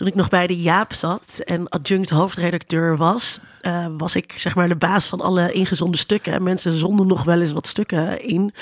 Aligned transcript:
toen 0.00 0.08
ik 0.08 0.14
nog 0.14 0.28
bij 0.28 0.46
de 0.46 0.60
Jaap 0.60 0.92
zat 0.92 1.40
en 1.44 1.68
adjunct 1.68 2.10
hoofdredacteur 2.10 2.96
was, 2.96 3.40
uh, 3.62 3.86
was 3.96 4.16
ik 4.16 4.34
zeg 4.38 4.54
maar 4.54 4.68
de 4.68 4.76
baas 4.76 5.06
van 5.06 5.20
alle 5.20 5.52
ingezonde 5.52 5.96
stukken. 5.96 6.32
En 6.32 6.42
mensen 6.42 6.72
zonden 6.72 7.06
nog 7.06 7.24
wel 7.24 7.40
eens 7.40 7.52
wat 7.52 7.66
stukken 7.66 8.20
in. 8.20 8.54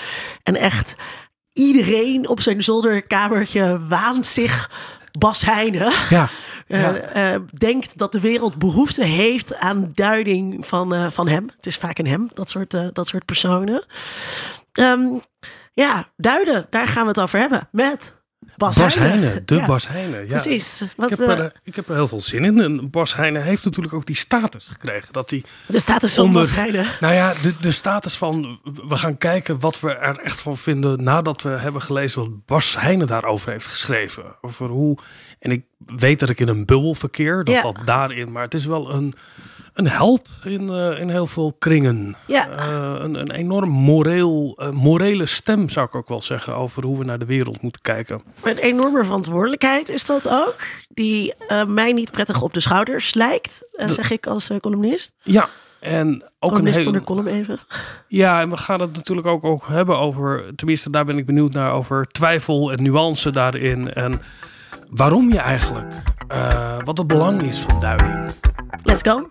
En 0.42 0.56
echt 0.56 0.94
iedereen 1.52 2.28
op 2.28 2.40
zijn 2.40 2.62
zolderkamertje 2.62 3.86
waant 3.88 4.26
zich 4.26 4.70
Bas 5.18 5.44
Heijnen. 5.44 5.92
Ja. 6.10 6.28
Uh, 6.68 7.34
denkt 7.58 7.98
dat 7.98 8.12
de 8.12 8.20
wereld 8.20 8.58
behoefte 8.58 9.04
heeft 9.04 9.56
aan 9.56 9.90
duiding 9.94 10.66
van, 10.66 10.94
uh, 10.94 11.10
van 11.10 11.28
hem. 11.28 11.50
Het 11.56 11.66
is 11.66 11.76
vaak 11.76 11.98
een 11.98 12.06
hem, 12.06 12.30
dat 12.34 12.50
soort, 12.50 12.70
dat 12.92 13.08
soort 13.08 13.24
personen. 13.24 13.84
Um, 14.80 15.20
ja, 15.72 16.08
duiden, 16.16 16.66
daar 16.70 16.88
gaan 16.88 17.02
we 17.02 17.08
het 17.08 17.20
over 17.20 17.38
hebben. 17.38 17.68
Met 17.72 18.16
Bas, 18.56 18.76
Bas 18.76 18.94
Heijnen. 18.94 19.46
de 19.46 19.64
Bas 19.66 19.88
Heijnen. 19.88 20.20
Ja. 20.20 20.26
Precies. 20.26 20.82
Wat, 20.96 21.10
ik, 21.10 21.18
heb 21.18 21.28
er, 21.28 21.52
ik 21.62 21.74
heb 21.74 21.88
er 21.88 21.94
heel 21.94 22.08
veel 22.08 22.20
zin 22.20 22.44
in. 22.44 22.60
En 22.60 22.90
Bas 22.90 23.14
Heijnen 23.14 23.42
heeft 23.42 23.64
natuurlijk 23.64 23.94
ook 23.94 24.06
die 24.06 24.16
status 24.16 24.68
gekregen. 24.68 25.12
Dat 25.12 25.30
hij 25.30 25.44
de 25.66 25.78
status 25.78 26.14
van 26.14 26.32
Bas 26.32 26.54
Heijnen? 26.54 26.86
Nou 27.00 27.14
ja, 27.14 27.32
de, 27.32 27.54
de 27.60 27.70
status 27.70 28.16
van... 28.16 28.60
We 28.88 28.96
gaan 28.96 29.18
kijken 29.18 29.60
wat 29.60 29.80
we 29.80 29.94
er 29.94 30.18
echt 30.18 30.40
van 30.40 30.56
vinden... 30.56 31.02
nadat 31.02 31.42
we 31.42 31.48
hebben 31.48 31.82
gelezen 31.82 32.20
wat 32.20 32.46
Bas 32.46 32.76
Heijnen 32.78 33.06
daarover 33.06 33.52
heeft 33.52 33.66
geschreven. 33.66 34.24
Over 34.40 34.68
hoe... 34.68 34.98
En 35.38 35.50
ik 35.50 35.64
weet 35.78 36.20
dat 36.20 36.28
ik 36.28 36.40
in 36.40 36.48
een 36.48 36.66
bubbel 36.66 36.94
verkeer. 36.94 37.44
Dat 37.44 37.62
dat 37.62 37.80
daarin... 37.84 38.32
Maar 38.32 38.42
het 38.42 38.54
is 38.54 38.66
wel 38.66 38.94
een 38.94 39.14
een 39.78 39.88
held 39.88 40.30
in, 40.44 40.62
uh, 40.62 41.00
in 41.00 41.08
heel 41.10 41.26
veel 41.26 41.54
kringen. 41.58 42.16
Ja. 42.26 42.48
Uh, 42.48 43.04
een, 43.04 43.14
een 43.14 43.30
enorm 43.30 43.70
moreel, 43.70 44.58
uh, 44.62 44.70
morele 44.70 45.26
stem 45.26 45.68
zou 45.68 45.86
ik 45.86 45.94
ook 45.94 46.08
wel 46.08 46.22
zeggen 46.22 46.54
over 46.54 46.84
hoe 46.84 46.98
we 46.98 47.04
naar 47.04 47.18
de 47.18 47.24
wereld 47.24 47.62
moeten 47.62 47.80
kijken. 47.80 48.22
Een 48.42 48.56
enorme 48.56 49.04
verantwoordelijkheid 49.04 49.88
is 49.88 50.06
dat 50.06 50.28
ook, 50.28 50.56
die 50.88 51.34
mij 51.66 51.92
niet 51.92 52.10
prettig 52.10 52.42
op 52.42 52.54
de 52.54 52.60
schouders 52.60 53.14
lijkt, 53.14 53.64
zeg 53.86 54.10
ik 54.10 54.26
als 54.26 54.50
columnist. 54.60 55.14
Ja, 55.22 55.48
en 55.80 56.22
ook 56.38 56.50
columnist 56.50 56.86
een 56.86 56.92
hele... 56.92 57.04
column 57.04 57.26
even. 57.26 57.58
Ja, 58.08 58.40
en 58.40 58.50
we 58.50 58.56
gaan 58.56 58.80
het 58.80 58.92
natuurlijk 58.92 59.26
ook, 59.26 59.44
ook 59.44 59.66
hebben 59.66 59.98
over, 59.98 60.54
tenminste 60.54 60.90
daar 60.90 61.04
ben 61.04 61.18
ik 61.18 61.26
benieuwd 61.26 61.52
naar, 61.52 61.72
over 61.72 62.06
twijfel 62.06 62.72
en 62.72 62.82
nuance 62.82 63.30
daarin. 63.30 63.92
En 63.92 64.20
waarom 64.90 65.32
je 65.32 65.38
eigenlijk, 65.38 65.94
wat 66.84 66.98
het 66.98 67.06
belang 67.06 67.42
is 67.42 67.58
van 67.58 67.80
duiding. 67.80 68.30
Let's 68.82 69.02
go. 69.02 69.30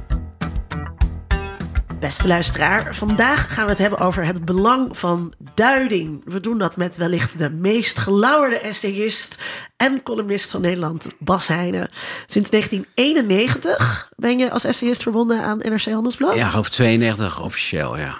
Beste 2.01 2.27
luisteraar, 2.27 2.95
vandaag 2.95 3.53
gaan 3.53 3.63
we 3.63 3.69
het 3.69 3.79
hebben 3.79 3.99
over 3.99 4.25
het 4.25 4.45
belang 4.45 4.97
van 4.97 5.33
duiding. 5.55 6.21
We 6.25 6.39
doen 6.39 6.57
dat 6.57 6.77
met 6.77 6.95
wellicht 6.95 7.37
de 7.37 7.49
meest 7.49 7.99
gelauwerde 7.99 8.59
essayist 8.59 9.37
en 9.77 10.03
columnist 10.03 10.51
van 10.51 10.61
Nederland, 10.61 11.07
Bas 11.19 11.47
Heijnen. 11.47 11.89
Sinds 12.25 12.49
1991 12.49 14.11
ben 14.15 14.39
je 14.39 14.51
als 14.51 14.63
essayist 14.63 15.01
verbonden 15.01 15.43
aan 15.43 15.57
NRC 15.57 15.85
Handelsblad? 15.85 16.35
Ja, 16.35 16.49
hoofd 16.49 16.71
92 16.71 17.41
officieel, 17.41 17.97
ja. 17.97 18.17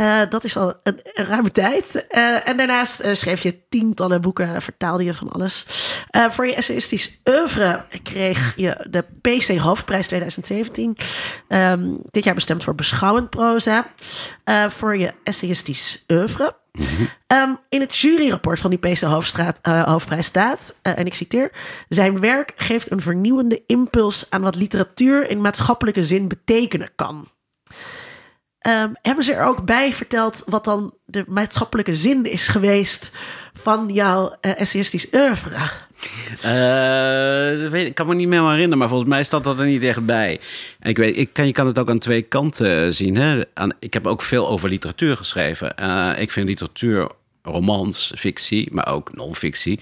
Uh, 0.00 0.20
dat 0.28 0.44
is 0.44 0.56
al 0.56 0.74
een, 0.82 1.00
een 1.14 1.24
ruime 1.24 1.52
tijd. 1.52 2.06
Uh, 2.10 2.48
en 2.48 2.56
daarnaast 2.56 3.04
uh, 3.04 3.14
schreef 3.14 3.40
je 3.40 3.68
tientallen 3.68 4.20
boeken, 4.20 4.62
vertaalde 4.62 5.04
je 5.04 5.14
van 5.14 5.28
alles. 5.28 5.66
voor 6.30 6.46
je 6.46 6.54
essayistisch 6.54 7.20
oeuvre 7.24 7.84
kreeg 8.02 8.52
je 8.56 8.86
de 8.90 9.04
PC 9.20 9.56
Hoofdprijs 9.56 10.06
2017. 10.06 10.88
Um, 10.88 10.96
ehm, 11.48 11.94
dit 12.10 12.24
jaar 12.24 12.34
bestemd 12.34 12.64
voor 12.64 12.74
beschouwend 12.74 13.30
proza. 13.30 13.86
voor 14.68 14.96
je 14.96 15.12
essayistisch 15.22 16.04
oeuvre. 16.08 16.56
-hmm. 16.72 17.08
um, 17.38 17.58
in 17.68 17.80
het 17.80 17.96
juryrapport 17.96 18.60
van 18.60 18.70
die 18.70 18.78
PC 18.78 19.00
Hoofdstraat, 19.00 19.58
Hoofdprijs 19.66 20.26
staat, 20.26 20.78
en 20.82 21.06
ik 21.06 21.14
citeer: 21.14 21.52
Zijn 21.88 22.20
werk 22.20 22.52
geeft 22.56 22.90
een 22.90 23.00
vernieuwende 23.00 23.62
impuls 23.66 24.26
aan 24.30 24.42
wat 24.42 24.56
literatuur 24.56 25.30
in 25.30 25.40
maatschappelijke 25.40 26.04
zin 26.04 26.28
betekenen 26.28 26.90
kan. 26.96 27.28
Um, 28.66 28.92
hebben 29.02 29.24
ze 29.24 29.34
er 29.34 29.46
ook 29.46 29.64
bij 29.64 29.92
verteld 29.92 30.42
wat 30.46 30.64
dan 30.64 30.94
de 31.04 31.24
maatschappelijke 31.28 31.94
zin 31.94 32.24
is 32.24 32.48
geweest 32.48 33.12
van 33.54 33.88
jouw 33.92 34.36
uh, 34.40 34.60
essayistisch 34.60 35.08
oeuvre? 35.12 35.56
Uh, 36.44 37.84
ik 37.84 37.94
kan 37.94 38.06
me 38.06 38.14
niet 38.14 38.28
meer 38.28 38.42
herinneren, 38.42 38.78
maar 38.78 38.88
volgens 38.88 39.08
mij 39.08 39.24
staat 39.24 39.44
dat 39.44 39.58
er 39.58 39.66
niet 39.66 39.82
echt 39.82 40.06
bij. 40.06 40.40
En 40.78 40.90
ik 40.90 40.96
weet, 40.96 41.16
ik 41.16 41.32
kan, 41.32 41.46
je 41.46 41.52
kan 41.52 41.66
het 41.66 41.78
ook 41.78 41.90
aan 41.90 41.98
twee 41.98 42.22
kanten 42.22 42.94
zien. 42.94 43.16
Hè? 43.16 43.40
Ik 43.78 43.94
heb 43.94 44.06
ook 44.06 44.22
veel 44.22 44.48
over 44.48 44.68
literatuur 44.68 45.16
geschreven. 45.16 45.74
Uh, 45.80 46.12
ik 46.16 46.30
vind 46.30 46.48
literatuur, 46.48 47.10
romans, 47.42 48.12
fictie, 48.16 48.68
maar 48.72 48.88
ook 48.88 49.14
non-fictie, 49.14 49.80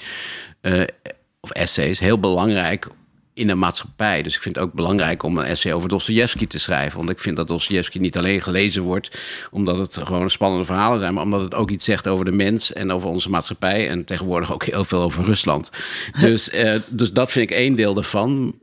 of 1.41 1.51
essays, 1.51 1.99
heel 1.99 2.21
belangrijk 2.21 2.89
in 3.37 3.47
de 3.47 3.55
maatschappij. 3.55 4.23
Dus 4.23 4.35
ik 4.35 4.43
vind 4.43 4.55
het 4.55 4.65
ook 4.65 4.73
belangrijk 4.73 5.23
om 5.23 5.39
een 5.39 5.45
essay 5.45 5.73
over 5.73 5.89
Dostoevsky 5.89 6.47
te 6.47 6.59
schrijven. 6.59 6.99
Want 6.99 7.11
ik 7.11 7.21
vind 7.21 7.37
dat 7.37 7.49
Dostoevsky 7.49 7.99
niet 7.99 8.17
alleen 8.17 8.43
gelezen 8.43 8.83
wordt 8.83 9.19
omdat 9.51 9.79
het 9.79 9.97
gewoon 9.97 10.31
spannende 10.31 10.65
verhalen 10.65 10.99
zijn, 10.99 11.15
maar 11.15 11.23
omdat 11.23 11.41
het 11.41 11.55
ook 11.55 11.71
iets 11.71 11.85
zegt 11.85 12.07
over 12.07 12.25
de 12.25 12.33
mens 12.33 12.73
en 12.73 12.91
over 12.91 13.09
onze 13.09 13.31
maatschappij. 13.31 13.89
En 13.89 14.05
tegenwoordig 14.05 14.53
ook 14.53 14.65
heel 14.65 14.85
veel 14.85 15.03
over 15.03 15.25
Rusland. 15.25 15.71
Dus, 16.21 16.55
uh, 16.55 16.75
dus 16.89 17.13
dat 17.13 17.31
vind 17.31 17.51
ik 17.51 17.57
één 17.57 17.77
deel 17.77 17.95
daarvan. 17.95 18.55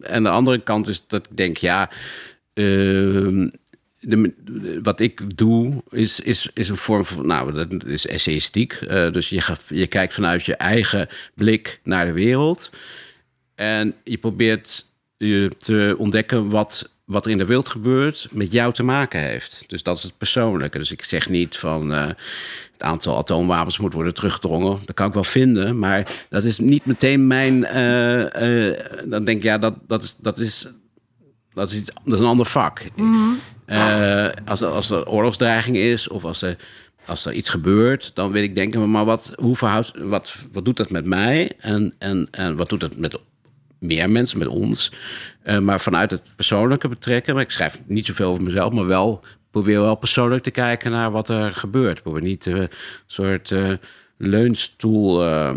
En 0.00 0.22
de 0.22 0.28
andere 0.28 0.62
kant 0.62 0.88
is 0.88 1.02
dat 1.06 1.26
ik 1.30 1.36
denk, 1.36 1.56
ja. 1.56 1.90
Uh, 2.54 3.50
de, 4.00 4.32
wat 4.82 5.00
ik 5.00 5.36
doe 5.36 5.82
is, 5.90 6.20
is, 6.20 6.50
is 6.54 6.68
een 6.68 6.76
vorm 6.76 7.04
van, 7.04 7.26
nou, 7.26 7.52
dat 7.52 7.84
is 7.84 8.06
essayistiek. 8.06 8.78
Uh, 8.80 9.10
dus 9.10 9.28
je, 9.28 9.40
gaat, 9.40 9.62
je 9.68 9.86
kijkt 9.86 10.14
vanuit 10.14 10.46
je 10.46 10.54
eigen 10.54 11.08
blik 11.34 11.80
naar 11.82 12.06
de 12.06 12.12
wereld. 12.12 12.70
En 13.56 13.94
je 14.04 14.18
probeert 14.18 14.86
je 15.16 15.50
te 15.58 15.94
ontdekken 15.98 16.50
wat, 16.50 16.90
wat 17.04 17.24
er 17.24 17.30
in 17.30 17.38
de 17.38 17.44
wereld 17.44 17.68
gebeurt 17.68 18.28
met 18.32 18.52
jou 18.52 18.72
te 18.72 18.82
maken 18.82 19.20
heeft. 19.20 19.64
Dus 19.66 19.82
dat 19.82 19.96
is 19.96 20.02
het 20.02 20.18
persoonlijke. 20.18 20.78
Dus 20.78 20.90
ik 20.90 21.04
zeg 21.04 21.28
niet 21.28 21.56
van 21.56 21.92
uh, 21.92 22.06
het 22.06 22.82
aantal 22.82 23.16
atoomwapens 23.16 23.78
moet 23.78 23.92
worden 23.92 24.14
teruggedrongen. 24.14 24.80
Dat 24.84 24.94
kan 24.94 25.06
ik 25.06 25.14
wel 25.14 25.24
vinden, 25.24 25.78
maar 25.78 26.26
dat 26.28 26.44
is 26.44 26.58
niet 26.58 26.84
meteen 26.84 27.26
mijn. 27.26 27.54
Uh, 27.54 28.68
uh, 28.68 28.78
dan 29.04 29.24
denk 29.24 29.38
ik, 29.38 29.42
ja, 29.42 29.58
dat, 29.58 29.74
dat, 29.86 30.02
is, 30.02 30.16
dat, 30.18 30.38
is, 30.38 30.68
dat, 31.52 31.70
is, 31.70 31.78
iets, 31.78 31.90
dat 32.04 32.14
is 32.14 32.20
een 32.20 32.26
ander 32.26 32.46
vak. 32.46 32.82
Mm 32.96 33.40
als, 34.44 34.62
als 34.62 34.90
er 34.90 35.08
oorlogsdreiging 35.08 35.76
is 35.76 36.08
of 36.08 36.24
als 36.24 36.42
er 36.42 36.56
als 37.06 37.24
er 37.24 37.32
iets 37.32 37.48
gebeurt, 37.48 38.10
dan 38.14 38.32
wil 38.32 38.42
ik 38.42 38.54
denken, 38.54 38.90
maar 38.90 39.04
wat, 39.04 39.32
hoe 39.36 39.56
verhoudt, 39.56 39.92
wat, 39.98 40.36
wat 40.52 40.64
doet 40.64 40.76
dat 40.76 40.90
met 40.90 41.04
mij? 41.04 41.52
En, 41.58 41.94
en, 41.98 42.28
en 42.30 42.56
wat 42.56 42.68
doet 42.68 42.82
het 42.82 42.98
met 42.98 43.18
meer 43.86 44.10
mensen, 44.10 44.38
met 44.38 44.48
ons. 44.48 44.92
Uh, 45.44 45.58
maar 45.58 45.80
vanuit 45.80 46.10
het 46.10 46.22
persoonlijke 46.36 46.88
betrekken. 46.88 47.34
Maar 47.34 47.42
ik 47.42 47.50
schrijf 47.50 47.82
niet 47.86 48.06
zoveel 48.06 48.30
over 48.30 48.42
mezelf, 48.42 48.72
maar 48.72 48.86
wel 48.86 49.24
probeer 49.50 49.80
wel 49.80 49.94
persoonlijk 49.94 50.42
te 50.42 50.50
kijken 50.50 50.90
naar 50.90 51.10
wat 51.10 51.28
er 51.28 51.54
gebeurt. 51.54 52.02
Probeer 52.02 52.22
niet 52.22 52.46
een 52.46 52.68
soort 53.06 53.50
uh, 53.50 53.72
leunstoel 54.16 55.24
uh, 55.24 55.50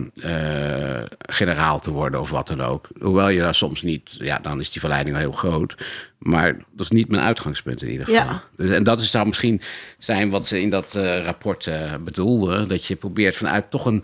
generaal 1.20 1.80
te 1.80 1.92
worden 1.92 2.20
of 2.20 2.30
wat 2.30 2.48
dan 2.48 2.62
ook. 2.62 2.88
Hoewel 3.00 3.30
je 3.30 3.40
daar 3.40 3.56
soms 3.56 3.82
niet, 3.82 4.16
ja, 4.20 4.40
dan 4.42 4.60
is 4.60 4.72
die 4.72 4.80
verleiding 4.80 5.16
al 5.16 5.22
heel 5.22 5.32
groot. 5.32 5.76
Maar 6.18 6.54
dat 6.54 6.86
is 6.86 6.92
niet 6.92 7.10
mijn 7.10 7.24
uitgangspunt 7.24 7.82
in 7.82 7.92
ieder 7.92 8.06
geval. 8.06 8.26
Ja. 8.26 8.44
Dus, 8.58 8.70
en 8.70 8.84
dat 8.84 9.00
is, 9.00 9.12
zou 9.12 9.28
misschien 9.28 9.62
zijn 9.98 10.30
wat 10.30 10.48
ze 10.48 10.62
in 10.62 10.70
dat 10.70 10.94
rapport 11.24 11.70
bedoelden. 12.04 12.68
Dat 12.68 12.86
je 12.86 12.96
probeert 12.96 13.36
vanuit 13.36 13.72
toch 13.72 13.86
een 13.86 14.04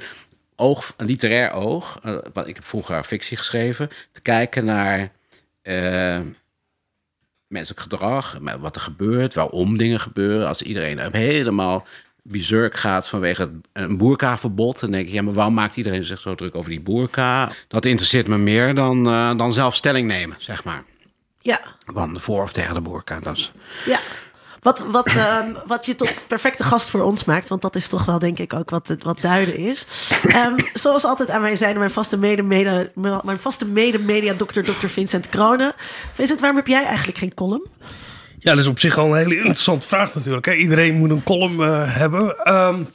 oog, 0.56 0.94
een 0.98 1.06
literair 1.06 1.52
oog, 1.52 2.00
uh, 2.06 2.18
ik 2.46 2.56
heb 2.56 2.66
vroeger 2.66 3.04
fictie 3.04 3.38
geschreven, 3.38 3.90
te 4.12 4.22
kijken 4.22 4.66
naar 4.66 5.12
uh, 5.64 6.20
menselijk 7.48 7.82
gedrag, 7.82 8.38
wat 8.60 8.76
er 8.76 8.82
gebeurt, 8.82 9.34
waarom 9.34 9.78
dingen 9.78 10.00
gebeuren. 10.00 10.48
Als 10.48 10.62
iedereen 10.62 11.00
helemaal 11.12 11.88
bizurk 12.24 12.78
gaat 12.78 13.08
vanwege 13.08 13.52
een 13.74 13.98
boerkaverbod, 13.98 14.80
dan 14.80 14.92
denk 14.92 15.08
ik, 15.08 15.14
ja, 15.14 15.22
maar 15.22 15.34
waarom 15.34 15.54
maakt 15.54 15.76
iedereen 15.76 16.04
zich 16.04 16.22
zo 16.22 16.36
druk 16.36 16.56
over 16.56 16.70
die 16.70 16.82
boerka? 16.82 17.52
Dat 17.68 17.86
interesseert 17.86 18.28
me 18.28 18.38
meer 18.38 18.76
dan, 18.76 19.08
uh, 19.08 19.38
dan 19.38 19.54
zelf 19.54 19.76
stelling 19.76 20.08
nemen, 20.08 20.36
zeg 20.40 20.64
maar. 20.64 20.84
Ja. 21.42 21.62
Want 21.86 22.22
voor 22.22 22.44
of 22.44 22.52
tegen 22.52 22.74
de 22.74 22.82
boerka, 22.82 23.20
dat 23.20 23.38
is... 23.38 23.52
Ja. 23.86 24.00
Wat, 24.66 24.86
wat, 24.92 25.08
uh, 25.08 25.40
wat 25.66 25.86
je 25.86 25.96
tot 25.96 26.22
perfecte 26.28 26.64
gast 26.64 26.90
voor 26.90 27.02
ons 27.02 27.24
maakt, 27.24 27.50
want 27.50 27.62
dat 27.62 27.76
is 27.76 27.88
toch 27.88 28.06
wel 28.06 28.20
denk 28.20 28.40
ik 28.40 28.54
ook 28.54 28.70
wat, 28.70 28.96
wat 29.00 29.18
duiden 29.22 29.58
is. 29.58 29.88
Um, 30.36 30.56
zoals 30.74 31.04
altijd 31.04 31.30
aan 31.30 31.42
mij 31.42 31.56
zijn 31.56 31.78
mijn 31.78 31.92
vaste 31.92 32.18
mede-media 32.18 32.88
mijn 33.24 33.40
vaste 33.40 33.66
mede 33.66 34.36
dokter 34.36 34.64
Dr. 34.64 34.88
Vincent 34.88 35.30
Kronen. 35.30 35.74
Vincent, 36.14 36.40
waarom 36.40 36.58
heb 36.58 36.68
jij 36.68 36.86
eigenlijk 36.86 37.18
geen 37.18 37.34
column? 37.34 37.68
Ja, 38.40 38.52
dat 38.52 38.60
is 38.60 38.68
op 38.68 38.80
zich 38.80 38.98
al 38.98 39.10
een 39.10 39.18
hele 39.18 39.38
interessante 39.38 39.88
vraag 39.88 40.14
natuurlijk. 40.14 40.48
Iedereen 40.48 40.96
moet 40.96 41.10
een 41.10 41.24
column 41.24 41.60
uh, 41.60 41.96
hebben. 41.96 42.54
Um, 42.54 42.88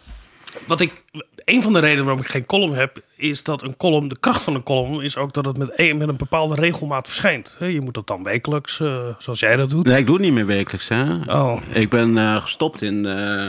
wat 0.67 0.81
ik 0.81 1.02
een 1.50 1.62
van 1.62 1.73
de 1.73 1.79
redenen 1.79 2.05
waarom 2.05 2.23
ik 2.23 2.31
geen 2.31 2.47
column 2.47 2.75
heb, 2.75 3.02
is 3.17 3.43
dat 3.43 3.62
een 3.62 3.76
column, 3.76 4.08
de 4.08 4.19
kracht 4.20 4.43
van 4.43 4.55
een 4.55 4.62
column 4.62 5.00
is 5.00 5.17
ook 5.17 5.32
dat 5.32 5.44
het 5.44 5.58
met 5.58 5.73
een, 5.76 5.97
met 5.97 6.08
een 6.08 6.17
bepaalde 6.17 6.55
regelmaat 6.55 7.06
verschijnt. 7.06 7.56
Je 7.58 7.81
moet 7.81 7.94
dat 7.94 8.06
dan 8.06 8.23
wekelijks, 8.23 8.81
eh, 8.81 9.08
zoals 9.19 9.41
jij 9.41 9.56
dat 9.56 9.70
doet. 9.70 9.87
Nee, 9.87 9.99
ik 9.99 10.06
doe 10.06 10.14
het 10.14 10.25
niet 10.25 10.35
meer 10.35 10.47
wekelijks. 10.47 10.88
Hè? 10.88 11.14
Oh, 11.26 11.61
Ik 11.73 11.88
ben 11.88 12.19
eh, 12.19 12.37
gestopt 12.37 12.82
in 12.82 13.06
eh, 13.06 13.49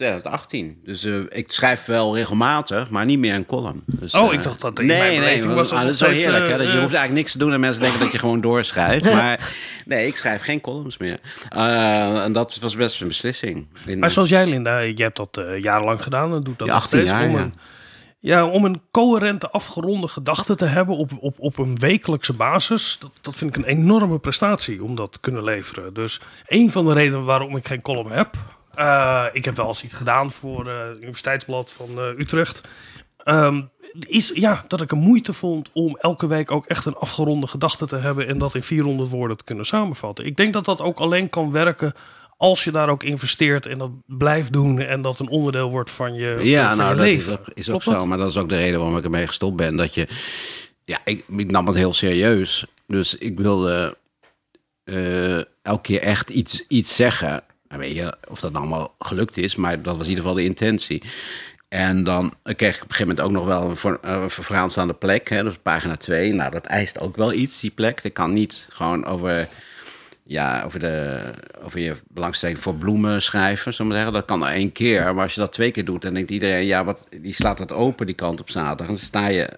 2018. 0.00 0.80
Dus 0.84 1.04
eh, 1.04 1.14
ik 1.28 1.52
schrijf 1.52 1.84
wel 1.84 2.16
regelmatig, 2.16 2.90
maar 2.90 3.04
niet 3.04 3.18
meer 3.18 3.34
een 3.34 3.46
column. 3.46 3.82
Dus, 3.86 4.14
Oh, 4.14 4.28
eh, 4.28 4.32
ik 4.32 4.42
dacht 4.42 4.60
dat 4.60 4.78
in 4.80 4.86
nee, 4.86 5.18
nee, 5.18 5.46
was 5.46 5.68
dat 5.68 5.78
ah, 5.78 5.84
nog 5.84 5.92
is 5.92 6.00
wel 6.00 6.10
heerlijk. 6.10 6.46
hè, 6.46 6.52
eh, 6.52 6.58
dat 6.58 6.66
je 6.66 6.72
eh, 6.72 6.78
hoeft 6.80 6.94
eigenlijk 6.94 7.12
niks 7.12 7.32
te 7.32 7.38
doen 7.38 7.52
en 7.52 7.60
mensen 7.60 7.82
denken 7.82 8.00
dat 8.00 8.12
je 8.12 8.18
gewoon 8.26 8.40
doorschrijft. 8.40 9.04
Maar 9.04 9.52
nee, 9.84 10.06
ik 10.06 10.16
schrijf 10.16 10.42
geen 10.42 10.60
columns 10.60 10.98
meer. 10.98 11.20
Eh, 11.48 12.24
en 12.24 12.32
dat 12.32 12.58
was 12.60 12.76
best 12.76 13.00
een 13.00 13.08
beslissing. 13.08 13.66
In, 13.86 13.98
maar 13.98 14.10
zoals 14.10 14.28
jij, 14.28 14.46
Linda, 14.46 14.78
je 14.78 15.02
hebt 15.02 15.16
dat 15.16 15.36
eh, 15.36 15.62
jarenlang 15.62 16.02
gedaan 16.02 16.34
en 16.34 16.40
doet 16.40 16.58
dat 16.58 16.66
Ja, 16.66 16.72
nog 16.74 16.82
18 16.82 16.98
steeds. 16.98 17.12
jaar, 17.12 17.28
om, 17.28 17.34
ja. 17.36 17.40
een, 17.42 17.54
ja, 18.18 18.46
om 18.46 18.64
een 18.64 18.80
coherente, 18.90 19.50
afgeronde 19.50 20.08
gedachte 20.08 20.54
te 20.54 20.64
hebben 20.66 20.96
op, 20.96 21.10
op, 21.20 21.34
op 21.38 21.58
een 21.58 21.78
wekelijkse 21.78 22.32
basis, 22.32 22.96
dat, 23.00 23.10
dat 23.20 23.36
vind 23.36 23.56
ik 23.56 23.62
een 23.64 23.70
enorme 23.70 24.18
prestatie 24.18 24.82
om 24.82 24.94
dat 24.94 25.12
te 25.12 25.20
kunnen 25.20 25.44
leveren. 25.44 25.94
Dus 25.94 26.20
een 26.46 26.70
van 26.70 26.84
de 26.86 26.92
redenen 26.92 27.24
waarom 27.24 27.56
ik 27.56 27.66
geen 27.66 27.82
column 27.82 28.10
heb, 28.10 28.34
eh, 28.74 29.24
ik 29.32 29.44
heb 29.44 29.56
wel 29.56 29.66
eens 29.66 29.84
iets 29.84 29.94
gedaan 29.94 30.30
voor 30.30 30.66
eh, 30.66 30.88
het 30.88 30.96
Universiteitsblad 30.96 31.72
van 31.72 31.88
eh, 31.98 32.18
Utrecht. 32.18 32.60
Ehm, 33.16 33.62
is 34.06 34.30
ja, 34.34 34.64
dat 34.68 34.80
ik 34.80 34.92
een 34.92 34.98
moeite 34.98 35.32
vond 35.32 35.70
om 35.72 35.96
elke 36.00 36.26
week 36.26 36.50
ook 36.50 36.66
echt 36.66 36.84
een 36.84 36.96
afgeronde 36.96 37.46
gedachte 37.46 37.86
te 37.86 37.96
hebben 37.96 38.26
en 38.26 38.38
dat 38.38 38.54
in 38.54 38.62
400 38.62 39.10
woorden 39.10 39.36
te 39.36 39.44
kunnen 39.44 39.66
samenvatten. 39.66 40.24
Ik 40.26 40.36
denk 40.36 40.52
dat 40.52 40.64
dat 40.64 40.80
ook 40.80 40.98
alleen 40.98 41.30
kan 41.30 41.52
werken 41.52 41.92
als 42.36 42.64
je 42.64 42.70
daar 42.70 42.88
ook 42.88 43.02
investeert 43.02 43.66
en 43.66 43.78
dat 43.78 43.90
blijft 44.06 44.52
doen 44.52 44.80
en 44.80 45.02
dat 45.02 45.18
een 45.18 45.28
onderdeel 45.28 45.70
wordt 45.70 45.90
van 45.90 46.14
je, 46.14 46.38
Ja, 46.42 46.68
van, 46.68 46.76
nou, 46.76 46.90
je 46.90 46.96
dat 46.96 47.04
leven. 47.04 47.32
is 47.32 47.38
ook, 47.38 47.48
is 47.54 47.70
ook 47.70 47.82
zo. 47.82 47.92
dat? 47.92 48.06
Maar 48.06 48.18
dat 48.18 48.30
is 48.30 48.36
ook 48.36 48.48
de 48.48 48.56
reden 48.56 48.78
waarom 48.78 48.96
ik 48.98 49.04
ermee 49.04 49.26
gestopt 49.26 49.56
ben. 49.56 49.76
Dat 49.76 49.94
je, 49.94 50.08
ja, 50.84 50.98
ik, 51.04 51.24
ik 51.36 51.50
nam 51.50 51.66
het 51.66 51.76
heel 51.76 51.92
serieus. 51.92 52.66
Dus 52.86 53.14
ik 53.16 53.38
wilde 53.38 53.96
elke 55.62 55.82
keer 55.82 56.00
echt 56.00 56.30
iets, 56.30 56.64
iets 56.68 56.96
zeggen. 56.96 57.42
Weet 57.76 57.94
je, 57.94 58.16
of 58.28 58.40
dat 58.40 58.52
nou 58.52 58.64
allemaal 58.64 58.94
gelukt 58.98 59.36
is, 59.36 59.56
maar 59.56 59.82
dat 59.82 59.96
was 59.96 60.04
in 60.04 60.08
ieder 60.08 60.24
geval 60.24 60.38
de 60.38 60.44
intentie. 60.44 61.02
En 61.70 62.04
dan 62.04 62.34
kreeg 62.42 62.76
ik 62.76 62.82
op 62.82 62.88
een 62.88 62.94
gegeven 62.94 63.06
moment 63.06 63.20
ook 63.20 63.30
nog 63.30 63.44
wel 63.44 63.70
een, 63.70 63.76
voor, 63.76 63.98
eh, 64.02 64.20
een 64.22 64.30
vooraanstaande 64.30 64.94
plek. 64.94 65.28
Hè, 65.28 65.42
dus 65.42 65.56
pagina 65.56 65.96
2. 65.96 66.32
Nou, 66.32 66.50
dat 66.50 66.66
eist 66.66 66.98
ook 66.98 67.16
wel 67.16 67.32
iets, 67.32 67.60
die 67.60 67.70
plek. 67.70 68.00
Ik 68.02 68.14
kan 68.14 68.32
niet 68.32 68.68
gewoon 68.70 69.04
over, 69.04 69.48
ja, 70.22 70.62
over, 70.62 70.78
de, 70.78 71.20
over 71.62 71.80
je 71.80 71.96
belangstelling 72.08 72.58
voor 72.58 72.74
bloemen 72.74 73.22
schrijven. 73.22 73.74
Zullen 73.74 73.90
we 73.90 73.96
zeggen. 73.96 74.14
Dat 74.14 74.24
kan 74.24 74.38
maar 74.38 74.52
één 74.52 74.72
keer. 74.72 75.14
Maar 75.14 75.22
als 75.22 75.34
je 75.34 75.40
dat 75.40 75.52
twee 75.52 75.70
keer 75.70 75.84
doet, 75.84 76.02
dan 76.02 76.14
denkt 76.14 76.30
iedereen... 76.30 76.66
ja, 76.66 76.84
wat, 76.84 77.06
die 77.20 77.34
slaat 77.34 77.58
dat 77.58 77.72
open, 77.72 78.06
die 78.06 78.14
kant 78.14 78.40
op 78.40 78.50
zaterdag. 78.50 78.86
En 78.86 78.92
dan 78.92 79.02
sta 79.02 79.26
je... 79.26 79.50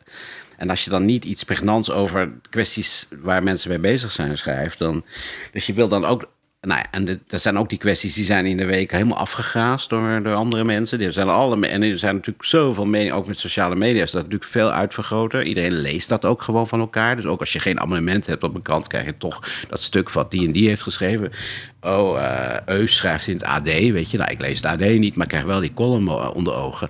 En 0.57 0.71
als 0.71 0.85
je 0.85 0.91
dan 0.91 1.05
niet 1.05 1.25
iets 1.25 1.45
pregnants 1.45 1.91
over 1.91 2.33
kwesties 2.51 3.09
waar 3.11 3.43
mensen 3.43 3.69
mee 3.69 3.79
bezig 3.79 4.13
zijn 4.13 4.39
schrijft... 4.39 4.79
dan... 4.79 5.05
Dus 5.53 5.67
je 5.67 5.73
wil 5.73 5.89
dan 5.89 6.05
ook... 6.05 6.29
Nou 6.67 6.81
ja, 6.81 6.87
en 6.91 7.23
er 7.29 7.39
zijn 7.39 7.59
ook 7.59 7.69
die 7.69 7.79
kwesties 7.79 8.15
die 8.15 8.25
zijn 8.25 8.47
in 8.47 8.57
de 8.57 8.65
week 8.65 8.91
helemaal 8.91 9.19
afgegraasd 9.19 9.91
door, 9.91 10.23
door 10.23 10.35
andere 10.35 10.65
mensen. 10.65 11.01
Er 11.01 11.13
zijn 11.13 11.29
alle, 11.29 11.67
en 11.67 11.83
er 11.83 11.99
zijn 11.99 12.15
natuurlijk 12.15 12.45
zoveel 12.45 12.87
meningen, 12.87 13.15
ook 13.15 13.27
met 13.27 13.39
sociale 13.39 13.75
media, 13.75 14.03
is 14.03 14.11
dat 14.11 14.23
natuurlijk 14.23 14.51
veel 14.51 14.73
uitvergroter. 14.73 15.43
Iedereen 15.43 15.73
leest 15.73 16.09
dat 16.09 16.25
ook 16.25 16.43
gewoon 16.43 16.69
van 16.69 16.81
elkaar. 16.81 17.17
Dus 17.17 17.27
ook 17.27 17.41
als 17.41 17.53
je 17.53 17.59
geen 17.59 17.81
abonnement 17.81 18.27
hebt 18.27 18.43
op 18.43 18.55
een 18.55 18.63
krant, 18.63 18.87
krijg 18.87 19.05
je 19.05 19.17
toch 19.17 19.67
dat 19.69 19.81
stuk 19.81 20.11
wat 20.11 20.31
die 20.31 20.47
en 20.47 20.53
die 20.53 20.69
heeft 20.69 20.83
geschreven. 20.83 21.33
Oh, 21.81 22.23
eh 22.23 22.57
Eus 22.67 22.97
schrijft 22.97 23.27
in 23.27 23.35
het 23.35 23.45
AD, 23.45 23.67
weet 23.67 24.11
je. 24.11 24.19
Nou, 24.19 24.31
ik 24.31 24.41
lees 24.41 24.57
het 24.57 24.67
AD 24.67 24.81
niet, 24.81 25.15
maar 25.15 25.25
ik 25.25 25.33
krijg 25.33 25.45
wel 25.45 25.61
die 25.61 25.75
column 25.75 26.09
eh, 26.09 26.31
onder 26.35 26.55
ogen. 26.55 26.89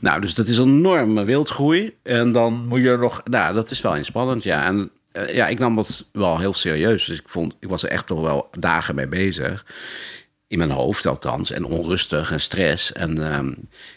Nou, 0.00 0.20
dus 0.20 0.34
dat 0.34 0.48
is 0.48 0.58
een 0.58 0.68
enorme 0.68 1.24
wildgroei. 1.24 1.94
En 2.02 2.32
dan 2.32 2.66
moet 2.66 2.80
je 2.80 2.96
nog... 2.96 3.20
Nou, 3.24 3.54
dat 3.54 3.70
is 3.70 3.80
wel 3.80 3.96
inspannend, 3.96 4.42
ja. 4.42 4.64
En 4.64 4.90
ja, 5.26 5.48
ik 5.48 5.58
nam 5.58 5.76
dat 5.76 6.04
wel 6.12 6.38
heel 6.38 6.54
serieus. 6.54 7.04
Dus 7.04 7.18
ik, 7.18 7.28
vond, 7.28 7.54
ik 7.60 7.68
was 7.68 7.82
er 7.82 7.88
echt 7.90 8.06
toch 8.06 8.20
wel 8.20 8.48
dagen 8.58 8.94
mee 8.94 9.08
bezig. 9.08 9.66
In 10.46 10.58
mijn 10.58 10.70
hoofd 10.70 11.06
althans. 11.06 11.50
En 11.50 11.64
onrustig 11.64 12.32
en 12.32 12.40
stress. 12.40 12.92
En, 12.92 13.32
ehm, 13.32 13.52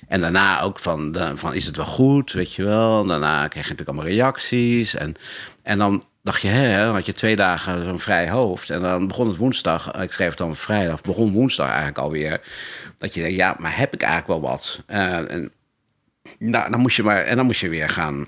en 0.08 0.22
daarna 0.22 0.62
ook 0.62 0.80
van, 0.80 1.18
van, 1.36 1.54
is 1.54 1.66
het 1.66 1.76
wel 1.76 1.86
goed, 1.86 2.32
weet 2.32 2.54
je 2.54 2.64
wel. 2.64 3.02
En 3.02 3.08
daarna 3.08 3.48
kreeg 3.48 3.68
je 3.68 3.70
natuurlijk 3.70 3.98
allemaal 3.98 4.16
reacties. 4.16 4.96
En, 4.96 5.16
en 5.64 5.78
dan 5.78 6.04
dacht 6.24 6.42
je, 6.42 6.48
hè, 6.48 6.86
had 6.86 7.06
je 7.06 7.14
twee 7.14 7.36
dagen 7.36 7.86
zo'n 7.86 8.00
vrij 8.00 8.30
hoofd. 8.30 8.70
En 8.70 8.82
dan 8.82 9.08
begon 9.08 9.28
het 9.28 9.38
woensdag, 9.38 9.94
ik 9.94 10.12
schreef 10.12 10.30
het 10.30 10.38
dan 10.38 10.56
vrijdag, 10.56 11.02
begon 11.02 11.32
woensdag 11.32 11.68
eigenlijk 11.68 11.98
alweer. 11.98 12.42
Dat 12.98 13.14
je 13.14 13.22
denkt, 13.22 13.36
ja, 13.36 13.56
maar 13.60 13.78
heb 13.78 13.94
ik 13.94 14.02
eigenlijk 14.02 14.42
wel 14.42 14.52
wat? 14.52 14.84
Eh, 14.86 15.32
en, 15.32 15.52
nou, 16.40 16.72
dan 16.72 16.80
moest 16.80 16.96
je 16.96 17.04
maar, 17.04 17.24
en 17.24 17.36
dan 17.36 17.46
moest 17.46 17.62
je 17.62 17.70
weer 17.70 17.90
gaan 17.90 18.28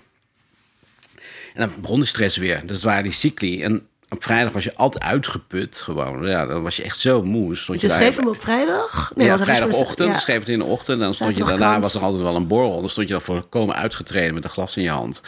en 1.53 1.59
dan 1.67 1.81
begon 1.81 1.99
de 1.99 2.05
stress 2.05 2.37
weer. 2.37 2.61
Dat 2.65 2.81
waren 2.81 3.03
die 3.03 3.11
cycli. 3.11 3.63
En 3.63 3.87
op 4.13 4.23
vrijdag 4.23 4.53
was 4.53 4.63
je 4.63 4.75
altijd 4.75 5.03
uitgeput 5.03 5.77
gewoon. 5.77 6.27
Ja, 6.27 6.45
dan 6.45 6.63
was 6.63 6.75
je 6.75 6.83
echt 6.83 6.99
zo 6.99 7.23
moe. 7.23 7.55
Stond 7.55 7.81
je, 7.81 7.89
schreef 7.89 8.15
hem 8.15 8.27
op 8.27 8.41
vrijdag? 8.41 9.11
ja, 9.15 9.27
want 9.27 9.39
er 9.41 9.49
is 9.49 9.57
vrijdagochtend. 9.57 9.97
dus- 9.97 10.07
ja. 10.17 10.19
Schreef 10.19 10.39
het 10.39 10.47
in 10.49 10.59
de 10.59 10.65
ochtend. 10.65 10.99
Dan 10.99 11.13
stond 11.13 11.35
je 11.37 11.43
daarna, 11.43 11.79
was 11.79 11.95
er 11.95 12.01
altijd 12.01 12.21
wel 12.21 12.35
een 12.35 12.47
borrel. 12.47 12.79
Dan 12.79 12.89
stond 12.89 13.07
je 13.07 13.13
dan 13.13 13.21
voorkomen 13.21 13.75
uitgetreden 13.75 14.33
met 14.33 14.43
een 14.43 14.49
glas 14.49 14.77
in 14.77 14.83
je 14.83 14.89
hand. 14.89 15.21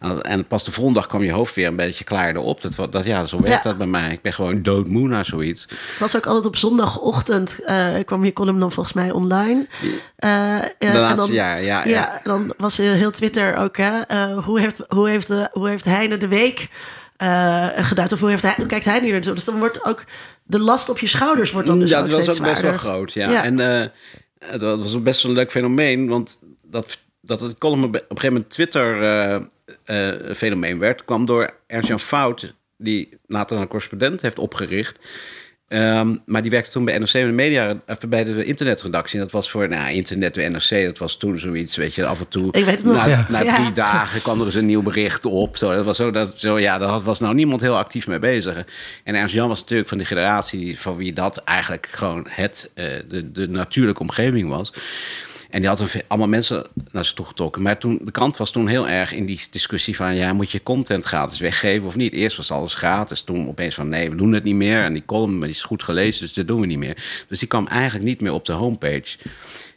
En, 0.00 0.22
en 0.22 0.46
pas 0.46 0.64
de 0.64 0.72
volgende 0.72 0.98
dag 0.98 1.08
kwam 1.08 1.22
je 1.22 1.32
hoofd 1.32 1.54
weer 1.54 1.66
een 1.66 1.76
beetje 1.76 2.04
klaarder 2.04 2.42
op. 2.42 2.60
Dat, 2.76 2.92
dat, 2.92 3.04
ja, 3.04 3.24
zo 3.24 3.40
werkt 3.40 3.62
Ja. 3.64 3.68
dat 3.68 3.78
bij 3.78 3.86
mij. 3.86 4.10
Ik 4.12 4.22
ben 4.22 4.32
gewoon 4.32 4.62
doodmoe 4.62 5.08
naar 5.08 5.24
zoiets. 5.24 5.62
Het 5.70 5.98
was 5.98 6.16
ook 6.16 6.26
altijd 6.26 6.46
op 6.46 6.56
zondagochtend. 6.56 7.58
eh 7.64 7.88
kwam 8.04 8.24
je 8.24 8.32
column 8.32 8.58
dan 8.60 8.72
volgens 8.72 8.94
mij 8.94 9.10
online. 9.10 9.66
Eh, 10.16 10.56
eh, 10.56 10.62
De 10.78 10.86
en 10.86 10.98
laatste 10.98 11.16
dan- 11.26 11.32
jaar, 11.34 11.62
ja. 11.62 11.84
ja. 11.84 11.88
Ja, 11.90 12.20
dan 12.22 12.54
was 12.56 12.78
er 12.78 12.92
heel 12.94 13.10
Twitter 13.10 13.56
ook. 13.56 13.76
Hè, 13.76 14.00
eh, 14.00 14.38
hoe, 14.44 14.60
heeft, 14.60 14.80
hoe, 14.88 15.08
heeft 15.08 15.28
hoe 15.52 15.68
heeft 15.68 15.84
Heine 15.84 16.16
de 16.18 16.28
week 16.28 16.68
eh 17.20 17.68
gedaan? 17.76 18.12
Of 18.12 18.20
hoe, 18.20 18.30
heeft 18.30 18.42
hij, 18.42 18.54
kijkt 18.66 18.84
hij 18.84 19.00
nu 19.00 19.22
zo? 19.22 19.34
Dus 19.34 19.44
dan 19.44 19.58
wordt 19.58 19.84
ook 19.84 20.04
de 20.42 20.58
last 20.58 20.88
op 20.88 20.98
je 20.98 21.06
schouders 21.06 21.52
wordt 21.52 21.66
dan 21.66 21.78
dus 21.78 21.90
ja, 21.90 22.02
dat 22.02 22.26
was 22.26 22.38
ook 22.38 22.46
best 22.46 22.62
wel 22.62 22.72
groot. 22.72 23.12
Ja. 23.12 23.30
Ja. 23.30 23.44
En 23.44 23.60
eh, 23.60 23.84
dat 24.58 24.78
was 24.78 25.02
best 25.02 25.22
wel 25.22 25.30
een 25.30 25.38
leuk 25.38 25.50
fenomeen. 25.50 26.08
Want 26.08 26.38
dat, 26.62 26.98
dat 27.20 27.40
het 27.40 27.58
column 27.58 27.84
op 27.84 27.94
een 27.94 28.02
gegeven 28.08 28.32
moment 28.32 28.50
Twitter-fenomeen 28.50 30.78
werd... 30.78 31.04
kwam 31.04 31.26
door 31.26 31.50
Ernst-Jan 31.66 32.00
Fout, 32.00 32.54
die 32.76 33.18
later 33.26 33.58
een 33.58 33.68
correspondent 33.68 34.22
heeft 34.22 34.38
opgericht... 34.38 34.98
Ehm, 35.70 36.16
maar 36.26 36.42
die 36.42 36.50
werkte 36.50 36.70
toen 36.70 36.84
bij 36.84 36.98
NRC 36.98 37.12
en 37.12 37.34
Media, 37.34 37.80
even 37.86 38.08
bij 38.08 38.24
de 38.24 38.44
internetredactie. 38.44 39.14
En 39.18 39.24
dat 39.24 39.32
was 39.32 39.50
voor, 39.50 39.68
nou, 39.68 39.92
internet 39.92 40.32
bij 40.34 40.48
NRC, 40.48 40.84
dat 40.84 40.98
was 40.98 41.16
toen 41.16 41.38
zoiets, 41.38 41.76
weet 41.76 41.94
je, 41.94 42.06
af 42.06 42.20
en 42.20 42.28
toe. 42.28 42.48
Ik 42.52 42.64
weet 42.64 42.76
het 42.76 42.84
nog. 42.84 42.94
Na, 42.94 43.06
Ja. 43.06 43.26
na 43.28 43.42
Ja. 43.42 43.54
drie 43.54 43.72
dagen 43.72 44.22
kwam 44.22 44.38
er 44.40 44.46
eens 44.46 44.54
een 44.54 44.66
nieuw 44.66 44.82
bericht 44.82 45.24
op. 45.24 45.56
Zo, 45.56 45.74
dat 45.74 45.84
was 45.84 45.96
zo, 45.96 46.10
dat, 46.10 46.32
zo, 46.38 46.58
ja, 46.58 46.78
daar 46.78 47.00
was 47.02 47.20
nou 47.20 47.34
niemand 47.34 47.60
heel 47.60 47.76
actief 47.76 48.06
mee 48.06 48.18
bezig. 48.18 48.64
En 49.04 49.14
Ernst 49.14 49.34
Jan 49.34 49.48
was 49.48 49.60
natuurlijk 49.60 49.88
van 49.88 49.98
die 49.98 50.06
generatie 50.06 50.78
van 50.80 50.96
wie 50.96 51.12
dat 51.12 51.36
eigenlijk 51.36 51.88
gewoon 51.90 52.26
het, 52.30 52.70
eh, 52.74 52.84
de, 53.08 53.32
de 53.32 53.48
natuurlijke 53.48 54.00
omgeving 54.02 54.48
was. 54.48 54.72
En 55.50 55.60
die 55.60 55.68
had 55.68 55.80
een 55.80 55.86
ve- 55.88 56.04
allemaal 56.06 56.28
mensen 56.28 56.66
naar 56.90 57.04
zich 57.04 57.14
toe 57.14 57.26
getrokken. 57.26 57.62
Maar 57.62 57.78
toen, 57.78 58.00
de 58.04 58.10
krant 58.10 58.36
was 58.36 58.50
toen 58.50 58.68
heel 58.68 58.88
erg 58.88 59.12
in 59.12 59.26
die 59.26 59.40
discussie 59.50 59.96
van... 59.96 60.14
ja, 60.16 60.32
moet 60.32 60.50
je 60.50 60.62
content 60.62 61.04
gratis 61.04 61.38
weggeven 61.38 61.86
of 61.86 61.96
niet? 61.96 62.12
Eerst 62.12 62.36
was 62.36 62.50
alles 62.50 62.74
gratis. 62.74 63.22
Toen 63.22 63.48
opeens 63.48 63.74
van, 63.74 63.88
nee, 63.88 64.10
we 64.10 64.16
doen 64.16 64.32
het 64.32 64.44
niet 64.44 64.54
meer. 64.54 64.84
En 64.84 64.92
die 64.92 65.04
column 65.06 65.40
die 65.40 65.48
is 65.50 65.62
goed 65.62 65.82
gelezen, 65.82 66.20
dus 66.26 66.32
dat 66.34 66.46
doen 66.48 66.60
we 66.60 66.66
niet 66.66 66.78
meer. 66.78 67.24
Dus 67.28 67.38
die 67.38 67.48
kwam 67.48 67.66
eigenlijk 67.66 68.04
niet 68.04 68.20
meer 68.20 68.32
op 68.32 68.44
de 68.44 68.52
homepage. 68.52 69.16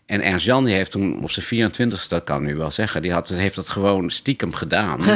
En 0.05 0.21
Ernst 0.21 0.45
Jan 0.45 0.65
die 0.65 0.75
heeft 0.75 0.91
toen 0.91 1.23
op 1.23 1.31
zijn 1.31 1.71
24ste, 1.71 2.07
dat 2.07 2.23
kan 2.23 2.41
ik 2.41 2.47
nu 2.47 2.55
wel 2.55 2.71
zeggen... 2.71 3.01
die 3.01 3.11
had, 3.11 3.29
heeft 3.29 3.55
dat 3.55 3.69
gewoon 3.69 4.09
stiekem 4.09 4.53
gedaan. 4.53 5.01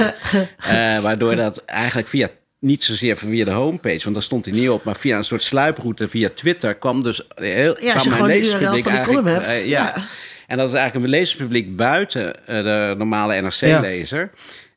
Eh, 0.58 1.00
waardoor 1.00 1.36
dat 1.36 1.58
eigenlijk 1.66 2.08
via 2.08 2.30
niet 2.60 2.84
zozeer 2.84 3.18
via 3.18 3.46
de 3.46 3.52
homepage, 3.52 4.02
want 4.04 4.14
daar 4.14 4.24
stond 4.24 4.46
hij 4.46 4.54
niet 4.54 4.70
op, 4.70 4.84
maar 4.84 4.96
via 4.96 5.18
een 5.18 5.24
soort 5.24 5.44
sluiproute 5.44 6.08
via 6.08 6.30
Twitter 6.36 6.76
kwam 6.76 7.04
dus 7.04 7.22
heel 7.36 7.84
Ja, 7.84 7.94
kwam 7.94 8.10
mijn 8.10 8.24
eigenlijk, 8.32 9.28
eh, 9.48 9.66
ja. 9.66 9.94
Ja. 9.96 10.06
En 10.48 10.58
dat 10.58 10.68
is 10.68 10.74
eigenlijk 10.74 11.06
een 11.06 11.18
lezerspubliek 11.20 11.76
buiten 11.76 12.48
eh, 12.48 12.64
de 12.64 12.96
normale 12.98 13.42
NRC-lezer. 13.42 14.32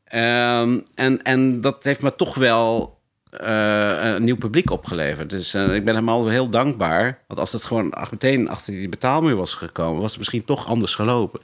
Ehm, 0.05 0.79
en, 0.95 1.23
en 1.23 1.61
dat 1.61 1.85
heeft 1.85 2.03
me 2.03 2.17
toch 2.17 2.35
wel 2.35 2.99
eh, 3.31 3.99
een 4.03 4.25
nieuw 4.25 4.37
publiek 4.37 4.71
opgeleverd. 4.71 5.31
Dus 5.31 5.55
eh, 5.55 5.75
ik 5.75 5.85
ben 5.85 5.95
hem 5.95 6.09
al 6.09 6.29
heel 6.29 6.49
dankbaar. 6.49 7.19
Want 7.27 7.41
als 7.41 7.53
het 7.53 7.65
gewoon 7.65 7.95
meteen 8.11 8.49
achter 8.49 8.73
die 8.73 8.89
betaalmuur 8.89 9.37
was 9.37 9.55
gekomen, 9.55 10.01
was 10.01 10.11
het 10.11 10.19
misschien 10.19 10.45
toch 10.45 10.67
anders 10.67 10.95
gelopen. 10.95 11.41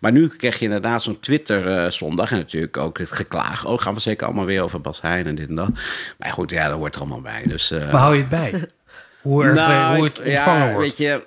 Maar 0.00 0.12
nu 0.12 0.28
krijg 0.28 0.58
je 0.58 0.64
inderdaad 0.64 1.02
zo'n 1.02 1.20
Twitter-zondag. 1.20 2.30
en 2.30 2.36
natuurlijk 2.36 2.76
ook 2.76 2.98
het 2.98 3.12
geklaag. 3.12 3.66
Oh, 3.66 3.78
gaan 3.78 3.94
we 3.94 4.00
zeker 4.00 4.26
allemaal 4.26 4.44
weer 4.44 4.62
over 4.62 4.80
Bas 4.80 5.00
Heijn 5.00 5.26
en 5.26 5.34
dit 5.34 5.48
en 5.48 5.54
dat. 5.54 5.70
Maar 6.18 6.32
goed, 6.32 6.50
ja, 6.50 6.68
dat 6.68 6.78
hoort 6.78 6.94
er 6.94 7.00
allemaal 7.00 7.20
bij. 7.20 7.42
Dus, 7.46 7.70
Maar 7.70 7.90
hou 7.90 8.14
je 8.14 8.20
het 8.20 8.28
bij? 8.28 8.52
Hoe, 9.22 9.44
erg, 9.44 9.54
nou, 9.54 9.96
hoe 9.96 10.04
het 10.04 10.18
ontvangen 10.18 10.66
ja, 10.66 10.72
wordt? 10.72 10.88
Weet 10.88 10.96
je, 10.96 11.22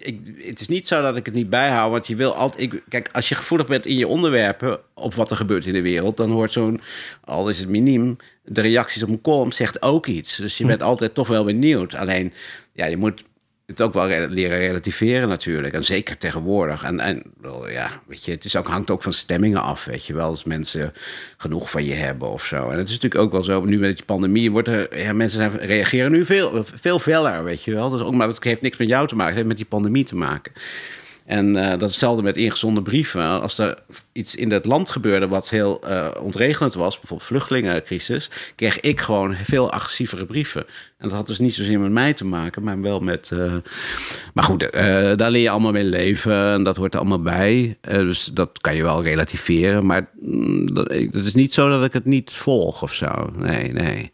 ik, 0.00 0.20
het 0.38 0.60
is 0.60 0.68
niet 0.68 0.86
zo 0.88 1.02
dat 1.02 1.16
ik 1.16 1.26
het 1.26 1.34
niet 1.34 1.50
bijhoud, 1.50 1.90
want 1.90 2.06
je 2.06 2.16
wil 2.16 2.34
altijd. 2.34 2.62
Ik, 2.62 2.82
kijk, 2.88 3.08
als 3.12 3.28
je 3.28 3.34
gevoelig 3.34 3.66
bent 3.66 3.86
in 3.86 3.96
je 3.96 4.08
onderwerpen 4.08 4.78
op 4.94 5.14
wat 5.14 5.30
er 5.30 5.36
gebeurt 5.36 5.66
in 5.66 5.72
de 5.72 5.82
wereld, 5.82 6.16
dan 6.16 6.30
hoort 6.30 6.52
zo'n, 6.52 6.80
al 7.24 7.48
is 7.48 7.58
het 7.58 7.68
miniem, 7.68 8.16
de 8.44 8.60
reacties 8.60 9.02
op 9.02 9.08
een 9.08 9.20
column 9.20 9.52
zegt 9.52 9.82
ook 9.82 10.06
iets. 10.06 10.36
Dus 10.36 10.56
je 10.56 10.62
Hm. 10.64 10.68
bent 10.70 10.82
altijd 10.82 11.14
toch 11.14 11.28
wel 11.28 11.44
benieuwd. 11.44 11.94
Alleen, 11.94 12.32
ja, 12.72 12.86
je 12.86 12.96
moet 12.96 13.24
het 13.68 13.82
ook 13.82 13.92
wel 13.92 14.28
leren 14.28 14.58
relativeren 14.58 15.28
natuurlijk. 15.28 15.74
En 15.74 15.84
zeker 15.84 16.16
tegenwoordig. 16.18 16.82
En, 16.82 17.00
en 17.00 17.22
ja, 17.68 18.00
weet 18.06 18.24
je, 18.24 18.30
het 18.30 18.44
is 18.44 18.56
ook, 18.56 18.66
hangt 18.66 18.90
ook 18.90 19.02
van 19.02 19.12
stemmingen 19.12 19.62
af, 19.62 19.84
weet 19.84 20.06
je 20.06 20.14
wel. 20.14 20.28
Als 20.28 20.44
mensen 20.44 20.92
genoeg 21.36 21.70
van 21.70 21.84
je 21.84 21.94
hebben 21.94 22.30
of 22.30 22.44
zo. 22.44 22.70
En 22.70 22.78
het 22.78 22.88
is 22.88 22.94
natuurlijk 22.94 23.22
ook 23.22 23.32
wel 23.32 23.42
zo, 23.42 23.64
nu 23.64 23.78
met 23.78 23.96
die 23.96 24.04
pandemie... 24.04 24.50
Wordt 24.50 24.68
er, 24.68 24.98
ja, 24.98 25.12
mensen 25.12 25.38
zijn, 25.38 25.56
reageren 25.56 26.10
nu 26.10 26.24
veel, 26.24 26.64
veel 26.74 26.98
feller, 26.98 27.44
weet 27.44 27.62
je 27.62 27.74
wel. 27.74 27.90
Dus 27.90 28.00
ook, 28.00 28.14
maar 28.14 28.26
dat 28.26 28.42
heeft 28.42 28.62
niks 28.62 28.78
met 28.78 28.88
jou 28.88 29.06
te 29.06 29.14
maken, 29.14 29.28
het 29.28 29.36
heeft 29.36 29.48
met 29.48 29.56
die 29.56 29.66
pandemie 29.66 30.04
te 30.04 30.16
maken. 30.16 30.52
En 31.28 31.54
uh, 31.54 31.70
dat 31.70 31.80
hetzelfde 31.80 32.22
met 32.22 32.36
ingezonde 32.36 32.82
brieven. 32.82 33.40
Als 33.40 33.58
er 33.58 33.78
iets 34.12 34.34
in 34.34 34.52
het 34.52 34.64
land 34.64 34.90
gebeurde 34.90 35.28
wat 35.28 35.50
heel 35.50 35.80
uh, 35.84 36.08
ontregelend 36.22 36.74
was, 36.74 36.98
bijvoorbeeld 36.98 37.28
vluchtelingencrisis, 37.28 38.30
kreeg 38.54 38.80
ik 38.80 39.00
gewoon 39.00 39.36
veel 39.42 39.70
agressievere 39.72 40.26
brieven. 40.26 40.60
En 40.98 41.08
dat 41.08 41.12
had 41.12 41.26
dus 41.26 41.38
niet 41.38 41.54
zozeer 41.54 41.80
met 41.80 41.90
mij 41.90 42.12
te 42.12 42.24
maken, 42.24 42.62
maar 42.62 42.80
wel 42.80 43.00
met. 43.00 43.30
Uh, 43.32 43.54
maar 44.34 44.44
goed, 44.44 44.60
daar 44.72 45.30
leer 45.30 45.42
je 45.42 45.50
allemaal 45.50 45.72
mee 45.72 45.84
leven 45.84 46.52
en 46.52 46.62
dat 46.62 46.76
hoort 46.76 46.94
er 46.94 47.00
allemaal 47.00 47.22
bij. 47.22 47.76
dus 47.80 48.24
dat 48.24 48.60
kan 48.60 48.76
je 48.76 48.82
wel 48.82 49.02
relativeren. 49.02 49.86
Maar 49.86 50.10
mm, 50.20 50.74
dat, 50.74 50.88
het 50.90 51.24
is 51.24 51.34
niet 51.34 51.52
zo 51.52 51.68
dat 51.68 51.84
ik 51.84 51.92
het 51.92 52.04
niet 52.04 52.32
volg 52.32 52.82
of 52.82 52.94
zo. 52.94 53.30
Nee, 53.36 53.72
nee. 53.72 54.12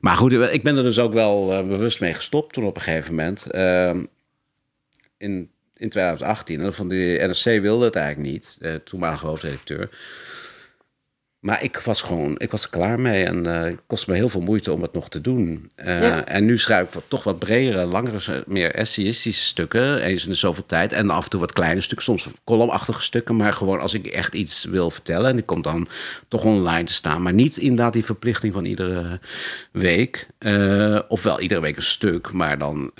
Maar 0.00 0.16
goed, 0.16 0.32
ik 0.32 0.62
ben 0.62 0.76
er 0.76 0.82
dus 0.82 0.98
ook 0.98 1.12
wel 1.12 1.64
bewust 1.66 2.00
mee 2.00 2.14
gestopt 2.14 2.52
toen 2.52 2.64
op 2.64 2.76
een 2.76 2.82
gegeven 2.82 3.14
moment. 3.14 3.50
Ehm, 3.50 4.04
in 5.18 5.50
in 5.76 5.88
2018. 5.88 6.60
En 6.60 6.74
van 6.74 6.88
de 6.88 7.24
NRC 7.26 7.60
wilde 7.60 7.84
het 7.84 7.96
eigenlijk 7.96 8.32
niet, 8.32 8.56
de 8.58 8.80
toenmalige 8.84 9.26
hoofdredacteur. 9.26 9.88
Maar 11.46 11.62
ik 11.62 11.80
was 11.80 12.02
gewoon, 12.02 12.34
ik 12.38 12.50
was 12.50 12.62
er 12.62 12.68
klaar 12.68 13.00
mee 13.00 13.24
en 13.24 13.46
uh, 13.46 13.60
het 13.60 13.82
kostte 13.86 14.10
me 14.10 14.16
heel 14.16 14.28
veel 14.28 14.40
moeite 14.40 14.72
om 14.72 14.82
het 14.82 14.92
nog 14.92 15.08
te 15.08 15.20
doen. 15.20 15.70
Uh, 15.84 16.30
En 16.30 16.44
nu 16.44 16.58
schrijf 16.58 16.86
ik 16.86 16.94
wat, 16.94 17.04
toch 17.08 17.24
wat 17.24 17.38
bredere, 17.38 17.84
langere, 17.84 18.44
meer 18.46 18.74
essayistische 18.74 19.44
stukken, 19.44 20.00
eens 20.00 20.24
in 20.24 20.30
de 20.30 20.36
zoveel 20.36 20.66
tijd. 20.66 20.92
En 20.92 21.10
af 21.10 21.24
en 21.24 21.30
toe 21.30 21.40
wat 21.40 21.52
kleine 21.52 21.80
stukken, 21.80 22.04
soms 22.04 22.28
columnachtige 22.44 23.02
stukken. 23.02 23.36
Maar 23.36 23.52
gewoon 23.52 23.80
als 23.80 23.94
ik 23.94 24.06
echt 24.06 24.34
iets 24.34 24.64
wil 24.64 24.90
vertellen, 24.90 25.30
en 25.30 25.36
die 25.36 25.44
komt 25.44 25.64
dan 25.64 25.88
toch 26.28 26.44
online 26.44 26.84
te 26.84 26.92
staan. 26.92 27.22
Maar 27.22 27.34
niet 27.34 27.56
inderdaad 27.56 27.92
die 27.92 28.04
verplichting 28.04 28.52
van 28.52 28.64
iedere 28.64 29.20
week. 29.72 30.26
Uh, 30.38 31.00
ofwel 31.08 31.40
iedere 31.40 31.60
week 31.60 31.76
een 31.76 31.82
stuk, 31.82 32.32
maar 32.32 32.58
dan, 32.58 32.92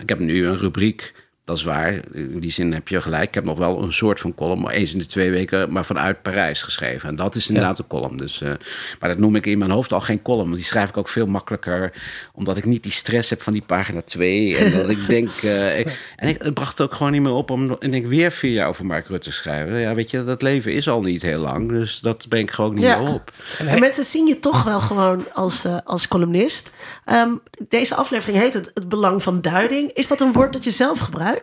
ik 0.00 0.08
heb 0.08 0.18
nu 0.18 0.46
een 0.46 0.58
rubriek 0.58 1.12
dat 1.46 1.56
is 1.56 1.62
waar. 1.62 2.00
In 2.12 2.40
die 2.40 2.50
zin 2.50 2.72
heb 2.72 2.88
je 2.88 3.00
gelijk. 3.00 3.28
Ik 3.28 3.34
heb 3.34 3.44
nog 3.44 3.58
wel 3.58 3.82
een 3.82 3.92
soort 3.92 4.20
van 4.20 4.34
column, 4.34 4.68
eens 4.68 4.92
in 4.92 4.98
de 4.98 5.06
twee 5.06 5.30
weken, 5.30 5.72
maar 5.72 5.84
vanuit 5.84 6.22
Parijs 6.22 6.62
geschreven. 6.62 7.08
En 7.08 7.16
dat 7.16 7.34
is 7.34 7.48
inderdaad 7.48 7.78
een 7.78 7.86
column. 7.86 8.16
Dus, 8.16 8.40
uh, 8.40 8.52
maar 9.00 9.08
dat 9.08 9.18
noem 9.18 9.36
ik 9.36 9.46
in 9.46 9.58
mijn 9.58 9.70
hoofd 9.70 9.92
al 9.92 10.00
geen 10.00 10.22
column. 10.22 10.44
Want 10.44 10.56
die 10.56 10.64
schrijf 10.64 10.88
ik 10.88 10.96
ook 10.96 11.08
veel 11.08 11.26
makkelijker, 11.26 11.92
omdat 12.32 12.56
ik 12.56 12.64
niet 12.64 12.82
die 12.82 12.92
stress 12.92 13.30
heb 13.30 13.42
van 13.42 13.52
die 13.52 13.62
pagina 13.62 14.00
2. 14.02 14.56
En 14.56 14.72
dat 14.78 14.88
ik 14.88 15.06
denk. 15.06 15.28
Uh, 15.42 15.78
en 15.78 16.28
ik, 16.28 16.42
het 16.42 16.54
bracht 16.54 16.80
ook 16.80 16.94
gewoon 16.94 17.12
niet 17.12 17.22
meer 17.22 17.32
op 17.32 17.50
om 17.50 17.76
en 17.78 17.94
ik 17.94 18.06
weer 18.06 18.30
vier 18.30 18.52
jaar 18.52 18.68
over 18.68 18.86
Mark 18.86 19.06
Rutte 19.06 19.28
te 19.28 19.34
schrijven. 19.34 19.78
Ja, 19.78 19.94
weet 19.94 20.10
je, 20.10 20.24
dat 20.24 20.42
leven 20.42 20.72
is 20.72 20.88
al 20.88 21.02
niet 21.02 21.22
heel 21.22 21.40
lang. 21.40 21.68
Dus 21.68 22.00
dat 22.00 22.28
breng 22.28 22.48
ik 22.48 22.54
gewoon 22.54 22.74
niet 22.74 22.84
meer 22.84 23.00
op. 23.00 23.32
En, 23.58 23.80
mensen 23.80 24.04
zien 24.04 24.26
je 24.26 24.40
toch 24.40 24.62
wel 24.62 24.80
gewoon 24.80 25.24
als, 25.32 25.64
uh, 25.64 25.76
als 25.84 26.08
columnist. 26.08 26.72
Um, 27.12 27.40
deze 27.68 27.94
aflevering 27.94 28.38
heet 28.38 28.52
het, 28.52 28.70
het 28.74 28.88
Belang 28.88 29.22
van 29.22 29.40
Duiding. 29.40 29.90
Is 29.92 30.08
dat 30.08 30.20
een 30.20 30.32
woord 30.32 30.52
dat 30.52 30.64
je 30.64 30.70
zelf 30.70 30.98
gebruikt? 30.98 31.34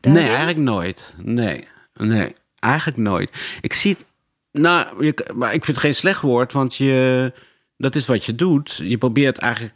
Nee, 0.00 0.26
eigenlijk 0.26 0.58
nooit. 0.58 1.14
Nee, 1.16 1.68
nee, 1.94 2.34
eigenlijk 2.58 2.98
nooit. 2.98 3.30
Ik 3.60 3.72
zie 3.72 3.92
het. 3.92 4.04
Nou, 4.52 5.04
je, 5.04 5.30
maar 5.34 5.54
ik 5.54 5.64
vind 5.64 5.76
het 5.76 5.86
geen 5.86 5.94
slecht 5.94 6.20
woord, 6.20 6.52
want 6.52 6.76
je, 6.76 7.32
dat 7.76 7.94
is 7.94 8.06
wat 8.06 8.24
je 8.24 8.34
doet. 8.34 8.74
Je 8.82 8.98
probeert 8.98 9.38
eigenlijk 9.38 9.74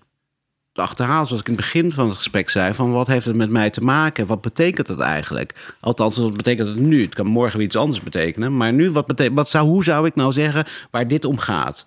te 0.77 0.83
achterhalen, 0.83 1.27
zoals 1.27 1.41
ik 1.41 1.49
in 1.49 1.55
het 1.55 1.63
begin 1.63 1.93
van 1.93 2.09
het 2.09 2.17
gesprek 2.17 2.51
zei, 2.51 2.75
van 2.75 2.93
wat 2.93 3.07
heeft 3.07 3.27
het 3.27 3.37
met 3.37 3.51
mij 3.51 3.71
te 3.71 3.81
maken? 3.81 4.27
Wat 4.27 4.41
betekent 4.41 4.89
het 4.89 5.01
eigenlijk? 5.01 5.75
Althans, 5.81 6.17
wat 6.17 6.37
betekent 6.37 6.69
het 6.69 6.79
nu? 6.79 7.03
Het 7.03 7.15
kan 7.15 7.27
morgen 7.27 7.57
weer 7.57 7.67
iets 7.67 7.77
anders 7.77 8.01
betekenen. 8.01 8.57
Maar 8.57 8.73
nu, 8.73 8.91
wat 8.91 9.07
betekent, 9.07 9.37
wat 9.37 9.49
zou, 9.49 9.67
hoe 9.67 9.85
zou 9.85 10.07
ik 10.07 10.15
nou 10.15 10.33
zeggen 10.33 10.65
waar 10.91 11.09
dit 11.09 11.25
om 11.25 11.39
gaat? 11.39 11.85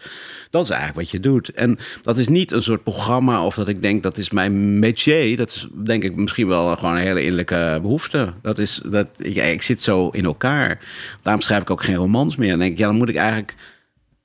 Dat 0.50 0.64
is 0.64 0.70
eigenlijk 0.70 1.00
wat 1.00 1.10
je 1.10 1.20
doet. 1.20 1.50
En 1.50 1.80
dat 2.02 2.18
is 2.18 2.28
niet 2.28 2.52
een 2.52 2.64
soort 2.64 2.84
programma 2.84 3.46
of 3.46 3.56
dat 3.56 3.68
ik 3.68 3.82
denk 3.82 4.04
dat 4.04 4.18
is 4.18 4.30
mijn 4.30 4.80
métier. 4.80 5.38
Dat 5.38 5.50
is 5.50 5.68
denk 5.74 6.04
ik 6.04 6.16
misschien 6.16 6.48
wel 6.48 6.76
gewoon 6.76 6.96
een 6.96 7.02
hele 7.02 7.22
innerlijke 7.22 7.80
behoefte. 7.82 8.34
Dat 8.42 8.58
is, 8.58 8.82
dat, 8.86 9.08
ja, 9.18 9.44
ik 9.44 9.62
zit 9.62 9.82
zo 9.82 10.10
in 10.10 10.26
elkaar. 10.26 10.80
Daarom 11.22 11.42
schrijf 11.42 11.62
ik 11.62 11.70
ook 11.70 11.84
geen 11.84 11.96
romans 11.96 12.36
meer. 12.36 12.52
En 12.52 12.60
denk 12.60 12.72
ik, 12.72 12.78
ja, 12.78 12.88
dan 12.88 12.98
moet 12.98 13.10
ik 13.10 13.16
eigenlijk 13.16 13.56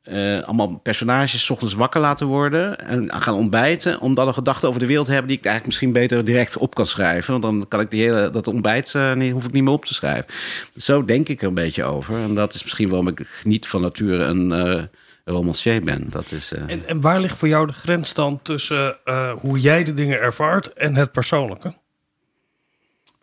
uh, 0.05 0.43
allemaal 0.43 0.81
personages 0.83 1.51
ochtends 1.51 1.75
wakker 1.75 2.01
laten 2.01 2.27
worden 2.27 2.79
en 2.79 3.13
gaan 3.13 3.35
ontbijten. 3.35 4.01
Om 4.01 4.15
dan 4.15 4.27
een 4.29 4.35
gedachte 4.35 4.67
over 4.67 4.81
de 4.81 4.87
wereld 4.87 5.07
te 5.07 5.13
hebben 5.13 5.31
die 5.31 5.39
ik 5.39 5.45
eigenlijk 5.45 5.75
misschien 5.75 6.01
beter 6.01 6.25
direct 6.25 6.57
op 6.57 6.75
kan 6.75 6.87
schrijven. 6.87 7.41
Want 7.41 7.43
dan 7.43 7.69
kan 7.69 7.81
ik 7.81 7.91
die 7.91 8.03
hele, 8.03 8.31
dat 8.31 8.47
ontbijt 8.47 8.93
uh, 8.97 9.13
niet, 9.13 9.33
hoef 9.33 9.45
ik 9.45 9.53
niet 9.53 9.63
meer 9.63 9.73
op 9.73 9.85
te 9.85 9.95
schrijven. 9.95 10.27
Zo 10.77 11.05
denk 11.05 11.29
ik 11.29 11.43
er 11.43 11.49
een 11.49 11.55
beetje 11.55 11.85
over. 11.85 12.17
En 12.17 12.35
dat 12.35 12.55
is 12.55 12.63
misschien 12.63 12.89
waarom 12.89 13.09
ik 13.09 13.43
niet 13.43 13.67
van 13.67 13.81
nature 13.81 14.25
een 14.25 14.51
uh, 14.51 14.83
romancier 15.25 15.83
ben. 15.83 16.07
Dat 16.11 16.33
is, 16.33 16.53
en, 16.53 16.87
en 16.87 17.01
waar 17.01 17.21
ligt 17.21 17.39
voor 17.39 17.49
jou 17.49 17.67
de 17.67 17.73
grens 17.73 18.15
dan 18.15 18.41
tussen 18.43 18.97
hoe 19.41 19.61
jij 19.61 19.85
de 19.85 19.95
dingen 19.95 20.21
ervaart 20.21 20.73
en 20.73 20.97
het 20.97 21.13
persoonlijke? 21.13 21.75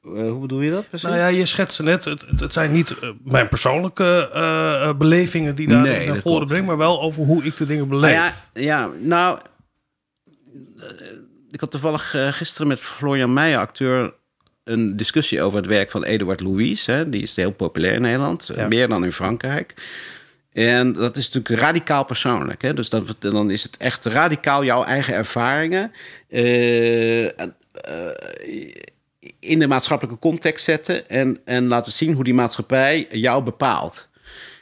Uh, 0.07 0.29
hoe 0.29 0.39
bedoel 0.39 0.61
je 0.61 0.71
dat 0.71 0.89
precies? 0.89 1.07
Nou 1.07 1.19
ja, 1.19 1.27
je 1.27 1.45
schetste 1.45 1.83
net, 1.83 2.03
het, 2.03 2.23
het 2.37 2.53
zijn 2.53 2.71
niet 2.71 2.95
uh, 3.03 3.09
mijn 3.23 3.49
persoonlijke 3.49 4.29
uh, 4.33 4.93
belevingen 4.93 5.55
die 5.55 5.67
daar 5.67 5.81
nee, 5.81 6.07
naar 6.07 6.17
voren 6.17 6.47
brengen, 6.47 6.65
maar 6.65 6.77
wel 6.77 7.01
over 7.01 7.23
hoe 7.23 7.43
ik 7.43 7.57
de 7.57 7.65
dingen 7.65 7.87
beleef. 7.87 8.15
Nou 8.15 8.23
ja, 8.23 8.33
ja, 8.53 8.89
nou, 8.99 9.39
ik 11.49 11.59
had 11.59 11.71
toevallig 11.71 12.15
gisteren 12.29 12.67
met 12.67 12.79
Florian 12.79 13.33
Meijer, 13.33 13.59
acteur, 13.59 14.13
een 14.63 14.97
discussie 14.97 15.41
over 15.41 15.57
het 15.57 15.67
werk 15.67 15.91
van 15.91 16.03
Eduard 16.03 16.41
Louis. 16.41 16.85
Hè, 16.85 17.09
die 17.09 17.21
is 17.21 17.35
heel 17.35 17.51
populair 17.51 17.93
in 17.93 18.01
Nederland, 18.01 18.51
ja. 18.55 18.67
meer 18.67 18.87
dan 18.87 19.03
in 19.03 19.11
Frankrijk. 19.11 19.73
En 20.51 20.93
dat 20.93 21.17
is 21.17 21.29
natuurlijk 21.31 21.61
radicaal 21.61 22.03
persoonlijk. 22.03 22.61
Hè? 22.61 22.73
Dus 22.73 22.89
dan, 22.89 23.05
dan 23.19 23.49
is 23.51 23.63
het 23.63 23.77
echt 23.77 24.05
radicaal 24.05 24.63
jouw 24.63 24.83
eigen 24.83 25.13
ervaringen 25.13 25.91
in 29.39 29.59
de 29.59 29.67
maatschappelijke 29.67 30.19
context 30.19 30.63
zetten 30.63 31.09
en, 31.09 31.39
en 31.45 31.67
laten 31.67 31.91
zien 31.91 32.13
hoe 32.13 32.23
die 32.23 32.33
maatschappij 32.33 33.07
jou 33.09 33.43
bepaalt. 33.43 34.09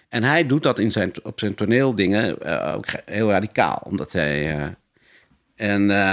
En 0.10 0.24
hij 0.24 0.46
doet 0.46 0.64
dat 0.64 0.80
in 0.80 0.92
zijn, 0.92 1.12
op 1.24 1.40
zijn 1.40 1.56
toneeldingen 1.56 2.38
uh, 2.44 2.74
ook 2.76 2.86
heel 3.06 3.30
radicaal, 3.30 3.82
omdat 3.84 4.12
hij. 4.12 4.54
En, 5.56 5.90
uh, 5.90 6.12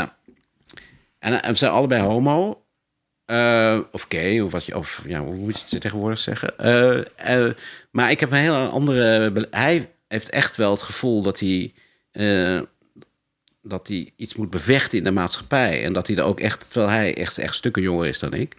en, 1.18 1.42
en 1.42 1.50
we 1.50 1.54
zijn 1.54 1.72
allebei 1.72 2.02
homo. 2.02 2.62
of 3.92 4.06
gay, 4.08 4.40
of, 4.40 4.52
wat 4.52 4.64
je, 4.64 4.76
of 4.76 5.02
ja, 5.06 5.20
hoe 5.20 5.34
moet 5.34 5.58
je 5.58 5.66
het 5.70 5.80
tegenwoordig 5.80 6.18
zeggen? 6.18 6.54
maar 7.90 8.10
ik 8.10 8.20
heb 8.20 8.30
een 8.30 8.36
hele 8.36 8.66
andere. 8.66 9.46
Hij 9.50 9.90
heeft 10.08 10.30
echt 10.30 10.56
wel 10.56 10.70
het 10.70 10.82
gevoel 10.82 11.22
dat 11.22 11.40
hij 11.40 11.72
dat 13.68 13.88
hij 13.88 14.12
iets 14.16 14.34
moet 14.34 14.50
bevechten 14.50 14.98
in 14.98 15.04
de 15.04 15.10
maatschappij. 15.10 15.84
En 15.84 15.92
dat 15.92 16.06
hij 16.06 16.16
er 16.16 16.24
ook 16.24 16.40
echt, 16.40 16.70
terwijl 16.70 16.92
hij 16.92 17.16
echt, 17.16 17.38
echt 17.38 17.54
stukken 17.54 17.82
jonger 17.82 18.06
is 18.06 18.18
dan 18.18 18.32
ik. 18.32 18.56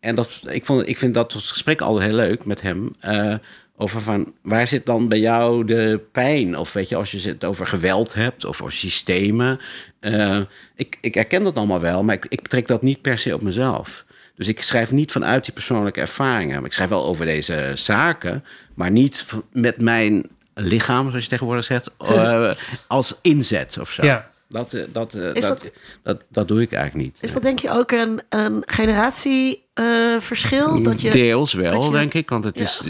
En 0.00 0.14
dat, 0.14 0.42
ik, 0.48 0.64
vond, 0.64 0.88
ik 0.88 0.98
vind 0.98 1.14
dat 1.14 1.32
gesprek 1.32 1.80
altijd 1.80 2.06
heel 2.06 2.16
leuk 2.16 2.44
met 2.44 2.60
hem. 2.60 2.94
Uh, 3.04 3.34
over 3.76 4.00
van 4.00 4.32
waar 4.42 4.66
zit 4.66 4.86
dan 4.86 5.08
bij 5.08 5.18
jou 5.18 5.64
de 5.64 6.00
pijn? 6.12 6.58
Of 6.58 6.72
weet 6.72 6.88
je, 6.88 6.96
als 6.96 7.10
je 7.10 7.28
het 7.28 7.44
over 7.44 7.66
geweld 7.66 8.14
hebt 8.14 8.44
of 8.44 8.60
over 8.60 8.72
systemen. 8.72 9.60
Uh, 10.00 10.40
ik, 10.76 10.98
ik 11.00 11.14
herken 11.14 11.44
dat 11.44 11.56
allemaal 11.56 11.80
wel, 11.80 12.02
maar 12.02 12.14
ik, 12.14 12.26
ik 12.28 12.42
betrek 12.42 12.68
dat 12.68 12.82
niet 12.82 13.00
per 13.00 13.18
se 13.18 13.34
op 13.34 13.42
mezelf. 13.42 14.04
Dus 14.34 14.48
ik 14.48 14.62
schrijf 14.62 14.90
niet 14.90 15.12
vanuit 15.12 15.44
die 15.44 15.52
persoonlijke 15.52 16.00
ervaringen. 16.00 16.64
Ik 16.64 16.72
schrijf 16.72 16.90
wel 16.90 17.04
over 17.04 17.26
deze 17.26 17.70
zaken, 17.74 18.44
maar 18.74 18.90
niet 18.90 19.26
met 19.52 19.80
mijn 19.80 20.26
lichaam, 20.54 21.08
zoals 21.08 21.22
je 21.22 21.28
tegenwoordig 21.30 21.64
zegt, 21.64 21.90
uh, 22.02 22.50
als 22.86 23.18
inzet 23.22 23.78
of 23.80 23.90
zo. 23.90 24.04
Ja. 24.04 24.32
Dat, 24.48 24.72
eh, 24.72 24.82
dat, 24.92 25.14
uh, 25.14 25.22
dat, 25.22 25.42
dat, 25.42 25.70
dat, 26.02 26.22
dat, 26.28 26.48
doe 26.48 26.60
ik 26.60 26.72
eigenlijk 26.72 27.04
niet. 27.04 27.18
Is 27.20 27.32
dat 27.32 27.42
denk 27.42 27.58
je 27.58 27.70
ook 27.70 27.90
een, 27.90 28.22
een 28.28 28.62
generatieverschil? 28.66 30.82
dat 30.82 31.00
je, 31.00 31.10
Deels 31.10 31.52
wel, 31.52 31.90
denk 31.90 32.14
ik. 32.14 32.28
Want 32.28 32.44
het 32.44 32.58
ja. 32.58 32.64
is. 32.64 32.82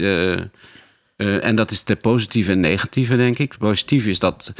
en 1.17 1.55
dat 1.55 1.71
is 1.71 1.83
de 1.83 1.95
positieve 1.95 2.51
en 2.51 2.59
negatieve, 2.59 3.15
denk 3.15 3.37
ik. 3.37 3.57
Positief 3.57 4.05
is 4.05 4.19
dat 4.19 4.53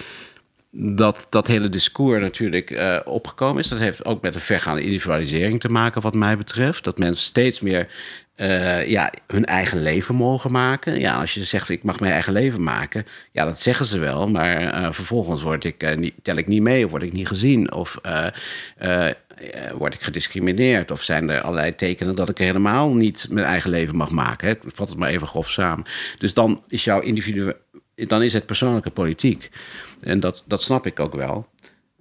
dat 0.77 1.27
dat 1.29 1.47
hele 1.47 1.69
discours 1.69 2.21
natuurlijk 2.21 2.69
uh, 2.69 2.99
opgekomen 3.03 3.61
is. 3.61 3.67
Dat 3.67 3.79
heeft 3.79 4.05
ook 4.05 4.21
met 4.21 4.35
een 4.35 4.41
vergaande 4.41 4.83
individualisering 4.83 5.59
te 5.59 5.69
maken, 5.69 6.01
wat 6.01 6.13
mij 6.13 6.37
betreft. 6.37 6.83
Dat 6.83 6.97
mensen 6.97 7.23
steeds 7.23 7.59
meer 7.59 7.87
uh, 8.37 8.87
ja, 8.87 9.11
hun 9.27 9.45
eigen 9.45 9.81
leven 9.81 10.15
mogen 10.15 10.51
maken. 10.51 10.99
Ja, 10.99 11.15
als 11.19 11.33
je 11.33 11.43
zegt, 11.43 11.69
ik 11.69 11.83
mag 11.83 11.99
mijn 11.99 12.13
eigen 12.13 12.33
leven 12.33 12.63
maken. 12.63 13.05
Ja, 13.31 13.45
dat 13.45 13.59
zeggen 13.59 13.85
ze 13.85 13.99
wel. 13.99 14.27
Maar 14.29 14.61
uh, 14.61 14.91
vervolgens 14.91 15.41
word 15.41 15.63
ik, 15.63 15.97
niet, 15.97 16.13
tel 16.21 16.35
ik 16.35 16.47
niet 16.47 16.61
mee 16.61 16.85
of 16.85 16.91
word 16.91 17.03
ik 17.03 17.13
niet 17.13 17.27
gezien. 17.27 17.71
Of 17.71 17.97
word 19.73 19.93
ik 19.93 20.01
gediscrimineerd. 20.01 20.91
Of 20.91 21.03
zijn 21.03 21.29
er 21.29 21.41
allerlei 21.41 21.75
tekenen 21.75 22.15
dat 22.15 22.29
ik 22.29 22.37
helemaal 22.37 22.93
niet 22.93 23.27
mijn 23.29 23.45
eigen 23.45 23.69
leven 23.69 23.95
mag 23.95 24.11
maken. 24.11 24.47
Hè? 24.47 24.53
Ik 24.53 24.61
vat 24.65 24.89
het 24.89 24.97
maar 24.97 25.09
even 25.09 25.27
grof 25.27 25.49
samen. 25.49 25.85
Dus 26.17 26.33
dan 26.33 26.63
is 26.67 26.83
jouw 26.83 26.99
individu... 26.99 27.53
Dan 27.95 28.23
is 28.23 28.33
het 28.33 28.45
persoonlijke 28.45 28.89
politiek. 28.89 29.49
En 30.01 30.19
dat, 30.19 30.43
dat 30.47 30.61
snap 30.61 30.85
ik 30.85 30.99
ook 30.99 31.15
wel. 31.15 31.47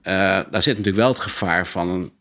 daar 0.02 0.62
zit 0.62 0.76
natuurlijk 0.76 0.96
wel 0.96 1.08
het 1.08 1.18
gevaar 1.18 1.66
van 1.66 1.88
een 1.88 2.12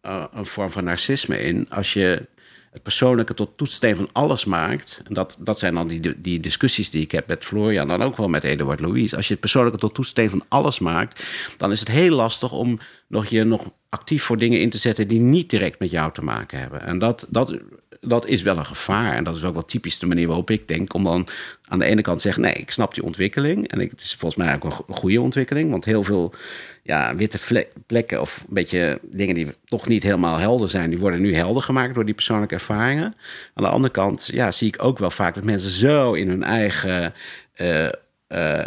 eh, 0.00 0.24
een 0.32 0.46
vorm 0.46 0.70
van 0.70 0.84
narcisme 0.84 1.40
in. 1.40 1.66
Als 1.70 1.92
je 1.92 2.26
het 2.70 2.82
persoonlijke 2.82 3.34
tot 3.34 3.56
toetssteen 3.56 3.96
van 3.96 4.08
alles 4.12 4.44
maakt. 4.44 5.02
En 5.04 5.14
dat, 5.14 5.36
dat 5.40 5.58
zijn 5.58 5.74
dan 5.74 5.88
die, 5.88 6.20
die 6.20 6.40
discussies 6.40 6.90
die 6.90 7.02
ik 7.02 7.10
heb 7.10 7.26
met 7.26 7.44
Florian, 7.44 7.88
dan 7.88 8.02
ook 8.02 8.16
wel 8.16 8.28
met 8.28 8.44
Eduard 8.44 8.80
Louise. 8.80 9.16
Als 9.16 9.26
je 9.26 9.32
het 9.32 9.40
persoonlijke 9.40 9.78
tot 9.78 9.94
toetssteen 9.94 10.30
van 10.30 10.44
alles 10.48 10.78
maakt, 10.78 11.24
dan 11.56 11.72
is 11.72 11.80
het 11.80 11.88
heel 11.88 12.14
lastig 12.14 12.52
om 12.52 12.78
nog 13.06 13.26
je 13.26 13.44
nog 13.44 13.70
actief 13.88 14.22
voor 14.22 14.38
dingen 14.38 14.60
in 14.60 14.70
te 14.70 14.78
zetten 14.78 15.08
die 15.08 15.20
niet 15.20 15.50
direct 15.50 15.78
met 15.78 15.90
jou 15.90 16.12
te 16.12 16.22
maken 16.22 16.58
hebben. 16.58 16.82
En 16.82 16.98
dat, 16.98 17.26
dat 17.28 17.58
dat 18.00 18.26
is 18.26 18.42
wel 18.42 18.56
een 18.56 18.66
gevaar. 18.66 19.14
En 19.14 19.24
dat 19.24 19.36
is 19.36 19.44
ook 19.44 19.54
wel 19.54 19.64
typisch 19.64 19.98
de 19.98 20.06
manier 20.06 20.26
waarop 20.26 20.50
ik 20.50 20.68
denk. 20.68 20.94
Om 20.94 21.04
dan 21.04 21.28
aan 21.64 21.78
de 21.78 21.84
ene 21.84 22.02
kant 22.02 22.16
te 22.16 22.22
zeggen: 22.22 22.42
nee, 22.42 22.52
ik 22.52 22.70
snap 22.70 22.94
die 22.94 23.04
ontwikkeling. 23.04 23.68
En 23.68 23.80
het 23.80 24.00
is 24.00 24.14
volgens 24.18 24.44
mij 24.44 24.54
ook 24.54 24.64
een 24.64 24.94
goede 24.94 25.20
ontwikkeling. 25.20 25.70
Want 25.70 25.84
heel 25.84 26.02
veel 26.02 26.34
ja, 26.82 27.14
witte 27.16 27.66
plekken 27.86 28.20
of 28.20 28.44
een 28.48 28.54
beetje 28.54 29.00
dingen 29.02 29.34
die 29.34 29.54
toch 29.64 29.88
niet 29.88 30.02
helemaal 30.02 30.38
helder 30.38 30.70
zijn, 30.70 30.90
die 30.90 30.98
worden 30.98 31.20
nu 31.20 31.34
helder 31.34 31.62
gemaakt 31.62 31.94
door 31.94 32.04
die 32.04 32.14
persoonlijke 32.14 32.54
ervaringen. 32.54 33.14
Aan 33.54 33.64
de 33.64 33.70
andere 33.70 33.92
kant 33.92 34.26
ja, 34.32 34.50
zie 34.50 34.68
ik 34.68 34.82
ook 34.82 34.98
wel 34.98 35.10
vaak 35.10 35.34
dat 35.34 35.44
mensen 35.44 35.70
zo 35.70 36.12
in 36.12 36.28
hun 36.28 36.42
eigen 36.42 37.14
uh, 37.56 37.88
uh, 38.28 38.64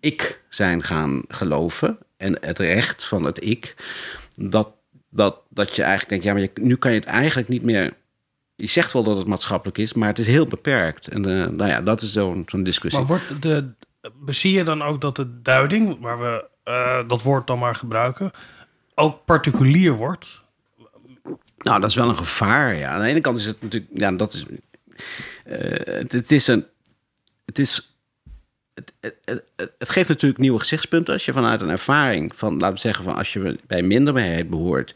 ik 0.00 0.40
zijn 0.48 0.82
gaan 0.82 1.22
geloven. 1.28 1.98
En 2.16 2.36
het 2.40 2.58
recht 2.58 3.04
van 3.04 3.24
het 3.24 3.44
ik. 3.44 3.74
Dat, 4.34 4.68
dat, 5.10 5.40
dat 5.48 5.74
je 5.74 5.82
eigenlijk 5.82 6.10
denkt, 6.10 6.24
ja, 6.24 6.32
maar 6.32 6.42
je, 6.42 6.50
nu 6.60 6.76
kan 6.76 6.92
je 6.92 6.98
het 6.98 7.08
eigenlijk 7.08 7.48
niet 7.48 7.62
meer 7.62 7.92
je 8.58 8.66
zegt 8.66 8.92
wel 8.92 9.02
dat 9.02 9.16
het 9.16 9.26
maatschappelijk 9.26 9.78
is, 9.78 9.92
maar 9.92 10.08
het 10.08 10.18
is 10.18 10.26
heel 10.26 10.46
beperkt. 10.46 11.08
En 11.08 11.28
uh, 11.28 11.46
nou 11.46 11.70
ja, 11.70 11.80
dat 11.80 12.02
is 12.02 12.12
zo'n 12.12 12.42
zo'n 12.46 12.62
discussie. 12.62 13.00
Maar 13.00 13.08
wordt 13.08 13.42
de, 13.42 13.70
zie 14.26 14.52
je 14.52 14.64
dan 14.64 14.82
ook 14.82 15.00
dat 15.00 15.16
de 15.16 15.42
duiding, 15.42 16.00
waar 16.00 16.18
we 16.18 16.44
uh, 16.68 17.08
dat 17.08 17.22
woord 17.22 17.46
dan 17.46 17.58
maar 17.58 17.74
gebruiken, 17.74 18.30
ook 18.94 19.24
particulier 19.24 19.92
wordt? 19.92 20.40
Nou, 21.58 21.80
dat 21.80 21.90
is 21.90 21.96
wel 21.96 22.08
een 22.08 22.16
gevaar. 22.16 22.76
Ja. 22.76 22.90
Aan 22.90 23.00
de 23.00 23.06
ene 23.06 23.20
kant 23.20 23.38
is 23.38 23.44
het 23.44 23.62
natuurlijk, 23.62 23.92
ja, 23.94 24.12
dat 24.12 24.32
is, 24.32 24.44
uh, 24.44 24.54
het, 25.84 26.12
het, 26.12 26.32
is 26.32 26.46
een, 26.46 26.66
het 27.44 27.58
is, 27.58 27.96
het, 28.74 28.92
het, 29.56 29.88
geeft 29.90 30.08
natuurlijk 30.08 30.40
nieuwe 30.40 30.58
gezichtspunten 30.58 31.12
als 31.12 31.24
je 31.24 31.32
vanuit 31.32 31.60
een 31.60 31.68
ervaring 31.68 32.36
van, 32.36 32.52
laten 32.52 32.74
we 32.74 32.80
zeggen, 32.80 33.04
van 33.04 33.16
als 33.16 33.32
je 33.32 33.58
bij 33.66 33.82
minderheid 33.82 34.50
behoort 34.50 34.94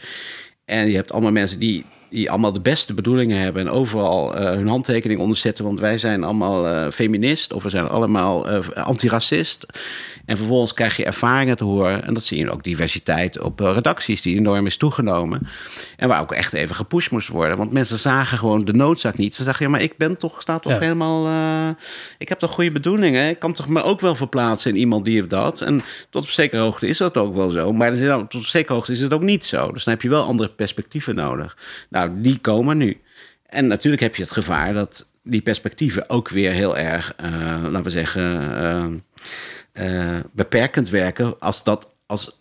en 0.64 0.88
je 0.88 0.97
hebt 0.97 1.12
allemaal 1.12 1.33
mensen 1.33 1.59
die 1.59 1.85
die 2.12 2.31
allemaal 2.31 2.52
de 2.52 2.61
beste 2.61 2.95
bedoelingen 2.95 3.38
hebben 3.38 3.62
en 3.62 3.71
overal 3.71 4.38
uh, 4.38 4.50
hun 4.50 4.69
handtekening 4.69 5.21
onderzetten, 5.21 5.64
want 5.64 5.81
wij 5.81 5.99
zijn 5.99 6.25
allemaal 6.25 6.69
uh, 6.69 6.90
feminist 6.90 7.52
of 7.52 7.62
we 7.62 7.71
zijn 7.71 7.88
allemaal 7.88 8.52
uh, 8.52 8.59
antiracist. 8.75 9.66
En 10.25 10.37
vervolgens 10.37 10.75
krijg 10.75 10.97
je 10.97 11.04
ervaringen 11.04 11.57
te 11.57 11.64
horen. 11.64 12.04
En 12.04 12.14
dat 12.14 12.23
zie 12.23 12.38
je 12.38 12.50
ook 12.50 12.64
diversiteit 12.64 13.40
op 13.40 13.61
redacties, 13.61 14.23
die 14.23 14.37
enorm 14.37 14.66
is 14.66 14.76
toegenomen. 14.76 15.49
En 15.97 16.09
waar 16.09 16.21
ook 16.21 16.33
echt 16.33 16.52
even 16.52 16.75
gepusht 16.75 17.11
moest 17.11 17.28
worden. 17.28 17.57
Want 17.57 17.73
mensen 17.73 17.99
zagen 17.99 18.38
gewoon 18.38 18.64
de 18.64 18.73
noodzaak 18.73 19.16
niet. 19.16 19.35
Ze 19.35 19.42
zeggen, 19.42 19.64
ja, 19.64 19.71
maar 19.71 19.83
ik 19.83 19.97
ben 19.97 20.19
toch, 20.19 20.42
sta 20.42 20.59
toch 20.59 20.78
helemaal. 20.78 21.75
ik 22.19 22.28
heb 22.28 22.38
toch 22.38 22.52
goede 22.52 22.73
bedoelingen. 22.73 23.28
Ik 23.28 23.38
kan 23.38 23.52
toch 23.52 23.69
me 23.69 23.83
ook 23.83 24.00
wel 24.00 24.14
verplaatsen 24.14 24.71
in 24.71 24.76
iemand 24.76 25.04
die 25.04 25.16
heeft 25.16 25.31
dat. 25.31 25.61
En 25.61 25.83
tot 26.11 26.23
op 26.23 26.31
zekere 26.31 26.62
hoogte 26.62 26.87
is 26.87 26.99
dat 26.99 27.16
ook 27.16 27.35
wel 27.35 27.50
zo. 27.50 27.73
Maar 27.73 27.92
tot 28.28 28.35
op 28.35 28.47
zekere 28.47 28.75
hoogte 28.75 28.92
is 28.92 29.00
het 29.00 29.12
ook 29.12 29.23
niet 29.23 29.45
zo. 29.45 29.73
Dus 29.73 29.85
dan 29.85 29.95
heb 29.95 30.02
je 30.02 30.09
wel 30.09 30.25
andere 30.25 30.49
perspectieven 30.49 31.14
nodig. 31.14 31.57
Nou, 31.88 32.01
die 32.11 32.38
komen 32.38 32.76
nu. 32.76 33.00
En 33.47 33.66
natuurlijk 33.66 34.02
heb 34.02 34.16
je 34.16 34.23
het 34.23 34.32
gevaar 34.32 34.73
dat 34.73 35.11
die 35.23 35.40
perspectieven 35.40 36.09
ook 36.11 36.28
weer 36.28 36.52
heel 36.52 36.78
erg, 36.78 37.14
uh, 37.25 37.30
laten 37.62 37.82
we 37.82 37.90
zeggen, 37.90 38.23
uh, 39.75 40.14
uh, 40.14 40.21
beperkend 40.32 40.88
werken. 40.88 41.40
Als 41.40 41.64
dat, 41.64 41.90
als, 42.06 42.40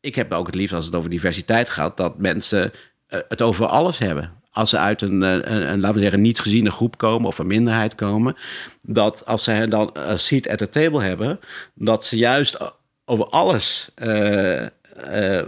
ik, 0.00 0.14
heb 0.14 0.32
ook 0.32 0.46
het 0.46 0.54
liefst 0.54 0.74
als 0.74 0.84
het 0.84 0.94
over 0.94 1.10
diversiteit 1.10 1.70
gaat, 1.70 1.96
dat 1.96 2.18
mensen 2.18 2.72
het 3.06 3.42
over 3.42 3.66
alles 3.66 3.98
hebben. 3.98 4.32
Als 4.50 4.70
ze 4.70 4.78
uit 4.78 5.02
een, 5.02 5.20
een, 5.22 5.80
laten 5.80 5.94
we 5.96 6.02
zeggen, 6.02 6.20
niet 6.20 6.40
geziene 6.40 6.70
groep 6.70 6.98
komen 6.98 7.26
of 7.26 7.38
een 7.38 7.46
minderheid 7.46 7.94
komen, 7.94 8.36
dat 8.82 9.26
als 9.26 9.44
ze 9.44 9.66
dan 9.68 9.90
een 9.92 10.18
seat 10.18 10.48
at 10.48 10.58
the 10.58 10.68
table 10.68 11.02
hebben, 11.02 11.40
dat 11.74 12.04
ze 12.06 12.16
juist 12.16 12.56
over 13.04 13.26
alles 13.26 13.90
uh, 13.96 14.66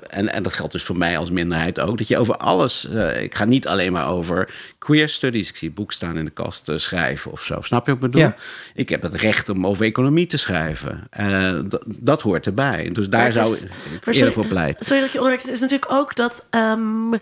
en, 0.09 0.33
en 0.33 0.43
dat 0.43 0.53
geldt 0.53 0.73
dus 0.73 0.83
voor 0.83 0.97
mij 0.97 1.19
als 1.19 1.31
minderheid 1.31 1.81
ook. 1.81 1.99
Dat 1.99 2.09
je 2.09 2.19
over 2.19 2.37
alles. 2.37 2.87
Uh, 2.91 3.23
ik 3.23 3.35
ga 3.35 3.45
niet 3.45 3.67
alleen 3.67 3.93
maar 3.93 4.09
over 4.09 4.55
queer 4.79 5.09
studies. 5.09 5.49
Ik 5.49 5.57
zie 5.57 5.71
boek 5.71 5.93
staan 5.93 6.19
in 6.19 6.25
de 6.25 6.31
kast 6.31 6.69
uh, 6.69 6.79
schrijven 6.79 7.31
of 7.33 7.43
zo. 7.43 7.61
Snap 7.61 7.87
je 7.87 7.95
wat 7.95 8.05
ik 8.05 8.11
bedoel? 8.11 8.27
Ja. 8.27 8.37
Ik 8.75 8.89
heb 8.89 9.03
het 9.03 9.15
recht 9.15 9.49
om 9.49 9.67
over 9.67 9.85
economie 9.85 10.27
te 10.27 10.37
schrijven. 10.37 11.09
dat 11.87 12.21
hoort 12.21 12.47
erbij. 12.47 12.91
Dus 12.93 13.09
daar 13.09 13.33
zou 13.33 13.57
ik 13.57 14.15
eerder 14.15 14.33
voor 14.33 14.47
pleiten. 14.47 14.85
Sorry 14.87 15.03
dat 15.03 15.13
je 15.13 15.19
onderwerp 15.19 15.47
is 15.47 15.61
natuurlijk 15.61 15.93
ook 15.93 16.17
dat. 16.17 16.47
Um, 16.51 17.15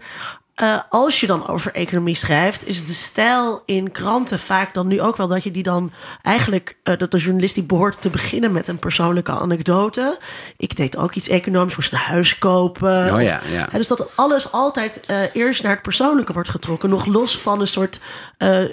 uh, 0.56 0.78
als 0.88 1.20
je 1.20 1.26
dan 1.26 1.48
over 1.48 1.72
economie 1.72 2.14
schrijft, 2.14 2.66
is 2.66 2.86
de 2.86 2.92
stijl 2.92 3.62
in 3.66 3.90
kranten 3.90 4.38
vaak 4.38 4.74
dan 4.74 4.86
nu 4.86 5.00
ook 5.00 5.16
wel 5.16 5.28
dat 5.28 5.42
je 5.42 5.50
die 5.50 5.62
dan 5.62 5.92
eigenlijk, 6.22 6.76
uh, 6.84 6.96
dat 6.96 7.10
de 7.10 7.18
journalist 7.18 7.54
die 7.54 7.64
behoort 7.64 8.00
te 8.00 8.10
beginnen 8.10 8.52
met 8.52 8.68
een 8.68 8.78
persoonlijke 8.78 9.32
anekdote. 9.32 10.18
Ik 10.56 10.76
deed 10.76 10.96
ook 10.96 11.14
iets 11.14 11.28
economisch, 11.28 11.76
moest 11.76 11.92
een 11.92 11.98
huis 11.98 12.38
kopen. 12.38 13.14
Oh 13.14 13.22
ja, 13.22 13.40
ja. 13.50 13.68
dus 13.72 13.88
dat 13.88 14.10
alles 14.16 14.52
altijd 14.52 15.00
uh, 15.10 15.16
eerst 15.32 15.62
naar 15.62 15.72
het 15.72 15.82
persoonlijke 15.82 16.32
wordt 16.32 16.48
getrokken, 16.48 16.90
nog 16.90 17.06
los 17.06 17.38
van 17.38 17.60
een 17.60 17.66
soort 17.66 18.00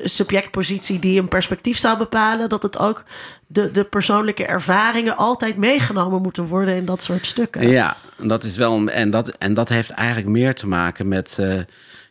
subjectpositie 0.03 0.99
die 0.99 1.19
een 1.19 1.27
perspectief 1.27 1.77
zou 1.77 1.97
bepalen, 1.97 2.49
dat 2.49 2.63
het 2.63 2.77
ook 2.77 3.03
de, 3.51 3.71
de 3.71 3.83
persoonlijke 3.83 4.45
ervaringen 4.45 5.17
altijd 5.17 5.57
meegenomen 5.57 6.21
moeten 6.21 6.45
worden 6.45 6.75
in 6.75 6.85
dat 6.85 7.03
soort 7.03 7.25
stukken. 7.25 7.69
Ja, 7.69 7.97
dat 8.17 8.43
is 8.43 8.57
wel. 8.57 8.87
En 8.87 9.09
dat, 9.09 9.29
en 9.29 9.53
dat 9.53 9.69
heeft 9.69 9.89
eigenlijk 9.89 10.27
meer 10.27 10.55
te 10.55 10.67
maken 10.67 11.07
met 11.07 11.37
uh, 11.39 11.55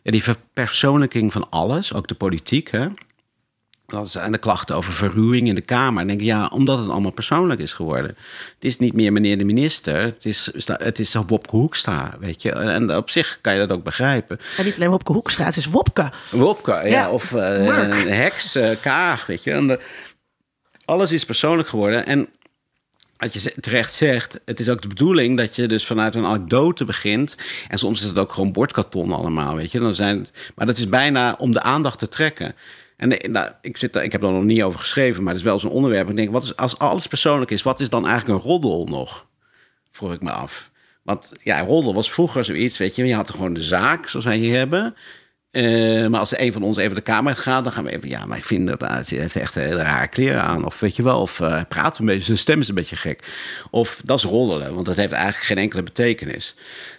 ja, 0.03 0.11
die 0.11 0.23
verpersoonlijking 0.23 1.31
van 1.31 1.49
alles, 1.49 1.93
ook 1.93 2.07
de 2.07 2.15
politiek. 2.15 2.71
Hè? 2.71 2.87
Dat 3.87 4.09
zijn 4.09 4.31
de 4.31 4.37
klachten 4.37 4.75
over 4.75 4.93
verruwing 4.93 5.47
in 5.47 5.55
de 5.55 5.61
Kamer. 5.61 6.01
En 6.01 6.07
denk 6.07 6.19
ik, 6.19 6.25
ja, 6.25 6.47
omdat 6.47 6.79
het 6.79 6.89
allemaal 6.89 7.11
persoonlijk 7.11 7.61
is 7.61 7.73
geworden. 7.73 8.15
Het 8.55 8.65
is 8.65 8.77
niet 8.77 8.93
meer 8.93 9.11
meneer 9.11 9.37
de 9.37 9.43
minister, 9.43 10.01
het 10.01 10.25
is, 10.25 10.51
het 10.65 10.99
is 10.99 11.13
Wopke 11.27 11.55
Hoekstra, 11.55 12.15
weet 12.19 12.41
je. 12.41 12.51
En 12.51 12.95
op 12.95 13.09
zich 13.09 13.37
kan 13.41 13.53
je 13.53 13.59
dat 13.59 13.77
ook 13.77 13.83
begrijpen. 13.83 14.39
En 14.57 14.65
niet 14.65 14.75
alleen 14.75 14.89
Wopke 14.89 15.11
Hoekstra, 15.11 15.45
het 15.45 15.55
is 15.55 15.65
Wopke. 15.65 16.11
Wopke, 16.31 16.71
ja. 16.71 16.85
ja 16.85 17.09
of 17.09 17.31
uh, 17.31 17.41
heks, 18.05 18.55
uh, 18.55 18.69
Kaag, 18.81 19.25
weet 19.25 19.43
je. 19.43 19.51
En 19.51 19.67
de, 19.67 19.79
alles 20.89 21.11
is 21.11 21.25
persoonlijk 21.25 21.69
geworden. 21.69 22.05
En 22.05 22.29
wat 23.17 23.33
je 23.33 23.53
terecht 23.61 23.93
zegt, 23.93 24.39
het 24.45 24.59
is 24.59 24.69
ook 24.69 24.81
de 24.81 24.87
bedoeling 24.87 25.37
dat 25.37 25.55
je 25.55 25.67
dus 25.67 25.85
vanuit 25.85 26.15
een 26.15 26.25
anekdote 26.25 26.85
begint. 26.85 27.37
En 27.67 27.77
soms 27.77 28.01
is 28.01 28.07
het 28.07 28.17
ook 28.17 28.33
gewoon 28.33 28.51
bordkarton 28.51 29.11
allemaal, 29.11 29.55
weet 29.55 29.71
je. 29.71 29.79
Dan 29.79 29.95
zijn 29.95 30.27
maar 30.55 30.65
dat 30.65 30.77
is 30.77 30.87
bijna 30.87 31.35
om 31.37 31.51
de 31.51 31.61
aandacht 31.61 31.99
te 31.99 32.07
trekken. 32.07 32.55
En 32.97 33.31
nou, 33.31 33.51
ik, 33.61 33.77
zit, 33.77 33.95
ik 33.95 34.11
heb 34.11 34.23
er 34.23 34.31
nog 34.31 34.43
niet 34.43 34.63
over 34.63 34.79
geschreven, 34.79 35.23
maar 35.23 35.33
het 35.33 35.41
is 35.41 35.47
wel 35.47 35.59
zo'n 35.59 35.71
onderwerp. 35.71 36.09
Ik 36.09 36.15
denk, 36.15 36.31
wat 36.31 36.43
is, 36.43 36.55
als 36.55 36.77
alles 36.77 37.07
persoonlijk 37.07 37.51
is, 37.51 37.61
wat 37.61 37.79
is 37.79 37.89
dan 37.89 38.07
eigenlijk 38.07 38.39
een 38.39 38.49
roddel 38.49 38.85
nog? 38.85 39.27
Vroeg 39.91 40.13
ik 40.13 40.21
me 40.21 40.31
af. 40.31 40.71
Want 41.03 41.31
ja, 41.43 41.59
roddel 41.59 41.93
was 41.93 42.11
vroeger 42.11 42.45
zoiets, 42.45 42.77
weet 42.77 42.95
je. 42.95 43.05
Je 43.05 43.15
had 43.15 43.29
gewoon 43.31 43.53
de 43.53 43.63
zaak, 43.63 44.07
zoals 44.07 44.25
wij 44.25 44.37
hier 44.37 44.57
hebben. 44.57 44.95
Uh, 45.51 46.07
maar 46.07 46.19
als 46.19 46.37
een 46.37 46.51
van 46.51 46.63
ons 46.63 46.77
even 46.77 46.95
de 46.95 47.01
kamer 47.01 47.35
gaat, 47.35 47.63
dan 47.63 47.73
gaan 47.73 47.83
we 47.83 47.91
even... 47.91 48.09
Ja, 48.09 48.25
maar 48.25 48.37
ik 48.37 48.45
vind 48.45 48.67
dat 48.67 48.83
uh, 48.83 48.89
hij 48.89 49.03
heeft 49.07 49.35
echt 49.35 49.55
hele 49.55 49.81
rare 49.81 50.07
kleren 50.07 50.41
aan. 50.41 50.65
Of 50.65 50.79
weet 50.79 50.95
je 50.95 51.03
wel, 51.03 51.21
of 51.21 51.39
uh, 51.39 51.61
praat 51.69 51.99
een 51.99 52.05
beetje, 52.05 52.23
zijn 52.23 52.37
stem 52.37 52.59
is 52.59 52.67
een 52.67 52.75
beetje 52.75 52.95
gek. 52.95 53.23
Of 53.69 54.01
dat 54.03 54.17
is 54.17 54.23
rollelen, 54.23 54.73
want 54.73 54.85
dat 54.85 54.95
heeft 54.95 55.11
eigenlijk 55.11 55.45
geen 55.45 55.57
enkele 55.57 55.83
betekenis. 55.83 56.55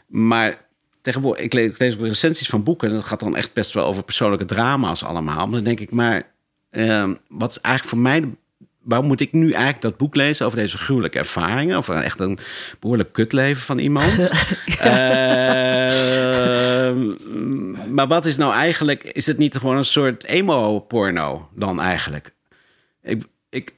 Maar 0.06 0.58
tegenwoordig, 1.02 1.44
ik 1.44 1.52
lees, 1.52 1.70
ik 1.70 1.78
lees 1.78 1.96
recensies 1.96 2.48
van 2.48 2.62
boeken... 2.62 2.88
en 2.88 2.94
dat 2.94 3.04
gaat 3.04 3.20
dan 3.20 3.36
echt 3.36 3.52
best 3.52 3.72
wel 3.72 3.86
over 3.86 4.02
persoonlijke 4.02 4.44
drama's 4.44 5.02
allemaal. 5.02 5.46
Maar 5.46 5.54
dan 5.54 5.64
denk 5.64 5.80
ik, 5.80 5.90
maar 5.90 6.32
ehm, 6.70 7.14
wat 7.28 7.50
is 7.50 7.60
eigenlijk 7.60 7.94
voor 7.94 8.02
mij 8.02 8.34
waarom 8.82 9.06
moet 9.06 9.20
ik 9.20 9.32
nu 9.32 9.50
eigenlijk 9.50 9.82
dat 9.82 9.96
boek 9.96 10.14
lezen 10.14 10.46
over 10.46 10.58
deze 10.58 10.78
gruwelijke 10.78 11.18
ervaringen? 11.18 11.76
Over 11.76 11.94
echt 11.94 12.20
een 12.20 12.38
behoorlijk 12.80 13.12
kutleven 13.12 13.62
van 13.62 13.78
iemand. 13.78 14.30
Ehm, 14.78 15.94
maar 17.94 18.06
wat 18.06 18.24
is 18.24 18.36
nou 18.36 18.52
eigenlijk, 18.52 19.02
is 19.02 19.26
het 19.26 19.38
niet 19.38 19.56
gewoon 19.56 19.76
een 19.76 19.84
soort 19.84 20.24
emo-porno 20.24 21.48
dan 21.54 21.80
eigenlijk? 21.80 22.34
Ik, 23.02 23.24
ik, 23.50 23.74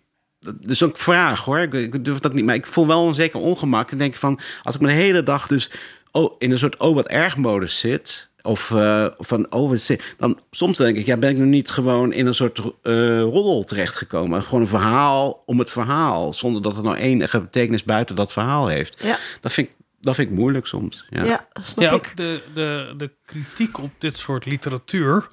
dus 0.60 0.82
ook 0.82 0.98
vraag 0.98 1.44
hoor, 1.44 1.58
ik, 1.58 2.04
durf 2.04 2.18
dat 2.18 2.32
niet, 2.32 2.44
maar 2.44 2.54
ik 2.54 2.66
voel 2.66 2.86
wel 2.86 3.08
een 3.08 3.14
zeker 3.14 3.40
ongemak. 3.40 3.90
Ik 3.90 3.98
denk 3.98 4.14
van, 4.14 4.40
als 4.62 4.74
ik 4.74 4.80
me 4.80 4.86
de 4.86 4.92
hele 4.92 5.22
dag 5.22 5.46
dus 5.46 5.70
oh, 6.10 6.34
in 6.38 6.50
een 6.50 6.58
soort 6.58 6.76
oh 6.76 6.94
wat 6.94 7.06
erg 7.06 7.36
modus 7.36 7.78
zit 7.78 8.30
of 8.42 8.70
uh, 8.70 9.06
van, 9.18 9.46
oh, 9.50 9.72
dan 10.18 10.38
soms 10.50 10.76
denk 10.76 10.96
ik, 10.96 11.06
ja, 11.06 11.16
ben 11.16 11.30
ik 11.30 11.36
nu 11.36 11.44
niet 11.44 11.70
gewoon 11.70 12.12
in 12.12 12.26
een 12.26 12.34
soort 12.34 12.58
uh, 12.58 13.20
roddel 13.20 13.64
terechtgekomen? 13.64 14.42
Gewoon 14.42 14.60
een 14.60 14.66
verhaal 14.66 15.42
om 15.46 15.58
het 15.58 15.70
verhaal, 15.70 16.34
zonder 16.34 16.62
dat 16.62 16.76
er 16.76 16.82
nou 16.82 16.96
enige 16.96 17.40
betekenis 17.40 17.84
buiten 17.84 18.16
dat 18.16 18.32
verhaal 18.32 18.66
heeft. 18.66 19.02
Ja. 19.02 19.18
Dat 19.40 19.52
vind 19.52 19.68
ik, 19.68 19.74
dat 20.00 20.14
vind 20.14 20.28
ik 20.28 20.34
moeilijk 20.34 20.66
soms. 20.66 21.06
Ja, 21.10 21.24
ja 21.24 21.46
snap 21.62 21.84
ja, 21.84 21.90
ik. 21.90 21.94
Ook 21.94 22.16
de, 22.16 22.42
de, 22.54 22.94
de 22.96 23.10
kritiek 23.24 23.78
op 23.78 23.90
dit 23.98 24.18
soort 24.18 24.44
literatuur 24.44 25.26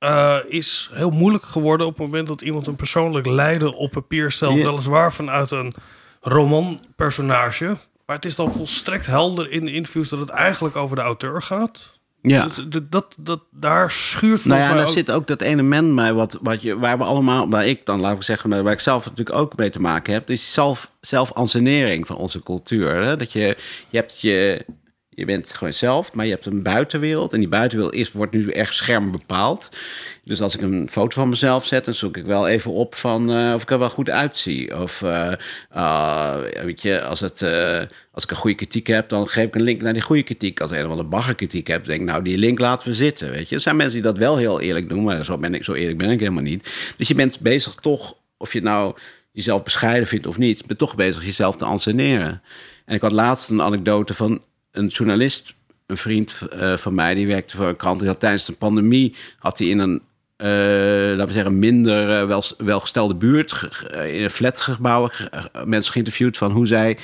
uh, 0.00 0.36
is 0.48 0.90
heel 0.92 1.10
moeilijk 1.10 1.44
geworden 1.44 1.86
op 1.86 1.92
het 1.92 2.06
moment 2.06 2.26
dat 2.26 2.42
iemand 2.42 2.66
een 2.66 2.76
persoonlijk 2.76 3.26
lijden 3.26 3.74
op 3.74 3.90
papier 3.90 4.30
stelt, 4.30 4.62
weliswaar 4.62 5.12
vanuit 5.12 5.50
een 5.50 5.74
romanpersonage 6.20 7.76
Maar 8.06 8.16
het 8.16 8.24
is 8.24 8.34
dan 8.34 8.52
volstrekt 8.52 9.06
helder 9.06 9.50
in 9.50 9.64
de 9.64 9.72
interviews 9.72 10.08
dat 10.08 10.18
het 10.18 10.28
eigenlijk 10.28 10.76
over 10.76 10.96
de 10.96 11.02
auteur 11.02 11.42
gaat. 11.42 11.99
Ja. 12.22 12.44
Dus 12.44 12.54
d- 12.68 12.92
dat, 12.92 13.14
dat, 13.18 13.40
daar 13.50 13.90
schuurt 13.90 14.44
Nou 14.44 14.60
ja, 14.60 14.72
daar 14.74 14.86
ook- 14.86 14.92
zit 14.92 15.10
ook 15.10 15.26
dat 15.26 15.40
element 15.40 15.94
bij 15.94 16.12
wat, 16.12 16.38
wat 16.42 16.62
je, 16.62 16.78
waar 16.78 16.98
we 16.98 17.04
allemaal, 17.04 17.48
waar 17.50 17.66
ik 17.66 17.86
dan, 17.86 18.00
laat 18.00 18.16
ik 18.16 18.22
zeggen, 18.22 18.62
waar 18.62 18.72
ik 18.72 18.80
zelf 18.80 19.04
natuurlijk 19.04 19.36
ook 19.36 19.56
mee 19.56 19.70
te 19.70 19.80
maken 19.80 20.12
heb, 20.12 20.30
is 20.30 20.52
zelf, 20.52 20.90
zelfansenering 21.00 22.06
van 22.06 22.16
onze 22.16 22.42
cultuur. 22.42 22.94
Hè? 23.02 23.16
Dat 23.16 23.32
je, 23.32 23.56
je 23.88 23.96
hebt 23.98 24.20
je, 24.20 24.64
je 25.10 25.24
bent 25.24 25.50
gewoon 25.50 25.72
zelf, 25.72 26.12
maar 26.12 26.24
je 26.24 26.30
hebt 26.30 26.46
een 26.46 26.62
buitenwereld. 26.62 27.32
En 27.32 27.38
die 27.38 27.48
buitenwereld 27.48 27.94
is, 27.94 28.12
wordt 28.12 28.32
nu 28.32 28.50
erg 28.50 28.74
scherm 28.74 29.10
bepaald. 29.10 29.68
Dus 30.24 30.40
als 30.40 30.54
ik 30.54 30.60
een 30.60 30.88
foto 30.90 31.20
van 31.20 31.28
mezelf 31.28 31.66
zet, 31.66 31.84
dan 31.84 31.94
zoek 31.94 32.16
ik 32.16 32.24
wel 32.24 32.48
even 32.48 32.72
op 32.72 32.94
van 32.94 33.32
eh, 33.32 33.52
of 33.54 33.62
ik 33.62 33.70
er 33.70 33.78
wel 33.78 33.90
goed 33.90 34.10
uitzie. 34.10 34.78
Of 34.80 35.02
eh, 35.02 35.32
ah, 35.70 36.40
weet 36.62 36.82
je, 36.82 37.02
als, 37.02 37.20
het, 37.20 37.42
eh, 37.42 37.82
als 38.12 38.24
ik 38.24 38.30
een 38.30 38.36
goede 38.36 38.56
kritiek 38.56 38.86
heb, 38.86 39.08
dan 39.08 39.28
geef 39.28 39.44
ik 39.44 39.54
een 39.54 39.62
link 39.62 39.82
naar 39.82 39.92
die 39.92 40.02
goede 40.02 40.22
kritiek. 40.22 40.60
Als 40.60 40.70
ik 40.70 40.76
een 40.76 40.84
of 40.84 40.90
andere 40.90 41.08
baggerkritiek 41.08 41.66
heb, 41.66 41.84
denk 41.84 42.00
ik, 42.00 42.06
nou, 42.06 42.22
die 42.22 42.38
link 42.38 42.58
laten 42.58 42.88
we 42.88 42.94
zitten. 42.94 43.30
Weet 43.30 43.48
je, 43.48 43.54
er 43.54 43.60
zijn 43.60 43.76
mensen 43.76 43.94
die 43.94 44.02
dat 44.02 44.18
wel 44.18 44.36
heel 44.36 44.60
eerlijk 44.60 44.88
doen, 44.88 45.04
maar 45.04 45.24
zo, 45.24 45.38
ben 45.38 45.54
ik, 45.54 45.64
zo 45.64 45.72
eerlijk 45.72 45.98
ben 45.98 46.10
ik 46.10 46.18
helemaal 46.18 46.42
niet. 46.42 46.94
Dus 46.96 47.08
je 47.08 47.14
bent 47.14 47.40
bezig 47.40 47.74
toch, 47.74 48.16
of 48.36 48.52
je 48.52 48.60
nou 48.60 48.96
jezelf 49.32 49.62
bescheiden 49.62 50.08
vindt 50.08 50.26
of 50.26 50.38
niet, 50.38 50.58
je 50.58 50.66
bent 50.66 50.78
toch 50.78 50.94
bezig 50.94 51.24
jezelf 51.24 51.56
te 51.56 51.64
anseneren. 51.64 52.42
En 52.84 52.94
ik 52.94 53.02
had 53.02 53.12
laatst 53.12 53.48
een 53.48 53.62
anekdote 53.62 54.14
van 54.14 54.42
een 54.72 54.86
journalist, 54.86 55.54
een 55.86 55.96
vriend 55.96 56.40
eh, 56.50 56.76
van 56.76 56.94
mij, 56.94 57.14
die 57.14 57.26
werkte 57.26 57.56
voor 57.56 57.66
een 57.68 57.76
krant. 57.76 57.98
Die 57.98 58.08
had 58.08 58.20
tijdens 58.20 58.44
de 58.44 58.52
pandemie 58.52 59.14
had 59.38 59.58
hij 59.58 59.68
in 59.68 59.78
een, 59.78 60.02
eh, 60.36 60.48
laten 61.16 61.26
we 61.26 61.32
zeggen, 61.32 61.58
minder 61.58 62.20
eh, 62.20 62.26
wel, 62.26 62.42
welgestelde 62.58 63.14
buurt, 63.14 63.68
in 63.92 64.22
een 64.22 64.30
flatgebouw, 64.30 65.06
ge- 65.08 65.30
mensen 65.64 65.92
geïnterviewd 65.92 66.36
van 66.38 66.50
hoe 66.52 66.66
zij 66.66 66.98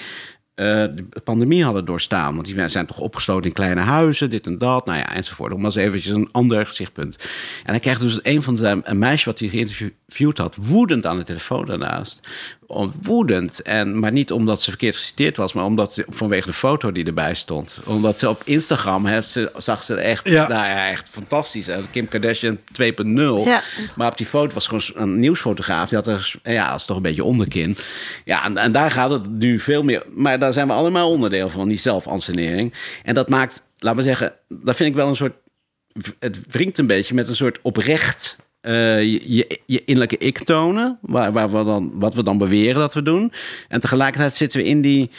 de 0.55 1.05
pandemie 1.25 1.65
hadden 1.65 1.85
doorstaan. 1.85 2.35
Want 2.35 2.47
die 2.47 2.55
mensen 2.55 2.73
zijn 2.73 2.87
toch 2.87 2.99
opgesloten 2.99 3.49
in 3.49 3.53
kleine 3.53 3.81
huizen, 3.81 4.31
dit 4.31 4.47
en 4.47 4.59
dat, 4.59 4.87
nou 4.87 4.99
ja, 4.99 5.15
enzovoort. 5.15 5.53
Om 5.53 5.65
eens 5.65 5.75
eventjes 5.75 6.13
een 6.13 6.29
ander 6.33 6.67
gezichtspunt. 6.67 7.17
En 7.65 7.71
hij 7.71 7.81
kreeg 7.81 7.99
dus 7.99 8.19
een 8.23 8.43
van 8.43 8.57
zijn 8.57 8.81
een 8.85 8.99
meisje 8.99 9.25
wat 9.25 9.39
hij 9.39 9.49
geïnterviewd 9.49 10.39
had, 10.39 10.57
woedend 10.61 11.07
aan 11.07 11.19
de 11.19 11.25
telefoon 11.25 11.65
daarnaast. 11.65 12.21
Om- 12.69 12.93
Woedend, 13.03 13.63
en, 13.63 13.99
maar 13.99 14.13
niet 14.13 14.33
omdat 14.33 14.63
ze 14.63 14.69
verkeerd 14.71 14.95
geciteerd 14.97 15.37
was, 15.37 15.53
maar 15.53 15.65
omdat 15.65 16.03
vanwege 16.09 16.47
de 16.47 16.53
foto 16.53 16.93
die 16.93 17.05
erbij 17.05 17.35
stond. 17.35 17.79
Omdat 17.85 18.19
ze 18.19 18.29
op 18.29 18.43
Instagram 18.45 19.07
heeft 19.07 19.29
ze, 19.31 19.51
zag 19.57 19.83
ze 19.83 19.93
er 19.95 19.99
echt, 19.99 20.29
Ja. 20.29 20.49
nou 20.49 20.65
ja, 20.67 20.89
echt 20.91 21.09
fantastisch. 21.09 21.69
Kim 21.91 22.09
Kardashian 22.09 22.59
2.0. 22.73 23.45
Ja. 23.45 23.63
Maar 23.97 24.11
op 24.11 24.17
die 24.17 24.27
foto 24.27 24.55
was 24.55 24.67
gewoon 24.67 24.83
een 24.95 25.21
nieuwsfotograaf. 25.21 25.89
Die 25.89 25.99
had 25.99 26.07
er, 26.07 26.35
ja, 26.43 26.71
dat 26.71 26.81
is 26.81 26.87
toch 26.87 26.97
een 26.97 27.03
beetje 27.03 27.25
onderkin. 27.25 27.77
Ja, 28.25 28.45
en, 28.45 28.57
en 28.57 28.73
daar 28.73 28.91
gaat 28.91 29.11
het 29.11 29.31
nu 29.31 29.59
veel 29.59 29.83
meer. 29.83 30.03
Maar 30.11 30.39
daar 30.39 30.53
zijn 30.53 30.67
we 30.67 30.73
allemaal 30.73 31.11
onderdeel 31.11 31.49
van, 31.51 31.69
die 31.69 31.79
zelfansenering. 31.79 32.75
En 33.03 33.15
dat 33.15 33.29
maakt, 33.29 33.63
laat 33.79 33.95
maar 33.95 34.05
zeggen, 34.05 34.33
dat 34.49 34.77
vind 34.77 34.91
ik 34.91 34.97
wel 34.97 35.09
een 35.09 35.17
soort. 35.17 35.35
Het 36.19 36.41
wringt 36.49 36.79
een 36.79 36.87
beetje 36.87 37.15
met 37.15 37.29
een 37.29 37.37
soort 37.37 37.59
oprecht. 37.63 38.37
Eh, 38.67 39.03
je, 39.03 39.61
je, 39.67 39.83
innerlijke 39.85 40.19
ik 40.19 40.39
tonen, 40.39 40.99
waar, 41.01 41.33
waar 41.33 41.51
we 41.51 41.65
dan, 41.65 41.91
wat 41.95 42.15
we 42.15 42.23
dan 42.23 42.39
beweren 42.39 42.81
dat 42.81 42.95
we 42.95 43.03
doen. 43.03 43.33
En 43.69 43.81
tegelijkertijd 43.81 44.35
zitten 44.35 44.61
we 44.61 44.67
in 44.67 44.81
die, 44.81 45.11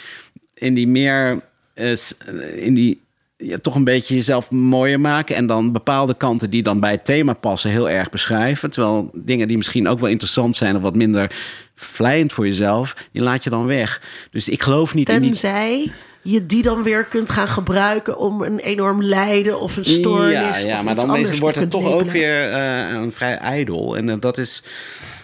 in 0.54 0.74
die 0.74 0.86
meer, 0.88 1.40
eh, 1.74 1.94
s- 1.96 2.16
in 2.56 2.74
die, 2.74 3.00
ja, 3.36 3.58
toch 3.58 3.74
een 3.74 3.84
beetje 3.84 4.14
jezelf 4.14 4.50
mooier 4.50 5.00
maken. 5.00 5.36
En 5.36 5.46
dan 5.46 5.72
bepaalde 5.72 6.14
kanten 6.16 6.50
die 6.50 6.62
dan 6.62 6.80
bij 6.80 6.90
het 6.90 7.04
thema 7.04 7.32
passen 7.32 7.70
heel 7.70 7.90
erg 7.90 8.08
beschrijven. 8.08 8.70
Terwijl 8.70 9.10
dingen 9.14 9.48
die 9.48 9.56
misschien 9.56 9.88
ook 9.88 9.98
wel 9.98 10.10
interessant 10.10 10.56
zijn 10.56 10.76
of 10.76 10.82
wat 10.82 10.96
minder 10.96 11.36
vlijend 11.74 12.32
voor 12.32 12.46
jezelf, 12.46 12.96
die 13.12 13.22
laat 13.22 13.44
je 13.44 13.50
dan 13.50 13.66
weg. 13.66 14.02
Dus 14.30 14.48
ik 14.48 14.62
geloof 14.62 14.94
niet 14.94 15.08
in 15.08 15.20
die... 15.22 15.30
Je 16.30 16.46
die 16.46 16.62
dan 16.62 16.82
weer 16.82 17.04
kunt 17.04 17.30
gaan 17.30 17.48
gebruiken 17.48 18.18
om 18.18 18.42
een 18.42 18.58
enorm 18.58 19.02
lijden 19.02 19.60
of 19.60 19.76
een 19.76 19.84
stoornis. 19.84 20.32
Ja, 20.32 20.48
of 20.48 20.62
ja 20.62 20.82
maar 20.82 20.94
dan 20.94 21.16
is, 21.16 21.38
wordt 21.38 21.56
het 21.56 21.70
toch 21.70 21.92
ook 21.92 22.10
weer 22.10 22.52
eh, 22.52 22.90
een 22.90 23.12
vrij 23.12 23.36
ijdel. 23.36 23.96
En 23.96 24.08
eh, 24.08 24.16
dat 24.20 24.38
is... 24.38 24.62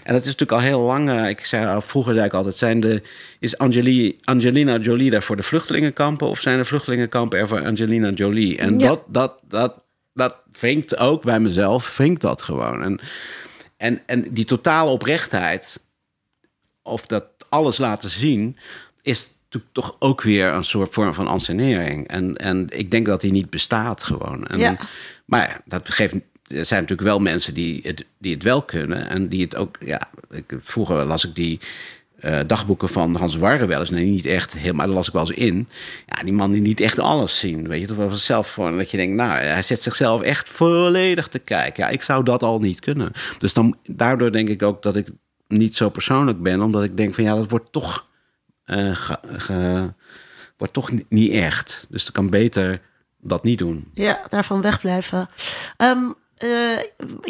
En 0.03 0.13
dat 0.13 0.21
is 0.25 0.27
natuurlijk 0.27 0.61
al 0.61 0.67
heel 0.67 0.81
lang. 0.81 1.11
eh, 1.11 1.29
ik 1.29 1.45
zei, 1.45 1.81
vroeger 1.83 2.15
zei 2.15 2.27
ik 2.27 2.33
altijd: 2.33 2.55
zijn 2.55 2.81
de, 2.81 3.03
is 3.39 3.59
Angeli, 3.59 4.19
Angelina 4.25 4.77
Jolie 4.79 5.11
daar 5.11 5.23
voor 5.23 5.37
de 5.37 5.43
vluchtelingenkampen? 5.43 6.29
Of 6.29 6.41
zijn 6.41 6.59
de 6.59 6.65
vluchtelingenkampen 6.65 7.39
er 7.39 7.49
voor 7.49 7.65
Angelina 7.65 8.11
Jolie? 8.11 8.59
En 8.59 8.79
Ja. 8.79 8.87
dat, 8.89 9.01
dat, 9.07 9.39
dat, 9.49 9.75
dat 10.15 10.35
wringt 10.61 10.97
ook 10.97 11.23
bij 11.23 11.41
mezelf, 11.41 11.97
wringt 11.97 12.21
dat 12.21 12.43
gewoon. 12.43 12.83
En, 12.83 13.01
en, 13.77 14.03
en 14.07 14.27
die 14.31 14.45
totale 14.45 14.91
oprechtheid, 14.91 15.81
of 16.83 17.07
dat 17.07 17.25
alles 17.49 17.79
laten 17.79 18.11
zien, 18.11 18.57
is 19.03 19.29
toch 19.73 19.97
ook 19.99 20.23
weer 20.23 20.49
een 20.49 20.65
soort 20.65 20.93
vorm 20.93 21.15
van 21.15 21.27
ansenering. 21.27 22.09
En, 22.09 22.37
en 22.37 22.67
ik 22.71 22.91
denk 22.91 23.07
dat 23.07 23.21
die 23.21 23.33
niet 23.33 23.51
bestaat 23.51 24.03
gewoon. 24.03 24.47
En, 24.47 24.59
Ja. 24.59 24.77
Maar 25.25 25.61
dat 25.65 25.91
geeft. 25.91 26.15
Er 26.47 26.65
zijn 26.65 26.81
natuurlijk 26.81 27.09
wel 27.09 27.19
mensen 27.19 27.55
die 27.55 27.81
het, 27.83 28.05
die 28.19 28.35
het 28.35 28.43
wel 28.43 28.63
kunnen. 28.63 29.09
En 29.09 29.29
die 29.29 29.43
het 29.43 29.57
ook. 29.57 29.77
Ja, 29.81 30.01
ik, 30.31 30.59
vroeger 30.63 31.05
las 31.05 31.25
ik 31.25 31.35
die 31.35 31.61
eh, 32.25 32.39
dagboeken 32.47 32.89
van 32.89 33.15
Hans 33.15 33.37
Warre 33.37 33.67
wel 33.67 33.81
eens. 33.81 33.91
Nee, 33.91 34.05
niet 34.05 34.27
echt 34.27 34.59
helemaal. 34.59 34.87
Daar 34.87 34.95
las 34.95 35.07
ik 35.07 35.13
wel 35.13 35.23
eens 35.23 35.31
in. 35.31 35.69
Ja, 36.07 36.23
die 36.23 36.33
man 36.33 36.53
die 36.53 36.61
niet 36.61 36.81
echt 36.81 36.99
alles 36.99 37.39
zien. 37.39 37.69
Weet 37.69 37.81
je, 37.81 37.87
dat 37.87 37.97
was 37.97 38.25
zelf 38.25 38.53
gewoon. 38.53 38.77
Dat 38.77 38.91
je 38.91 38.97
denkt, 38.97 39.17
nou, 39.17 39.41
hij 39.41 39.63
zet 39.63 39.83
zichzelf 39.83 40.23
echt 40.23 40.49
volledig 40.49 41.29
te 41.29 41.39
kijken. 41.39 41.85
Ja, 41.85 41.91
ik 41.91 42.03
zou 42.03 42.25
dat 42.25 42.43
al 42.43 42.59
niet 42.59 42.81
kunnen. 42.81 43.13
Dus 43.39 43.53
dan, 43.53 43.77
daardoor 43.87 44.33
denk 44.33 44.49
ik 44.49 44.63
ook 44.63 44.83
dat 44.83 44.97
ik 44.97 45.09
niet 45.49 45.77
zo 45.77 45.89
persoonlijk 45.89 46.43
ben. 46.43 46.63
Omdat 46.63 46.83
ik 46.83 46.97
denk 46.97 47.15
van 47.15 47.25
ja, 47.25 47.35
dat 47.35 47.51
wordt 47.51 47.73
toch. 47.73 48.07
Ge- 48.67 49.19
ge- 49.23 49.93
wordt 50.57 50.73
toch 50.73 50.91
ni- 50.93 51.07
niet 51.09 51.33
echt. 51.33 51.87
Dus 51.89 52.07
ik 52.07 52.13
kan 52.13 52.31
beter 52.31 52.81
dat 53.21 53.45
niet 53.45 53.59
doen. 53.59 53.91
Ja, 53.95 54.21
daarvan 54.29 54.61
wegblijven. 54.61 55.29
Eh, 56.35 56.79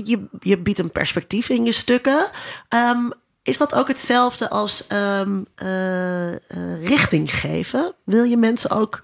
je, 0.04 0.26
je 0.38 0.58
biedt 0.58 0.78
een 0.78 0.92
perspectief 0.92 1.48
in 1.48 1.64
je 1.64 1.72
stukken. 1.72 2.30
Ehm, 2.68 3.10
is 3.42 3.58
dat 3.58 3.74
ook 3.74 3.88
hetzelfde 3.88 4.50
als 4.50 4.86
ehm, 4.86 5.42
eh, 5.54 6.84
richting 6.84 7.34
geven? 7.34 7.92
Wil 8.04 8.24
je 8.24 8.36
mensen 8.36 8.70
ook 8.70 9.02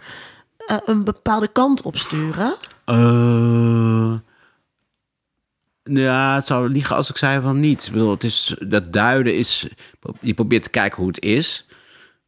een 0.84 1.04
bepaalde 1.04 1.48
kant 1.48 1.82
op 1.82 1.96
sturen? 1.96 2.54
Ja, 5.82 6.34
het 6.34 6.46
zou 6.46 6.68
liegen 6.68 6.96
als 6.96 7.10
ik 7.10 7.16
zei 7.16 7.40
van 7.40 7.60
niet. 7.60 7.86
Ik 7.86 7.92
bedoel, 7.92 8.10
het 8.10 8.24
is, 8.24 8.54
dat 8.58 8.92
duiden 8.92 9.36
is... 9.36 9.66
Je 10.20 10.34
probeert 10.34 10.62
te 10.62 10.70
kijken 10.70 10.98
hoe 10.98 11.06
het 11.06 11.20
is. 11.20 11.66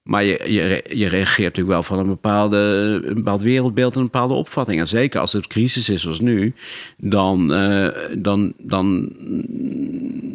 Maar 0.02 0.24
je, 0.24 0.52
je, 0.52 0.84
je 0.88 1.06
reageert 1.06 1.38
natuurlijk 1.56 1.74
wel 1.74 1.82
van 1.82 1.98
een, 1.98 2.06
bepaalde, 2.06 3.02
bepaald 3.14 3.42
wereldbeeld 3.42 3.92
en 3.94 3.98
een 4.00 4.04
bepaalde 4.04 4.34
opvatting. 4.34 4.80
En 4.80 4.88
zeker 4.88 5.20
als 5.20 5.32
het 5.32 5.46
crisis 5.46 5.88
is 5.88 6.02
zoals 6.02 6.20
nu, 6.20 6.54
dan, 6.96 7.52
eh, 7.52 7.88
dan, 8.18 8.52
dan 8.58 9.12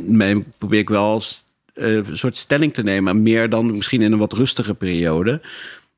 mm, 0.08 0.46
probeer 0.58 0.80
ik 0.80 0.90
wel 0.90 1.22
eh, 1.74 1.94
een 1.94 2.18
soort 2.18 2.38
stelling 2.38 2.74
te 2.74 2.84
nemen. 2.84 3.22
Meer 3.22 3.50
dan 3.50 3.76
misschien 3.76 4.02
in 4.02 4.12
een 4.12 4.18
wat 4.18 4.34
rustige 4.34 4.74
periode. 4.74 5.42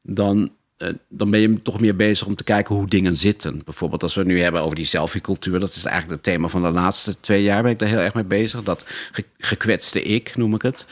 Dan, 0.04 0.50
eh, 0.78 0.90
dan 1.10 1.30
ben 1.30 1.40
je 1.40 1.62
toch 1.62 1.80
meer 1.80 1.96
bezig 1.96 2.28
om 2.28 2.36
te 2.36 2.44
kijken 2.44 2.76
hoe 2.76 2.88
dingen 2.88 3.16
zitten. 3.16 3.62
Bijvoorbeeld 3.66 4.04
als 4.04 4.16
we 4.16 4.24
nu 4.24 4.42
hebben 4.42 4.62
over 4.62 4.76
die 4.76 4.86
selfie-cultuur. 4.86 5.60
Dat 5.60 5.76
is 5.76 5.84
eigenlijk 5.86 6.16
het 6.16 6.34
thema 6.34 6.48
van 6.48 6.62
de 6.62 6.72
laatste 6.72 7.20
twee 7.20 7.44
jaar 7.44 7.62
ben 7.64 7.72
ik 7.72 7.80
daar 7.80 7.90
heel 7.90 7.98
erg 7.98 8.14
mee 8.14 8.24
bezig. 8.24 8.64
Dat 8.64 8.86
ge- 9.12 9.26
gekwetste 9.38 10.02
ik, 10.02 10.36
noem 10.36 10.56
ik 10.56 10.62
het. 10.62 10.86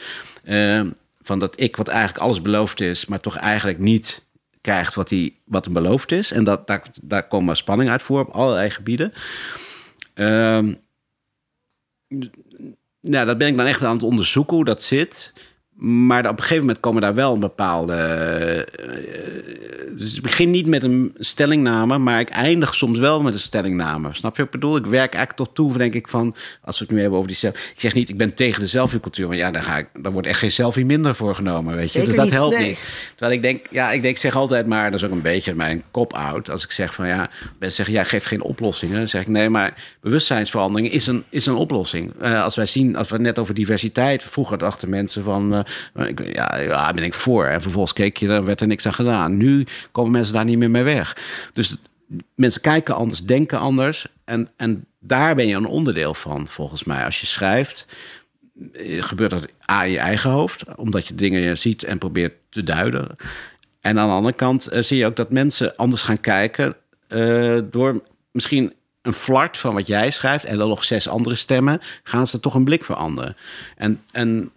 Van 1.28 1.38
dat 1.38 1.60
ik 1.60 1.76
wat 1.76 1.88
eigenlijk 1.88 2.18
alles 2.18 2.42
beloofd 2.42 2.80
is, 2.80 3.06
maar 3.06 3.20
toch 3.20 3.36
eigenlijk 3.36 3.78
niet 3.78 4.26
krijgt 4.60 4.94
wat, 4.94 5.10
hij, 5.10 5.34
wat 5.44 5.64
hem 5.64 5.74
beloofd 5.74 6.12
is. 6.12 6.32
En 6.32 6.44
dat, 6.44 6.66
daar, 6.66 6.82
daar 7.02 7.28
komen 7.28 7.56
spanning 7.56 7.90
uit 7.90 8.02
voor 8.02 8.20
op 8.20 8.30
allerlei 8.30 8.70
gebieden. 8.70 9.12
Nou, 13.00 13.26
dat 13.26 13.38
ben 13.38 13.48
ik 13.48 13.56
dan 13.56 13.66
echt 13.66 13.84
aan 13.84 13.94
het 13.94 14.02
onderzoeken 14.02 14.56
hoe 14.56 14.64
dat 14.64 14.82
zit. 14.82 15.32
Maar 15.80 16.24
op 16.24 16.30
een 16.30 16.38
gegeven 16.38 16.60
moment 16.60 16.80
komen 16.80 17.02
daar 17.02 17.14
wel 17.14 17.34
een 17.34 17.40
bepaalde. 17.40 17.94
eh, 17.94 19.38
dus 19.98 20.16
ik 20.16 20.22
begin 20.22 20.50
niet 20.50 20.66
met 20.66 20.84
een 20.84 21.14
stellingname, 21.18 21.98
maar 21.98 22.20
ik 22.20 22.28
eindig 22.28 22.74
soms 22.74 22.98
wel 22.98 23.22
met 23.22 23.34
een 23.34 23.40
stellingname. 23.40 24.12
Snap 24.12 24.36
je 24.36 24.44
wat 24.44 24.54
ik 24.54 24.60
bedoel? 24.60 24.76
Ik 24.76 24.86
werk 24.86 25.14
eigenlijk 25.14 25.32
tot 25.32 25.54
toe, 25.54 25.78
denk 25.78 25.94
ik, 25.94 26.08
van. 26.08 26.34
Als 26.62 26.78
we 26.78 26.84
het 26.84 26.94
nu 26.94 27.00
hebben 27.00 27.18
over 27.18 27.30
die 27.30 27.38
selfie. 27.38 27.60
Ik 27.72 27.80
zeg 27.80 27.94
niet, 27.94 28.08
ik 28.08 28.16
ben 28.16 28.34
tegen 28.34 28.60
de 28.60 28.66
selfie-cultuur. 28.66 29.26
Want 29.26 29.38
ja, 29.38 29.50
daar, 29.50 29.62
ga 29.62 29.78
ik, 29.78 29.88
daar 30.02 30.12
wordt 30.12 30.28
echt 30.28 30.38
geen 30.38 30.52
selfie 30.52 30.84
minder 30.84 31.14
voor 31.14 31.34
genomen. 31.34 31.74
Weet 31.74 31.92
je? 31.92 31.98
Zeker 31.98 32.06
dus 32.06 32.16
dat 32.16 32.24
niet, 32.24 32.34
helpt 32.34 32.58
nee. 32.58 32.68
niet. 32.68 32.78
Terwijl 33.08 33.32
ik 33.32 33.42
denk, 33.42 33.66
ja, 33.70 33.90
ik 33.90 34.02
denk, 34.02 34.16
zeg 34.16 34.36
altijd 34.36 34.66
maar, 34.66 34.90
dat 34.90 35.00
is 35.00 35.06
ook 35.06 35.12
een 35.12 35.22
beetje 35.22 35.54
mijn 35.54 35.82
kop-out. 35.90 36.50
Als 36.50 36.64
ik 36.64 36.70
zeg 36.70 36.94
van 36.94 37.06
ja, 37.06 37.30
mensen 37.58 37.76
zeggen, 37.76 37.94
ja, 37.94 38.04
geeft 38.04 38.26
geen 38.26 38.42
oplossingen. 38.42 38.98
Dan 38.98 39.08
zeg 39.08 39.20
ik 39.20 39.28
nee, 39.28 39.48
maar 39.48 39.96
bewustzijnsverandering 40.00 40.92
is 40.92 41.06
een, 41.06 41.24
is 41.28 41.46
een 41.46 41.54
oplossing. 41.54 42.12
Eh, 42.20 42.42
als 42.42 42.56
wij 42.56 42.66
zien, 42.66 42.96
als 42.96 43.08
we 43.08 43.14
het 43.14 43.24
net 43.24 43.38
over 43.38 43.54
diversiteit, 43.54 44.22
vroeger 44.22 44.58
dachten 44.58 44.90
mensen 44.90 45.22
van, 45.22 45.54
eh, 45.54 45.60
ja, 46.32 46.56
ja, 46.56 46.92
ben 46.92 47.04
ik 47.04 47.14
voor. 47.14 47.44
En 47.44 47.60
vervolgens 47.60 47.92
keek 47.92 48.16
je, 48.16 48.26
daar 48.26 48.44
werd 48.44 48.60
er 48.60 48.66
niks 48.66 48.86
aan 48.86 48.94
gedaan. 48.94 49.36
Nu 49.36 49.66
komen 49.92 50.12
mensen 50.12 50.34
daar 50.34 50.44
niet 50.44 50.58
meer 50.58 50.70
mee 50.70 50.82
weg. 50.82 51.16
Dus 51.52 51.76
mensen 52.34 52.60
kijken 52.60 52.94
anders, 52.94 53.20
denken 53.20 53.58
anders. 53.58 54.06
En, 54.24 54.48
en 54.56 54.86
daar 55.00 55.34
ben 55.34 55.46
je 55.46 55.54
een 55.54 55.66
onderdeel 55.66 56.14
van, 56.14 56.46
volgens 56.46 56.84
mij. 56.84 57.04
Als 57.04 57.20
je 57.20 57.26
schrijft, 57.26 57.86
eh, 58.72 59.02
gebeurt 59.02 59.30
dat 59.30 59.48
A 59.70 59.84
in 59.84 59.90
je 59.90 59.98
eigen 59.98 60.30
hoofd, 60.30 60.64
omdat 60.76 61.06
je 61.06 61.14
dingen 61.14 61.58
ziet 61.58 61.82
en 61.82 61.98
probeert 61.98 62.34
te 62.48 62.62
duiden. 62.62 63.16
En 63.80 63.98
aan 63.98 64.08
de 64.08 64.14
andere 64.14 64.34
kant 64.34 64.66
eh, 64.66 64.82
zie 64.82 64.98
je 64.98 65.06
ook 65.06 65.16
dat 65.16 65.30
mensen 65.30 65.76
anders 65.76 66.02
gaan 66.02 66.20
kijken 66.20 66.76
eh, 67.08 67.58
door 67.70 68.02
misschien 68.30 68.72
een 69.02 69.12
flart 69.12 69.58
van 69.58 69.74
wat 69.74 69.86
jij 69.86 70.10
schrijft 70.10 70.44
en 70.44 70.58
dan 70.58 70.68
nog 70.68 70.84
zes 70.84 71.08
andere 71.08 71.34
stemmen, 71.34 71.80
gaan 72.02 72.26
ze 72.26 72.40
toch 72.40 72.54
een 72.54 72.64
blik 72.64 72.84
veranderen. 72.84 73.36
En, 73.76 74.00
en 74.10 74.50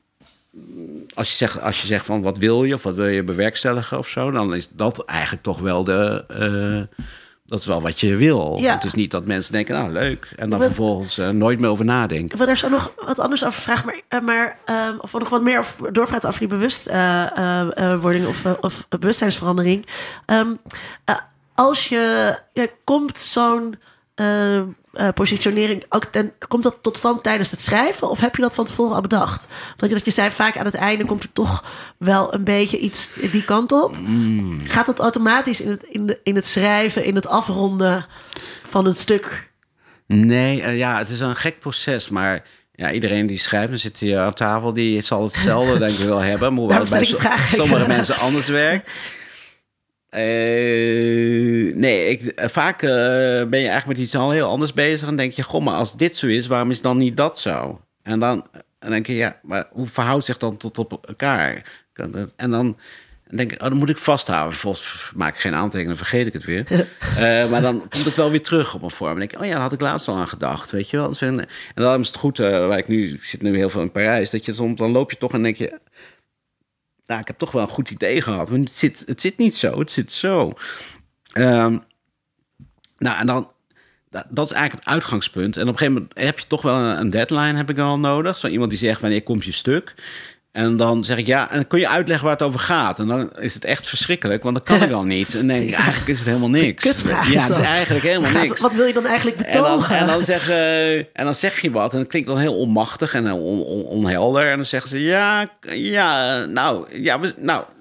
als 1.13 1.29
je 1.29 1.35
zegt, 1.35 1.61
als 1.61 1.81
je 1.81 1.87
zegt 1.87 2.05
van 2.05 2.21
wat 2.21 2.37
wil 2.37 2.63
je 2.63 2.73
of 2.73 2.83
wat 2.83 2.95
wil 2.95 3.07
je 3.07 3.23
bewerkstelligen 3.23 3.97
of 3.97 4.07
zo, 4.07 4.31
dan 4.31 4.55
is 4.55 4.69
dat 4.71 5.05
eigenlijk 5.05 5.43
toch 5.43 5.59
wel 5.59 5.83
de. 5.83 6.25
eh, 6.27 6.99
dat 7.45 7.59
is 7.59 7.65
wel 7.65 7.81
wat 7.81 7.99
je 7.99 8.15
wil. 8.15 8.57
Ja. 8.59 8.73
Het 8.73 8.83
is 8.83 8.93
niet 8.93 9.11
dat 9.11 9.25
mensen 9.25 9.51
denken, 9.53 9.73
nou 9.75 9.91
leuk. 9.91 10.33
En 10.35 10.49
dan 10.49 10.59
Maar- 10.59 10.67
vervolgens 10.67 11.17
eh, 11.17 11.29
nooit 11.29 11.59
meer 11.59 11.69
over 11.69 11.85
nadenken. 11.85 12.29
Ik 12.31 12.35
wil 12.37 12.45
daar 12.45 12.57
zo 12.57 12.69
nog 12.69 12.93
wat 13.05 13.19
anders 13.19 13.45
over 13.45 13.61
vragen, 13.61 13.85
maar, 13.85 14.01
eh, 14.07 14.21
maar 14.21 14.57
of 14.99 15.13
nog 15.13 15.29
wat 15.29 15.41
meer 15.41 15.59
over 15.59 15.93
doorpraten 15.93 16.27
over 16.29 16.39
die 16.39 16.49
bewustwording 16.49 18.27
of, 18.27 18.45
of 18.61 18.85
bewustzijnsverandering. 18.89 19.85
Ehm, 20.25 20.53
eh, 21.05 21.15
als 21.55 21.87
je, 21.89 22.35
ja, 22.53 22.65
komt 22.83 23.17
zo'n 23.17 23.75
eh, 24.93 25.07
positionering 25.13 25.83
ook 25.89 26.05
ten, 26.05 26.31
komt 26.47 26.63
dat 26.63 26.77
tot 26.81 26.97
stand 26.97 27.23
tijdens 27.23 27.51
het 27.51 27.61
schrijven 27.61 28.09
of 28.09 28.19
heb 28.19 28.35
je 28.35 28.41
dat 28.41 28.55
van 28.55 28.65
tevoren 28.65 28.95
al 28.95 29.01
bedacht? 29.01 29.47
Dat 29.77 29.89
je, 29.89 29.95
dat 29.95 30.05
je 30.05 30.11
zei, 30.11 30.31
vaak 30.31 30.57
aan 30.57 30.65
het 30.65 30.75
einde 30.75 31.05
komt 31.05 31.23
er 31.23 31.33
toch 31.33 31.63
wel 31.97 32.33
een 32.33 32.43
beetje 32.43 32.77
iets 32.77 33.11
die 33.31 33.43
kant 33.45 33.71
op. 33.71 33.95
Gaat 34.63 34.85
dat 34.85 34.99
automatisch 34.99 35.61
in 35.61 35.69
het, 35.69 35.83
in, 35.83 36.05
de, 36.05 36.19
in 36.23 36.35
het 36.35 36.45
schrijven, 36.45 37.03
in 37.03 37.15
het 37.15 37.27
afronden 37.27 38.05
van 38.65 38.85
het 38.85 38.99
stuk? 38.99 39.49
Nee, 40.07 40.61
eh, 40.61 40.77
ja, 40.77 40.97
het 40.97 41.09
is 41.09 41.19
een 41.19 41.35
gek 41.35 41.59
proces, 41.59 42.09
maar 42.09 42.43
ja, 42.75 42.91
iedereen 42.91 43.27
die 43.27 43.37
schrijft, 43.37 43.69
dan 43.69 43.79
zit 43.79 43.97
hier 43.97 44.19
aan 44.19 44.33
tafel, 44.33 44.73
die 44.73 45.01
zal 45.01 45.23
hetzelfde 45.23 45.77
denk 45.87 45.91
ik 45.91 46.05
wel 46.05 46.19
hebben. 46.21 46.67
Bij 46.67 47.03
so- 47.05 47.17
sommige 47.55 47.87
mensen 47.87 48.15
anders 48.15 48.47
werkt. 48.47 48.89
Eh, 50.11 51.75
nee, 51.75 52.09
ik, 52.09 52.21
eh, 52.21 52.47
vaak 52.49 52.81
eh, 52.81 52.89
ben 52.89 53.59
je 53.59 53.67
eigenlijk 53.67 53.87
met 53.87 53.97
iets 53.97 54.15
al 54.15 54.31
heel 54.31 54.47
anders 54.47 54.73
bezig 54.73 55.07
en 55.07 55.15
denk 55.15 55.31
je, 55.31 55.43
goh, 55.43 55.63
maar 55.63 55.75
als 55.75 55.97
dit 55.97 56.15
zo 56.15 56.27
is, 56.27 56.47
waarom 56.47 56.71
is 56.71 56.81
dan 56.81 56.97
niet 56.97 57.17
dat 57.17 57.39
zo? 57.39 57.81
En 58.03 58.19
dan, 58.19 58.47
en 58.79 58.89
denk 58.89 59.07
je, 59.07 59.15
ja, 59.15 59.39
maar 59.41 59.67
hoe 59.71 59.87
verhoudt 59.87 60.25
zich 60.25 60.37
dan 60.37 60.57
tot 60.57 60.77
op 60.77 61.07
elkaar? 61.07 61.63
En 62.35 62.51
dan 62.51 62.77
denk 63.29 63.51
ik, 63.51 63.61
oh, 63.61 63.67
dan 63.67 63.77
moet 63.77 63.89
ik 63.89 63.97
vasthouden. 63.97 64.51
Vervolgens 64.51 65.11
maak 65.15 65.33
ik 65.35 65.41
geen 65.41 65.55
aantekeningen, 65.55 65.97
vergeet 65.97 66.27
ik 66.27 66.33
het 66.33 66.45
weer. 66.45 66.67
Maar 67.49 67.61
dan 67.61 67.79
komt 67.79 68.05
het 68.05 68.15
wel 68.15 68.31
weer 68.31 68.43
terug 68.43 68.73
op 68.73 68.81
een 68.81 68.91
vorm. 68.91 69.11
En 69.11 69.19
denk 69.19 69.31
ik, 69.31 69.39
oh 69.39 69.45
ja, 69.45 69.51
daar 69.51 69.61
had 69.61 69.73
ik 69.73 69.81
laatst 69.81 70.07
al 70.07 70.15
aan 70.15 70.27
gedacht, 70.27 70.71
weet 70.71 70.89
je 70.89 70.97
wel. 70.97 71.13
En 71.19 71.47
dan 71.73 71.99
is 71.99 72.07
het 72.07 72.15
goed, 72.15 72.37
waar 72.37 72.77
ik 72.77 72.87
nu, 72.87 73.13
ik 73.13 73.23
zit 73.23 73.41
nu 73.41 73.55
heel 73.55 73.69
veel 73.69 73.81
in 73.81 73.91
Parijs, 73.91 74.29
dat 74.29 74.45
je 74.45 74.53
soms, 74.53 74.79
dan 74.79 74.91
loop 74.91 75.11
je 75.11 75.17
toch 75.17 75.33
en 75.33 75.43
denk 75.43 75.55
je, 75.55 75.79
nou, 77.11 77.23
ik 77.23 77.27
heb 77.27 77.37
toch 77.37 77.51
wel 77.51 77.61
een 77.61 77.67
goed 77.67 77.89
idee 77.89 78.21
gehad. 78.21 78.49
Want 78.49 78.67
het 78.67 78.77
zit, 78.77 79.03
het 79.05 79.21
zit 79.21 79.37
niet 79.37 79.55
zo, 79.55 79.79
het 79.79 79.91
zit 79.91 80.11
zo. 80.11 80.53
Ehm, 81.31 81.77
nou, 82.97 83.19
en 83.19 83.25
dan, 83.25 83.51
dat, 84.09 84.45
is 84.45 84.51
eigenlijk 84.51 84.85
het 84.85 84.93
uitgangspunt. 84.93 85.55
En 85.57 85.61
op 85.61 85.67
een 85.67 85.77
gegeven 85.77 85.93
moment 85.93 86.19
heb 86.19 86.39
je 86.39 86.47
toch 86.47 86.61
wel 86.61 86.75
een, 86.75 87.09
deadline, 87.09 87.57
heb 87.57 87.69
ik 87.69 87.75
wel 87.75 87.99
nodig. 87.99 88.37
Zo 88.37 88.47
iemand 88.47 88.69
die 88.69 88.79
zegt, 88.79 89.01
wanneer 89.01 89.23
komt 89.23 89.43
je 89.45 89.51
stuk? 89.51 89.95
En 90.51 90.77
dan 90.77 91.03
zeg 91.05 91.17
ik, 91.17 91.25
ja, 91.27 91.49
en 91.49 91.55
dan 91.55 91.67
kun 91.67 91.79
je 91.79 91.87
uitleggen 91.87 92.25
waar 92.25 92.35
het 92.35 92.45
over 92.45 92.59
gaat. 92.59 92.99
En 92.99 93.07
dan 93.07 93.31
is 93.39 93.53
het 93.53 93.65
echt 93.65 93.87
verschrikkelijk, 93.87 94.43
want 94.43 94.55
dat 94.55 94.65
kan 94.65 94.81
ik 94.81 94.89
dan 94.99 95.07
niet. 95.07 95.31
En 95.33 95.37
dan 95.37 95.47
denk 95.47 95.69
ik, 95.69 95.75
eigenlijk 95.75 96.07
is 96.07 96.17
het 96.17 96.27
helemaal 96.27 96.49
niks. 96.49 96.83
Kutvraag 96.83 97.31
ja, 97.31 97.41
het 97.41 97.57
is 97.57 97.65
eigenlijk 97.65 98.05
helemaal 98.05 98.41
niks. 98.41 98.59
Wat 98.59 98.73
wil 98.73 98.85
je 98.85 98.93
dan 98.93 99.05
eigenlijk 99.05 99.39
En 99.39 99.51
dan, 99.51 99.63
betogen? 99.63 99.97
en, 99.97 100.07
dan 100.07 100.23
zeg, 100.23 100.49
en 101.13 101.25
dan 101.25 101.35
zeg 101.35 101.59
je 101.61 101.71
wat 101.71 101.93
en 101.93 101.99
het 101.99 102.07
klinkt 102.07 102.27
dan 102.27 102.37
heel 102.37 102.55
onmachtig 102.57 103.13
en 103.13 103.25
heel 103.25 103.37
on- 103.43 103.63
on- 103.63 103.85
onhelder. 103.85 104.49
En 104.49 104.55
dan 104.55 104.65
zeggen 104.65 104.89
ze, 104.89 105.01
ja, 105.01 105.49
ja, 105.73 106.45
nou, 106.45 107.01
ja, 107.01 107.19
we, 107.19 107.33
nou, 107.37 107.63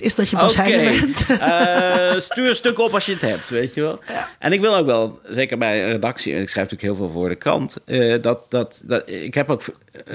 is 0.00 0.14
dat 0.14 0.28
je 0.28 0.36
pas 0.36 0.56
heilig 0.56 1.00
bent. 1.00 1.26
Eh, 1.38 2.18
stuur 2.18 2.48
een 2.48 2.56
stuk 2.56 2.78
op 2.78 2.94
als 2.94 3.06
je 3.06 3.12
het 3.12 3.20
hebt, 3.20 3.48
weet 3.48 3.74
je 3.74 3.80
wel. 3.80 3.98
En 4.38 4.52
ik 4.52 4.60
wil 4.60 4.76
ook 4.76 4.86
wel, 4.86 5.20
zeker 5.24 5.58
bij 5.58 5.84
een 5.84 5.90
redactie, 5.90 6.34
en 6.34 6.42
ik 6.42 6.48
schrijf 6.48 6.70
natuurlijk 6.70 6.98
heel 6.98 7.06
veel 7.06 7.20
voor 7.20 7.28
de 7.28 7.34
krant, 7.34 7.76
eh, 7.84 8.22
dat, 8.22 8.46
dat, 8.48 8.82
dat, 8.84 9.10
ik 9.10 9.34
heb 9.34 9.50
ook, 9.50 9.62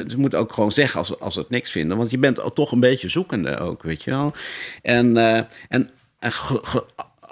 ze 0.07 0.17
moeten 0.17 0.39
ook 0.39 0.53
gewoon 0.53 0.71
zeggen 0.71 0.99
als, 0.99 1.19
als 1.19 1.33
ze 1.33 1.39
het 1.39 1.49
niks 1.49 1.71
vinden, 1.71 1.97
want 1.97 2.11
je 2.11 2.17
bent 2.17 2.41
toch 2.53 2.71
een 2.71 2.79
beetje 2.79 3.09
zoekende 3.09 3.57
ook, 3.57 3.83
weet 3.83 4.03
je 4.03 4.11
wel. 4.11 4.33
En, 4.81 5.17
eh, 5.17 5.41
en, 5.69 5.89
en 6.19 6.31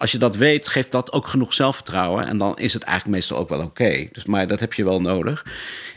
als 0.01 0.11
je 0.11 0.17
dat 0.17 0.35
weet, 0.35 0.67
geeft 0.67 0.91
dat 0.91 1.11
ook 1.11 1.27
genoeg 1.27 1.53
zelfvertrouwen. 1.53 2.27
En 2.27 2.37
dan 2.37 2.57
is 2.57 2.73
het 2.73 2.83
eigenlijk 2.83 3.15
meestal 3.17 3.37
ook 3.37 3.49
wel 3.49 3.61
oké. 3.61 4.07
Dus, 4.11 4.25
maar 4.25 4.47
dat 4.47 4.59
heb 4.59 4.73
je 4.73 4.83
wel 4.83 5.01
nodig. 5.01 5.45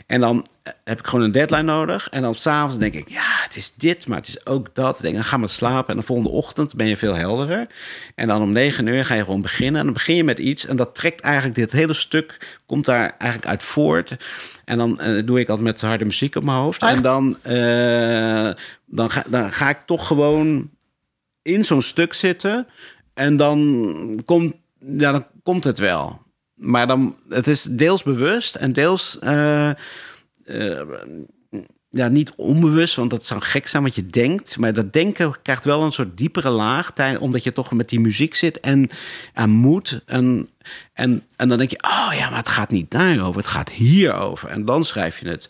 En 0.07 0.19
dan 0.19 0.45
eh, 0.63 0.73
heb 0.83 0.99
ik 0.99 1.07
gewoon 1.07 1.25
een 1.25 1.31
deadline 1.31 1.61
nodig. 1.61 2.09
En 2.09 2.21
dan 2.21 2.35
s'avonds 2.35 2.77
denk 2.77 2.93
ik, 2.93 3.09
ja, 3.09 3.23
het 3.43 3.55
is 3.55 3.73
dit, 3.73 4.07
maar 4.07 4.17
het 4.17 4.27
is 4.27 4.45
ook 4.45 4.75
dat. 4.75 4.93
Dan 4.93 5.01
denk 5.01 5.13
ik, 5.13 5.19
dan 5.19 5.23
ga 5.23 5.37
maar 5.37 5.49
slapen. 5.49 5.93
En 5.93 5.99
de 5.99 6.05
volgende 6.05 6.31
ochtend 6.31 6.75
ben 6.75 6.87
je 6.87 6.97
veel 6.97 7.15
helderder. 7.15 7.67
En 8.15 8.27
dan 8.27 8.41
om 8.41 8.51
negen 8.51 8.87
uur 8.87 9.05
ga 9.05 9.13
je 9.13 9.23
gewoon 9.23 9.41
beginnen. 9.41 9.79
En 9.79 9.85
dan 9.85 9.93
begin 9.93 10.15
je 10.15 10.23
met 10.23 10.39
iets. 10.39 10.65
En 10.65 10.75
dat 10.75 10.95
trekt 10.95 11.21
eigenlijk 11.21 11.55
dit 11.55 11.71
hele 11.71 11.93
stuk, 11.93 12.59
komt 12.65 12.85
daar 12.85 13.15
eigenlijk 13.17 13.51
uit 13.51 13.63
voort. 13.63 14.15
En 14.65 14.77
dan 14.77 14.99
eh, 14.99 15.25
doe 15.25 15.39
ik 15.39 15.49
altijd 15.49 15.67
met 15.67 15.81
harde 15.81 16.05
muziek 16.05 16.35
op 16.35 16.43
mijn 16.43 16.57
hoofd. 16.57 16.81
Echt? 16.81 16.95
En 16.95 17.01
dan, 17.01 17.37
eh, 17.41 18.49
dan, 18.85 19.11
ga, 19.11 19.23
dan 19.27 19.53
ga 19.53 19.69
ik 19.69 19.79
toch 19.85 20.07
gewoon 20.07 20.69
in 21.45 21.65
zo'n 21.65 21.81
stuk 21.81 22.13
zitten. 22.13 22.67
En 23.15 23.37
dan 23.37 24.21
komt, 24.25 24.53
ja, 24.79 25.11
dan 25.11 25.25
komt 25.43 25.63
het 25.63 25.77
wel. 25.77 26.21
Maar 26.53 26.87
dan, 26.87 27.15
het 27.29 27.47
is 27.47 27.63
deels 27.63 28.03
bewust 28.03 28.55
en 28.55 28.73
deels 28.73 29.19
eh, 29.19 29.69
eh, 30.45 30.81
ja, 31.89 32.07
niet 32.07 32.33
onbewust, 32.35 32.95
want 32.95 33.09
dat 33.09 33.25
zou 33.25 33.41
gek 33.41 33.67
zijn 33.67 33.83
wat 33.83 33.95
je 33.95 34.05
denkt. 34.05 34.57
Maar 34.57 34.73
dat 34.73 34.93
denken 34.93 35.35
krijgt 35.41 35.65
wel 35.65 35.83
een 35.83 35.91
soort 35.91 36.17
diepere 36.17 36.49
laag, 36.49 36.93
omdat 37.19 37.43
je 37.43 37.51
toch 37.51 37.71
met 37.71 37.89
die 37.89 37.99
muziek 37.99 38.35
zit 38.35 38.59
en 38.59 38.89
aan 39.33 39.49
moet. 39.49 40.01
En, 40.05 40.49
en, 40.93 41.23
en 41.35 41.49
dan 41.49 41.57
denk 41.57 41.69
je, 41.69 41.83
oh 41.83 42.13
ja, 42.17 42.29
maar 42.29 42.39
het 42.39 42.49
gaat 42.49 42.71
niet 42.71 42.91
daarover, 42.91 43.41
het 43.41 43.49
gaat 43.49 43.69
hierover. 43.69 44.49
En 44.49 44.65
dan 44.65 44.85
schrijf 44.85 45.19
je 45.19 45.27
het 45.27 45.49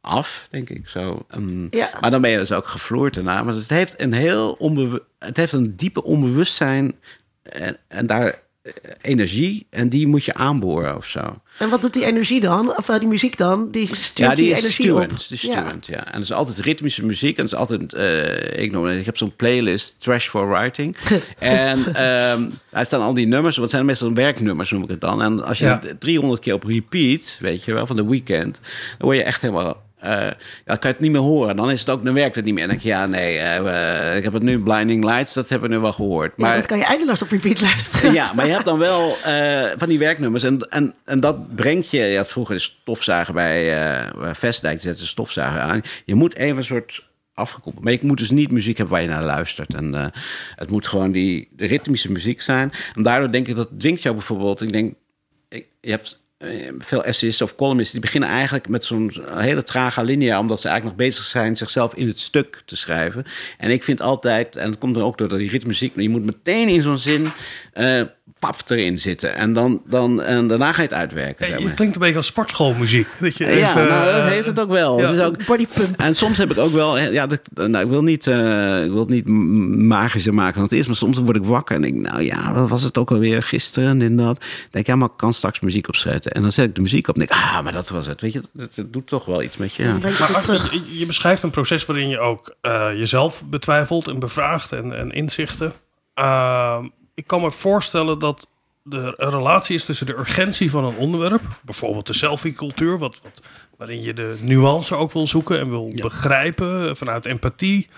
af, 0.00 0.46
denk 0.50 0.70
ik 0.70 0.88
zo. 0.88 1.24
Ehm, 1.28 1.66
Ja. 1.70 1.90
Maar 2.00 2.10
dan 2.10 2.20
ben 2.20 2.30
je 2.30 2.36
dus 2.38 2.52
ook 2.52 2.66
gevloerd 2.68 3.14
daarna. 3.14 3.42
Maar 3.42 3.54
het 3.54 3.68
heeft 3.68 4.00
een 4.00 4.12
heel 4.12 4.56
onbewu- 4.58 5.02
het 5.18 5.36
heeft 5.36 5.52
een 5.52 5.76
diepe 5.76 6.02
onbewustzijn 6.04 6.94
en, 7.42 7.76
en 7.88 8.06
daar 8.06 8.38
eh, 8.62 8.72
energie 9.02 9.66
en 9.70 9.88
die 9.88 10.06
moet 10.06 10.24
je 10.24 10.34
aanboren 10.34 10.96
of 10.96 11.06
zo. 11.06 11.40
En 11.58 11.68
wat 11.70 11.80
doet 11.80 11.92
die 11.92 12.04
energie 12.04 12.40
dan? 12.40 12.76
Of 12.76 12.88
eh, 12.88 12.98
die 12.98 13.08
muziek 13.08 13.36
dan? 13.36 13.70
Die 13.70 13.86
stuurt 13.96 14.28
Ja, 14.30 14.34
die 14.34 14.48
energie 14.50 14.70
stuwend. 14.70 15.12
op. 15.12 15.18
Die 15.18 15.36
is 15.36 15.42
Ja. 15.42 15.66
En 16.06 16.12
het 16.12 16.22
is 16.22 16.32
altijd 16.32 16.58
ritmische 16.58 17.04
muziek. 17.06 17.36
En 17.36 17.42
het 17.44 17.52
is 17.52 17.58
altijd, 17.58 17.92
eh, 17.92 18.62
ik, 18.62 18.72
noem, 18.72 18.86
ik 18.88 19.04
heb 19.04 19.16
zo'n 19.16 19.36
playlist, 19.36 20.00
Trash 20.00 20.28
for 20.28 20.48
Writing. 20.48 20.96
en 21.38 21.94
ehm, 21.94 22.48
daar 22.70 22.86
staan 22.86 23.00
al 23.00 23.14
die 23.14 23.26
nummers, 23.26 23.56
wat 23.56 23.70
zijn 23.70 23.84
meestal 23.84 24.12
werknummers, 24.14 24.70
noem 24.70 24.82
ik 24.82 24.88
het 24.90 25.00
dan. 25.00 25.22
En 25.22 25.44
als 25.44 25.58
je 25.58 25.64
Ja. 25.64 25.80
het 25.82 26.00
300 26.00 26.40
keer 26.40 26.54
op 26.54 26.64
repeat, 26.64 27.36
weet 27.40 27.64
je 27.64 27.72
wel, 27.74 27.86
van 27.86 27.96
de 27.96 28.06
weekend, 28.06 28.60
dan 28.98 29.06
word 29.06 29.16
je 29.16 29.22
echt 29.24 29.40
helemaal... 29.40 29.82
eh, 30.00 30.10
ja, 30.10 30.34
dan 30.64 30.78
kan 30.78 30.90
je 30.90 30.96
het 30.96 31.00
niet 31.00 31.10
meer 31.10 31.20
horen. 31.20 31.56
Dan 31.56 31.70
is 31.70 31.80
het 31.80 31.90
ook, 31.90 32.04
dan 32.04 32.14
werkt 32.14 32.34
het 32.34 32.44
niet 32.44 32.54
meer. 32.54 32.62
En 32.62 32.68
dan 32.68 32.78
denk 32.78 32.88
je, 32.88 33.00
ja, 33.00 33.06
nee, 33.06 33.38
eh, 33.38 34.16
ik 34.16 34.24
heb 34.24 34.32
het 34.32 34.42
nu, 34.42 34.62
Blinding 34.62 35.04
Lights, 35.04 35.34
dat 35.34 35.48
hebben 35.48 35.68
we 35.68 35.74
nu 35.74 35.80
wel 35.80 35.92
gehoord. 35.92 36.32
Ja, 36.36 36.44
Maar 36.44 36.56
dat 36.56 36.66
kan 36.66 36.78
je 36.78 36.84
eindeloos 36.84 37.22
op 37.22 37.30
repeat 37.30 37.60
luisteren. 37.60 38.12
ja, 38.12 38.32
maar 38.32 38.46
je 38.46 38.52
hebt 38.52 38.64
dan 38.64 38.78
wel 38.78 39.16
eh, 39.24 39.64
van 39.76 39.88
die 39.88 39.98
werknummers. 39.98 40.42
En, 40.42 40.68
en, 40.68 40.94
en 41.04 41.20
dat 41.20 41.54
brengt 41.54 41.90
je... 41.90 42.14
Had 42.16 42.28
vroeger 42.28 42.54
de 42.54 42.60
stofzuiger 42.60 43.34
bij 43.34 43.74
Vestdijk. 44.32 44.80
Zette 44.80 45.00
de 45.00 45.06
stofzuiger 45.06 45.60
aan. 45.60 45.82
Je 46.04 46.14
moet 46.14 46.36
even 46.36 46.56
een 46.56 46.64
soort 46.64 47.08
afgekoppeld. 47.34 47.84
Maar 47.84 47.92
je 47.92 47.98
moet 48.02 48.18
dus 48.18 48.30
niet 48.30 48.50
muziek 48.50 48.76
hebben 48.76 48.94
waar 48.94 49.04
je 49.04 49.10
naar 49.10 49.24
luistert. 49.24 49.74
En 49.74 50.12
het 50.54 50.70
moet 50.70 50.86
gewoon 50.86 51.12
die 51.12 51.48
ritmische 51.56 52.12
muziek 52.12 52.40
zijn. 52.40 52.72
En 52.94 53.02
daardoor 53.02 53.30
denk 53.30 53.48
ik, 53.48 53.56
dat 53.56 53.78
dwingt 53.78 54.02
jou 54.02 54.14
bijvoorbeeld... 54.14 54.60
Ik 54.60 54.72
denk, 54.72 54.94
ik, 55.48 55.66
je 55.80 55.90
hebt 55.90 56.19
veel 56.78 57.04
essayisten 57.04 57.46
of 57.46 57.54
columnisten... 57.54 57.92
die 57.92 58.10
beginnen 58.10 58.28
eigenlijk 58.28 58.68
met 58.68 58.84
zo'n 58.84 59.12
hele 59.36 59.62
trage 59.62 60.04
linia... 60.04 60.38
omdat 60.38 60.60
ze 60.60 60.68
eigenlijk 60.68 60.98
nog 60.98 61.06
bezig 61.06 61.24
zijn 61.24 61.56
zichzelf 61.56 61.94
in 61.94 62.06
het 62.06 62.18
stuk 62.18 62.62
te 62.64 62.76
schrijven. 62.76 63.24
En 63.58 63.70
ik 63.70 63.82
vind 63.82 64.00
altijd, 64.00 64.56
en 64.56 64.70
dat 64.70 64.78
komt 64.78 64.96
er 64.96 65.02
ook 65.02 65.18
door 65.18 65.28
die 65.28 65.50
ritmuziek... 65.50 66.00
je 66.00 66.08
moet 66.08 66.24
meteen 66.24 66.68
in 66.68 66.82
zo'n 66.82 66.98
zin 66.98 67.26
eh 67.72 68.02
pap 68.40 68.56
erin 68.66 68.98
zitten. 68.98 69.34
En, 69.34 69.52
dan, 69.52 69.82
dan, 69.86 70.22
en 70.22 70.46
daarna 70.48 70.72
ga 70.72 70.82
je 70.82 70.88
het 70.88 70.96
uitwerken, 70.96 71.46
zeg 71.46 71.54
Het 71.54 71.64
maar. 71.64 71.74
klinkt 71.74 71.94
een 71.94 72.00
beetje 72.00 72.16
als 72.16 72.26
sportschoolmuziek. 72.26 73.06
Dat 73.20 73.36
je 73.36 73.44
Ja, 73.44 73.50
even, 73.50 73.88
nou, 73.88 74.04
dat 74.04 74.14
eh, 74.14 74.26
heeft 74.28 74.46
het 74.46 74.60
ook 74.60 74.70
wel. 74.70 74.98
ja. 74.98 75.06
Het 75.06 75.14
is 75.14 75.20
ook, 75.20 75.46
Body 75.46 75.66
pump. 75.74 76.00
en 76.00 76.14
soms 76.14 76.38
heb 76.38 76.50
ik 76.50 76.58
ook 76.58 76.72
wel, 76.72 76.98
ja, 76.98 77.26
dat, 77.26 77.40
nou, 77.54 77.84
ik 77.84 77.90
wil 77.90 78.02
niet, 78.02 78.26
eh, 78.26 78.84
ik 78.84 78.90
wil 78.90 78.98
het 79.00 79.08
niet 79.08 79.28
magischer 79.78 80.34
maken 80.34 80.54
dan 80.54 80.62
het 80.62 80.72
is, 80.72 80.86
maar 80.86 80.96
soms 80.96 81.18
word 81.18 81.36
ik 81.36 81.44
wakker 81.44 81.74
en 81.76 81.82
denk, 81.82 81.94
nou 81.94 82.22
ja, 82.22 82.52
wat 82.52 82.68
was 82.68 82.82
het 82.82 82.98
ook 82.98 83.10
alweer 83.10 83.42
gisteren 83.42 83.88
en 83.88 84.02
in 84.02 84.16
dat. 84.16 84.38
Denk 84.70 84.84
ik, 84.84 84.86
ja, 84.86 84.96
maar 84.96 85.08
ik 85.08 85.16
kan 85.16 85.32
straks 85.34 85.60
muziek 85.60 85.88
opzetten. 85.88 86.32
En 86.32 86.42
dan 86.42 86.52
zet 86.52 86.68
ik 86.68 86.74
de 86.74 86.80
muziek 86.80 87.08
op 87.08 87.14
en 87.14 87.20
denk, 87.20 87.32
ik, 87.32 87.36
ah, 87.38 87.62
maar 87.62 87.72
dat 87.72 87.88
was 87.88 88.06
het. 88.06 88.20
Weet 88.20 88.32
je, 88.32 88.42
dat, 88.52 88.74
dat 88.74 88.92
doet 88.92 89.06
toch 89.06 89.24
wel 89.24 89.42
iets 89.42 89.56
met 89.56 89.74
je. 89.74 89.82
Ja. 89.82 89.92
Maar 89.92 90.18
het 90.18 90.68
je, 90.70 90.98
je 90.98 91.06
beschrijft 91.06 91.42
een 91.42 91.50
proces 91.50 91.86
waarin 91.86 92.08
je 92.08 92.18
ook 92.18 92.54
eh, 92.60 92.86
jezelf 92.94 93.42
betwijfelt 93.46 94.08
en 94.08 94.18
bevraagt 94.18 94.72
en, 94.72 94.96
en 94.96 95.10
inzichten. 95.10 95.72
Ehm, 96.14 96.84
ik 97.14 97.26
kan 97.26 97.40
me 97.40 97.50
voorstellen 97.50 98.18
dat 98.18 98.46
er 98.90 99.14
een 99.16 99.30
relatie 99.30 99.74
is 99.74 99.84
tussen 99.84 100.06
de 100.06 100.16
urgentie 100.16 100.70
van 100.70 100.84
een 100.84 100.96
onderwerp, 100.96 101.42
bijvoorbeeld 101.62 102.06
de 102.06 102.12
selfie-cultuur, 102.12 102.98
wat, 102.98 103.20
wat, 103.22 103.40
waarin 103.76 104.02
je 104.02 104.14
de 104.14 104.38
nuance 104.42 104.94
ook 104.94 105.12
wil 105.12 105.26
zoeken 105.26 105.58
en 105.58 105.70
wil 105.70 105.92
begrijpen 105.94 106.96
vanuit 106.96 107.26
empathie. 107.26 107.88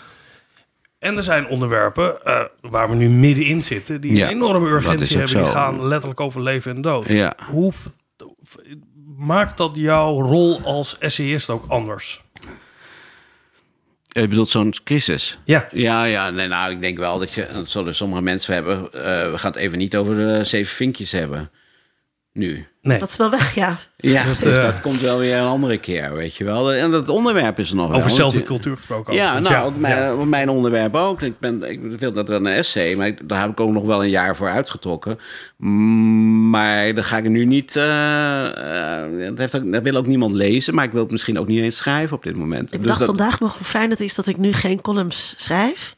En 0.99 1.17
er 1.17 1.23
zijn 1.23 1.47
onderwerpen 1.47 2.19
uh, 2.27 2.41
waar 2.61 2.89
we 2.89 2.95
nu 2.95 3.09
middenin 3.09 3.63
zitten, 3.63 4.01
die 4.01 4.15
Ja, 4.15 4.27
een 4.27 4.33
enorme 4.33 4.69
urgentie 4.69 5.19
hebben. 5.19 5.37
Die 5.37 5.47
gaan 5.47 5.87
letterlijk 5.87 6.21
over 6.21 6.43
leven 6.43 6.77
en 6.77 6.83
dood. 6.83 7.09
Ja. 7.09 7.35
Hoe 7.51 7.73
maakt 9.17 9.57
dat 9.57 9.77
jouw 9.77 10.21
rol 10.21 10.61
als 10.65 10.99
essayist 10.99 11.51
ook 11.51 11.65
anders? 11.69 12.22
Je 14.13 14.29
bedoelt 14.29 14.49
zo'n 14.49 14.75
crisis? 14.85 15.39
Ja. 15.45 15.69
Ja, 15.73 16.05
ja 16.05 16.31
nee, 16.31 16.49
nou, 16.49 16.73
ik 16.73 16.81
denk 16.81 16.97
wel 16.99 17.19
dat 17.19 17.33
je... 17.33 17.47
Dat 17.53 17.69
zullen 17.69 17.95
sommige 17.95 18.23
mensen 18.23 18.55
hebben... 18.55 18.93
eh, 18.93 19.31
we 19.31 19.39
gaan 19.39 19.51
het 19.53 19.61
even 19.61 19.79
niet 19.79 19.97
over 19.97 20.15
de 20.15 20.45
zeven 20.45 20.77
vinkjes 20.77 21.13
hebben. 21.13 21.51
Nu. 22.35 22.67
Nee. 22.83 22.99
Dat 22.99 23.09
is 23.11 23.17
wel 23.17 23.31
weg, 23.31 23.55
ja. 23.55 23.79
Ja, 23.97 24.25
Dat, 24.25 24.39
dus 24.43 24.57
eh, 24.57 24.63
dat 24.63 24.81
komt 24.81 25.01
wel 25.01 25.19
weer 25.19 25.37
een 25.37 25.47
andere 25.47 25.79
keer, 25.79 26.13
weet 26.15 26.37
je 26.37 26.45
wel. 26.45 26.73
En 26.73 26.91
dat 26.91 27.09
onderwerp 27.09 27.59
is 27.59 27.71
er 27.71 27.77
nog 27.77 27.89
wel. 27.89 27.97
over 27.97 28.11
zelf 28.11 28.29
en 28.31 28.35
Want- 28.37 28.47
cultuur 28.49 28.77
gesproken. 28.77 29.15
Ja, 29.15 29.39
nou, 29.39 29.73
mijn, 29.79 29.97
ja. 30.19 30.25
mijn 30.25 30.49
onderwerp 30.49 30.95
ook. 30.95 31.23
Ik, 31.23 31.39
ben, 31.39 31.63
ik 31.71 31.81
wil 31.99 32.13
dat 32.13 32.29
wel 32.29 32.37
een 32.39 32.47
essay, 32.47 32.95
maar 32.95 33.07
ik- 33.07 33.29
daar 33.29 33.41
heb 33.41 33.51
ik 33.51 33.61
ook 33.61 33.71
nog 33.73 33.85
wel 33.85 34.03
een 34.05 34.11
jaar 34.11 34.37
voor 34.37 34.49
uitgetrokken. 34.49 35.19
Mm, 35.57 36.51
Maar 36.51 36.95
daar 36.95 37.05
ga 37.05 37.17
ik 37.17 37.29
nu 37.29 37.45
niet... 37.45 37.77
eh, 37.77 39.05
eh, 39.05 39.27
dat, 39.29 39.39
heeft 39.39 39.57
ook, 39.57 39.73
dat 39.73 39.83
wil 39.83 39.95
ook 39.97 40.07
niemand 40.07 40.35
lezen, 40.35 40.75
maar 40.75 40.85
ik 40.85 40.93
wil 40.93 41.03
het 41.03 41.11
misschien 41.11 41.39
ook 41.39 41.47
niet 41.49 41.63
eens 41.63 41.77
schrijven 41.77 42.17
op 42.17 42.23
dit 42.23 42.37
moment. 42.37 42.73
Ik 42.73 42.79
Dus 42.79 42.87
dacht 42.87 42.99
dat- 42.99 43.09
vandaag 43.09 43.41
nog 43.41 43.57
hoe 43.59 43.67
fijn 43.67 43.91
het 43.91 44.01
is 44.01 44.15
dat 44.15 44.27
ik 44.27 44.37
nu 44.37 44.53
geen 44.53 44.81
columns 44.81 45.35
schrijf. 45.37 45.97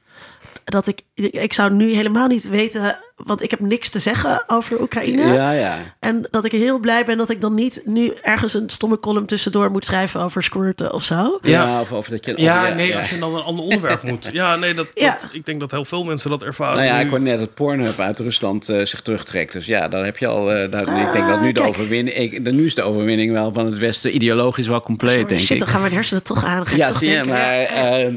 Dat 0.64 0.87
ik, 0.87 1.01
ik 1.14 1.53
zou 1.53 1.73
nu 1.73 1.92
helemaal 1.94 2.27
niet 2.27 2.49
weten, 2.49 2.99
want 3.16 3.42
ik 3.42 3.50
heb 3.50 3.61
niks 3.61 3.88
te 3.88 3.98
zeggen 3.98 4.44
over 4.46 4.81
Oekraïne. 4.81 5.33
Ja, 5.33 5.50
ja. 5.53 5.79
En 6.00 6.27
dat 6.31 6.44
ik 6.44 6.53
heel 6.53 6.79
blij 6.79 7.05
ben 7.05 7.16
dat 7.16 7.31
ik 7.31 7.40
dan 7.40 7.55
niet 7.55 7.81
nu 7.85 8.12
ergens 8.22 8.55
een 8.55 8.70
stomme 8.70 8.98
column 8.98 9.27
tussendoor 9.27 9.70
moet 9.70 9.85
schrijven 9.85 10.20
over 10.20 10.42
squirten 10.42 10.92
of 10.92 11.03
zo. 11.03 11.38
Ja, 11.42 11.62
Ja. 11.62 11.81
of 11.81 11.92
over 11.92 12.11
dat 12.11 12.24
je... 12.24 12.35
Ja, 12.37 12.68
of- 12.68 12.74
nee, 12.74 12.96
als 12.96 13.11
je 13.11 13.18
dan 13.18 13.35
een 13.35 13.42
ander 13.42 13.64
onderwerp 13.64 14.03
moet. 14.11 14.29
Ja, 14.33 14.57
nee, 14.57 14.74
dat, 14.74 14.87
Ja. 14.94 15.18
dat- 15.22 15.31
ik 15.33 15.46
denk 15.46 15.61
dat 15.61 15.70
heel 15.70 15.85
veel 15.85 16.05
mensen 16.05 16.31
dat 16.31 16.42
ervaren. 16.42 16.74
Nou 16.77 16.87
ja, 16.87 16.96
nu. 16.98 17.05
ik 17.05 17.11
hoor 17.11 17.20
net 17.20 17.38
dat 17.38 17.55
Pornhub 17.55 18.00
uit 18.00 18.18
Rusland 18.18 18.68
eh, 18.68 18.85
zich 18.85 19.00
terugtrekt. 19.03 19.53
Dus 19.53 19.66
ja, 19.66 19.88
dan 19.88 20.05
heb 20.05 20.16
je 20.18 20.27
al... 20.27 20.53
eh, 20.53 20.70
daar- 20.70 21.07
ik 21.07 21.12
denk 21.12 21.29
dat 21.29 21.40
nu 21.40 21.53
de, 21.53 21.61
Ah, 21.61 21.66
overwinning, 21.66 22.16
ik, 22.16 22.44
de, 22.44 22.53
nu 22.53 22.64
is 22.66 22.74
de 22.74 22.83
overwinning 22.83 23.33
wel 23.33 23.53
van 23.53 23.66
het 23.66 23.79
Westen 23.79 24.14
ideologisch 24.14 24.66
wel 24.66 24.83
compleet, 24.83 25.29
denk 25.29 25.40
Shit, 25.40 25.50
ik. 25.50 25.59
dan 25.59 25.68
gaan 25.68 25.81
mijn 25.81 25.92
hersenen 25.92 26.22
toch 26.22 26.44
aan. 26.44 26.64
Ja, 26.77 26.87
toch 26.87 26.96
zie 26.98 27.11
je, 27.11 27.24
maar, 27.24 27.61
ja. 27.61 27.66
ehm, 27.66 28.14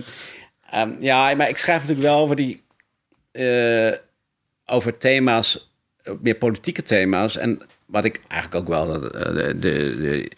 ehm, 0.70 0.90
ja, 1.00 1.36
maar 1.36 1.50
ik 1.50 1.58
schrijf 1.58 1.80
natuurlijk 1.82 2.08
wel 2.08 2.20
over 2.20 2.36
die 2.36 2.64
eh, 3.32 3.88
over 4.68 4.98
thema's, 4.98 5.72
eh, 6.04 6.14
meer 6.22 6.36
politieke 6.36 6.82
thema's. 6.82 7.38
En 7.38 7.62
wat 7.86 8.06
ik 8.06 8.20
eigenlijk 8.28 8.62
ook 8.62 8.68
wel 8.68 8.94
eh, 9.12 9.24
de, 9.36 9.60
de, 9.60 9.98
de 9.98 10.30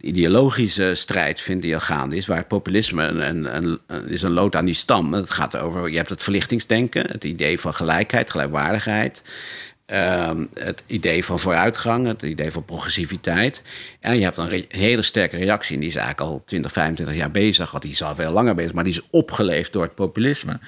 ideologische 0.00 0.94
strijd 0.94 1.40
vind 1.40 1.62
die 1.62 1.74
al 1.74 1.80
gaande 1.80 2.16
is, 2.16 2.26
waar 2.26 2.44
populisme 2.44 3.04
een, 3.04 3.56
een- 3.56 3.80
is 4.08 4.22
een 4.22 4.32
lood 4.32 4.56
aan 4.56 4.64
die 4.64 4.74
stam. 4.74 5.12
Het 5.12 5.30
gaat 5.30 5.56
over, 5.56 5.90
je 5.90 5.96
hebt 5.96 6.08
het 6.08 6.22
verlichtingsdenken, 6.22 7.10
het 7.10 7.24
idee 7.24 7.60
van 7.60 7.74
gelijkheid, 7.74 8.30
gelijkwaardigheid. 8.30 9.22
Ehm, 9.90 10.44
het 10.54 10.82
idee 10.86 11.24
van 11.24 11.38
vooruitgang, 11.38 12.06
het 12.06 12.22
idee 12.22 12.50
van 12.50 12.64
progressiviteit. 12.64 13.62
En 14.00 14.16
je 14.16 14.22
hebt 14.22 14.36
een 14.38 14.64
hele 14.68 15.02
sterke 15.02 15.36
reactie. 15.36 15.74
En 15.74 15.80
die 15.80 15.88
is 15.88 15.96
eigenlijk 15.96 16.30
al 16.30 16.42
20, 16.44 16.72
25 16.72 17.16
jaar 17.16 17.30
bezig. 17.30 17.70
Want 17.70 17.82
die 17.82 17.92
is 17.92 18.02
al 18.02 18.14
veel 18.14 18.32
langer 18.32 18.54
bezig. 18.54 18.72
Maar 18.72 18.84
die 18.84 18.92
is 18.92 19.06
opgeleefd 19.10 19.72
door 19.72 19.82
het 19.82 19.94
populisme. 19.94 20.58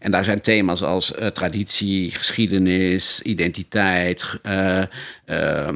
En 0.00 0.10
daar 0.10 0.24
zijn 0.24 0.40
thema's 0.40 0.82
als 0.82 1.14
eh, 1.14 1.26
traditie, 1.26 2.10
geschiedenis, 2.10 3.20
identiteit. 3.22 4.38
eh, 4.42 4.78
eh, 5.24 5.68
eh, 5.68 5.74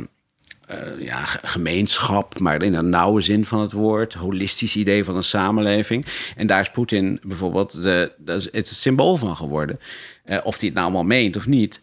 ja, 0.99 1.25
ge- 1.25 1.39
gemeenschap, 1.43 2.39
maar 2.41 2.63
in 2.63 2.75
een 2.75 2.89
nauwe 2.91 3.21
zin 3.21 3.45
van 3.45 3.61
het 3.61 3.73
woord. 3.73 4.15
Holistisch 4.15 4.77
idee 4.77 5.05
van 5.05 5.17
een 5.17 5.25
samenleving. 5.25 6.07
En 6.37 6.47
daar 6.47 6.61
is 6.61 6.71
Poetin 6.71 7.21
bijvoorbeeld 7.23 7.83
de, 7.83 8.13
het 8.53 8.67
symbool 8.69 9.17
van 9.17 9.37
geworden. 9.37 9.81
Of 10.43 10.57
hij 10.59 10.67
het 10.67 10.73
nou 10.75 10.81
allemaal 10.87 11.05
meent 11.05 11.37
of 11.37 11.47
niet. 11.47 11.81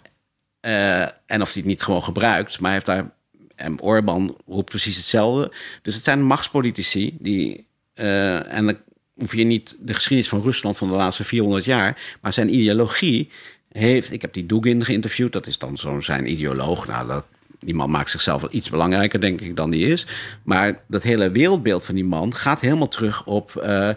Eh, 0.64 1.02
en 1.02 1.42
of 1.42 1.54
hij 1.54 1.62
het 1.62 1.66
niet 1.66 1.82
gewoon 1.84 2.04
gebruikt. 2.04 2.60
Maar 2.60 2.72
hij 2.72 2.74
heeft 2.74 2.86
daar. 2.86 3.12
En 3.56 3.82
Orbán 3.82 4.36
roept 4.48 4.70
precies 4.70 4.96
hetzelfde. 4.96 5.52
Dus 5.82 5.96
het 5.96 6.04
zijn 6.04 6.24
machtspolitici 6.24 7.18
die. 7.20 7.66
eh, 7.94 8.54
en 8.54 8.66
dan 8.66 8.78
hoef 9.14 9.36
je 9.36 9.44
niet 9.44 9.76
de 9.80 9.94
geschiedenis 9.94 10.30
van 10.30 10.42
Rusland 10.42 10.78
van 10.78 10.88
de 10.88 10.94
laatste 10.94 11.24
400 11.24 11.66
jaar. 11.66 12.18
Maar 12.22 12.34
zijn 12.34 12.54
ideologie 12.54 13.30
heeft. 13.72 14.12
Ik 14.12 14.22
heb 14.22 14.34
die 14.34 14.46
Dugin 14.46 14.86
geïnterviewd. 14.86 15.32
Dat 15.34 15.48
is 15.48 15.58
dan 15.58 15.78
zo'n 15.78 16.02
zijn 16.04 16.32
ideoloog. 16.32 16.88
Nou, 16.88 17.08
dat, 17.08 17.26
die 17.60 17.76
man 17.76 17.90
maakt 17.90 18.10
zichzelf 18.10 18.42
wel 18.42 18.50
iets 18.54 18.70
belangrijker, 18.70 19.22
denk 19.22 19.42
ik, 19.42 19.56
dan 19.56 19.70
die 19.70 19.88
is. 19.88 20.06
Maar 20.44 20.80
dat 20.88 21.04
hele 21.04 21.32
wereldbeeld 21.32 21.86
van 21.86 21.96
die 21.96 22.06
man 22.06 22.36
gaat 22.36 22.60
helemaal 22.62 22.88
terug 22.88 23.26
op. 23.26 23.56
eh, 23.56 23.90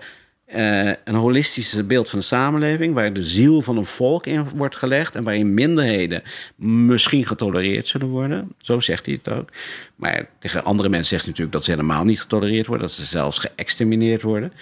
eh, 0.46 0.88
een 1.04 1.14
holistische 1.14 1.84
beeld 1.84 2.10
van 2.10 2.18
de 2.18 2.24
samenleving, 2.24 2.94
waar 2.94 3.12
de 3.12 3.24
ziel 3.24 3.62
van 3.62 3.76
een 3.76 3.84
volk 3.84 4.26
in 4.26 4.48
wordt 4.54 4.76
gelegd 4.76 5.14
en 5.14 5.24
waarin 5.24 5.54
minderheden 5.54 6.22
misschien 6.56 7.26
getolereerd 7.26 7.86
zullen 7.86 8.08
worden. 8.08 8.52
Zo 8.58 8.80
zegt 8.80 9.06
hij 9.06 9.18
het 9.22 9.34
ook. 9.34 9.48
Maar 9.96 10.28
tegen 10.38 10.64
andere 10.64 10.88
mensen 10.88 11.08
zegt 11.08 11.22
hij 11.22 11.30
natuurlijk 11.30 11.56
dat 11.56 11.64
ze 11.64 11.70
helemaal 11.70 12.04
niet 12.04 12.20
getolereerd 12.20 12.66
worden, 12.66 12.86
dat 12.86 12.96
ze 12.96 13.04
zelfs 13.04 13.38
geëxtermineerd 13.38 14.22
worden. 14.22 14.52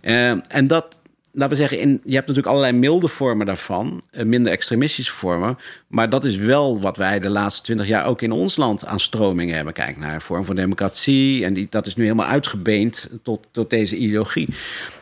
Eh, 0.00 0.30
en 0.30 0.66
dat, 0.66 1.00
laten 1.38 1.56
we 1.56 1.62
zeggen, 1.62 1.78
in, 1.78 2.00
je 2.04 2.14
hebt 2.14 2.26
natuurlijk 2.26 2.46
allerlei 2.46 2.72
milde 2.72 3.08
vormen 3.08 3.46
daarvan, 3.46 4.02
eh, 4.10 4.24
minder 4.24 4.52
extremistische 4.52 5.12
vormen. 5.12 5.58
Maar 5.88 6.08
dat 6.08 6.24
is 6.24 6.36
wel 6.36 6.80
wat 6.80 6.96
wij 6.96 7.20
de 7.20 7.28
laatste 7.28 7.62
twintig 7.62 7.86
jaar 7.86 8.06
ook 8.06 8.22
in 8.22 8.32
ons 8.32 8.56
land 8.56 8.86
aan 8.86 9.00
stromingen 9.00 9.54
hebben. 9.54 9.72
Kijk 9.72 9.96
naar 9.96 10.14
een 10.14 10.20
vorm 10.20 10.44
van 10.44 10.56
democratie. 10.56 11.44
En 11.44 11.52
die, 11.52 11.66
dat 11.70 11.86
is 11.86 11.94
nu 11.94 12.02
helemaal 12.02 12.26
uitgebeend 12.26 13.08
tot, 13.22 13.46
tot 13.50 13.70
deze 13.70 13.96
ideologie. 13.96 14.48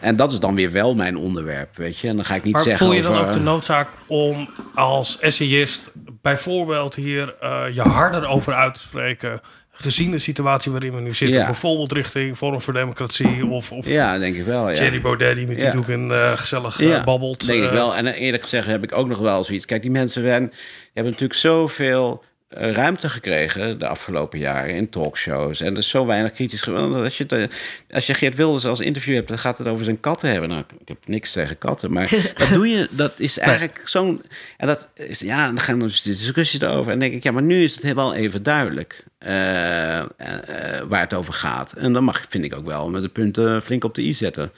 En 0.00 0.16
dat 0.16 0.32
is 0.32 0.40
dan 0.40 0.54
weer 0.54 0.72
wel 0.72 0.94
mijn 0.94 1.16
onderwerp, 1.16 1.76
weet 1.76 1.98
je. 1.98 2.08
En 2.08 2.16
dan 2.16 2.24
ga 2.24 2.34
ik 2.34 2.44
niet 2.44 2.54
Maar 2.54 2.62
zeggen 2.62 2.86
voel 2.86 2.94
je 2.94 3.02
dan 3.02 3.12
over... 3.12 3.26
ook 3.26 3.32
de 3.32 3.40
noodzaak 3.40 3.88
om 4.06 4.48
als 4.74 5.18
essayist 5.18 5.90
bijvoorbeeld 6.22 6.94
hier 6.94 7.34
eh, 7.40 7.64
je 7.72 7.80
harder 7.80 8.26
over 8.26 8.54
uit 8.54 8.74
te 8.74 8.80
spreken, 8.80 9.40
gezien 9.76 10.10
de 10.10 10.18
situatie 10.18 10.72
waarin 10.72 10.94
we 10.94 11.00
nu 11.00 11.14
zitten, 11.14 11.38
Ja. 11.38 11.44
bijvoorbeeld 11.46 11.92
richting 11.92 12.36
Forum 12.36 12.60
voor 12.60 12.72
Democratie 12.72 13.46
of, 13.46 13.72
of 13.72 13.88
Ja, 13.88 14.18
denk 14.18 14.36
ik 14.36 14.44
wel, 14.44 14.68
ja. 14.68 14.74
Thierry 14.74 15.00
Baudet 15.00 15.36
die 15.36 15.46
met 15.46 15.60
die 15.60 15.70
doek 15.70 15.88
en 15.88 16.10
eh, 16.10 16.32
gezellig 16.36 16.80
eh, 16.80 17.04
babbelt. 17.04 17.46
Denk 17.46 17.62
ik 17.62 17.68
eh, 17.68 17.74
wel. 17.74 17.96
En 17.96 18.06
eerlijk 18.06 18.42
gezegd 18.42 18.66
heb 18.66 18.82
ik 18.82 18.92
ook 18.92 19.08
nog 19.08 19.18
wel 19.18 19.44
zoiets. 19.44 19.64
Kijk, 19.64 19.82
die 19.82 19.90
mensen 19.90 20.22
zijn, 20.22 20.52
hebben 20.94 21.12
natuurlijk 21.12 21.38
zoveel 21.40 22.22
eh, 22.22 22.28
ruimte 22.58 23.08
gekregen 23.08 23.78
de 23.78 23.86
afgelopen 23.86 24.38
jaren 24.38 24.74
in 24.74 24.88
talkshows. 24.88 25.60
En 25.60 25.72
er 25.72 25.78
is 25.78 25.88
zo 25.88 26.06
weinig 26.06 26.30
kritisch. 26.32 26.62
ge- 26.62 26.70
want 26.70 26.94
Als 26.94 27.18
je, 27.18 27.26
eh, 27.26 27.46
als 27.90 28.06
je 28.06 28.14
Geert 28.14 28.34
Wilders 28.34 28.64
als 28.66 28.80
interview 28.80 29.14
hebt, 29.14 29.28
dan 29.28 29.38
gaat 29.38 29.58
het 29.58 29.66
over 29.66 29.84
zijn 29.84 30.00
katten 30.00 30.30
hebben. 30.30 30.48
Nou, 30.48 30.62
ik 30.80 30.88
heb 30.88 30.98
niks 31.06 31.32
tegen 31.32 31.58
katten, 31.58 31.92
maar 31.92 32.10
dat 32.36 32.48
doe 32.48 32.68
je. 32.68 32.88
Dat 32.90 33.12
is 33.20 33.38
eigenlijk 33.38 33.80
zo'n. 33.84 34.22
En 34.56 34.66
dat 34.66 34.88
is, 34.94 35.20
ja, 35.20 35.46
dan 35.46 35.60
gaan 35.60 35.78
dus 35.78 36.02
discussies 36.02 36.60
erover. 36.60 36.92
En 36.92 36.98
denk 36.98 37.14
ik, 37.14 37.22
ja, 37.22 37.32
maar 37.32 37.42
nu 37.42 37.62
is 37.62 37.74
het 37.82 37.92
wel 37.94 38.14
even 38.14 38.42
duidelijk. 38.42 39.04
eh, 39.18 39.98
eh, 39.98 40.04
eh, 40.18 40.82
waar 40.88 41.00
het 41.00 41.14
over 41.14 41.32
gaat. 41.32 41.72
En 41.72 41.92
dan 41.92 42.04
mag, 42.04 42.24
vind 42.28 42.44
ik 42.44 42.54
ook 42.56 42.66
wel 42.66 42.90
met 42.90 43.02
de 43.02 43.08
punten 43.08 43.62
flink 43.62 43.84
op 43.84 43.94
de 43.94 44.02
i 44.02 44.12
zetten 44.12 44.52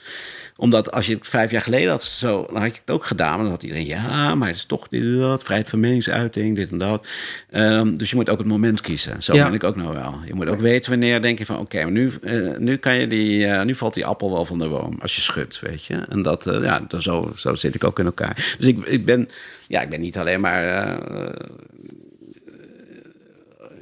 omdat 0.61 0.91
als 0.91 1.05
je 1.07 1.13
het 1.13 1.27
vijf 1.27 1.51
jaar 1.51 1.61
geleden 1.61 1.89
had, 1.89 2.03
zo, 2.03 2.45
dan 2.51 2.61
had 2.61 2.73
je 2.75 2.81
het 2.85 2.95
ook 2.95 3.05
gedaan. 3.05 3.29
Maar 3.33 3.41
dan 3.41 3.49
had 3.51 3.63
iedereen, 3.63 3.85
ja, 3.85 4.35
maar 4.35 4.47
het 4.47 4.57
is 4.57 4.65
toch 4.65 4.87
dit 4.87 5.01
en 5.03 5.19
dat. 5.19 5.43
Vrijheid 5.43 5.69
van 5.69 5.79
meningsuiting, 5.79 6.55
dit 6.55 6.71
en 6.71 6.77
dat. 6.77 7.07
Ehm, 7.49 7.95
dus 7.97 8.09
je 8.09 8.15
moet 8.15 8.29
ook 8.29 8.37
het 8.37 8.47
moment 8.47 8.81
kiezen. 8.81 9.23
Zo 9.23 9.33
Ja. 9.35 9.43
ben 9.45 9.53
ik 9.53 9.63
ook 9.63 9.75
nou 9.75 9.93
wel. 9.93 10.15
Je 10.25 10.33
moet 10.33 10.47
ook 10.47 10.59
weten 10.59 10.89
wanneer 10.89 11.21
denk 11.21 11.37
je 11.37 11.45
van... 11.45 11.57
oké, 11.59 11.83
maar 11.83 11.91
nu, 11.91 12.11
eh, 12.23 12.57
nu, 12.57 12.75
kan 12.77 12.95
je 12.95 13.07
die, 13.07 13.45
eh, 13.45 13.63
nu 13.65 13.75
valt 13.75 13.93
die 13.93 14.05
appel 14.05 14.31
wel 14.31 14.45
van 14.45 14.59
de 14.59 14.67
boom. 14.69 14.97
Als 15.01 15.15
je 15.15 15.21
schudt, 15.21 15.59
weet 15.59 15.83
je. 15.85 15.95
En 15.95 16.21
dat, 16.21 16.45
eh, 16.47 16.63
ja, 16.63 16.79
dat- 16.87 17.03
zo, 17.03 17.31
zo 17.35 17.55
zit 17.55 17.75
ik 17.75 17.83
ook 17.83 17.99
in 17.99 18.05
elkaar. 18.05 18.55
Dus 18.57 18.67
ik, 18.67 18.85
ik, 18.85 19.05
ben, 19.05 19.29
ja, 19.67 19.81
ik 19.81 19.89
ben 19.89 20.01
niet 20.01 20.17
alleen 20.17 20.39
maar... 20.41 20.97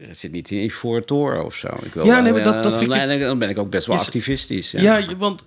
eh, 0.08 0.14
ik 0.14 0.18
zit 0.20 0.32
niet 0.32 0.52
in 0.52 0.72
voor 0.72 1.06
toren 1.06 1.46
of 1.46 1.56
zo. 1.56 1.68
Ik 1.84 1.94
wil 1.94 2.06
Ja, 2.06 2.20
nee, 2.20 2.32
dat- 2.34 2.40
eh, 2.56 2.62
dat 2.62 2.80
dan, 3.10 3.20
dan 3.20 3.40
ben 3.40 3.50
ik 3.50 3.58
ook 3.58 3.70
best 3.70 3.88
wel 3.88 3.96
Is- 3.96 4.02
activistisch. 4.06 4.72
Ja, 4.72 4.98
je- 4.98 5.18
want 5.18 5.44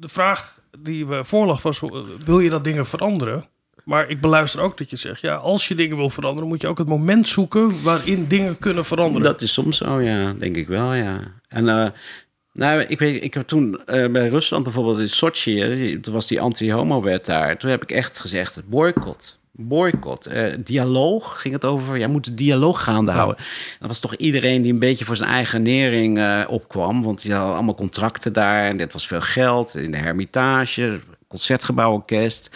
de 0.00 0.08
vraag 0.08 0.58
die 0.78 1.06
we 1.06 1.24
voorlag 1.24 1.62
was: 1.62 1.82
eh, 1.82 1.90
wil 2.24 2.40
je 2.40 2.50
dat 2.50 2.64
dingen 2.64 2.86
veranderen? 2.86 3.44
Maar 3.84 4.10
ik 4.10 4.20
beluister 4.20 4.60
ook 4.60 4.78
dat 4.78 4.90
je 4.90 4.96
zegt: 4.96 5.20
ja, 5.20 5.34
als 5.34 5.68
je 5.68 5.74
dingen 5.74 5.96
wil 5.96 6.10
veranderen, 6.10 6.48
moet 6.48 6.60
je 6.60 6.68
ook 6.68 6.78
het 6.78 6.88
moment 6.88 7.28
zoeken 7.28 7.82
waarin 7.82 8.26
dingen 8.28 8.58
kunnen 8.58 8.84
veranderen. 8.84 9.22
Dat 9.22 9.40
is 9.40 9.52
soms 9.52 9.76
zo, 9.76 10.00
ja. 10.00 10.32
Denk 10.38 10.56
ik 10.56 10.68
wel, 10.68 10.94
ja. 10.94 11.20
En 11.48 11.68
eh, 11.68 11.86
nou, 12.52 12.80
ik 12.80 12.98
weet, 12.98 13.24
ik 13.24 13.34
heb 13.34 13.46
toen 13.46 13.86
eh, 13.86 14.08
bij 14.10 14.28
Rusland 14.28 14.64
bijvoorbeeld 14.64 14.98
in 14.98 15.08
Sochi, 15.08 15.58
hè, 15.60 15.98
toen 16.00 16.14
was 16.14 16.26
die 16.26 16.40
anti-homo-wet 16.40 17.24
daar. 17.26 17.58
Toen 17.58 17.70
heb 17.70 17.82
ik 17.82 17.90
echt 17.90 18.18
gezegd, 18.18 18.60
boycott. 18.68 19.38
Boycott. 19.68 20.26
Eh, 20.26 20.44
dialoog 20.64 21.40
ging 21.40 21.54
het 21.54 21.64
over. 21.64 21.98
Jij 21.98 22.08
moet 22.08 22.24
de 22.24 22.34
dialoog 22.34 22.82
gaande 22.82 23.10
houden. 23.10 23.44
Dat 23.78 23.88
was 23.88 23.98
toch 23.98 24.14
iedereen 24.14 24.62
die 24.62 24.72
een 24.72 24.78
beetje 24.78 25.04
voor 25.04 25.16
zijn 25.16 25.30
eigen 25.30 25.62
nering 25.62 26.18
eh, 26.18 26.40
opkwam. 26.48 27.02
Want 27.02 27.22
die 27.22 27.32
hadden 27.32 27.54
allemaal 27.54 27.74
contracten 27.74 28.32
daar. 28.32 28.64
En 28.64 28.76
dit 28.76 28.92
was 28.92 29.06
veel 29.06 29.20
geld 29.20 29.76
in 29.76 29.90
de 29.90 29.96
Hermitage, 29.96 31.00
concertgebouworkest. 31.28 32.50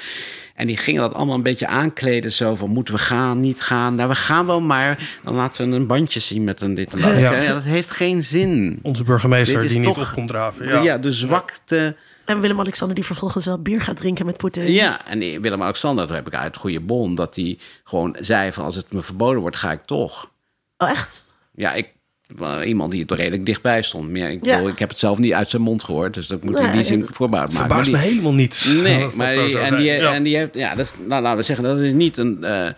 En 0.55 0.66
die 0.66 0.76
gingen 0.76 1.00
dat 1.00 1.14
allemaal 1.14 1.34
een 1.34 1.42
beetje 1.42 1.66
aankleden. 1.66 2.32
Zo 2.32 2.55
van, 2.55 2.70
moeten 2.70 2.94
we 2.94 3.00
gaan, 3.00 3.40
niet 3.40 3.61
gaan? 3.61 3.94
Nou, 3.94 4.09
we 4.09 4.14
gaan 4.14 4.46
wel, 4.46 4.61
maar 4.61 5.18
dan 5.22 5.34
laten 5.34 5.70
we 5.70 5.76
een 5.76 5.86
bandje 5.86 6.20
zien 6.20 6.44
met 6.44 6.61
een 6.61 6.74
dit 6.74 6.92
en 6.94 7.00
dat. 7.00 7.18
Ja. 7.18 7.52
Dat 7.52 7.62
heeft 7.62 7.90
geen 7.90 8.22
zin. 8.24 8.78
Onze 8.82 9.05
burgemeester 9.05 9.68
die 9.68 9.78
niet 9.78 9.88
op 9.88 10.11
komt 10.14 10.28
draven. 10.28 10.68
Ja, 10.68 10.82
Ja. 10.82 10.98
de 10.98 11.12
zwakte... 11.12 11.96
En 12.25 12.41
Willem-Alexander 12.41 12.97
die 12.97 13.05
vervolgens 13.05 13.45
wel 13.45 13.59
bier 13.62 13.81
gaat 13.81 13.97
drinken 13.97 14.27
met 14.27 14.37
Poetin. 14.37 14.72
Ja, 14.72 15.07
en 15.07 15.18
Willem-Alexander, 15.41 16.07
dat 16.07 16.16
heb 16.16 16.27
ik 16.27 16.35
uit 16.35 16.57
goede 16.57 16.81
bon... 16.81 17.14
dat 17.14 17.37
hij 17.37 17.59
gewoon 17.85 18.16
zei 18.20 18.53
van, 18.53 18.64
als 18.64 18.75
het 18.75 18.93
me 18.93 19.03
verboden 19.03 19.41
wordt, 19.41 19.57
ga 19.57 19.72
ik 19.72 19.83
toch. 19.85 20.31
Oh, 20.79 20.91
echt? 20.91 21.25
Ja, 21.55 21.72
ik... 21.75 21.93
Iemand 22.64 22.91
die 22.93 23.07
er 23.07 23.16
redelijk 23.16 23.47
dichtbij 23.47 23.83
stond. 23.83 24.11
Maar 24.12 24.31
ik, 24.31 24.45
Ja. 24.45 24.55
bedoel, 24.55 24.70
ik 24.70 24.79
heb 24.79 24.89
het 24.89 24.99
zelf 24.99 25.18
niet 25.18 25.33
uit 25.33 25.51
zijn 25.51 25.62
mond 25.62 25.85
gehoord. 25.85 26.14
Dus 26.14 26.27
dat 26.27 26.45
moet 26.45 26.57
in 26.59 26.62
Nee, 26.62 26.72
die 26.72 26.83
zin 26.85 27.07
en- 27.07 27.14
voorbehoud 27.14 27.53
maken. 27.53 27.66
Verbaast 27.66 27.91
me 27.91 27.99
helemaal 27.99 28.33
niets. 28.35 28.66
Nee, 28.66 29.07
maar 29.16 29.33
die, 29.35 29.59
en, 29.59 29.77
die, 29.77 29.85
Ja. 29.93 30.12
en 30.14 30.22
die 30.22 30.37
heeft, 30.37 30.55
ja, 30.55 30.75
dat 30.75 30.87
is, 30.87 30.93
nou, 31.07 31.22
laten 31.22 31.39
we 31.39 31.43
zeggen, 31.45 31.64
dat 31.64 31.79
is 31.79 31.93
niet 31.93 32.16
een, 32.16 32.45
eh, 32.45 32.68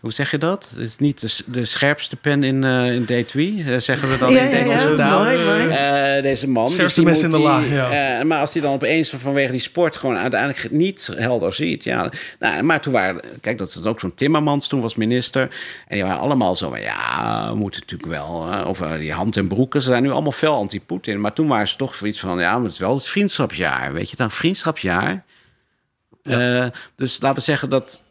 hoe 0.00 0.12
zeg 0.12 0.30
je 0.30 0.38
dat? 0.38 0.68
Het 0.74 0.84
is 0.84 0.96
niet 0.96 1.42
de, 1.46 1.64
scherpste 1.64 2.16
pen 2.16 2.42
in, 2.42 2.64
eh 2.64 2.94
in 2.94 3.02
D2, 3.02 3.66
eh, 3.66 3.78
zeggen 3.78 4.10
we 4.10 4.18
dan 4.18 4.32
Ja, 4.32 4.40
in 4.40 4.44
ja, 4.44 4.50
de 4.50 4.56
Engelse 4.56 4.88
ja, 4.88 4.94
taal. 4.94 5.24
mooi, 5.24 5.44
mooi. 5.44 5.68
Eh, 5.68 6.22
deze 6.22 6.48
man. 6.48 6.70
Scherpste 6.70 7.00
die 7.00 7.08
mes 7.08 7.22
in 7.22 7.30
de 7.30 7.36
moet 7.36 7.46
la, 7.46 7.60
die, 7.60 7.70
ja. 7.70 8.24
maar 8.24 8.40
als 8.40 8.52
hij 8.52 8.62
dan 8.62 8.72
opeens 8.72 9.10
vanwege 9.10 9.50
die 9.50 9.60
sport 9.60 9.96
gewoon 9.96 10.16
uiteindelijk 10.16 10.70
niet 10.70 11.10
helder 11.16 11.52
ziet. 11.52 11.84
Ja, 11.84 12.10
nou, 12.38 12.62
maar 12.62 12.80
toen 12.80 12.92
waren, 12.92 13.20
kijk, 13.40 13.58
dat 13.58 13.68
is 13.68 13.84
ook 13.84 14.00
zo'n 14.00 14.14
Timmermans, 14.14 14.68
toen 14.68 14.80
was 14.80 14.94
minister. 14.94 15.42
En 15.88 15.94
die 15.96 16.02
waren 16.02 16.20
allemaal 16.20 16.56
zo 16.56 16.68
van, 16.68 16.80
ja, 16.80 17.48
we 17.50 17.56
moeten 17.56 17.80
natuurlijk 17.80 18.10
wel, 18.10 18.64
of 18.66 18.78
die 18.78 19.12
hand 19.12 19.36
en 19.36 19.48
broeken. 19.48 19.82
Ze 19.82 19.88
zijn 19.88 20.02
nu 20.02 20.10
allemaal 20.10 20.32
fel 20.32 20.54
anti-Poetin. 20.54 21.20
Maar 21.20 21.32
toen 21.32 21.48
waren 21.48 21.68
ze 21.68 21.76
toch 21.76 21.94
zoiets 21.94 22.20
van, 22.20 22.38
ja, 22.38 22.52
maar 22.52 22.62
het 22.62 22.72
is 22.72 22.78
wel 22.78 22.94
het 22.94 23.08
vriendschapsjaar. 23.08 23.92
Weet 23.92 24.10
je, 24.10 24.16
een 24.18 24.30
vriendschapsjaar. 24.30 25.24
Eh, 26.22 26.66
dus 26.94 27.20
laten 27.20 27.38
we 27.38 27.44
zeggen 27.44 27.68
dat, 27.68 28.02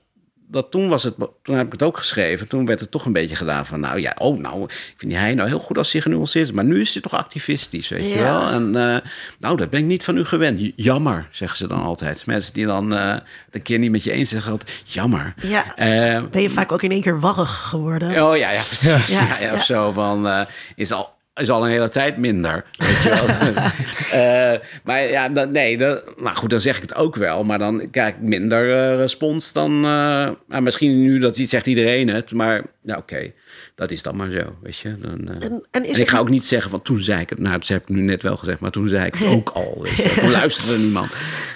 dat 0.49 0.71
toen 0.71 0.89
was 0.89 1.03
het, 1.03 1.15
toen 1.41 1.55
heb 1.55 1.65
ik 1.65 1.71
het 1.71 1.83
ook 1.83 1.97
geschreven. 1.97 2.47
Toen 2.47 2.65
werd 2.65 2.79
het 2.79 2.91
toch 2.91 3.05
een 3.05 3.13
beetje 3.13 3.35
gedaan 3.35 3.65
van, 3.65 3.79
nou 3.79 3.99
ja, 3.99 4.15
oh, 4.17 4.39
nou, 4.39 4.63
ik 4.63 4.93
vind 4.97 5.13
hij 5.13 5.33
nou 5.33 5.47
heel 5.49 5.59
goed 5.59 5.77
als 5.77 5.91
hij 5.91 6.01
genuanceerd 6.01 6.45
is. 6.45 6.51
Maar 6.53 6.63
nu 6.63 6.81
is 6.81 6.93
hij 6.93 7.01
toch 7.01 7.13
activistisch, 7.13 7.89
weet 7.89 8.01
je 8.09 8.15
Ja. 8.15 8.23
wel. 8.23 8.49
En 8.49 8.75
eh, 8.75 9.09
nou, 9.39 9.57
dat 9.57 9.69
ben 9.69 9.79
ik 9.79 9.85
niet 9.85 10.03
van 10.03 10.17
u 10.17 10.25
gewend. 10.25 10.71
Jammer, 10.75 11.27
zeggen 11.31 11.57
ze 11.57 11.67
dan 11.67 11.81
altijd. 11.81 12.25
Mensen 12.25 12.53
die 12.53 12.65
dan 12.65 12.91
het 12.91 13.23
een 13.51 13.61
keer 13.61 13.79
niet 13.79 13.91
met 13.91 14.03
je 14.03 14.11
eens 14.11 14.29
zeggen 14.29 14.51
altijd, 14.51 14.81
jammer. 14.83 15.33
Ja. 15.41 15.75
Eh, 15.75 16.23
Ben 16.31 16.41
je 16.41 16.49
vaak 16.49 16.71
ook 16.71 16.81
in 16.81 16.91
één 16.91 17.01
keer 17.01 17.19
warrig 17.19 17.55
geworden? 17.55 18.09
Oh 18.23 18.37
ja, 18.37 18.51
ja 18.51 18.61
precies. 18.61 19.07
Ja. 19.07 19.19
Ja. 19.39 19.39
Ja, 19.39 19.53
of 19.53 19.63
zo 19.65 19.91
van, 19.91 20.45
is, 20.75 20.91
al, 20.91 21.15
is 21.39 21.49
al 21.49 21.63
een 21.63 21.69
hele 21.69 21.89
tijd 21.89 22.17
minder. 22.17 22.63
Weet 22.77 23.01
je 23.03 23.09
wel. 23.09 23.25
Eh, 24.11 24.53
maar 24.83 25.03
ja, 25.03 25.29
dat, 25.29 25.51
nee, 25.51 25.77
dat, 25.77 26.19
nou 26.19 26.35
goed, 26.35 26.49
dan 26.49 26.59
zeg 26.59 26.75
ik 26.75 26.81
het 26.81 26.95
ook 26.95 27.15
wel. 27.15 27.43
Maar 27.43 27.59
dan 27.59 27.89
krijg 27.91 28.13
ik 28.13 28.21
minder 28.21 28.71
eh, 28.71 28.95
respons 28.95 29.51
dan... 29.51 29.71
eh, 29.71 30.29
nou, 30.47 30.61
misschien 30.61 31.01
nu, 31.01 31.19
dat 31.19 31.37
zegt 31.37 31.65
iedereen 31.65 32.07
het. 32.07 32.31
Maar 32.31 32.63
oké, 32.83 33.31
dat 33.75 33.91
is 33.91 34.03
dan 34.03 34.15
maar 34.15 34.29
zo, 34.29 34.55
weet 34.61 34.77
je. 34.77 34.93
Dan. 34.93 35.41
En, 35.41 35.65
en 35.71 35.99
ik 35.99 36.09
ga 36.09 36.19
ook 36.19 36.29
niet 36.29 36.45
zeggen 36.45 36.71
van 36.71 36.81
toen 36.81 37.03
zei 37.03 37.21
ik 37.21 37.29
het. 37.29 37.39
Nou, 37.39 37.59
dat 37.59 37.67
heb 37.67 37.81
ik 37.81 37.89
nu 37.89 38.01
net 38.01 38.23
wel 38.23 38.37
gezegd, 38.37 38.59
maar 38.59 38.71
toen 38.71 38.87
zei 38.87 39.05
ik 39.05 39.15
het 39.15 39.27
ook 39.35 39.49
al. 39.49 39.79
Weet 39.81 39.95
je. 39.95 40.19
Toen 40.19 40.31
luisterde 40.31 40.77
niemand. 40.77 41.11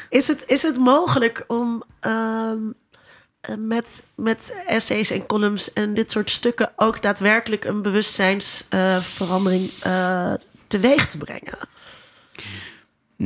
Is 0.10 0.28
het, 0.28 0.44
is 0.48 0.62
het 0.62 0.78
mogelijk 0.78 1.44
om 1.48 1.84
ehm, 2.00 2.12
eh, 2.12 2.54
met, 3.58 4.04
met 4.16 4.64
essays 4.68 5.12
en 5.12 5.26
columns 5.26 5.74
en 5.74 5.94
dit 5.94 6.12
soort 6.12 6.30
stukken 6.30 6.72
ook 6.76 7.02
daadwerkelijk 7.02 7.66
een 7.66 7.82
bewustzijnsverandering 7.82 9.72
eh 9.80 10.34
teweeg 10.68 11.08
te 11.08 11.18
brengen? 11.18 11.58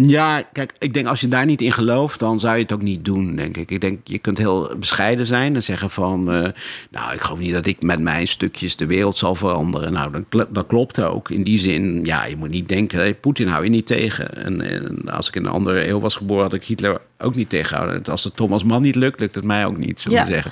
Ja, 0.01 0.41
kijk, 0.53 0.73
ik 0.79 0.93
denk 0.93 1.07
als 1.07 1.21
je 1.21 1.27
daar 1.27 1.45
niet 1.45 1.61
in 1.61 1.71
gelooft, 1.71 2.19
dan 2.19 2.39
zou 2.39 2.55
je 2.55 2.61
het 2.61 2.71
ook 2.71 2.81
niet 2.81 3.05
doen, 3.05 3.35
denk 3.35 3.57
ik. 3.57 3.71
Ik 3.71 3.81
denk, 3.81 3.99
je 4.03 4.17
kunt 4.17 4.37
heel 4.37 4.71
bescheiden 4.79 5.25
zijn 5.25 5.55
en 5.55 5.63
zeggen 5.63 5.89
van... 5.89 6.31
eh, 6.31 6.49
nou, 6.91 7.13
ik 7.13 7.21
geloof 7.21 7.39
niet 7.39 7.53
dat 7.53 7.65
ik 7.65 7.81
met 7.81 7.99
mijn 7.99 8.27
stukjes 8.27 8.75
de 8.75 8.85
wereld 8.85 9.17
zal 9.17 9.35
veranderen. 9.35 9.93
Nou, 9.93 10.11
dat, 10.11 10.21
kl- 10.29 10.53
dat 10.53 10.67
klopt 10.67 11.01
ook. 11.01 11.29
In 11.29 11.43
die 11.43 11.57
zin, 11.57 12.05
ja, 12.05 12.25
je 12.25 12.35
moet 12.35 12.49
niet 12.49 12.67
denken... 12.69 12.97
hey, 12.99 13.13
Poetin 13.13 13.47
hou 13.47 13.63
je 13.63 13.69
niet 13.69 13.85
tegen. 13.85 14.43
En, 14.45 14.61
en 14.61 15.09
als 15.09 15.27
ik 15.27 15.35
in 15.35 15.45
een 15.45 15.51
andere 15.51 15.87
eeuw 15.87 15.99
was 15.99 16.15
geboren, 16.15 16.43
had 16.43 16.53
ik 16.53 16.63
Hitler 16.63 17.01
ook 17.17 17.35
niet 17.35 17.49
tegengehouden. 17.49 18.03
Als 18.03 18.23
het 18.23 18.35
Thomas 18.35 18.63
Mann 18.63 18.81
niet 18.81 18.95
lukt, 18.95 19.19
lukt 19.19 19.35
het 19.35 19.43
mij 19.43 19.65
ook 19.65 19.77
niet, 19.77 19.99
zullen 19.99 20.17
we 20.17 20.23
Ja. 20.27 20.33
zeggen. 20.33 20.51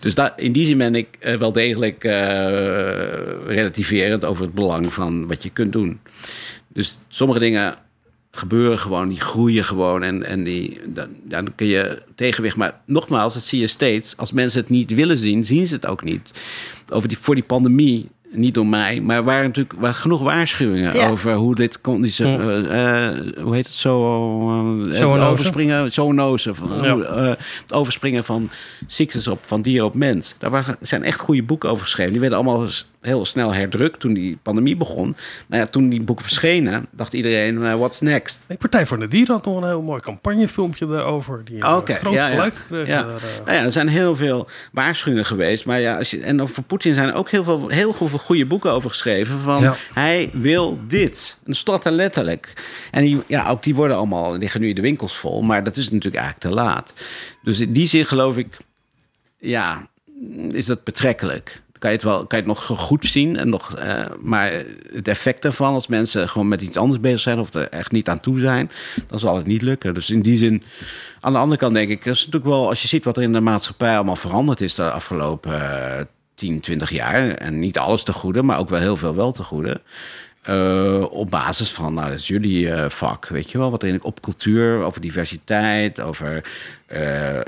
Dus 0.00 0.14
daar, 0.14 0.32
in 0.36 0.52
die 0.52 0.66
zin 0.66 0.78
ben 0.78 0.94
ik 0.94 1.08
eh, 1.18 1.36
wel 1.36 1.52
degelijk 1.52 2.04
eh, 2.04 2.12
relativerend 3.46 4.24
over 4.24 4.42
het 4.44 4.54
belang 4.54 4.92
van 4.92 5.26
wat 5.26 5.42
je 5.42 5.50
kunt 5.50 5.72
doen. 5.72 6.00
Dus 6.72 6.98
sommige 7.08 7.38
dingen 7.38 7.74
gebeuren 8.38 8.78
gewoon, 8.78 9.08
die 9.08 9.20
groeien 9.20 9.64
gewoon 9.64 10.02
en, 10.02 10.24
en 10.24 10.44
die, 10.44 10.80
dan, 10.86 11.08
dan 11.24 11.54
kun 11.54 11.66
je 11.66 12.02
tegenwicht. 12.14 12.56
Maar 12.56 12.80
nogmaals, 12.84 13.34
dat 13.34 13.42
zie 13.42 13.60
je 13.60 13.66
steeds. 13.66 14.16
Als 14.16 14.32
mensen 14.32 14.60
het 14.60 14.70
niet 14.70 14.94
willen 14.94 15.18
zien, 15.18 15.44
zien 15.44 15.66
ze 15.66 15.74
het 15.74 15.86
ook 15.86 16.04
niet. 16.04 16.32
Over 16.88 17.08
die, 17.08 17.18
voor 17.18 17.34
die 17.34 17.44
pandemie, 17.44 18.08
niet 18.30 18.54
door 18.54 18.66
mij, 18.66 19.00
maar 19.00 19.16
er 19.16 19.24
waren 19.24 19.46
natuurlijk 19.46 19.80
waren 19.80 19.94
genoeg 19.94 20.22
waarschuwingen 20.22 20.94
Ja. 20.94 21.08
over 21.08 21.34
hoe 21.34 21.54
dit 21.54 21.80
kon. 21.80 22.02
Die, 22.02 22.14
eh, 22.18 23.06
eh, 23.06 23.16
hoe 23.42 23.54
heet 23.54 23.66
het 23.66 23.74
zo? 23.74 23.96
eh, 24.80 24.86
het 24.86 24.96
Zoonose. 24.96 25.24
overspringen, 25.30 25.92
zoonose, 25.92 26.54
van, 26.54 26.70
Ja. 26.82 26.96
eh, 26.98 27.26
het 27.62 27.72
overspringen 27.72 28.24
van 28.24 28.50
ziektes 28.86 29.28
op, 29.28 29.38
van 29.46 29.62
dier 29.62 29.84
op 29.84 29.94
mens. 29.94 30.34
Daar 30.38 30.50
waren, 30.50 30.76
zijn 30.80 31.02
echt 31.02 31.20
goede 31.20 31.42
boeken 31.42 31.70
over 31.70 31.82
geschreven. 31.84 32.12
Die 32.12 32.20
werden 32.20 32.38
allemaal 32.38 32.66
heel 33.00 33.24
snel 33.24 33.54
herdrukt 33.54 34.00
toen 34.00 34.12
die 34.12 34.38
pandemie 34.42 34.76
begon. 34.76 35.16
Maar 35.46 35.58
ja, 35.58 35.66
toen 35.66 35.88
die 35.88 36.02
boeken 36.02 36.24
verschenen, 36.24 36.86
dacht 36.90 37.12
iedereen, 37.14 37.62
eh, 37.64 37.74
what's 37.74 38.00
next? 38.00 38.40
De 38.46 38.54
Partij 38.56 38.86
voor 38.86 38.98
de 38.98 39.08
Dieren 39.08 39.34
had 39.34 39.44
nog 39.44 39.56
een 39.56 39.64
heel 39.68 39.82
mooi 39.82 40.00
campagnefilmpje 40.00 40.86
daarover. 40.86 41.40
Die 41.44 41.74
Oké, 41.76 41.92
groot 41.92 42.12
ja, 42.14 42.28
ja. 42.28 42.44
eh. 42.46 42.52
Nou 43.44 43.56
ja, 43.56 43.64
er 43.64 43.72
zijn 43.72 43.88
heel 43.88 44.16
veel 44.16 44.48
waarschuwingen 44.72 45.24
geweest. 45.26 45.66
Maar 45.66 45.80
ja, 45.80 45.96
als 45.98 46.10
je, 46.10 46.20
en 46.20 46.42
over 46.42 46.62
Poetin 46.62 46.94
zijn 46.94 47.08
er 47.08 47.14
ook 47.14 47.30
heel 47.30 47.44
veel, 47.44 47.68
heel 47.68 47.92
veel 47.92 48.17
goede 48.18 48.46
boeken 48.46 48.70
over 48.72 48.90
geschreven. 48.90 49.38
Van 49.38 49.62
Ja. 49.62 49.74
hij 49.94 50.30
wil 50.32 50.78
dit. 50.86 51.38
En 51.46 51.54
stond 51.54 51.84
er 51.84 51.92
letterlijk. 51.92 52.52
En 52.90 53.04
die, 53.04 53.22
ja, 53.26 53.48
ook 53.48 53.62
die 53.62 53.74
worden 53.74 53.96
allemaal, 53.96 54.36
liggen 54.38 54.60
nu 54.60 54.68
in 54.68 54.74
de 54.74 54.80
winkels 54.80 55.16
vol. 55.16 55.42
Maar 55.42 55.64
dat 55.64 55.76
is 55.76 55.90
natuurlijk 55.90 56.22
eigenlijk 56.22 56.54
te 56.54 56.60
laat. 56.62 56.94
Dus 57.42 57.60
in 57.60 57.72
die 57.72 57.86
zin 57.86 58.06
geloof 58.06 58.36
ik, 58.36 58.56
ja, 59.38 59.86
is 60.50 60.66
dat 60.66 60.84
betrekkelijk. 60.84 61.62
Kan 61.78 61.90
je 61.90 61.96
het 61.96 62.04
wel, 62.04 62.16
kan 62.26 62.38
je 62.38 62.44
het 62.44 62.46
nog 62.46 62.64
goed 62.78 63.04
zien. 63.04 63.36
En 63.36 63.48
nog, 63.48 63.74
eh, 63.76 64.04
maar 64.20 64.52
het 64.92 65.08
effect 65.08 65.42
daarvan, 65.42 65.72
als 65.74 65.86
mensen 65.86 66.28
gewoon 66.28 66.48
met 66.48 66.62
iets 66.62 66.76
anders 66.76 67.00
bezig 67.00 67.20
zijn 67.20 67.38
of 67.38 67.54
er 67.54 67.68
echt 67.68 67.92
niet 67.92 68.08
aan 68.08 68.20
toe 68.20 68.38
zijn, 68.38 68.70
dan 69.08 69.18
zal 69.18 69.36
het 69.36 69.46
niet 69.46 69.62
lukken. 69.62 69.94
Dus 69.94 70.10
in 70.10 70.20
die 70.22 70.38
zin, 70.38 70.62
aan 71.20 71.32
de 71.32 71.38
andere 71.38 71.60
kant 71.60 71.74
denk 71.74 71.88
ik, 71.90 72.04
dat 72.04 72.14
is 72.14 72.18
natuurlijk 72.26 72.52
wel, 72.52 72.68
als 72.68 72.82
je 72.82 72.88
ziet 72.88 73.04
wat 73.04 73.16
er 73.16 73.22
in 73.22 73.32
de 73.32 73.40
maatschappij 73.40 73.94
allemaal 73.94 74.16
veranderd 74.16 74.60
is 74.60 74.74
de 74.74 74.90
afgelopen 74.90 75.52
eh 75.54 76.04
10, 76.38 76.60
20 76.60 76.90
jaar. 76.90 77.34
En 77.34 77.58
niet 77.58 77.78
alles 77.78 78.02
te 78.02 78.12
goede, 78.12 78.42
maar 78.42 78.58
ook 78.58 78.68
wel 78.68 78.80
heel 78.80 78.96
veel 78.96 79.14
wel 79.14 79.32
te 79.32 79.42
goede. 79.42 79.80
Eh, 80.42 81.04
op 81.10 81.30
basis 81.30 81.70
van, 81.70 81.94
nou, 81.94 82.08
dat 82.08 82.18
is 82.18 82.26
jullie 82.26 82.72
eh, 82.72 82.90
vak, 82.90 83.26
weet 83.26 83.50
je 83.50 83.58
wel. 83.58 83.70
Wat 83.70 83.82
er 83.82 83.88
in 83.88 84.02
op 84.02 84.20
cultuur, 84.20 84.82
over 84.82 85.00
diversiteit, 85.00 86.00
over 86.00 86.44
eh, 86.86 87.40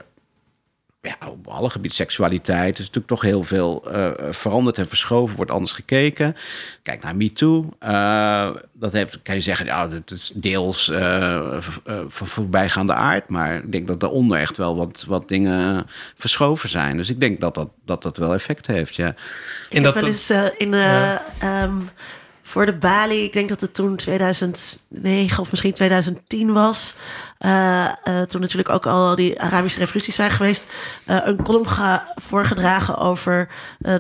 ja, 1.03 1.17
op 1.29 1.47
alle 1.47 1.71
gebieden, 1.71 1.97
seksualiteit. 1.97 2.73
Is 2.73 2.79
natuurlijk 2.79 3.07
toch 3.07 3.23
heel 3.23 3.43
veel 3.43 3.93
eh, 3.93 4.11
veranderd 4.31 4.79
en 4.79 4.89
verschoven, 4.89 5.37
wordt 5.37 5.51
anders 5.51 5.73
gekeken. 5.73 6.37
Kijk 6.83 7.03
naar 7.03 7.17
MeToo. 7.17 7.69
eh 7.79 8.51
dat 8.81 8.93
heeft, 8.93 9.23
kan 9.23 9.35
je 9.35 9.41
zeggen, 9.41 9.67
ja, 9.67 9.89
dat 9.89 10.11
is 10.11 10.33
deels 10.35 10.89
eh, 10.89 11.57
eh, 11.57 11.63
van 12.09 12.27
voorbijgaande 12.27 12.95
aard. 12.95 13.29
Maar 13.29 13.57
ik 13.57 13.73
denk 13.73 13.87
dat 13.87 14.01
daaronder 14.01 14.39
echt 14.39 14.57
wel 14.57 14.77
wat, 14.77 15.05
wat 15.07 15.29
dingen 15.29 15.87
verschoven 16.15 16.69
zijn. 16.69 16.97
Dus 16.97 17.11
ik 17.11 17.21
denk 17.21 17.41
dat 17.41 17.55
dat, 17.55 17.69
dat, 17.85 18.03
dat 18.03 18.17
wel 18.17 18.35
effect 18.35 18.67
heeft, 18.67 18.95
ja. 18.95 19.07
In 19.69 19.77
Ik 19.77 19.83
dat, 19.83 19.95
heb 19.95 20.03
wel 20.03 20.13
eens 20.13 20.31
in, 20.57 20.75
eh, 20.75 21.15
ehm, 21.39 21.75
voor 22.43 22.67
de 22.67 22.77
Bali, 22.77 23.25
ik 23.25 23.33
denk 23.33 23.49
dat 23.49 23.61
het 23.61 23.75
toen 23.75 23.97
2009 23.97 25.41
of 25.41 25.51
misschien 25.51 25.73
2010 25.73 26.53
was. 26.53 26.95
Eh, 27.41 27.85
eh, 27.85 27.93
toen 28.29 28.41
natuurlijk 28.41 28.69
ook 28.69 28.87
al 28.87 29.15
die 29.15 29.41
Arabische 29.41 29.79
revoluties 29.79 30.15
zijn 30.15 30.31
geweest. 30.31 30.67
eh, 31.07 31.17
een 31.25 31.43
column 31.43 31.69
ga, 31.69 32.13
voorgedragen 32.17 32.99
over 32.99 33.49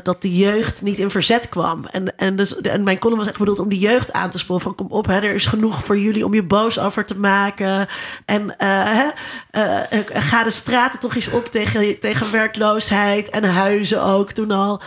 dat 0.02 0.22
de 0.22 0.36
jeugd 0.36 0.82
niet 0.82 0.98
in 0.98 1.10
verzet 1.10 1.48
kwam. 1.48 1.86
En, 1.86 2.16
en, 2.16 2.36
dus, 2.36 2.60
en 2.60 2.82
mijn 2.82 2.98
column 2.98 3.18
was 3.18 3.28
echt 3.28 3.38
bedoeld 3.38 3.58
om 3.58 3.68
die 3.68 3.78
jeugd 3.78 4.12
aan 4.12 4.30
te 4.30 4.38
sporen. 4.38 4.62
Van 4.62 4.74
kom 4.74 4.86
op, 4.90 5.06
hè, 5.06 5.14
er 5.20 5.34
is 5.34 5.46
genoeg 5.46 5.84
voor 5.84 5.98
jullie 5.98 6.24
om 6.24 6.34
je 6.34 6.42
boos 6.42 6.78
over 6.78 7.04
te 7.04 7.18
maken. 7.18 7.88
En 8.24 8.54
hè, 8.56 9.08
ga 10.12 10.44
de 10.44 10.50
straten 10.50 10.98
toch 10.98 11.14
eens 11.14 11.30
op 11.30 11.46
tegen, 11.46 11.98
tegen 12.00 12.32
werkloosheid 12.32 13.30
en 13.30 13.44
huizen 13.44 14.02
ook 14.02 14.32
toen 14.32 14.50
al. 14.50 14.80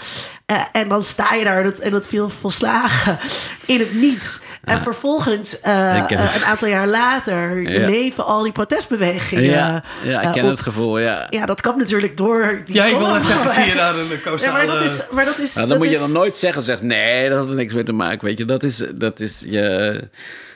En 0.71 0.89
dan 0.89 1.03
sta 1.03 1.33
je 1.33 1.43
daar 1.43 1.57
en 1.57 1.63
dat, 1.63 1.77
en 1.79 1.91
dat 1.91 2.07
viel 2.07 2.29
volslagen 2.29 3.19
in 3.65 3.79
het 3.79 3.93
niets. 3.93 4.39
En 4.63 4.81
vervolgens, 4.81 5.57
een 5.61 6.45
aantal 6.45 6.67
jaar 6.67 6.87
later, 6.87 7.61
Ja. 7.61 7.85
leven 7.85 8.25
al 8.25 8.42
die 8.43 8.51
protestbewegingen. 8.51 9.43
ja, 9.43 9.83
ja, 10.03 10.19
ik 10.19 10.25
eh, 10.25 10.33
ken 10.33 10.43
op. 10.43 10.49
het 10.49 10.59
gevoel, 10.59 10.99
ja. 10.99 11.27
Ja, 11.29 11.45
dat 11.45 11.61
kwam 11.61 11.77
natuurlijk 11.77 12.17
door 12.17 12.61
die 12.65 12.75
ja, 12.75 12.85
ik 12.85 12.97
wil 12.97 13.13
net 13.13 13.25
zeggen, 13.25 13.49
zie 13.49 13.65
je 13.65 13.75
daar 13.75 13.95
een 13.95 14.39
Ja, 14.39 14.51
maar 14.51 14.67
dat 14.67 14.81
is... 14.81 15.03
Maar 15.11 15.25
dat 15.25 15.39
is 15.39 15.53
Nou, 15.53 15.67
dan 15.67 15.77
dat 15.77 15.87
moet 15.87 15.95
je 15.95 16.01
dan 16.01 16.11
nooit 16.11 16.35
zeggen, 16.35 16.63
zegt 16.63 16.81
nee, 16.81 17.29
dat 17.29 17.37
had 17.37 17.49
er 17.49 17.55
niks 17.55 17.73
mee 17.73 17.83
te 17.83 17.93
maken. 17.93 18.27
Weet 18.27 18.37
je, 18.37 18.45
dat 18.45 18.63
is, 18.63 18.83
dat 18.95 19.19
is 19.19 19.43
je. 19.47 20.07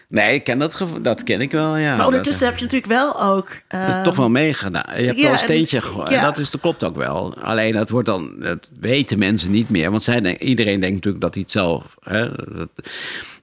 Nee, 0.10 0.34
ik 0.34 0.44
ken 0.44 0.60
dat, 0.60 0.86
dat 1.02 1.24
ken 1.24 1.42
ik 1.42 1.52
wel, 1.52 1.78
ja. 1.78 1.96
Maar 1.96 2.06
ondertussen 2.06 2.42
dat, 2.44 2.50
heb 2.50 2.58
je 2.58 2.64
natuurlijk 2.64 2.92
wel 2.92 3.22
ook... 3.22 3.48
dat 3.68 3.80
is 3.88 3.94
ehm, 3.94 4.04
toch 4.04 4.16
wel 4.16 4.30
meegedaan. 4.30 5.02
Je 5.02 5.06
hebt 5.06 5.18
ja, 5.18 5.24
wel 5.24 5.32
een 5.32 5.38
en- 5.38 5.44
steentje 5.44 5.82
gegooid. 5.82 6.10
ja. 6.10 6.22
Dat, 6.22 6.38
is, 6.38 6.52
dat 6.52 6.62
klopt 6.62 6.84
ook 6.84 6.96
wel. 6.96 7.38
Alleen 7.42 7.74
dat 7.74 7.90
wordt 7.90 8.08
dan, 8.08 8.36
dat 8.40 8.70
weten 8.80 9.20
mensen 9.20 9.52
niet 9.52 9.70
meer. 9.70 9.92
Want 9.92 10.04
zij 10.04 10.22
denk, 10.22 10.40
iedereen 10.40 10.80
denkt 10.80 10.96
natuurlijk 10.96 11.24
dat 11.24 11.34
hij 11.34 11.44
het 11.44 11.52
zelf. 11.52 11.84
Hè, 12.04 12.30
dat, 12.58 12.70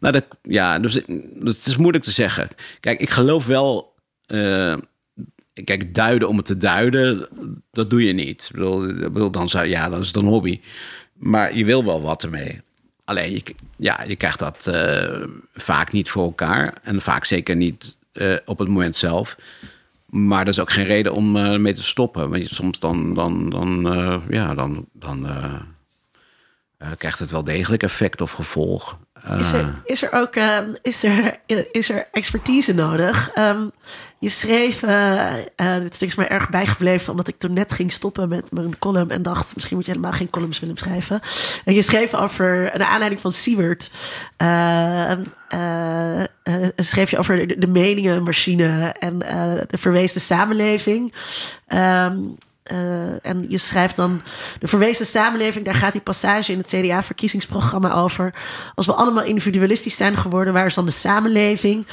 nou, 0.00 0.12
dat, 0.12 0.24
ja, 0.42 0.78
dus 0.78 1.00
dat 1.34 1.56
is 1.66 1.76
moeilijk 1.76 2.04
te 2.04 2.10
zeggen. 2.10 2.48
Kijk, 2.80 3.00
ik 3.00 3.10
geloof 3.10 3.46
wel. 3.46 3.93
Eh, 4.26 4.76
kijk, 5.64 5.94
duiden 5.94 6.28
om 6.28 6.36
het 6.36 6.46
te 6.46 6.56
duiden, 6.56 7.28
dat 7.70 7.90
doe 7.90 8.04
je 8.04 8.12
niet. 8.12 8.44
Ik 8.44 8.52
bedoel, 8.52 8.88
ik 8.88 9.12
bedoel 9.12 9.30
dan 9.30 9.48
zou, 9.48 9.66
ja, 9.66 9.88
dat 9.88 10.00
is 10.00 10.14
een 10.14 10.24
hobby. 10.24 10.60
Maar 11.12 11.56
je 11.56 11.64
wil 11.64 11.84
wel 11.84 12.02
wat 12.02 12.22
ermee. 12.22 12.60
Alleen, 13.04 13.32
je, 13.32 13.42
ja, 13.76 14.02
je 14.06 14.16
krijgt 14.16 14.38
dat 14.38 14.66
eh, 14.66 15.22
vaak 15.54 15.92
niet 15.92 16.10
voor 16.10 16.24
elkaar. 16.24 16.74
En 16.82 17.00
vaak 17.00 17.24
zeker 17.24 17.56
niet 17.56 17.96
eh, 18.12 18.36
op 18.44 18.58
het 18.58 18.68
moment 18.68 18.94
zelf. 18.94 19.36
Maar 20.06 20.44
dat 20.44 20.54
is 20.54 20.60
ook 20.60 20.72
geen 20.72 20.86
reden 20.86 21.12
om 21.12 21.32
mee 21.62 21.72
te 21.72 21.82
stoppen. 21.82 22.30
Want 22.30 22.48
soms 22.48 22.78
dan, 22.78 23.14
dan, 23.14 23.50
dan, 23.50 24.22
ja, 24.28 24.54
dan, 24.54 24.86
dan 24.92 25.26
krijgt 26.98 27.18
het 27.18 27.30
wel 27.30 27.44
degelijk 27.44 27.82
effect 27.82 28.20
of 28.20 28.30
gevolg. 28.30 28.98
Is 29.38 29.52
er, 29.52 29.74
is 29.84 30.02
er 30.02 30.12
ook 30.12 30.34
ehm, 30.34 30.74
is 30.82 31.04
er, 31.04 31.40
is 31.72 31.90
er 31.90 32.06
expertise 32.12 32.74
nodig? 32.74 33.30
Ehm, 33.34 33.68
je 34.18 34.28
schreef, 34.28 34.80
dit 35.82 35.94
stuk 35.94 36.08
is 36.08 36.14
mij 36.14 36.28
erg 36.28 36.50
bijgebleven, 36.50 37.10
omdat 37.10 37.28
ik 37.28 37.38
toen 37.38 37.52
net 37.52 37.72
ging 37.72 37.92
stoppen 37.92 38.28
met 38.28 38.52
mijn 38.52 38.78
column 38.78 39.10
en 39.10 39.22
dacht, 39.22 39.54
misschien 39.54 39.76
moet 39.76 39.86
je 39.86 39.92
helemaal 39.92 40.12
geen 40.12 40.30
columns 40.30 40.60
willen 40.60 40.76
schrijven. 40.76 41.20
En 41.64 41.74
je 41.74 41.82
schreef 41.82 42.14
over, 42.14 42.70
naar 42.74 42.88
aanleiding 42.88 43.20
van 43.20 43.32
Siewert, 43.32 43.90
eh, 44.36 45.10
eh, 45.10 46.22
schreef 46.76 47.10
je 47.10 47.18
over 47.18 47.46
de, 47.46 47.58
de 47.58 47.66
meningenmachine 47.66 48.94
en 48.98 49.18
de 49.68 49.78
verweesde 49.78 50.20
samenleving. 50.20 51.14
Ehm, 51.66 52.16
eh, 52.64 53.26
en 53.26 53.44
je 53.48 53.58
schrijft 53.58 53.96
dan 53.96 54.22
de 54.58 54.68
verwezen 54.68 55.06
samenleving, 55.06 55.64
daar 55.64 55.74
gaat 55.74 55.92
die 55.92 56.00
passage 56.00 56.52
in 56.52 56.58
het 56.58 56.66
CDA-verkiezingsprogramma 56.66 57.92
over. 57.92 58.34
Als 58.74 58.86
we 58.86 58.92
allemaal 58.92 59.24
individualistisch 59.24 59.96
zijn 59.96 60.16
geworden, 60.16 60.52
waar 60.52 60.66
is 60.66 60.74
dan 60.74 60.84
de 60.84 60.90
samenleving? 60.90 61.86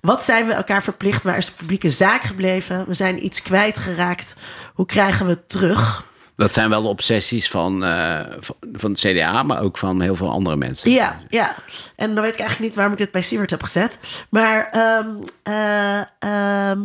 Wat 0.00 0.22
zijn 0.22 0.46
we 0.46 0.52
elkaar 0.52 0.82
verplicht? 0.82 1.22
Waar 1.22 1.36
is 1.36 1.46
de 1.46 1.52
publieke 1.56 1.90
zaak 1.90 2.22
gebleven? 2.22 2.84
We 2.86 2.94
zijn 2.94 3.24
iets 3.24 3.42
kwijtgeraakt. 3.42 4.34
Hoe 4.74 4.86
krijgen 4.86 5.26
we 5.26 5.32
het 5.32 5.48
terug? 5.48 6.04
Dat 6.36 6.52
zijn 6.52 6.68
wel 6.70 6.82
de 6.82 6.88
obsessies 6.88 7.48
van, 7.50 7.84
eh, 7.84 8.20
van, 8.72 8.90
het 8.90 9.00
CDA, 9.00 9.42
maar 9.42 9.60
ook 9.62 9.78
van 9.78 10.00
heel 10.00 10.16
veel 10.16 10.30
andere 10.30 10.56
mensen. 10.56 10.90
Ja, 10.90 11.20
ja. 11.28 11.54
En 11.96 12.14
dan 12.14 12.22
weet 12.22 12.32
ik 12.32 12.38
eigenlijk 12.38 12.60
niet 12.68 12.74
waarom 12.74 12.92
ik 12.92 12.98
dit 12.98 13.10
bij 13.10 13.22
Siewert 13.22 13.50
heb 13.50 13.62
gezet. 13.62 13.98
Maar 14.30 14.68
ehm, 14.72 15.06
eh, 15.42 16.00
ehm, 16.18 16.80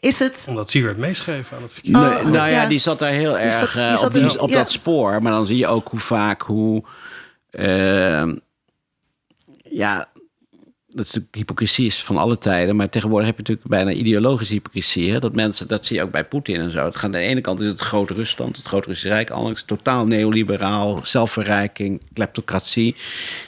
is 0.00 0.18
het... 0.18 0.44
Omdat 0.48 0.70
Siewert 0.70 0.96
meeschreef 0.96 1.52
aan 1.52 1.62
het. 1.62 1.78
Nee, 1.82 2.02
Oh, 2.02 2.22
nou 2.22 2.32
ja, 2.32 2.46
ja. 2.46 2.66
die 2.66 2.78
zat 2.78 2.98
daar 2.98 3.10
heel 3.10 3.38
erg 3.38 3.54
zat- 3.54 3.72
die 3.72 3.82
eh, 3.82 3.96
zat 3.96 4.04
op, 4.06 4.12
die- 4.12 4.22
in- 4.22 4.40
op 4.40 4.48
ja. 4.48 4.54
dat 4.56 4.70
spoor. 4.70 5.22
Maar 5.22 5.32
dan 5.32 5.46
zie 5.46 5.56
je 5.56 5.66
ook 5.66 5.88
hoe 5.88 6.00
vaak, 6.00 6.42
hoe... 6.42 6.84
eh, 7.50 8.22
ja, 9.70 10.08
dat 10.94 11.04
is 11.04 11.12
natuurlijk 11.12 11.34
hypocrisie 11.34 11.86
is 11.86 12.02
van 12.02 12.16
alle 12.16 12.38
tijden. 12.38 12.76
Maar 12.76 12.88
tegenwoordig 12.88 13.26
heb 13.26 13.36
je 13.36 13.42
natuurlijk 13.42 13.68
bijna 13.68 14.00
ideologische 14.00 14.54
hypocrisie. 14.54 15.20
Dat 15.20 15.34
mensen, 15.34 15.68
dat 15.68 15.86
zie 15.86 15.96
je 15.96 16.02
ook 16.02 16.10
bij 16.10 16.24
Poetin 16.24 16.60
en 16.60 16.70
zo. 16.70 16.84
Het 16.84 16.94
gaat 16.94 17.04
aan 17.04 17.12
de 17.12 17.18
ene 17.18 17.40
kant 17.40 17.60
is 17.60 17.68
het 17.68 17.80
grote 17.80 18.14
Rusland, 18.14 18.56
het 18.56 18.66
grote 18.66 18.86
Russische 18.86 19.14
Rijk. 19.14 19.30
Anders 19.30 19.62
totaal 19.62 20.06
neoliberaal, 20.06 21.00
zelfverrijking, 21.04 22.02
kleptocratie. 22.12 22.96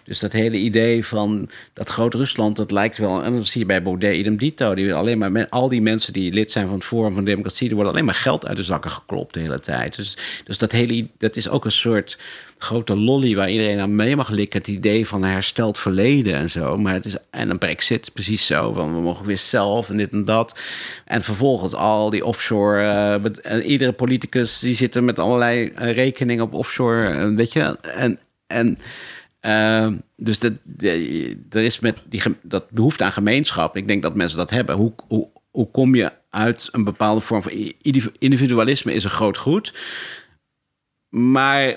Dus 0.04 0.18
dat 0.18 0.32
hele 0.32 0.56
idee 0.56 1.06
van 1.06 1.48
dat 1.72 1.88
grote 1.88 2.16
Rusland, 2.16 2.56
dat 2.56 2.70
lijkt 2.70 2.98
wel... 2.98 3.22
En 3.22 3.32
dat 3.36 3.46
zie 3.46 3.60
je 3.60 3.66
bij 3.66 3.82
Baudet, 3.82 4.16
idem 4.16 4.36
dito. 4.36 4.74
Die 4.74 4.94
alleen 4.94 5.18
maar, 5.18 5.32
met- 5.32 5.50
al 5.50 5.68
die 5.68 5.82
mensen 5.82 6.12
die 6.12 6.32
lid 6.32 6.50
zijn 6.50 6.66
van 6.66 6.74
het 6.74 6.84
Forum 6.84 7.14
van 7.14 7.24
Democratie... 7.24 7.68
er 7.68 7.74
worden 7.74 7.92
alleen 7.92 8.04
maar 8.04 8.14
geld 8.14 8.46
uit 8.46 8.56
de 8.56 8.62
zakken 8.62 8.90
geklopt 8.90 9.34
de 9.34 9.40
hele 9.40 9.60
tijd. 9.60 9.96
Dus, 9.96 10.16
dus 10.44 10.58
dat 10.58 10.72
hele, 10.72 11.08
dat 11.18 11.36
is 11.36 11.48
ook 11.48 11.64
een 11.64 11.72
soort 11.72 12.18
grote 12.58 12.96
lolly 12.96 13.34
waar 13.34 13.50
iedereen 13.50 13.80
aan 13.80 13.94
mee 13.94 14.16
mag 14.16 14.28
likken. 14.28 14.58
Het 14.58 14.68
idee 14.68 15.06
van 15.06 15.22
een 15.22 15.30
hersteld 15.30 15.78
verleden 15.78 16.34
en 16.34 16.50
zo. 16.50 16.78
Maar 16.78 16.92
het 16.94 17.04
is, 17.04 17.16
en 17.30 17.50
een 17.50 17.58
brexit 17.58 18.12
precies 18.12 18.46
zo. 18.46 18.72
Van 18.72 18.94
we 18.94 19.00
mogen 19.00 19.26
weer 19.26 19.38
zelf 19.38 19.90
en 19.90 19.96
dit 19.96 20.12
en 20.12 20.24
dat. 20.24 20.60
En 21.04 21.22
vervolgens 21.22 21.74
al 21.74 22.10
die 22.10 22.24
offshore... 22.24 22.82
eh, 22.82 23.52
en 23.52 23.62
iedere 23.62 23.92
politicus 23.92 24.58
die 24.58 24.74
zit 24.74 24.94
er 24.94 25.04
met 25.04 25.18
allerlei 25.18 25.68
eh, 25.68 25.92
rekeningen 25.92 26.44
op 26.44 26.54
offshore. 26.54 27.08
eh, 27.08 27.34
weet 27.34 27.52
je? 27.52 27.78
En... 27.80 28.18
en 28.46 28.78
eh, 29.40 29.88
dus 30.16 30.38
dat, 30.38 30.52
er 31.50 31.62
is 31.64 31.80
met 31.80 31.96
die, 32.08 32.22
dat 32.42 32.70
behoefte 32.70 33.04
aan 33.04 33.12
gemeenschap. 33.12 33.76
Ik 33.76 33.88
denk 33.88 34.02
dat 34.02 34.14
mensen 34.14 34.38
dat 34.38 34.50
hebben. 34.50 34.76
Hoe, 34.76 34.92
hoe, 35.08 35.28
hoe 35.50 35.70
kom 35.70 35.94
je 35.94 36.10
uit 36.30 36.68
een 36.72 36.84
bepaalde 36.84 37.20
vorm 37.20 37.42
van 37.42 37.52
individualisme 38.18 38.92
is 38.92 39.04
een 39.04 39.10
groot 39.10 39.36
goed. 39.36 39.74
Maar 41.08 41.76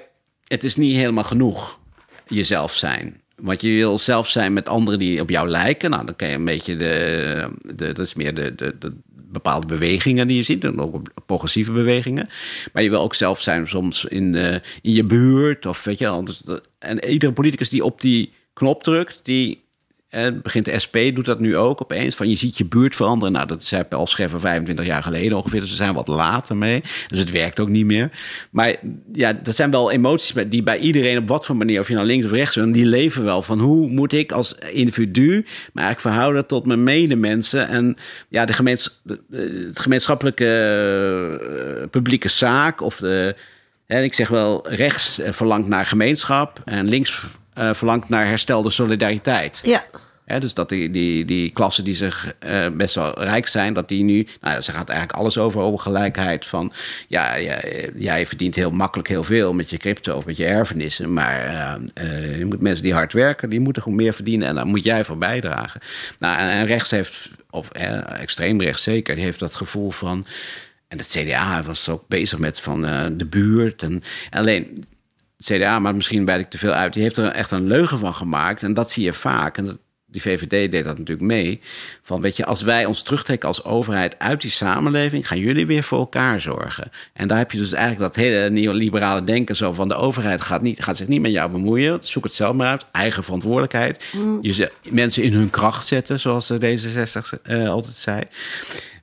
het 0.50 0.64
is 0.64 0.76
niet 0.76 0.95
helemaal 0.95 1.24
genoeg 1.24 1.80
jezelf 2.28 2.74
zijn. 2.74 3.22
Want 3.36 3.62
je 3.62 3.70
wil 3.70 3.97
zelf 3.97 4.30
zijn 4.30 4.54
met 4.54 4.70
anderen 4.70 5.00
die 5.00 5.22
op 5.22 5.30
jou 5.30 5.50
lijken. 5.50 5.89
Nou, 5.89 6.06
dan 6.06 6.16
kan 6.16 6.28
je 6.28 6.36
een 6.36 6.45
beetje 6.45 6.76
de. 6.76 7.47
de 7.76 7.86
dat 7.93 8.00
is 8.00 8.14
meer 8.14 8.34
de, 8.34 8.56
de, 8.56 8.76
de 8.80 8.93
bepaalde 9.12 9.68
bewegingen 9.68 10.28
die 10.28 10.38
je 10.38 10.43
ziet. 10.43 10.64
En 10.64 10.80
ook 10.80 11.02
progressieve 11.26 11.72
bewegingen. 11.72 12.30
Maar 12.74 12.84
je 12.84 12.89
wil 12.89 13.02
ook 13.02 13.16
zelf 13.16 13.41
zijn 13.41 13.68
soms 13.68 14.06
in, 14.06 14.32
de, 14.32 14.62
in 14.82 14.93
je 14.93 15.04
buurt. 15.04 15.66
Of 15.66 15.84
weet 15.84 15.97
je, 15.97 16.08
anders, 16.08 16.41
en 16.80 17.06
iedere 17.06 17.34
politicus 17.34 17.70
die 17.70 17.84
op 17.84 18.02
die 18.02 18.34
knop 18.54 18.84
drukt, 18.84 19.20
die. 19.24 19.68
Eh, 20.10 20.28
begint 20.43 20.66
de 20.66 20.80
SP, 20.84 20.95
doet 21.14 21.26
dat 21.26 21.39
nu 21.39 21.57
ook 21.57 21.82
opeens. 21.82 22.16
Van 22.16 22.30
je 22.30 22.36
ziet 22.36 22.57
je 22.57 22.66
buurt 22.66 22.95
veranderen. 22.95 23.34
Nou, 23.34 23.47
dat 23.47 23.64
zei 23.64 23.84
Paul 23.84 24.07
Scheffer 24.07 24.39
25 24.39 24.86
jaar 24.86 25.03
geleden 25.03 25.38
ongeveer. 25.38 25.60
Dus 25.60 25.70
we 25.70 25.76
zijn 25.76 25.93
wat 25.93 26.07
later 26.07 26.57
mee. 26.57 26.82
Dus 27.07 27.20
het 27.20 27.32
werkt 27.32 27.60
ook 27.60 27.70
niet 27.70 27.86
meer. 27.86 28.12
Maar 28.51 28.76
ja, 29.14 29.34
dat 29.34 29.55
zijn 29.55 29.72
wel 29.72 29.91
emoties 29.91 30.34
die 30.47 30.64
bij 30.64 30.80
iedereen 30.80 31.18
op 31.18 31.28
wat 31.28 31.45
voor 31.45 31.55
manier, 31.55 31.80
of 31.80 31.88
je 31.88 31.93
nou 31.93 32.05
links 32.05 32.26
of 32.26 32.32
rechts 32.32 32.55
bent, 32.55 32.74
die 32.74 32.86
leven 32.86 33.24
wel. 33.24 33.41
Van 33.41 33.60
hoe 33.60 33.89
moet 33.89 34.14
ik 34.14 34.32
als 34.32 34.55
individu 34.72 35.32
me 35.74 35.82
eigenlijk 35.82 35.99
verhouden 35.99 36.45
tot 36.45 36.66
mijn 36.66 36.84
medemensen. 36.84 37.68
En 37.68 37.95
ja, 38.30 38.45
de, 38.45 38.53
gemeenschappelijke 39.74 40.47
eh, 41.82 41.89
publieke 41.89 42.30
zaak 42.30 42.82
of 42.82 42.95
de. 42.95 43.36
En 43.86 44.03
ik 44.03 44.14
zeg 44.14 44.28
wel, 44.28 44.70
rechts 44.70 45.20
eh, 45.20 45.32
verlangt 45.32 45.68
naar 45.68 45.86
gemeenschap 45.86 46.62
en 46.66 46.89
links 46.89 47.24
eh, 47.54 47.74
verlangt 47.74 48.10
naar 48.10 48.26
herstelde 48.26 48.70
solidariteit. 48.70 49.62
Ja, 50.30 50.39
dus 50.39 50.54
dat 50.54 50.70
die, 50.70 50.91
die, 50.91 51.26
die 51.26 51.50
klassen 51.50 51.84
die 51.84 51.95
zich 51.95 52.34
eh, 52.39 52.68
best 52.74 52.95
wel 52.95 53.24
rijk 53.24 53.47
zijn, 53.47 53.74
dat 53.74 53.88
die 53.88 54.04
nu, 54.04 54.28
nou 54.41 54.54
ja, 54.54 54.62
ze 54.62 54.72
gaat 54.72 54.89
eigenlijk 54.89 55.20
alles 55.20 55.38
over, 55.38 55.62
over 55.62 55.80
gelijkheid. 55.80 56.45
Van 56.45 56.74
ja, 57.08 57.36
ja, 57.36 57.60
jij 57.95 58.26
verdient 58.26 58.56
heel 58.56 58.72
makkelijk 58.72 59.08
heel 59.08 59.24
veel 59.24 59.54
met 59.54 59.70
je 59.70 59.78
crypto 59.78 60.16
of 60.16 60.26
met 60.26 60.38
je 60.38 60.45
erfenissen. 60.45 61.14
Maar 61.14 61.39
eh, 61.93 62.38
je 62.38 62.45
moet 62.45 62.62
mensen 62.62 62.84
die 62.84 62.93
hard 62.93 63.14
werken, 63.14 63.50
die 63.50 63.60
moeten 63.60 63.82
gewoon 63.82 63.97
meer 63.97 64.14
verdienen 64.14 64.47
en 64.47 64.56
daar 64.56 64.68
moet 64.68 64.84
jij 64.84 65.06
voor 65.06 65.18
bijdragen. 65.18 65.82
Nou, 66.20 66.39
en, 66.39 66.50
en 66.50 66.66
rechts 66.66 66.91
heeft, 66.91 67.30
of 67.50 67.70
extreem 67.70 68.62
rechts 68.62 68.84
zeker, 68.84 69.16
die 69.16 69.24
heeft 69.24 69.39
dat 69.39 69.56
gevoel 69.56 69.91
van. 69.91 70.26
En 70.88 70.97
het 70.97 71.08
CDA 71.08 71.64
was 71.64 71.89
ook 71.89 72.04
bezig 72.08 72.39
met 72.39 72.60
van 72.60 72.82
de 73.18 73.26
buurt. 73.26 73.84
En, 73.84 74.04
en 74.30 74.39
alleen 74.39 74.86
CDA, 75.43 75.79
maar 75.79 75.95
misschien 75.95 76.25
wijd 76.25 76.39
ik 76.39 76.49
te 76.49 76.57
veel 76.57 76.71
uit, 76.71 76.93
die 76.93 77.03
heeft 77.03 77.17
er 77.17 77.31
echt 77.31 77.51
een 77.51 77.67
leugen 77.67 77.99
van 77.99 78.13
gemaakt. 78.13 78.63
En 78.63 78.73
dat 78.73 78.91
zie 78.91 79.03
je 79.03 79.13
vaak. 79.13 79.57
En 79.57 79.65
dat, 79.65 79.77
die 80.05 80.21
VVD 80.21 80.71
deed 80.71 80.83
dat 80.83 80.97
natuurlijk 80.97 81.27
mee. 81.27 81.59
Van 82.03 82.21
weet 82.21 82.37
je, 82.37 82.45
als 82.45 82.61
wij 82.61 82.85
ons 82.85 83.03
terugtrekken 83.03 83.47
als 83.47 83.63
overheid 83.63 84.19
uit 84.19 84.41
die 84.41 84.51
samenleving, 84.51 85.27
gaan 85.27 85.39
jullie 85.39 85.65
weer 85.65 85.83
voor 85.83 85.99
elkaar 85.99 86.41
zorgen. 86.41 86.91
En 87.13 87.27
daar 87.27 87.37
heb 87.37 87.51
je 87.51 87.57
dus 87.57 87.73
eigenlijk 87.73 88.13
dat 88.13 88.23
hele 88.23 88.49
neoliberale 88.49 89.23
denken 89.23 89.55
zo 89.55 89.71
van 89.71 89.87
de 89.87 89.95
overheid 89.95 90.41
gaat, 90.41 90.61
niet, 90.61 90.83
gaat 90.83 90.97
zich 90.97 91.07
niet 91.07 91.21
met 91.21 91.31
jou 91.31 91.51
bemoeien. 91.51 91.99
Zoek 92.01 92.23
het 92.23 92.33
zelf 92.33 92.55
maar 92.55 92.67
uit. 92.67 92.85
Eigen 92.91 93.23
verantwoordelijkheid. 93.23 94.05
Je 94.41 94.53
ze, 94.53 94.71
mensen 94.89 95.23
in 95.23 95.33
hun 95.33 95.49
kracht 95.49 95.87
zetten, 95.87 96.19
zoals 96.19 96.47
de 96.47 96.59
D66 96.59 97.41
eh, 97.43 97.69
altijd 97.69 97.95
zei. 97.95 98.21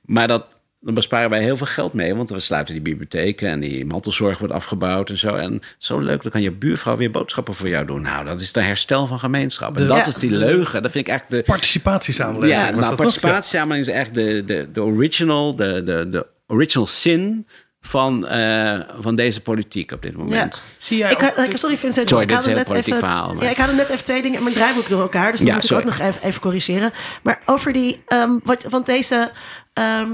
Maar 0.01 0.27
dat, 0.27 0.56
dan 0.79 0.93
besparen 0.93 1.29
wij 1.29 1.41
heel 1.41 1.57
veel 1.57 1.65
geld 1.65 1.93
mee. 1.93 2.15
Want 2.15 2.29
we 2.29 2.39
sluiten 2.39 2.73
die 2.73 2.83
bibliotheken 2.83 3.49
en 3.49 3.59
die 3.59 3.85
mantelzorg 3.85 4.37
wordt 4.39 4.53
afgebouwd 4.53 5.09
en 5.09 5.17
zo. 5.17 5.35
En 5.35 5.61
zo 5.77 5.99
leuk, 5.99 6.21
dan 6.21 6.31
kan 6.31 6.41
je 6.41 6.51
buurvrouw 6.51 6.97
weer 6.97 7.11
boodschappen 7.11 7.53
voor 7.55 7.67
jou 7.69 7.85
doen. 7.85 8.01
Nou, 8.01 8.25
dat 8.25 8.41
is 8.41 8.51
de 8.51 8.61
herstel 8.61 9.07
van 9.07 9.19
gemeenschap. 9.19 9.75
En 9.75 9.81
De- 9.81 9.87
dat 9.87 9.97
Ja. 9.97 10.05
is 10.05 10.15
die 10.15 10.31
leugen. 10.31 10.81
Dat 10.81 10.91
vind 10.91 11.05
ik 11.07 11.11
eigenlijk 11.11 11.45
de... 11.45 11.51
Participatiesamenleving. 11.51 12.59
Ja, 12.61 12.69
nou, 12.69 12.81
dat 12.81 12.95
participatiesamenleving 12.95 13.95
is 13.95 14.01
echt 14.01 14.13
de, 14.15 14.43
de, 14.45 14.69
de 14.73 14.81
original, 14.83 15.55
de, 15.55 15.83
de, 15.83 16.09
de 16.09 16.27
original 16.47 16.87
sin 16.87 17.47
van, 17.81 18.27
eh, 18.27 18.79
van 18.99 19.15
deze 19.15 19.41
politiek 19.41 19.91
op 19.91 20.01
dit 20.01 20.17
moment. 20.17 20.55
ja. 20.55 20.61
Zie 20.77 20.97
jij 20.97 21.11
Ik, 21.11 21.23
ook- 21.23 21.35
had- 21.35 21.47
ik- 21.47 21.57
sorry 21.57 21.77
Vincent, 21.77 22.09
Sorry, 22.09 22.23
ik 22.23 22.29
dit 22.29 22.39
is 22.39 22.45
net 22.45 22.65
politiek 22.65 22.87
even, 22.93 22.99
verhaal, 22.99 23.33
maar- 23.33 23.43
Ja, 23.43 23.49
ik 23.49 23.57
haalde 23.57 23.73
net 23.73 23.89
even 23.89 24.03
twee 24.03 24.21
dingen 24.21 24.37
in 24.37 24.43
mijn 24.43 24.55
draaiboek 24.55 24.89
door 24.89 25.01
elkaar. 25.01 25.31
Dus 25.31 25.39
dan 25.39 25.49
Ja, 25.49 25.53
moet 25.55 25.63
ik 25.71 25.77
ook 25.77 25.83
nog 25.83 25.99
even, 25.99 26.21
even 26.23 26.41
corrigeren. 26.41 26.91
Maar 27.23 27.41
over 27.45 27.73
die, 27.73 28.01
ehm, 28.07 28.31
wat, 28.43 28.63
want 28.69 28.85
deze 28.85 29.31
ehm, 29.73 30.09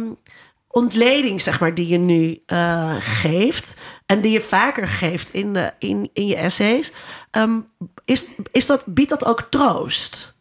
ontleding, 0.73 1.41
zeg 1.41 1.59
maar, 1.59 1.73
die 1.73 1.87
je 1.87 1.97
nu 1.97 2.41
eh, 2.45 2.95
geeft... 2.99 3.73
en 4.05 4.21
die 4.21 4.31
je 4.31 4.41
vaker 4.41 4.87
geeft 4.87 5.33
in, 5.33 5.53
de, 5.53 5.73
in, 5.79 6.09
in 6.13 6.27
je 6.27 6.35
essays... 6.35 6.91
ehm, 7.31 7.59
is, 8.05 8.25
is 8.51 8.65
dat, 8.65 8.85
biedt 8.85 9.09
dat 9.09 9.25
ook 9.25 9.47
troost? 9.49 10.33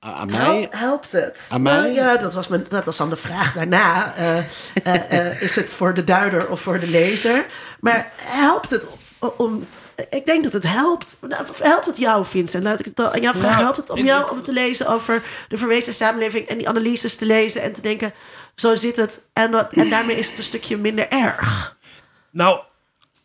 aan 0.00 0.30
mij? 0.30 0.38
Help- 0.38 0.72
helpt 0.72 1.12
het? 1.12 1.46
Aan 1.48 1.62
mij? 1.62 1.80
Nou, 1.80 1.92
ja, 1.92 2.16
dat 2.16 2.34
was, 2.34 2.48
mijn, 2.48 2.66
dat 2.68 2.84
was 2.84 2.96
dan 2.96 3.10
de 3.10 3.16
vraag 3.16 3.52
daarna. 3.52 4.14
Eh, 4.14 4.38
eh, 4.82 5.42
is 5.42 5.56
het 5.56 5.72
voor 5.72 5.94
de 5.94 6.04
duider 6.04 6.48
of 6.50 6.60
voor 6.60 6.80
de 6.80 6.90
lezer? 6.90 7.46
Maar 7.80 8.12
helpt 8.16 8.70
het 8.70 8.86
om... 9.36 9.66
ik 10.10 10.26
denk 10.26 10.42
dat 10.42 10.52
het 10.52 10.66
helpt. 10.66 11.18
Helpt 11.62 11.86
het 11.86 11.98
jou, 11.98 12.26
Vincent? 12.26 12.64
Laat 12.64 12.80
ik 12.80 12.84
het 12.84 13.00
aan 13.00 13.20
jou 13.20 13.36
vragen. 13.36 13.58
Ja, 13.58 13.62
helpt 13.62 13.76
het 13.76 13.90
om 13.90 14.04
jou 14.04 14.30
om 14.30 14.42
te 14.42 14.52
lezen 14.52 14.86
over 14.88 15.22
de 15.48 15.56
verwezen 15.56 15.92
samenleving... 15.92 16.46
en 16.46 16.58
die 16.58 16.68
analyses 16.68 17.16
te 17.16 17.26
lezen 17.26 17.62
en 17.62 17.72
te 17.72 17.80
denken... 17.80 18.12
zo 18.54 18.74
zit 18.74 18.96
het 18.96 19.28
en, 19.32 19.50
dat, 19.50 19.72
en 19.72 19.90
daarmee 19.90 20.16
is 20.16 20.28
het 20.28 20.38
een 20.38 20.44
stukje 20.44 20.76
minder 20.76 21.08
erg. 21.08 21.76
Nou, 22.30 22.60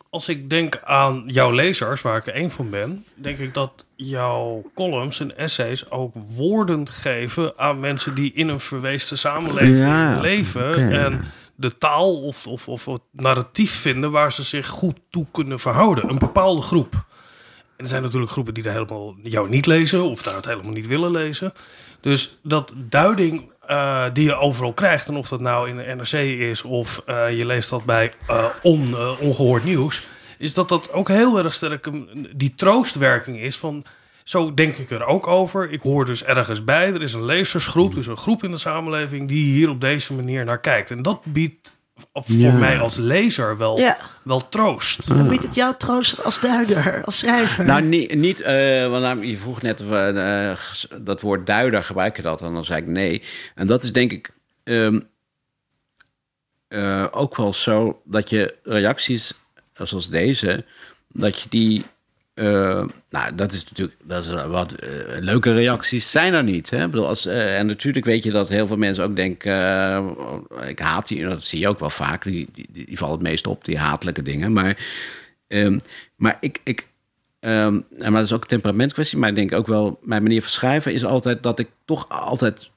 als 0.09 0.29
ik 0.29 0.49
denk 0.49 0.79
aan 0.83 1.23
jouw 1.27 1.51
lezers, 1.51 2.01
waar 2.01 2.17
ik 2.17 2.27
er 2.27 2.33
één 2.33 2.51
van 2.51 2.69
ben, 2.69 3.05
denk 3.13 3.37
ik 3.37 3.53
dat 3.53 3.85
jouw 3.95 4.71
columns 4.75 5.19
en 5.19 5.37
essays 5.37 5.89
ook 5.89 6.13
woorden 6.35 6.89
geven 6.89 7.59
aan 7.59 7.79
mensen 7.79 8.15
die 8.15 8.33
in 8.33 8.47
een 8.47 8.59
verweesde 8.59 9.15
samenleving 9.15 9.77
Ja, 9.77 10.19
leven. 10.19 10.91
En 10.91 11.25
de 11.55 11.77
taal 11.77 12.21
of, 12.21 12.47
of, 12.47 12.67
of 12.67 12.85
het 12.85 13.01
narratief 13.11 13.71
vinden 13.71 14.11
waar 14.11 14.31
ze 14.31 14.43
zich 14.43 14.67
goed 14.67 14.99
toe 15.09 15.25
kunnen 15.31 15.59
verhouden. 15.59 16.09
Een 16.09 16.19
bepaalde 16.19 16.61
groep. 16.61 16.93
En 17.77 17.83
er 17.83 17.87
zijn 17.87 18.01
natuurlijk 18.01 18.31
groepen 18.31 18.53
die 18.53 18.63
daar 18.63 18.73
helemaal 18.73 19.15
jou 19.23 19.49
niet 19.49 19.65
lezen 19.65 20.03
of 20.03 20.21
daar 20.21 20.35
het 20.35 20.45
helemaal 20.45 20.71
niet 20.71 20.87
willen 20.87 21.11
lezen. 21.11 21.53
Dus 22.01 22.37
dat 22.41 22.71
duiding 22.75 23.51
eh, 23.67 24.05
die 24.13 24.23
je 24.23 24.35
overal 24.35 24.73
krijgt, 24.73 25.07
en 25.07 25.15
of 25.15 25.27
dat 25.27 25.41
nou 25.41 25.69
in 25.69 25.77
de 25.77 25.95
NRC 25.95 26.11
is 26.49 26.61
of 26.61 27.03
eh, 27.05 27.37
je 27.37 27.45
leest 27.45 27.69
dat 27.69 27.85
bij 27.85 28.13
eh, 28.27 28.45
on, 28.61 28.95
eh, 28.95 29.21
ongehoord 29.21 29.63
nieuws, 29.63 30.05
is 30.37 30.53
dat 30.53 30.69
dat 30.69 30.91
ook 30.91 31.07
heel 31.07 31.37
erg 31.37 31.53
sterk 31.53 31.89
die 32.35 32.55
troostwerking 32.55 33.39
is 33.39 33.57
van. 33.57 33.85
Zo 34.23 34.53
denk 34.53 34.75
ik 34.75 34.91
er 34.91 35.05
ook 35.05 35.27
over. 35.27 35.71
Ik 35.71 35.81
hoor 35.81 36.05
dus 36.05 36.23
ergens 36.23 36.63
bij. 36.63 36.93
Er 36.93 37.01
is 37.01 37.13
een 37.13 37.25
lezersgroep, 37.25 37.93
dus 37.93 38.07
een 38.07 38.17
groep 38.17 38.43
in 38.43 38.51
de 38.51 38.57
samenleving 38.57 39.27
die 39.27 39.43
hier 39.53 39.69
op 39.69 39.81
deze 39.81 40.13
manier 40.13 40.45
naar 40.45 40.59
kijkt. 40.59 40.91
En 40.91 41.01
dat 41.01 41.25
biedt 41.25 41.71
voor 42.13 42.35
Ja. 42.35 42.51
mij 42.51 42.79
als 42.79 42.95
lezer 42.95 43.57
wel, 43.57 43.79
Ja. 43.79 43.97
wel 44.23 44.47
troost. 44.49 45.07
Dan 45.07 45.27
biedt 45.27 45.43
het 45.43 45.55
jou 45.55 45.73
troost 45.77 46.23
als 46.23 46.39
duider, 46.39 47.03
als 47.05 47.17
schrijver. 47.19 47.65
Nou, 47.65 47.81
niet, 47.81 48.15
niet 48.15 48.41
eh, 48.41 48.87
want 48.89 49.03
nou, 49.03 49.25
je 49.25 49.37
vroeg 49.37 49.61
net 49.61 49.81
of 49.81 49.89
eh, 49.91 50.51
ges- 50.55 50.87
dat 51.01 51.21
woord 51.21 51.47
duider 51.47 51.83
gebruiken 51.83 52.23
dat. 52.23 52.41
En 52.41 52.53
dan 52.53 52.63
zei 52.63 52.81
ik 52.81 52.87
nee. 52.87 53.23
En 53.55 53.67
dat 53.67 53.83
is 53.83 53.93
denk 53.93 54.11
ik 54.11 54.29
ehm, 54.63 54.99
eh, 56.67 57.05
ook 57.11 57.35
wel 57.35 57.53
zo 57.53 58.01
dat 58.05 58.29
je 58.29 58.55
reacties 58.63 59.33
zoals 59.73 60.09
deze, 60.09 60.65
dat 61.11 61.39
je 61.39 61.49
die. 61.49 61.85
Eh, 62.33 62.83
nou, 63.09 63.35
dat 63.35 63.51
is 63.51 63.63
natuurlijk 63.63 63.97
dat 64.03 64.23
is 64.25 64.31
wat 64.47 64.71
eh, 64.71 64.89
leuke 65.19 65.53
reacties 65.53 66.11
zijn 66.11 66.33
er 66.33 66.43
niet. 66.43 66.69
Hè? 66.69 66.89
Bedoel, 66.89 67.07
als, 67.07 67.25
eh, 67.25 67.57
en 67.57 67.65
natuurlijk 67.65 68.05
weet 68.05 68.23
je 68.23 68.31
dat 68.31 68.49
heel 68.49 68.67
veel 68.67 68.77
mensen 68.77 69.03
ook 69.03 69.15
denken: 69.15 69.51
ik 70.67 70.79
haat 70.79 71.07
die. 71.07 71.23
Dat 71.23 71.43
zie 71.43 71.59
je 71.59 71.67
ook 71.67 71.79
wel 71.79 71.89
vaak. 71.89 72.23
Die, 72.23 72.47
die, 72.53 72.97
het 72.99 73.21
meest 73.21 73.47
op, 73.47 73.65
die 73.65 73.77
hatelijke 73.77 74.21
dingen. 74.21 74.53
Maar, 74.53 74.77
ehm, 75.47 75.79
maar 76.15 76.37
ik, 76.39 76.59
ik, 76.63 76.87
Ehm, 77.43 77.79
maar 77.97 78.11
dat 78.11 78.25
is 78.25 78.33
ook 78.33 78.41
een 78.41 78.47
temperamentkwestie. 78.47 79.17
Maar 79.17 79.29
ik 79.29 79.35
denk 79.35 79.51
ook 79.51 79.67
wel, 79.67 79.99
mijn 80.01 80.23
manier 80.23 80.41
van 80.41 80.51
schrijven 80.51 80.93
is 80.93 81.05
altijd 81.05 81.43
dat 81.43 81.59
ik 81.59 81.69
toch 81.85 82.09
altijd. 82.09 82.71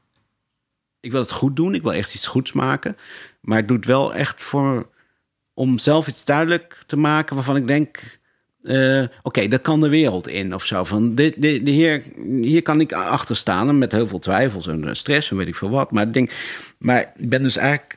Ik 1.01 1.11
wil 1.11 1.21
het 1.21 1.31
goed 1.31 1.57
doen, 1.57 1.75
ik 1.75 1.83
wil 1.83 1.93
echt 1.93 2.15
iets 2.15 2.27
goeds 2.27 2.53
maken. 2.53 2.97
Maar 3.41 3.63
het 3.67 3.85
wel 3.85 4.15
echt 4.15 4.43
voor. 4.43 4.89
om 5.55 5.79
zelf 5.79 6.09
iets 6.09 6.25
duidelijk 6.25 6.83
te 6.87 6.97
maken 6.97 7.35
waarvan 7.35 7.57
ik 7.57 7.67
denk. 7.67 8.16
Eh, 8.67 9.05
Oké, 9.23 9.49
dat 9.49 9.61
kan 9.61 9.81
de 9.81 9.89
wereld 9.89 10.29
in 10.29 10.55
of 10.55 10.65
zo. 10.65 10.85
Van 10.85 11.15
dit, 11.15 11.43
dit, 11.43 11.67
hier, 11.67 12.03
hier 12.41 12.63
kan 12.63 12.81
ik 12.81 12.93
achter 12.93 13.37
staan 13.37 13.69
en 13.69 13.79
met 13.79 13.93
heel 13.93 14.07
veel 14.07 14.19
twijfels 14.19 14.67
en 14.67 14.97
stress 14.97 15.31
en 15.31 15.37
weet 15.37 15.49
ik 15.49 15.55
veel 15.55 15.71
wat. 15.71 15.91
Maar 15.91 16.07
ik, 16.07 16.13
denk, 16.13 16.31
maar 16.79 17.13
ik 17.17 17.29
ben 17.29 17.43
dus 17.43 17.57
eigenlijk 17.57 17.97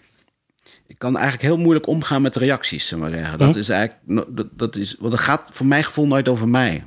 ik 0.89 0.97
kan 0.97 1.17
eigenlijk 1.17 1.45
heel 1.45 1.57
moeilijk 1.57 1.87
omgaan 1.87 2.21
met 2.21 2.35
reacties, 2.35 2.89
we 2.89 2.97
maar 2.97 3.09
zeggen. 3.09 3.37
Dat 3.37 3.55
is 3.55 3.69
eigenlijk, 3.69 4.27
dat, 4.27 4.47
dat 4.51 4.75
is, 4.75 4.95
want 4.99 5.11
dat 5.11 5.21
gaat 5.21 5.49
voor 5.53 5.65
mijn 5.65 5.83
gevoel 5.83 6.07
nooit 6.07 6.27
over 6.27 6.47
mij. 6.47 6.85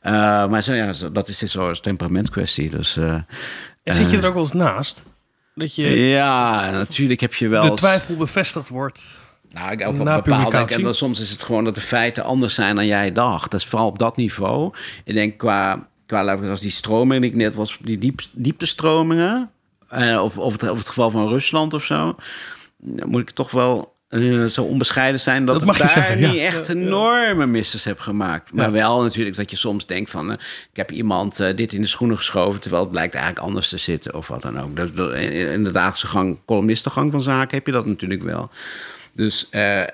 Eh, 0.00 0.12
maar 0.48 0.62
zo, 0.62 0.72
ja, 0.72 0.92
dat 1.12 1.28
is 1.28 1.38
dus 1.38 1.52
zo'n 1.52 1.80
temperamentkwestie. 1.80 2.70
Dus 2.70 2.96
eh, 2.96 3.20
En 3.82 3.94
zit 3.94 4.10
je 4.10 4.16
er 4.16 4.26
ook 4.26 4.34
wel 4.34 4.42
eens 4.42 4.52
naast? 4.52 5.02
Dat 5.54 5.74
je 5.74 5.90
ja, 5.98 6.70
natuurlijk 6.70 7.20
heb 7.20 7.34
je 7.34 7.48
wel. 7.48 7.70
de 7.70 7.76
twijfel 7.76 8.16
bevestigd 8.16 8.68
wordt. 8.68 9.00
Nou, 9.52 9.72
ik 9.72 9.86
over 9.86 10.04
Na 10.04 10.14
bepaalde. 10.14 10.56
En 10.56 10.82
dan 10.82 10.94
soms 10.94 11.20
is 11.20 11.30
het 11.30 11.42
gewoon 11.42 11.64
dat 11.64 11.74
de 11.74 11.80
feiten 11.80 12.24
anders 12.24 12.54
zijn 12.54 12.76
dan 12.76 12.86
jij 12.86 13.12
dacht. 13.12 13.50
Dat 13.50 13.60
is 13.60 13.66
vooral 13.66 13.88
op 13.88 13.98
dat 13.98 14.16
niveau. 14.16 14.72
Ik 15.04 15.14
denk 15.14 15.38
qua, 15.38 15.88
qua 16.06 16.36
als 16.36 16.60
die 16.60 16.70
stroming 16.70 17.20
die 17.20 17.30
ik 17.30 17.36
net 17.36 17.54
was, 17.54 17.78
die 17.80 17.98
diep, 17.98 18.20
dieptestromingen. 18.32 19.50
eh, 19.88 20.22
of, 20.22 20.38
of, 20.38 20.52
het, 20.52 20.70
of 20.70 20.78
het 20.78 20.88
geval 20.88 21.10
van 21.10 21.28
Rusland 21.28 21.74
of 21.74 21.84
zo. 21.84 22.16
Dan 22.76 23.08
moet 23.08 23.20
ik 23.20 23.30
toch 23.30 23.50
wel 23.50 23.92
eh, 24.12 24.44
zo 24.44 24.62
onbescheiden 24.62 25.20
zijn 25.20 25.44
dat, 25.44 25.62
ik 25.62 25.78
daar 25.78 25.88
zeggen, 25.88 26.18
ja. 26.18 26.30
niet 26.30 26.40
echt 26.40 26.68
enorme 26.68 27.46
misses 27.46 27.84
heb 27.84 27.98
gemaakt. 27.98 28.52
Maar 28.52 28.72
wel 28.72 29.02
natuurlijk 29.02 29.36
dat 29.36 29.50
je 29.50 29.56
soms 29.56 29.86
denkt 29.86 30.10
van... 30.10 30.30
eh, 30.30 30.38
ik 30.70 30.76
heb 30.76 30.90
iemand 30.90 31.40
eh, 31.40 31.56
dit 31.56 31.72
in 31.72 31.80
de 31.80 31.86
schoenen 31.86 32.16
geschoven... 32.16 32.60
terwijl 32.60 32.82
het 32.82 32.90
blijkt 32.90 33.14
eigenlijk 33.14 33.44
anders 33.44 33.68
te 33.68 33.76
zitten 33.76 34.14
of 34.14 34.28
wat 34.28 34.42
dan 34.42 34.60
ook. 34.60 34.76
Dus, 34.76 34.90
in 35.20 35.64
de 35.64 35.70
dagelijkse 35.70 36.06
gang, 36.06 36.38
columnistengang 36.46 37.10
van 37.10 37.22
zaken 37.22 37.56
heb 37.56 37.66
je 37.66 37.72
dat 37.72 37.86
natuurlijk 37.86 38.22
wel. 38.22 38.50
Dus 39.12 39.48
eh, 39.50 39.84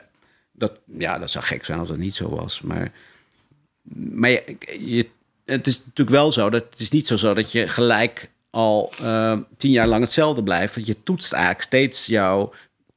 dat, 0.53 0.73
ja, 0.99 1.19
dat 1.19 1.31
zou 1.31 1.45
gek 1.45 1.65
zijn 1.65 1.79
als 1.79 1.89
het 1.89 1.99
niet 1.99 2.15
zo 2.15 2.29
was. 2.29 2.61
Maar, 2.61 2.93
maar 3.93 4.31
je, 4.79 5.09
het 5.45 5.67
is 5.67 5.79
natuurlijk 5.79 6.17
wel 6.17 6.33
zo 6.33 6.51
dat 6.51 6.65
het 6.71 6.81
is 6.81 6.91
niet 6.91 7.07
zo, 7.07 7.17
zo 7.17 7.35
dat 7.35 7.53
je 7.53 7.69
gelijk 7.69 8.31
al 8.51 8.93
eh, 9.03 9.39
tien 9.57 9.71
jaar 9.71 9.87
lang 9.87 10.03
hetzelfde 10.03 10.43
blijft. 10.43 10.75
Want 10.75 10.87
je 10.87 11.03
toetst 11.03 11.33
eigenlijk 11.33 11.63
steeds 11.65 12.07
jouw 12.07 12.53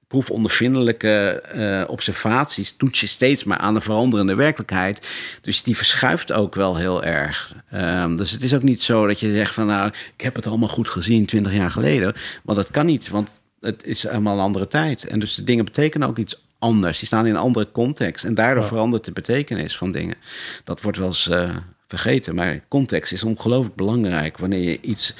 proefondervindelijke 0.08 1.42
eh, 1.42 1.84
observaties, 1.88 2.76
toets 2.78 3.00
je 3.00 3.08
steeds 3.08 3.44
maar 3.44 3.58
aan 3.58 3.74
de 3.74 3.82
veranderende 3.82 4.36
werkelijkheid. 4.36 5.08
Dus 5.42 5.64
die 5.64 5.78
verschuift 5.78 6.32
ook 6.32 6.56
wel 6.56 6.76
heel 6.76 7.04
erg. 7.04 7.56
Ehm, 7.70 8.16
dus 8.16 8.32
het 8.32 8.44
is 8.44 8.54
ook 8.54 8.64
niet 8.64 8.82
zo 8.82 9.08
dat 9.08 9.20
je 9.20 9.32
zegt 9.32 9.54
van 9.54 9.66
nou, 9.66 9.92
ik 10.16 10.22
heb 10.22 10.36
het 10.36 10.48
allemaal 10.48 10.70
goed 10.70 10.90
gezien 10.90 11.26
twintig 11.26 11.54
jaar 11.54 11.72
geleden. 11.72 12.14
Want 12.44 12.58
dat 12.58 12.72
kan 12.72 12.86
niet, 12.86 13.10
want 13.10 13.40
het 13.62 13.86
is 13.86 14.04
helemaal 14.04 14.34
een 14.34 14.44
andere 14.44 14.68
tijd. 14.68 15.04
En 15.06 15.20
dus 15.20 15.36
de 15.36 15.44
dingen 15.44 15.66
betekenen 15.66 16.08
ook 16.08 16.18
iets 16.18 16.42
anders. 16.60 16.98
Die 16.98 17.08
staan 17.08 17.26
in 17.26 17.34
een 17.34 17.42
andere 17.42 17.72
context. 17.72 18.26
En 18.26 18.34
daardoor 18.34 18.64
verandert 18.64 19.06
de 19.06 19.12
betekenis 19.12 19.78
van 19.78 19.92
dingen. 19.92 20.16
Dat 20.64 20.82
wordt 20.82 20.98
wel 20.98 21.08
eens 21.08 21.30
eh, 21.30 21.56
vergeten. 21.88 22.36
Maar 22.36 22.60
context 22.68 23.12
is 23.12 23.24
ongelooflijk 23.24 23.76
belangrijk. 23.76 24.38
Wanneer 24.38 24.70
je 24.70 24.82
iets... 24.82 25.14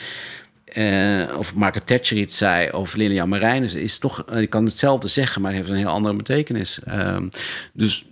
eh, 0.66 1.24
of 1.38 1.56
Margaret 1.56 1.86
Thatcher 1.86 2.18
iets 2.18 2.38
zei, 2.38 2.72
of 2.72 2.96
Lilian 2.96 3.30
Marijnis... 3.30 3.74
is 3.74 3.98
toch, 3.98 4.26
eh, 4.26 4.40
je 4.40 4.48
kan 4.48 4.66
hetzelfde 4.66 5.08
zeggen, 5.08 5.42
maar 5.42 5.52
heeft 5.52 5.70
een 5.70 5.76
heel 5.76 5.88
andere 5.88 6.16
betekenis. 6.16 6.80
Ehm, 6.86 7.28
dus 7.74 8.06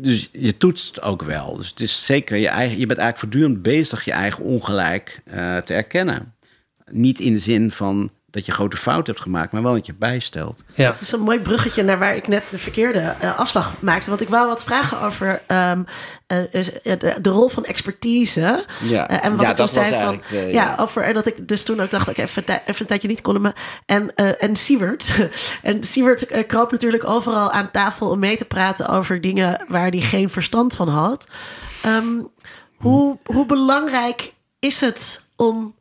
dus 0.00 0.28
je 0.32 0.56
toetst 0.56 1.02
ook 1.02 1.22
wel. 1.22 1.56
Dus 1.56 1.68
het 1.68 1.80
is 1.80 2.04
zeker 2.06 2.36
je 2.36 2.48
eigen. 2.48 2.78
Je 2.78 2.86
bent 2.86 2.98
eigenlijk 2.98 3.18
voortdurend 3.18 3.62
bezig 3.62 4.04
je 4.04 4.12
eigen 4.12 4.44
ongelijk 4.44 5.20
te 5.64 5.74
erkennen. 5.74 6.34
Niet 6.90 7.20
in 7.20 7.32
de 7.32 7.38
zin 7.38 7.70
van 7.70 8.10
dat 8.30 8.46
je 8.46 8.52
grote 8.52 8.76
fout 8.76 9.06
hebt 9.06 9.20
gemaakt, 9.20 9.52
maar 9.52 9.62
wel 9.62 9.72
dat 9.72 9.86
je 9.86 9.94
bijstelt. 9.94 10.62
Ja. 10.74 10.90
Het 10.90 11.00
is 11.00 11.12
een 11.12 11.20
mooi 11.20 11.38
bruggetje 11.40 11.82
naar 11.82 11.98
waar 11.98 12.16
ik 12.16 12.28
net 12.28 12.44
de 12.50 12.58
verkeerde 12.58 12.98
eh, 13.20 13.38
afslag 13.38 13.80
maakte. 13.80 14.08
Want 14.08 14.20
ik 14.20 14.28
wou 14.28 14.48
wat 14.48 14.64
vragen 14.64 15.00
over 15.00 15.42
ehm, 15.46 15.82
eh, 16.26 16.38
eh, 16.42 16.98
de, 16.98 17.16
de 17.20 17.30
rol 17.30 17.48
van 17.48 17.64
expertise. 17.64 18.64
Ja. 18.82 19.08
En 19.08 19.36
wat 19.36 19.40
Ja, 19.40 19.50
ik 19.50 19.56
toen 19.56 19.56
dat 19.56 19.58
was 19.58 19.72
zei 19.72 20.04
van. 20.04 20.22
ja, 20.38 20.40
ja. 20.46 20.76
over. 20.80 21.02
En 21.02 21.14
dat 21.14 21.26
ik 21.26 21.48
dus 21.48 21.62
toen 21.62 21.80
ook 21.80 21.90
dacht: 21.90 22.08
oké, 22.08 22.22
even, 22.22 22.44
even 22.48 22.80
een 22.80 22.86
tijdje 22.86 23.08
niet 23.08 23.20
columnen. 23.20 23.52
En, 23.86 24.14
eh 24.14 24.42
en 24.42 24.56
Siewert. 24.56 25.12
en 25.62 25.84
Siewert 25.84 26.46
kroop 26.46 26.70
natuurlijk 26.70 27.04
overal 27.04 27.50
aan 27.52 27.70
tafel 27.70 28.08
om 28.08 28.18
mee 28.18 28.36
te 28.36 28.44
praten 28.44 28.88
over 28.88 29.20
dingen 29.20 29.64
waar 29.68 29.88
hij 29.90 30.00
geen 30.00 30.28
verstand 30.30 30.74
van 30.74 30.88
had. 30.88 31.26
Ehm, 31.82 32.06
hoe, 32.76 33.18
hoe 33.24 33.46
belangrijk 33.46 34.34
is 34.58 34.80
het 34.80 35.24
om. 35.36 35.74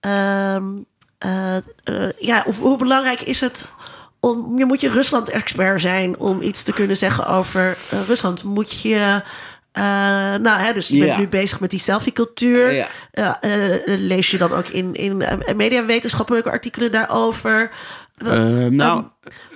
ehm, 0.00 0.12
eh, 0.12 0.54
eh, 0.56 0.62
ja, 2.18 2.42
hoe, 2.44 2.54
hoe 2.54 2.78
belangrijk 2.78 3.20
is 3.20 3.40
het 3.40 3.70
om. 4.20 4.58
Je 4.58 4.64
moet 4.64 4.80
je 4.80 4.88
Rusland-expert 4.90 5.80
zijn 5.80 6.18
om 6.18 6.42
iets 6.42 6.62
te 6.62 6.72
kunnen 6.72 6.96
zeggen 6.96 7.26
over 7.26 7.76
eh, 7.90 8.00
Rusland. 8.06 8.44
Moet 8.44 8.80
je. 8.80 9.22
eh, 9.72 9.82
nou, 10.34 10.60
hè, 10.60 10.72
dus 10.72 10.88
je 10.88 10.98
bent 10.98 11.18
nu 11.18 11.28
bezig 11.28 11.60
met 11.60 11.70
die 11.70 11.80
selfie-cultuur. 11.80 12.86
Eh, 13.12 13.32
lees 13.84 14.30
je 14.30 14.38
dan 14.38 14.52
ook 14.52 14.66
in, 14.68 14.94
in 14.94 15.22
eh, 15.22 15.54
mediawetenschappelijke 15.54 16.50
artikelen 16.50 16.92
daarover? 16.92 17.70
Eh, 18.16 18.66
nou, 18.66 19.04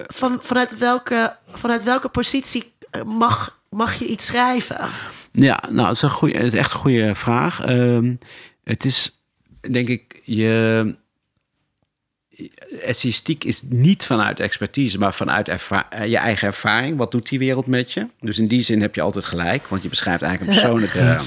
Van, 0.06 0.38
vanuit, 0.42 0.78
welke, 0.78 1.36
vanuit 1.52 1.82
welke 1.84 2.08
positie 2.08 2.72
eh, 2.90 3.02
mag, 3.02 3.58
mag 3.70 3.94
je 3.94 4.06
iets 4.06 4.26
schrijven? 4.26 4.78
Ja, 5.32 5.62
nou, 5.70 5.88
het 5.88 5.96
is, 5.96 6.02
een 6.02 6.10
goeie, 6.10 6.36
het 6.36 6.46
is 6.46 6.54
echt 6.54 6.72
een 6.72 6.78
goede 6.78 7.14
vraag. 7.14 7.60
Ehm, 7.60 8.14
het 8.64 8.84
is, 8.84 9.18
denk 9.70 9.88
ik, 9.88 10.20
je. 10.24 10.96
Essayistiek 12.82 13.44
is 13.44 13.62
niet 13.62 14.04
vanuit 14.04 14.40
expertise, 14.40 14.98
maar 14.98 15.14
vanuit 15.14 15.48
eh, 15.48 16.06
je 16.06 16.16
eigen 16.16 16.48
ervaring. 16.48 16.96
Wat 16.96 17.10
doet 17.10 17.28
die 17.28 17.38
wereld 17.38 17.66
met 17.66 17.92
je? 17.92 18.06
Dus 18.20 18.38
in 18.38 18.46
die 18.46 18.62
zin 18.62 18.80
heb 18.80 18.94
je 18.94 19.00
altijd 19.00 19.24
gelijk, 19.24 19.66
want 19.66 19.82
je 19.82 19.88
beschrijft 19.88 20.22
eigenlijk 20.22 20.52
een 20.52 20.60
persoonlijke. 20.60 21.18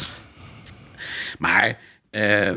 Maar 1.37 1.77
eh, 2.09 2.53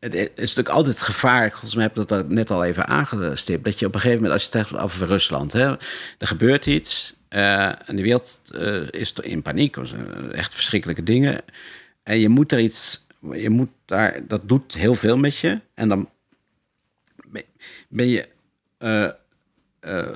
het 0.00 0.14
is 0.14 0.30
natuurlijk 0.34 0.68
altijd 0.68 0.94
het 0.94 1.04
gevaar, 1.04 1.50
volgens 1.50 1.74
mij 1.74 1.84
heb 1.84 1.98
ik 1.98 2.08
dat 2.08 2.28
net 2.28 2.50
al 2.50 2.64
even 2.64 2.86
aangestipt, 2.86 3.64
dat 3.64 3.78
je 3.78 3.86
op 3.86 3.94
een 3.94 4.00
gegeven 4.00 4.22
moment, 4.22 4.40
als 4.40 4.50
je 4.50 4.58
het 4.58 4.68
hebt 4.68 4.82
over 4.82 5.06
Rusland, 5.06 5.52
hè, 5.52 5.66
er 6.18 6.26
gebeurt 6.26 6.66
iets 6.66 7.14
uh, 7.30 7.64
en 7.66 7.96
de 7.96 8.02
wereld 8.02 8.40
uh, 8.54 8.82
is 8.90 9.12
in 9.12 9.42
paniek, 9.42 9.76
echt 10.32 10.54
verschrikkelijke 10.54 11.02
dingen. 11.02 11.40
En 12.02 12.18
je 12.18 12.28
moet 12.28 12.52
er 12.52 12.58
iets, 12.58 13.06
je 13.32 13.50
moet 13.50 13.70
daar, 13.84 14.20
dat 14.28 14.48
doet 14.48 14.74
heel 14.74 14.94
veel 14.94 15.16
met 15.16 15.36
je. 15.36 15.60
En 15.74 15.88
dan 15.88 16.08
ben 17.88 18.08
je, 18.08 18.28
uh, 18.78 20.08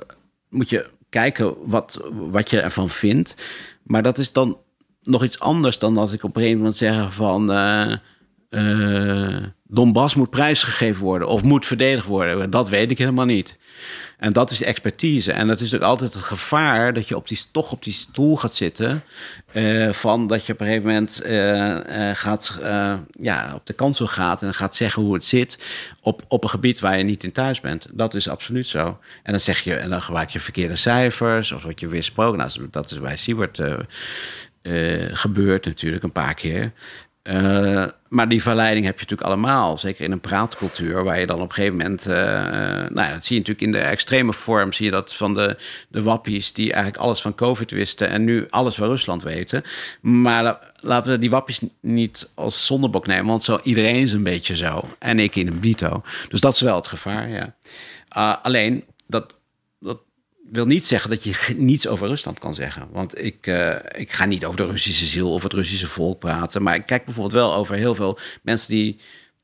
moet 0.49 0.69
je 0.69 0.85
kijken 1.09 1.55
wat, 1.65 1.99
wat 2.11 2.49
je 2.49 2.59
ervan 2.59 2.89
vindt. 2.89 3.35
Maar 3.83 4.03
dat 4.03 4.17
is 4.17 4.31
dan 4.31 4.57
nog 5.01 5.23
iets 5.23 5.39
anders 5.39 5.79
dan 5.79 5.97
als 5.97 6.11
ik 6.11 6.23
op 6.23 6.35
een 6.35 6.41
gegeven 6.41 6.57
moment 6.57 6.75
zeg 6.77 7.13
van 7.13 7.51
uh, 8.49 9.43
Donbass 9.63 10.15
moet 10.15 10.29
prijsgegeven 10.29 11.03
worden 11.03 11.27
of 11.27 11.43
moet 11.43 11.65
verdedigd 11.65 12.05
worden. 12.07 12.49
Dat 12.49 12.69
weet 12.69 12.91
ik 12.91 12.97
helemaal 12.97 13.25
niet. 13.25 13.57
En 14.17 14.33
dat 14.33 14.51
is 14.51 14.63
expertise. 14.63 15.31
En 15.31 15.47
dat 15.47 15.55
is 15.55 15.61
natuurlijk 15.61 15.91
altijd 15.91 16.13
het 16.13 16.23
gevaar 16.23 16.93
dat 16.93 17.07
je 17.07 17.15
op 17.15 17.27
die, 17.27 17.39
toch 17.51 17.71
op 17.71 17.83
die 17.83 17.93
stoel 17.93 18.37
gaat 18.37 18.53
zitten. 18.53 19.03
Uh, 19.51 19.91
van 19.91 20.27
dat 20.27 20.45
je 20.45 20.53
op 20.53 20.59
een 20.59 20.65
gegeven 20.65 20.87
moment 20.87 21.21
uh, 21.25 22.09
gaat, 22.13 22.59
ja, 23.19 23.51
op 23.55 23.65
de 23.65 23.73
kansel 23.73 24.07
gaat 24.07 24.41
en 24.41 24.53
gaat 24.53 24.75
zeggen 24.75 25.03
hoe 25.03 25.13
het 25.13 25.23
zit. 25.23 25.57
Op, 26.01 26.23
op 26.27 26.43
een 26.43 26.49
gebied 26.49 26.79
waar 26.79 26.97
je 26.97 27.03
niet 27.03 27.23
in 27.23 27.31
thuis 27.31 27.61
bent. 27.61 27.87
Dat 27.91 28.13
is 28.13 28.29
absoluut 28.29 28.67
zo. 28.67 28.99
En 29.23 29.31
dan 29.31 29.39
zeg 29.39 29.59
je, 29.59 29.75
en 29.75 29.89
dan 29.89 30.01
gebruik 30.01 30.29
je 30.29 30.39
verkeerde 30.39 30.75
cijfers 30.75 31.51
of 31.51 31.63
wat 31.63 31.79
je 31.79 31.87
weer 31.87 32.01
gesproken. 32.01 32.37
Nou, 32.37 32.67
dat 32.71 32.91
is 32.91 32.99
bij 32.99 33.17
Siebert. 33.17 33.61
gebeurd 35.13 35.65
natuurlijk 35.65 36.03
een 36.03 36.11
paar 36.11 36.33
keer. 36.33 36.71
Uh, 37.23 37.85
maar 38.09 38.29
die 38.29 38.41
verleiding 38.41 38.85
heb 38.85 38.95
je 38.95 39.01
natuurlijk 39.01 39.29
allemaal. 39.29 39.77
Zeker 39.77 40.05
in 40.05 40.11
een 40.11 40.19
praatcultuur, 40.19 41.03
waar 41.03 41.19
je 41.19 41.25
dan 41.25 41.41
op 41.41 41.47
een 41.47 41.53
gegeven 41.53 41.77
moment. 41.77 42.07
Uh, 42.07 42.15
nou 42.15 43.01
ja, 43.01 43.11
dat 43.11 43.23
zie 43.23 43.35
je 43.35 43.41
natuurlijk 43.41 43.61
in 43.61 43.71
de 43.71 43.79
extreme 43.79 44.33
vorm. 44.33 44.73
Zie 44.73 44.85
je 44.85 44.91
dat 44.91 45.13
van 45.13 45.33
de, 45.33 45.57
de 45.87 46.01
wappies 46.01 46.53
die 46.53 46.73
eigenlijk 46.73 47.03
alles 47.03 47.21
van 47.21 47.35
COVID 47.35 47.71
wisten. 47.71 48.09
en 48.09 48.23
nu 48.23 48.45
alles 48.49 48.75
van 48.75 48.87
Rusland 48.87 49.23
weten. 49.23 49.63
Maar 50.01 50.71
laten 50.79 51.11
we 51.11 51.17
die 51.17 51.29
wappies 51.29 51.61
niet 51.81 52.31
als 52.33 52.65
zondebok 52.65 53.07
nemen. 53.07 53.25
Want 53.25 53.43
zo 53.43 53.59
iedereen 53.63 54.01
is 54.01 54.11
een 54.11 54.23
beetje 54.23 54.57
zo. 54.57 54.87
En 54.99 55.19
ik 55.19 55.35
in 55.35 55.47
een 55.47 55.59
bito. 55.59 56.01
Dus 56.29 56.39
dat 56.39 56.53
is 56.53 56.61
wel 56.61 56.75
het 56.75 56.87
gevaar, 56.87 57.29
ja. 57.29 57.55
Uh, 58.17 58.35
alleen 58.41 58.83
dat 59.07 59.33
wil 60.51 60.65
niet 60.65 60.85
zeggen 60.85 61.09
dat 61.09 61.23
je 61.23 61.53
niets 61.55 61.87
over 61.87 62.07
Rusland 62.07 62.39
kan 62.39 62.55
zeggen. 62.55 62.87
Want 62.91 63.23
ik, 63.23 63.47
uh, 63.47 63.75
ik 63.91 64.11
ga 64.11 64.25
niet 64.25 64.45
over 64.45 64.57
de 64.57 64.65
Russische 64.65 65.05
ziel 65.05 65.33
of 65.33 65.43
het 65.43 65.53
Russische 65.53 65.87
volk 65.87 66.19
praten. 66.19 66.63
Maar 66.63 66.75
ik 66.75 66.85
kijk 66.85 67.05
bijvoorbeeld 67.05 67.35
wel 67.35 67.53
over 67.53 67.75
heel 67.75 67.95
veel 67.95 68.19
mensen 68.41 68.69
die 68.69 68.97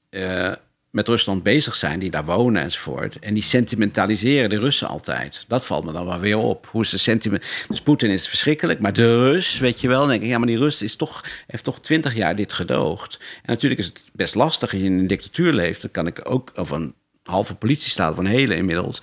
uh, 0.09 0.51
met 0.89 1.07
Rusland 1.07 1.43
bezig 1.43 1.75
zijn, 1.75 1.99
die 1.99 2.09
daar 2.09 2.25
wonen 2.25 2.61
enzovoort. 2.61 3.19
En 3.19 3.33
die 3.33 3.43
sentimentaliseren 3.43 4.49
de 4.49 4.59
Russen 4.59 4.87
altijd. 4.87 5.45
Dat 5.47 5.65
valt 5.65 5.85
me 5.85 5.91
dan 5.91 6.05
wel 6.05 6.19
weer 6.19 6.37
op. 6.37 6.67
Hoe 6.71 6.85
ze 6.85 6.97
sentiment. 6.97 7.43
Dus 7.67 7.81
Poetin 7.81 8.09
is 8.09 8.27
verschrikkelijk, 8.27 8.79
maar 8.79 8.93
de 8.93 9.31
Rus, 9.31 9.57
weet 9.57 9.81
je 9.81 9.87
wel, 9.87 10.05
denk 10.05 10.21
ik, 10.21 10.27
ja, 10.27 10.37
maar 10.37 10.47
die 10.47 10.57
Rus 10.57 10.81
is 10.81 10.95
toch, 10.95 11.25
heeft 11.47 11.63
toch 11.63 11.81
twintig 11.81 12.15
jaar 12.15 12.35
dit 12.35 12.53
gedoogd. 12.53 13.17
En 13.19 13.51
natuurlijk 13.51 13.81
is 13.81 13.87
het 13.87 14.03
best 14.13 14.35
lastig 14.35 14.71
als 14.71 14.81
je 14.81 14.87
in 14.87 14.99
een 14.99 15.07
dictatuur 15.07 15.53
leeft. 15.53 15.81
Dan 15.81 15.91
kan 15.91 16.07
ik 16.07 16.19
ook, 16.23 16.51
of 16.55 16.69
een 16.69 16.93
halve 17.23 17.55
politiestaat, 17.55 18.15
van 18.15 18.25
hele 18.25 18.55
inmiddels. 18.55 19.01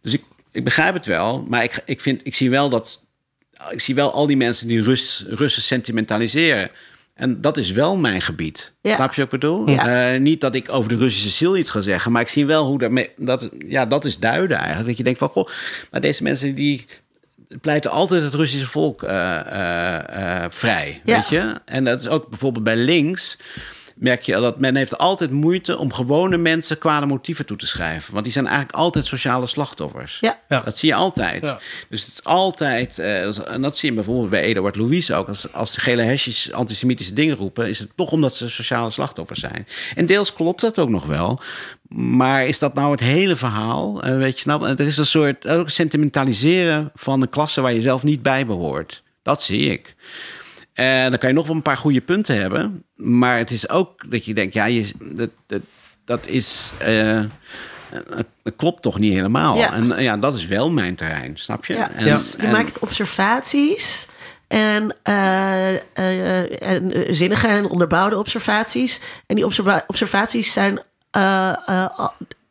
Dus 0.00 0.12
ik, 0.12 0.22
ik 0.52 0.64
begrijp 0.64 0.94
het 0.94 1.04
wel, 1.04 1.44
maar 1.48 1.64
ik, 1.64 1.82
ik, 1.84 2.00
vind, 2.00 2.20
ik 2.26 2.34
zie 2.34 2.50
wel 2.50 2.68
dat. 2.68 3.00
Ik 3.70 3.80
zie 3.80 3.94
wel 3.94 4.12
al 4.12 4.26
die 4.26 4.36
mensen 4.36 4.68
die 4.68 4.82
Rus, 4.82 5.24
Russen 5.28 5.62
sentimentaliseren. 5.62 6.70
En 7.14 7.40
dat 7.40 7.56
is 7.56 7.70
wel 7.70 7.96
mijn 7.96 8.20
gebied. 8.20 8.72
Ja. 8.82 8.94
Snap 8.94 9.14
je 9.14 9.22
wat 9.22 9.32
ik 9.32 9.40
bedoel? 9.40 9.68
Ja. 9.68 10.14
Uh, 10.14 10.20
niet 10.20 10.40
dat 10.40 10.54
ik 10.54 10.72
over 10.72 10.88
de 10.88 10.96
Russische 10.96 11.28
ziel 11.28 11.56
iets 11.56 11.70
ga 11.70 11.80
zeggen, 11.80 12.12
maar 12.12 12.22
ik 12.22 12.28
zie 12.28 12.46
wel 12.46 12.66
hoe 12.66 12.78
daarmee. 12.78 13.10
Dat, 13.16 13.50
ja, 13.66 13.86
dat 13.86 14.04
is 14.04 14.18
duiden 14.18 14.56
eigenlijk. 14.56 14.88
Dat 14.88 14.96
je 14.96 15.04
denkt 15.04 15.18
van 15.18 15.28
goh, 15.28 15.48
maar 15.90 16.00
deze 16.00 16.22
mensen 16.22 16.54
die 16.54 16.84
pleiten 17.60 17.90
altijd 17.90 18.22
het 18.22 18.34
Russische 18.34 18.66
volk 18.66 19.02
uh, 19.02 19.10
uh, 19.10 20.44
vrij. 20.48 21.00
Weet 21.04 21.28
je? 21.28 21.54
En 21.64 21.84
dat 21.84 22.00
is 22.00 22.08
ook 22.08 22.28
bijvoorbeeld 22.28 22.64
bij 22.64 22.76
links 22.76 23.38
merk 23.96 24.22
je 24.22 24.32
dat 24.32 24.58
men 24.58 24.76
heeft 24.76 24.98
altijd 24.98 25.30
moeite 25.30 25.78
om 25.78 25.92
gewone 25.92 26.36
mensen 26.36 26.78
kwade 26.78 27.06
motieven 27.06 27.46
toe 27.46 27.56
te 27.56 27.66
schrijven. 27.66 28.12
Want 28.12 28.24
die 28.24 28.32
zijn 28.32 28.46
eigenlijk 28.46 28.76
altijd 28.76 29.04
sociale 29.04 29.46
slachtoffers. 29.46 30.18
Ja. 30.20 30.40
Dat 30.48 30.78
zie 30.78 30.88
je 30.88 30.94
altijd. 30.94 31.42
Dus 31.88 32.00
het 32.00 32.12
is 32.12 32.24
altijd, 32.24 32.98
uh, 32.98 33.48
en 33.52 33.62
dat 33.62 33.76
zie 33.76 33.88
je 33.88 33.94
bijvoorbeeld 33.94 34.30
bij 34.30 34.42
Eduard 34.42 34.76
Louis 34.76 35.12
ook. 35.12 35.28
Als, 35.28 35.52
als 35.52 35.72
de 35.72 35.80
gele 35.80 36.02
hesjes 36.02 36.52
antisemitische 36.52 37.12
dingen 37.12 37.36
roepen, 37.36 37.68
is 37.68 37.78
het 37.78 37.90
toch 37.96 38.12
omdat 38.12 38.34
ze 38.34 38.48
sociale 38.48 38.90
slachtoffers 38.90 39.40
zijn. 39.40 39.66
En 39.94 40.06
deels 40.06 40.32
klopt 40.32 40.60
dat 40.60 40.78
ook 40.78 40.90
nog 40.90 41.06
wel. 41.06 41.40
Maar 41.88 42.46
is 42.46 42.58
dat 42.58 42.74
nou 42.74 42.90
het 42.90 43.00
hele 43.00 43.36
verhaal? 43.36 44.06
Uh, 44.06 44.16
weet 44.16 44.40
je, 44.40 44.48
nou, 44.48 44.66
er 44.68 44.80
is 44.80 44.96
een 44.96 45.06
soort 45.06 45.48
ook 45.48 45.70
sentimentaliseren 45.70 46.90
van 46.94 47.22
een 47.22 47.28
klasse 47.28 47.60
waar 47.60 47.72
je 47.72 47.80
zelf 47.80 48.02
niet 48.02 48.22
bij 48.22 48.46
behoort. 48.46 49.02
Dat 49.22 49.42
zie 49.42 49.70
ik. 49.70 49.94
En 50.72 51.10
dan 51.10 51.18
kan 51.18 51.28
je 51.28 51.34
nog 51.34 51.46
wel 51.46 51.56
een 51.56 51.62
paar 51.62 51.76
goede 51.76 52.00
punten 52.00 52.40
hebben. 52.40 52.84
Maar 52.94 53.38
het 53.38 53.50
is 53.50 53.68
ook 53.68 54.10
dat 54.10 54.24
je 54.24 54.34
denkt, 54.34 54.54
ja, 54.54 54.64
je, 54.64 54.92
dat, 55.00 55.30
dat, 55.46 55.60
dat 56.04 56.26
is. 56.26 56.72
Uh, 56.88 57.20
dat 58.42 58.56
klopt 58.56 58.82
toch 58.82 58.98
niet 58.98 59.12
helemaal. 59.12 59.56
Ja. 59.56 59.72
En 59.72 60.02
ja, 60.02 60.16
dat 60.16 60.34
is 60.34 60.46
wel 60.46 60.70
mijn 60.70 60.94
terrein, 60.94 61.36
snap 61.36 61.64
je? 61.64 61.74
Ja. 61.74 61.90
En, 61.90 62.04
dus 62.04 62.34
je 62.40 62.46
maakt 62.46 62.78
observaties 62.78 64.08
en, 64.48 64.96
uh, 65.08 65.72
uh, 65.72 66.62
en 66.62 66.92
zinnige 67.14 67.46
en 67.46 67.68
onderbouwde 67.68 68.18
observaties. 68.18 69.00
En 69.26 69.36
die 69.36 69.44
observa 69.44 69.84
observaties 69.86 70.52
zijn, 70.52 70.80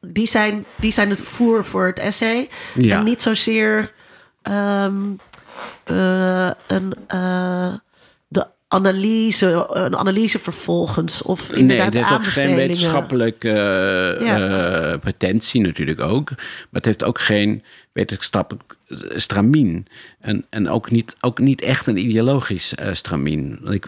die 0.01 0.27
zijn, 0.27 0.65
die 0.75 0.91
zijn 0.91 1.09
het 1.09 1.21
voer 1.21 1.65
voor 1.65 1.85
het 1.85 1.99
essay. 1.99 2.49
Ja. 2.73 2.97
En 2.97 3.03
niet 3.03 3.21
zozeer 3.21 3.91
um, 4.43 5.19
een 6.67 6.93
analyse, 8.71 9.67
een 9.69 9.97
analyse 9.97 10.39
vervolgens 10.39 11.21
of 11.21 11.51
inderdaad 11.51 11.67
Nee, 11.67 11.79
het 11.81 11.93
heeft 11.93 12.11
ook 12.11 12.33
geen 12.33 12.55
wetenschappelijke 12.55 14.17
uh, 14.21 14.99
pretentie 14.99 15.61
natuurlijk 15.61 15.99
ook. 15.99 16.29
Maar 16.29 16.67
het 16.71 16.85
heeft 16.85 17.03
ook 17.03 17.19
geen 17.19 17.63
wetenschappelijk 17.91 18.75
stramien. 19.15 19.87
En, 20.19 20.45
en 20.49 20.69
ook, 20.69 20.91
niet, 20.91 21.15
ook 21.19 21.39
niet 21.39 21.61
echt 21.61 21.87
een 21.87 21.97
ideologisch 21.97 22.73
uh, 22.79 22.93
stramien. 22.93 23.59
Ik, 23.69 23.87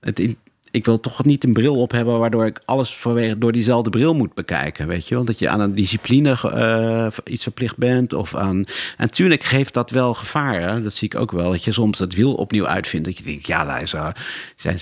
het, 0.00 0.36
ik 0.72 0.84
wil 0.84 1.00
toch 1.00 1.24
niet 1.24 1.44
een 1.44 1.52
bril 1.52 1.80
op 1.80 1.90
hebben 1.90 2.18
waardoor 2.18 2.46
ik 2.46 2.60
alles 2.64 2.96
vanwege 2.96 3.38
door 3.38 3.52
diezelfde 3.52 3.90
bril 3.90 4.14
moet 4.14 4.34
bekijken. 4.34 4.86
Weet 4.86 5.08
je 5.08 5.14
wel? 5.14 5.24
Dat 5.24 5.38
je 5.38 5.48
aan 5.48 5.60
een 5.60 5.74
discipline 5.74 6.36
uh, 6.44 7.06
iets 7.24 7.42
verplicht 7.42 7.76
bent. 7.76 8.12
Of 8.12 8.34
aan. 8.34 8.56
En 8.56 8.66
natuurlijk 8.96 9.42
geeft 9.42 9.74
dat 9.74 9.90
wel 9.90 10.14
gevaar. 10.14 10.60
Hè? 10.60 10.82
Dat 10.82 10.94
zie 10.94 11.08
ik 11.08 11.20
ook 11.20 11.30
wel. 11.32 11.50
Dat 11.50 11.64
je 11.64 11.72
soms 11.72 11.98
het 11.98 12.14
wiel 12.14 12.34
opnieuw 12.34 12.66
uitvindt. 12.66 13.06
Dat 13.06 13.18
je 13.18 13.24
denkt, 13.24 13.46
ja, 13.46 13.64
daar 13.64 13.82
is, 13.82 13.92
uh, 13.92 14.08
zijn 14.56 14.78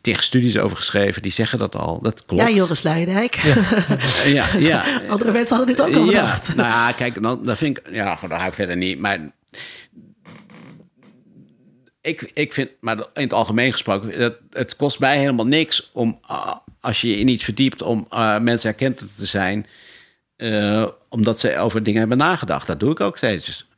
tegen 0.00 0.22
studies 0.22 0.58
over 0.58 0.76
geschreven, 0.76 1.22
die 1.22 1.32
zeggen 1.32 1.58
dat 1.58 1.76
al. 1.76 2.00
Dat 2.02 2.24
klopt. 2.24 2.42
Ja, 2.42 2.50
Joris 2.50 2.82
Leidijk. 2.82 3.34
Ja, 3.34 3.56
ja, 4.38 4.46
ja. 4.58 4.84
Andere 5.08 5.32
mensen 5.32 5.56
hadden 5.56 5.76
dit 5.76 5.86
ook 5.86 5.94
al 5.94 6.04
bedacht. 6.04 6.46
Ja, 6.46 6.54
nou 6.54 6.68
ja, 6.68 6.92
kijk, 6.92 7.22
dan, 7.22 7.44
dat 7.44 7.58
vind 7.58 7.78
ik... 7.78 7.94
Ja, 7.94 8.18
daar 8.28 8.40
ga 8.40 8.46
ik 8.46 8.54
verder 8.54 8.76
niet. 8.76 8.98
Maar 8.98 9.32
ik, 12.00 12.30
ik 12.34 12.52
vind, 12.52 12.70
maar 12.80 12.96
in 12.96 13.22
het 13.22 13.32
algemeen 13.32 13.72
gesproken, 13.72 14.18
dat 14.18 14.34
het 14.50 14.76
kost 14.76 14.98
mij 14.98 15.18
helemaal 15.18 15.46
niks 15.46 15.90
om, 15.92 16.20
als 16.80 17.00
je 17.00 17.08
je 17.08 17.16
in 17.16 17.28
iets 17.28 17.44
verdiept, 17.44 17.82
om 17.82 18.06
uh, 18.10 18.38
mensen 18.38 18.70
erkend 18.70 19.16
te 19.16 19.26
zijn, 19.26 19.66
uh, 20.36 20.86
omdat 21.08 21.38
ze 21.38 21.58
over 21.58 21.82
dingen 21.82 22.00
hebben 22.00 22.18
nagedacht. 22.18 22.66
Dat 22.66 22.80
doe 22.80 22.90
ik 22.90 23.00
ook 23.00 23.16
steeds. 23.16 23.68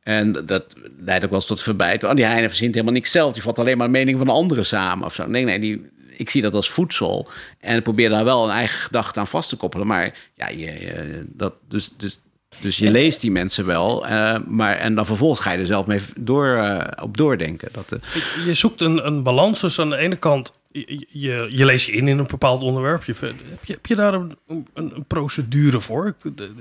En 0.00 0.46
dat 0.46 0.76
leidt 0.98 1.24
ook 1.24 1.30
wel 1.30 1.38
eens 1.38 1.48
tot 1.48 1.62
verbijt. 1.62 2.04
Oh, 2.04 2.14
die 2.14 2.24
Heine 2.24 2.48
verzint 2.48 2.74
helemaal 2.74 2.94
niks 2.94 3.10
zelf. 3.10 3.32
Die 3.32 3.42
vat 3.42 3.58
alleen 3.58 3.76
maar 3.76 3.86
de 3.86 3.92
mening 3.92 4.18
van 4.18 4.26
de 4.26 4.32
anderen 4.32 4.66
samen 4.66 5.04
of 5.04 5.14
zo. 5.14 5.26
Nee, 5.26 5.44
nee, 5.44 5.58
die, 5.58 5.90
ik 6.16 6.30
zie 6.30 6.42
dat 6.42 6.54
als 6.54 6.70
voedsel. 6.70 7.28
En 7.58 7.82
probeer 7.82 8.10
daar 8.10 8.24
wel 8.24 8.44
een 8.44 8.50
eigen 8.50 8.78
gedachte 8.78 9.20
aan 9.20 9.26
vast 9.26 9.48
te 9.48 9.56
koppelen. 9.56 9.86
Maar 9.86 10.14
ja, 10.34 10.48
je, 10.48 11.24
dat, 11.26 11.54
dus, 11.68 11.90
dus 11.96 12.20
dus 12.60 12.76
je 12.76 12.90
leest 12.90 13.20
die 13.20 13.30
mensen 13.30 13.66
wel, 13.66 14.06
uh, 14.06 14.36
maar, 14.46 14.76
en 14.76 14.94
dan 14.94 15.06
vervolgens 15.06 15.40
ga 15.40 15.52
je 15.52 15.58
er 15.58 15.66
zelf 15.66 15.86
mee 15.86 16.00
door, 16.18 16.56
uh, 16.56 16.80
op 17.02 17.16
doordenken. 17.16 17.68
Dat, 17.72 17.92
uh... 17.92 17.98
Je 18.46 18.54
zoekt 18.54 18.80
een, 18.80 19.06
een 19.06 19.22
balans 19.22 19.60
dus 19.60 19.80
aan 19.80 19.90
de 19.90 19.96
ene 19.96 20.16
kant, 20.16 20.52
je, 20.70 21.06
je, 21.08 21.46
je 21.50 21.64
leest 21.64 21.86
je 21.86 21.92
in 21.92 22.08
in 22.08 22.18
een 22.18 22.26
bepaald 22.26 22.62
onderwerp. 22.62 23.04
Je, 23.04 23.14
heb, 23.20 23.64
je, 23.64 23.72
heb 23.72 23.86
je 23.86 23.94
daar 23.94 24.14
een, 24.14 24.36
een, 24.48 24.66
een 24.74 25.04
procedure 25.06 25.80
voor? 25.80 26.14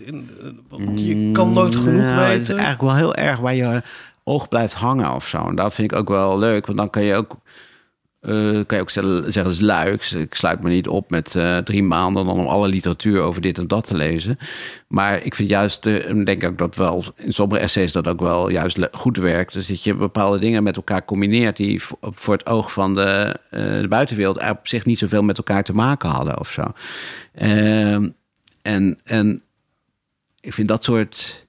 In, 0.06 0.30
je 0.96 1.32
kan 1.32 1.52
nooit 1.52 1.76
genoeg 1.76 2.02
nou, 2.02 2.20
weten. 2.20 2.32
Het 2.32 2.42
is 2.42 2.50
eigenlijk 2.50 2.82
wel 2.82 2.96
heel 2.96 3.16
erg 3.16 3.40
waar 3.40 3.56
je 3.56 3.82
oog 4.24 4.48
blijft 4.48 4.74
hangen 4.74 5.14
of 5.14 5.28
zo. 5.28 5.48
En 5.48 5.56
dat 5.56 5.74
vind 5.74 5.92
ik 5.92 5.98
ook 5.98 6.10
wel 6.10 6.40
leuk, 6.40 6.66
want 6.66 6.78
dan 6.78 6.90
kan 6.90 7.04
je 7.04 7.16
ook 7.16 7.38
kan 8.22 8.78
je 8.78 8.80
ook 8.80 8.90
zeggen, 8.90 9.46
is 9.46 9.60
luiks. 9.60 10.14
Ik 10.14 10.34
sluit 10.34 10.64
me 10.64 10.70
niet 10.70 10.88
op 10.88 11.10
met 11.10 11.36
drie 11.64 11.84
maanden 11.84 12.26
dan 12.26 12.40
om 12.40 12.48
alle 12.48 12.68
literatuur 12.68 13.22
over 13.22 13.42
dit 13.42 13.58
en 13.58 13.68
dat 13.68 13.86
te 13.86 13.96
lezen. 13.96 14.38
Maar 14.88 15.24
ik 15.24 15.36
vind 15.36 15.50
juist, 15.50 15.86
uh, 15.86 16.26
denk 16.26 16.44
ik 16.44 16.58
dat 16.58 16.76
wel 16.76 17.04
in 17.16 17.34
sommige 17.34 17.62
essays 17.62 17.92
dat 17.92 18.08
ook 18.08 18.20
wel 18.20 18.50
juist 18.50 18.78
goed 18.92 19.18
werkt. 19.18 19.54
Dus 19.54 19.68
dat 19.68 19.84
je 19.84 19.96
bepaalde 19.96 20.40
dingen 20.40 20.64
met 20.64 20.76
elkaar 20.76 21.06
combineert 21.06 21.58
die 21.58 21.82
voor 22.02 22.34
het 22.34 22.46
oog 22.46 22.72
van 22.72 22.96
de, 22.96 23.40
de 23.50 23.86
buitenwereld 23.90 24.50
op 24.50 24.68
zich 24.68 24.86
niet 24.86 25.00
zoveel 25.00 25.24
met 25.24 25.38
elkaar 25.38 25.64
te 25.64 25.74
maken 25.74 26.10
hadden 26.10 26.40
of 26.40 26.52
zo. 26.52 26.64
Ehm, 27.34 28.10
en, 28.62 29.00
en 29.04 29.42
ik 30.40 30.54
vind 30.54 30.68
dat 30.68 30.84
soort 30.84 31.48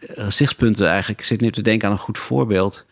gezichtspunten 0.00 0.88
eigenlijk. 0.88 1.20
Ik 1.20 1.26
zit 1.26 1.40
nu 1.40 1.50
te 1.50 1.62
denken 1.62 1.86
aan 1.88 1.94
een 1.94 2.00
goed 2.00 2.18
voorbeeld. 2.18 2.86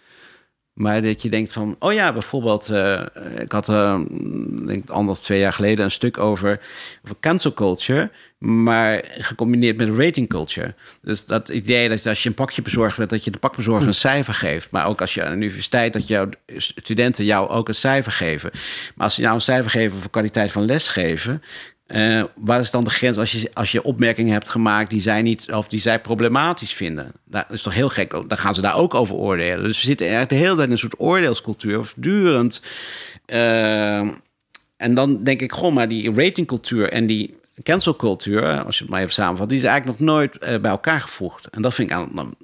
Maar 0.78 1.02
dat 1.02 1.22
je 1.22 1.28
denkt 1.28 1.52
van, 1.52 1.76
oh 1.78 1.92
ja, 1.92 2.12
bijvoorbeeld, 2.12 2.70
uh, 2.70 3.02
ik 3.38 3.52
had 3.52 3.68
uh, 3.68 4.00
denk 4.66 4.90
anders 4.90 5.18
twee 5.18 5.38
jaar 5.38 5.52
geleden 5.52 5.84
een 5.84 5.90
stuk 5.90 6.18
over, 6.18 6.60
cancel 7.20 7.52
culture, 7.52 8.10
maar 8.38 9.04
gecombineerd 9.18 9.76
met 9.76 9.88
rating 9.88 10.28
culture. 10.28 10.74
Dus 11.02 11.26
dat 11.26 11.48
idee 11.48 11.88
dat 11.88 12.06
als 12.06 12.22
je 12.22 12.28
een 12.28 12.34
pakje 12.34 12.62
bezorgd 12.62 13.08
dat 13.08 13.24
je 13.24 13.30
de 13.30 13.38
pakbezorger 13.38 13.86
een 13.86 13.94
cijfer 13.94 14.34
geeft. 14.34 14.70
Maar 14.70 14.86
ook 14.86 15.00
als 15.00 15.14
je 15.14 15.24
aan 15.24 15.30
de 15.30 15.36
universiteit, 15.36 15.92
dat 15.92 16.06
jouw 16.06 16.28
studenten 16.56 17.24
jou 17.24 17.48
ook 17.48 17.68
een 17.68 17.74
cijfer 17.74 18.12
geven. 18.12 18.50
Maar 18.94 19.04
als 19.04 19.14
ze 19.14 19.20
jou 19.20 19.34
een 19.34 19.40
cijfer 19.40 19.70
geven 19.70 20.00
voor 20.00 20.10
kwaliteit 20.10 20.52
van 20.52 20.64
lesgeven, 20.64 21.42
uh, 21.88 22.24
waar 22.34 22.60
is 22.60 22.70
dan 22.70 22.84
de 22.84 22.90
grens 22.90 23.16
als 23.16 23.32
je, 23.32 23.50
als 23.52 23.72
je 23.72 23.82
opmerkingen 23.82 24.32
hebt 24.32 24.48
gemaakt 24.48 24.90
die 24.90 25.00
zij 25.00 25.22
niet 25.22 25.52
of 25.52 25.68
die 25.68 25.80
zij 25.80 26.00
problematisch 26.00 26.72
vinden? 26.72 27.12
Dat 27.24 27.44
is 27.50 27.62
toch 27.62 27.74
heel 27.74 27.88
gek. 27.88 28.10
Dan 28.10 28.38
gaan 28.38 28.54
ze 28.54 28.60
daar 28.60 28.76
ook 28.76 28.94
over 28.94 29.14
oordelen. 29.14 29.62
Dus 29.64 29.80
we 29.80 29.86
zitten 29.86 30.06
eigenlijk 30.06 30.34
de 30.34 30.46
hele 30.46 30.54
tijd 30.54 30.66
in 30.66 30.72
een 30.72 30.78
soort 30.78 31.00
oordeelscultuur, 31.00 31.84
voortdurend. 31.84 32.62
Uh, 33.26 33.98
en 34.76 34.94
dan 34.94 35.24
denk 35.24 35.40
ik, 35.40 35.52
gewoon 35.52 35.74
maar 35.74 35.88
die 35.88 36.14
ratingcultuur 36.14 36.92
en 36.92 37.06
die 37.06 37.36
cancelcultuur, 37.62 38.64
als 38.64 38.76
je 38.76 38.82
het 38.82 38.92
maar 38.92 39.00
even 39.00 39.12
samenvat, 39.12 39.48
die 39.48 39.58
is 39.58 39.64
eigenlijk 39.64 39.98
nog 39.98 40.08
nooit 40.08 40.34
uh, 40.34 40.58
bij 40.58 40.70
elkaar 40.70 41.00
gevoegd. 41.00 41.46
En 41.46 41.62
dat 41.62 41.74
vind 41.74 41.90
ik 41.90 41.96
aan, 41.96 42.34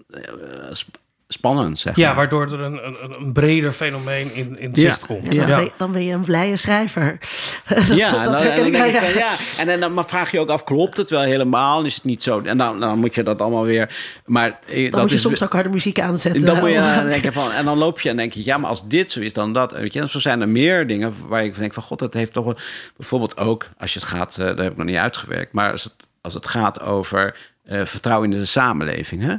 spannend, 1.29 1.79
zeg 1.79 1.97
Ja, 1.97 2.15
waardoor 2.15 2.53
er 2.53 2.61
een, 2.61 2.87
een, 2.87 2.97
een 3.21 3.33
breder 3.33 3.73
fenomeen 3.73 4.35
in, 4.35 4.59
in 4.59 4.75
zicht 4.75 5.07
komt. 5.07 5.33
Ja, 5.33 5.47
ja. 5.47 5.69
Dan, 5.77 5.93
ben 5.93 6.05
je, 6.05 6.13
een 6.13 6.25
blije 6.25 6.57
schrijver. 6.57 7.19
ja, 7.95 8.25
dat, 8.25 8.41
en, 8.41 8.73
dan, 8.73 8.91
ja. 8.91 9.33
en 9.59 9.81
dan 9.81 9.95
maar 9.95 10.05
vraag 10.05 10.31
je 10.31 10.41
ook 10.41 10.49
af, 10.49 10.65
klopt 10.65 10.97
het 10.97 11.11
wel 11.11 11.23
helemaal? 11.23 11.85
Is 11.85 11.95
het 11.95 12.05
niet 12.05 12.23
zo? 12.23 12.41
En 12.41 12.57
dan, 12.57 12.81
dan 12.81 12.99
moet 12.99 13.15
je 13.15 13.23
dat 13.23 13.41
allemaal 13.41 13.65
weer... 13.65 13.97
Maar, 14.25 14.59
eh, 14.67 14.83
dan 14.83 14.91
dat 14.91 15.01
moet 15.01 15.11
je 15.11 15.17
is, 15.17 15.23
soms 15.23 15.43
ook 15.43 15.53
harde 15.53 15.69
muziek 15.69 16.01
aanzetten. 16.01 16.45
Dan 16.45 16.59
moet 16.59 16.71
je 16.71 16.81
dan 16.97 17.07
denken 17.07 17.33
van... 17.33 17.53
En 17.53 17.65
dan 17.65 17.79
loop 17.79 18.01
je 18.01 18.09
en 18.09 18.17
denk 18.17 18.33
je, 18.33 18.45
ja, 18.45 18.59
maar 18.59 18.71
als 18.71 18.89
dit 18.89 19.11
zo 19.11 19.21
is, 19.21 19.33
dan 19.33 19.53
dat. 19.53 19.73
Weet 19.73 19.93
je, 19.93 20.09
zo 20.09 20.19
zijn 20.19 20.41
er 20.41 20.49
meer 20.49 20.87
dingen 20.87 21.15
waar 21.29 21.45
ik 21.45 21.57
denk 21.57 21.75
van... 21.75 21.83
God, 21.83 21.99
dat 21.99 22.15
heeft 22.15 22.33
toch... 22.33 22.45
Wel, 22.45 22.57
bijvoorbeeld 22.97 23.37
ook, 23.39 23.69
als 23.79 23.93
je 23.93 23.99
het 23.99 24.09
gaat... 24.09 24.37
Uh, 24.41 24.47
daar 24.47 24.57
heb 24.57 24.71
ik 24.71 24.77
nog 24.77 24.87
niet 24.87 24.97
uitgewerkt. 24.97 25.53
Maar 25.53 25.71
als 25.71 25.85
het, 25.85 25.95
als 26.21 26.35
het 26.35 26.47
gaat 26.47 26.81
over 26.81 27.37
uh, 27.67 27.85
vertrouwen 27.85 28.33
in 28.33 28.39
de 28.39 28.45
samenleving... 28.45 29.23
Hè? 29.23 29.35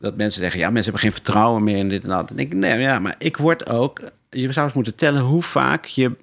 Dat 0.00 0.16
mensen 0.16 0.40
zeggen, 0.40 0.60
ja, 0.60 0.70
mensen 0.70 0.92
hebben 0.92 1.10
geen 1.10 1.22
vertrouwen 1.22 1.64
meer 1.64 1.76
in 1.76 1.88
dit 1.88 2.02
en 2.02 2.08
dat. 2.08 2.30
En 2.30 2.38
ik 2.38 2.54
nee, 2.54 2.78
ja, 2.78 2.98
maar 2.98 3.14
ik 3.18 3.36
word 3.36 3.68
ook, 3.68 4.00
je 4.30 4.52
zou 4.52 4.66
eens 4.66 4.74
moeten 4.74 4.94
tellen 4.94 5.22
hoe 5.22 5.42
vaak 5.42 5.84
je 5.84 6.16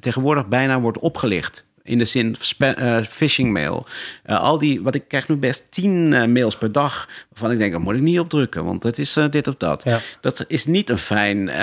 tegenwoordig 0.00 0.48
bijna 0.48 0.80
wordt 0.80 0.98
opgelicht. 0.98 1.65
In 1.86 1.98
de 1.98 2.04
zin 2.04 2.36
uh, 2.58 2.98
phishing 3.10 3.52
mail. 3.52 3.86
Uh, 4.26 4.40
al 4.40 4.58
die, 4.58 4.82
wat 4.82 4.94
ik 4.94 5.02
krijg 5.08 5.28
nu 5.28 5.36
best 5.36 5.64
tien 5.70 6.12
uh, 6.12 6.24
mails 6.24 6.56
per 6.56 6.72
dag. 6.72 7.08
Waarvan 7.28 7.50
ik 7.50 7.58
denk, 7.58 7.72
daar 7.72 7.80
moet 7.80 7.94
ik 7.94 8.00
niet 8.00 8.18
op 8.18 8.28
drukken, 8.28 8.64
want 8.64 8.82
dat 8.82 8.98
is 8.98 9.16
dit 9.30 9.48
of 9.48 9.54
dat. 9.54 9.84
Ja. 9.84 10.00
Dat 10.20 10.44
is 10.48 10.66
niet 10.66 10.90
een 10.90 10.98
fijn, 10.98 11.60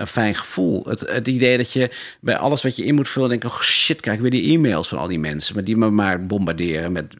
een 0.00 0.06
fijn 0.06 0.34
gevoel. 0.34 0.84
Het, 0.88 1.00
het, 1.00 1.28
idee 1.28 1.56
dat 1.56 1.72
je 1.72 1.90
bij 2.20 2.36
alles 2.36 2.62
wat 2.62 2.76
je 2.76 2.84
in 2.84 2.94
moet 2.94 3.08
vullen, 3.08 3.28
denk 3.28 3.44
oh 3.44 3.60
shit, 3.60 4.00
krijg 4.00 4.16
ik 4.16 4.22
weer 4.22 4.30
die 4.30 4.52
e-mails 4.52 4.88
van 4.88 4.98
al 4.98 5.08
die 5.08 5.18
mensen. 5.18 5.54
Maar 5.54 5.64
die 5.64 5.76
me 5.76 5.90
maar 5.90 6.26
bombarderen 6.26 6.92
met 6.92 7.14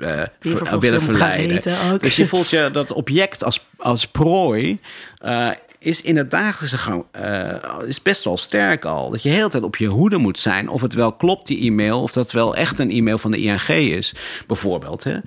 willen 0.80 1.03
verleiden. 1.03 1.99
Dus 1.99 2.16
je 2.16 2.26
voelt 2.26 2.51
je 2.51 2.68
dat 2.72 2.93
object 2.93 3.45
als, 3.45 3.64
als 3.76 4.07
prooi 4.07 4.78
is 5.83 6.03
in 6.03 6.16
het 6.16 6.31
dagelijkse 6.31 6.78
gang 6.78 7.05
uh, 7.20 7.55
is 7.87 8.03
best 8.03 8.24
wel 8.24 8.37
sterk 8.37 8.85
al. 8.85 9.11
Dat 9.11 9.22
je 9.22 9.28
heel 9.28 9.49
tijd 9.49 9.62
op 9.62 9.76
je 9.76 9.87
hoede 9.87 10.16
moet 10.16 10.39
zijn 10.39 10.68
of 10.68 10.81
het 10.81 10.95
wel 10.95 11.12
klopt, 11.12 11.47
die 11.47 11.61
e-mail, 11.61 12.03
of 12.03 12.12
dat 12.12 12.33
wel 12.33 12.55
echt 12.55 12.78
een 12.78 12.91
e-mail 12.91 13.18
van 13.18 13.31
de 13.31 13.39
ING 13.39 13.68
is, 13.68 14.14
bijvoorbeeld. 14.47 15.05
Hè? 15.05 15.18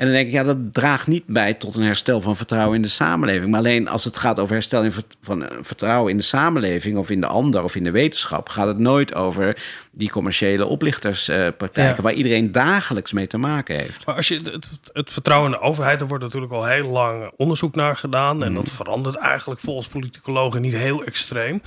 En 0.00 0.06
dan 0.06 0.14
denk 0.14 0.26
ik, 0.26 0.32
ja, 0.32 0.42
dat 0.42 0.56
draagt 0.72 1.06
niet 1.06 1.26
bij 1.26 1.54
tot 1.54 1.76
een 1.76 1.82
herstel 1.82 2.20
van 2.20 2.36
vertrouwen 2.36 2.76
in 2.76 2.82
de 2.82 2.88
samenleving. 2.88 3.50
Maar 3.50 3.58
alleen 3.58 3.88
als 3.88 4.04
het 4.04 4.16
gaat 4.16 4.38
over 4.38 4.54
herstel 4.54 4.90
van 5.20 5.44
eh, 5.44 5.56
vertrouwen 5.60 6.10
in 6.10 6.16
de 6.16 6.22
samenleving 6.22 6.98
of 6.98 7.10
in 7.10 7.20
de 7.20 7.26
ander 7.26 7.62
of 7.62 7.76
in 7.76 7.84
de 7.84 7.90
wetenschap, 7.90 8.48
gaat 8.48 8.66
het 8.66 8.78
nooit 8.78 9.14
over 9.14 9.62
die 9.92 10.10
commerciële 10.10 10.66
oplichterspraktijken 10.66 12.02
waar 12.02 12.12
iedereen 12.12 12.52
dagelijks 12.52 13.12
mee 13.12 13.26
te 13.26 13.38
maken 13.38 13.76
heeft. 13.76 14.06
Maar 14.06 14.14
als 14.14 14.28
je 14.28 14.40
het, 14.42 14.68
het, 14.92 15.10
vertrouwen 15.10 15.52
in 15.52 15.58
de 15.58 15.64
overheid, 15.64 16.00
er 16.00 16.06
wordt 16.06 16.24
natuurlijk 16.24 16.52
al 16.52 16.66
heel 16.66 16.88
lang 16.88 17.30
onderzoek 17.36 17.74
naar 17.74 17.96
gedaan. 17.96 18.42
En 18.42 18.52
mhm. 18.52 18.62
dat 18.62 18.72
verandert 18.72 19.16
eigenlijk 19.16 19.60
volgens 19.60 19.86
politicologen 19.86 20.60
niet 20.60 20.76
heel 20.76 21.04
extreem. 21.04 21.62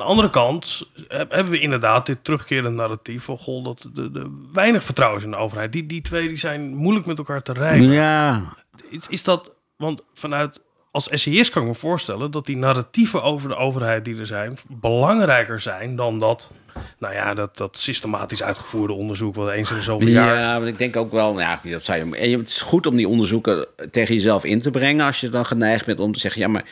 Aan 0.00 0.06
de 0.06 0.12
andere 0.12 0.30
kant 0.30 0.88
hebben 1.08 1.50
we 1.52 1.60
inderdaad 1.60 2.06
dit 2.06 2.24
terugkerende 2.24 2.70
narratief 2.70 3.24
van 3.24 3.38
goh, 3.38 3.64
dat 3.64 3.88
de, 3.94 4.10
de 4.10 4.46
weinig 4.52 4.82
vertrouwen 4.82 5.18
is 5.18 5.24
in 5.24 5.30
de 5.30 5.36
overheid. 5.36 5.72
Die, 5.72 5.86
die 5.86 6.00
twee 6.00 6.28
die 6.28 6.36
zijn 6.36 6.74
moeilijk 6.74 7.06
met 7.06 7.18
elkaar 7.18 7.42
te 7.42 7.52
rijmen. 7.52 7.92
Ja. 7.92 8.42
Is, 8.90 9.06
is 9.08 9.24
dat, 9.24 9.52
want 9.76 10.02
vanuit 10.14 10.60
als 10.90 11.08
essayist 11.08 11.50
kan 11.50 11.62
ik 11.62 11.68
me 11.68 11.74
voorstellen 11.74 12.30
dat 12.30 12.46
die 12.46 12.56
narratieven 12.56 13.22
over 13.22 13.48
de 13.48 13.56
overheid 13.56 14.04
die 14.04 14.18
er 14.18 14.26
zijn 14.26 14.58
belangrijker 14.68 15.60
zijn 15.60 15.96
dan 15.96 16.20
dat, 16.20 16.50
nou 16.98 17.14
ja, 17.14 17.34
dat, 17.34 17.56
dat 17.56 17.78
systematisch 17.78 18.42
uitgevoerde 18.42 18.92
onderzoek 18.92 19.34
wat 19.34 19.50
eens 19.50 19.70
in 19.70 19.76
de 19.76 19.82
zoveel 19.82 20.08
jaar. 20.08 20.38
Ja, 20.38 20.58
maar 20.58 20.68
ik 20.68 20.78
denk 20.78 20.96
ook 20.96 21.12
wel, 21.12 21.34
nou 21.34 21.58
ja, 21.62 21.70
dat 21.70 21.82
zou 21.82 22.16
je, 22.16 22.36
het 22.36 22.48
is 22.48 22.60
goed 22.60 22.86
om 22.86 22.96
die 22.96 23.08
onderzoeken 23.08 23.66
tegen 23.90 24.14
jezelf 24.14 24.44
in 24.44 24.60
te 24.60 24.70
brengen 24.70 25.06
als 25.06 25.20
je 25.20 25.28
dan 25.28 25.46
geneigd 25.46 25.86
bent 25.86 26.00
om 26.00 26.12
te 26.12 26.20
zeggen, 26.20 26.40
ja, 26.40 26.48
maar, 26.48 26.64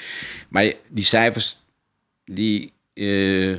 maar 0.49 0.73
die 0.89 1.05
cijfers 1.05 1.59
die 2.25 2.77
uh, 2.99 3.59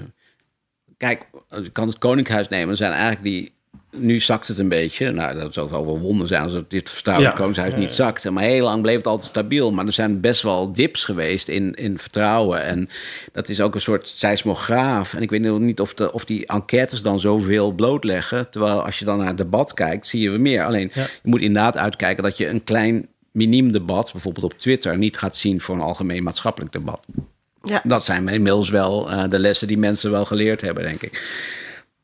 kijk, 0.98 1.26
je 1.50 1.70
kan 1.70 1.88
het 1.88 1.98
Koninkhuis 1.98 2.48
nemen. 2.48 2.70
Er 2.70 2.76
zijn 2.76 2.92
eigenlijk 2.92 3.24
die. 3.24 3.58
Nu 3.92 4.20
zakt 4.20 4.48
het 4.48 4.58
een 4.58 4.70
beetje. 4.70 5.12
Nou, 5.12 5.40
dat 5.40 5.54
zou 5.54 5.74
ook 5.74 5.86
wel 5.86 6.00
wonder 6.00 6.28
zijn 6.28 6.44
als 6.44 6.54
het 6.54 6.70
dit 6.70 6.90
vertrouwen 6.90 7.30
ja. 7.30 7.36
Koningshuis 7.36 7.74
niet 7.76 7.92
zakt. 7.92 8.30
Maar 8.30 8.44
heel 8.44 8.64
lang 8.64 8.82
bleef 8.82 8.96
het 8.96 9.08
altijd 9.08 9.30
stabiel. 9.30 9.72
Maar 9.72 9.86
er 9.86 9.94
zijn 9.94 10.20
best 10.20 10.42
wel 10.42 10.74
dips 10.74 11.04
geweest 11.04 11.48
in, 11.48 11.74
in 11.74 11.98
vertrouwen. 11.98 12.64
En 12.64 12.90
dat 13.32 13.50
is 13.50 13.62
ook 13.62 13.76
een 13.76 13.82
soort 13.82 14.12
seismograaf. 14.16 15.14
En 15.14 15.22
ik 15.22 15.30
weet 15.30 15.60
niet 15.60 15.80
of, 15.80 15.94
de, 15.94 16.14
of 16.14 16.26
die 16.26 16.46
enquêtes 16.46 17.02
dan 17.02 17.20
zoveel 17.20 17.72
blootleggen. 17.72 18.50
Terwijl 18.50 18.86
als 18.86 19.00
je 19.00 19.06
dan 19.06 19.18
naar 19.18 19.28
het 19.28 19.38
debat 19.38 19.74
kijkt, 19.74 20.08
zie 20.08 20.22
je 20.22 20.30
meer. 20.30 20.66
Alleen 20.66 20.92
je 20.94 21.10
moet 21.24 21.42
inderdaad 21.42 21.78
uitkijken 21.78 22.24
dat 22.24 22.38
je 22.38 22.48
een 22.48 22.64
klein 22.64 23.08
miniem 23.32 23.72
debat, 23.72 24.12
bijvoorbeeld 24.12 24.54
op 24.54 24.60
Twitter, 24.60 24.98
niet 24.98 25.18
gaat 25.18 25.36
zien 25.36 25.62
voor 25.62 25.76
een 25.76 25.82
algemeen 25.82 26.24
maatschappelijk 26.24 26.72
debat. 26.72 27.00
Ja. 27.64 27.82
Dat 27.84 28.06
zijn 28.06 28.28
inmiddels 28.28 28.70
wel 28.70 29.12
uh, 29.12 29.24
de 29.30 29.40
lessen 29.40 29.68
die 29.68 29.78
mensen 29.78 30.12
wel 30.12 30.26
geleerd 30.26 30.62
hebben, 30.62 30.84
denk 30.84 31.02
ik. 31.02 31.24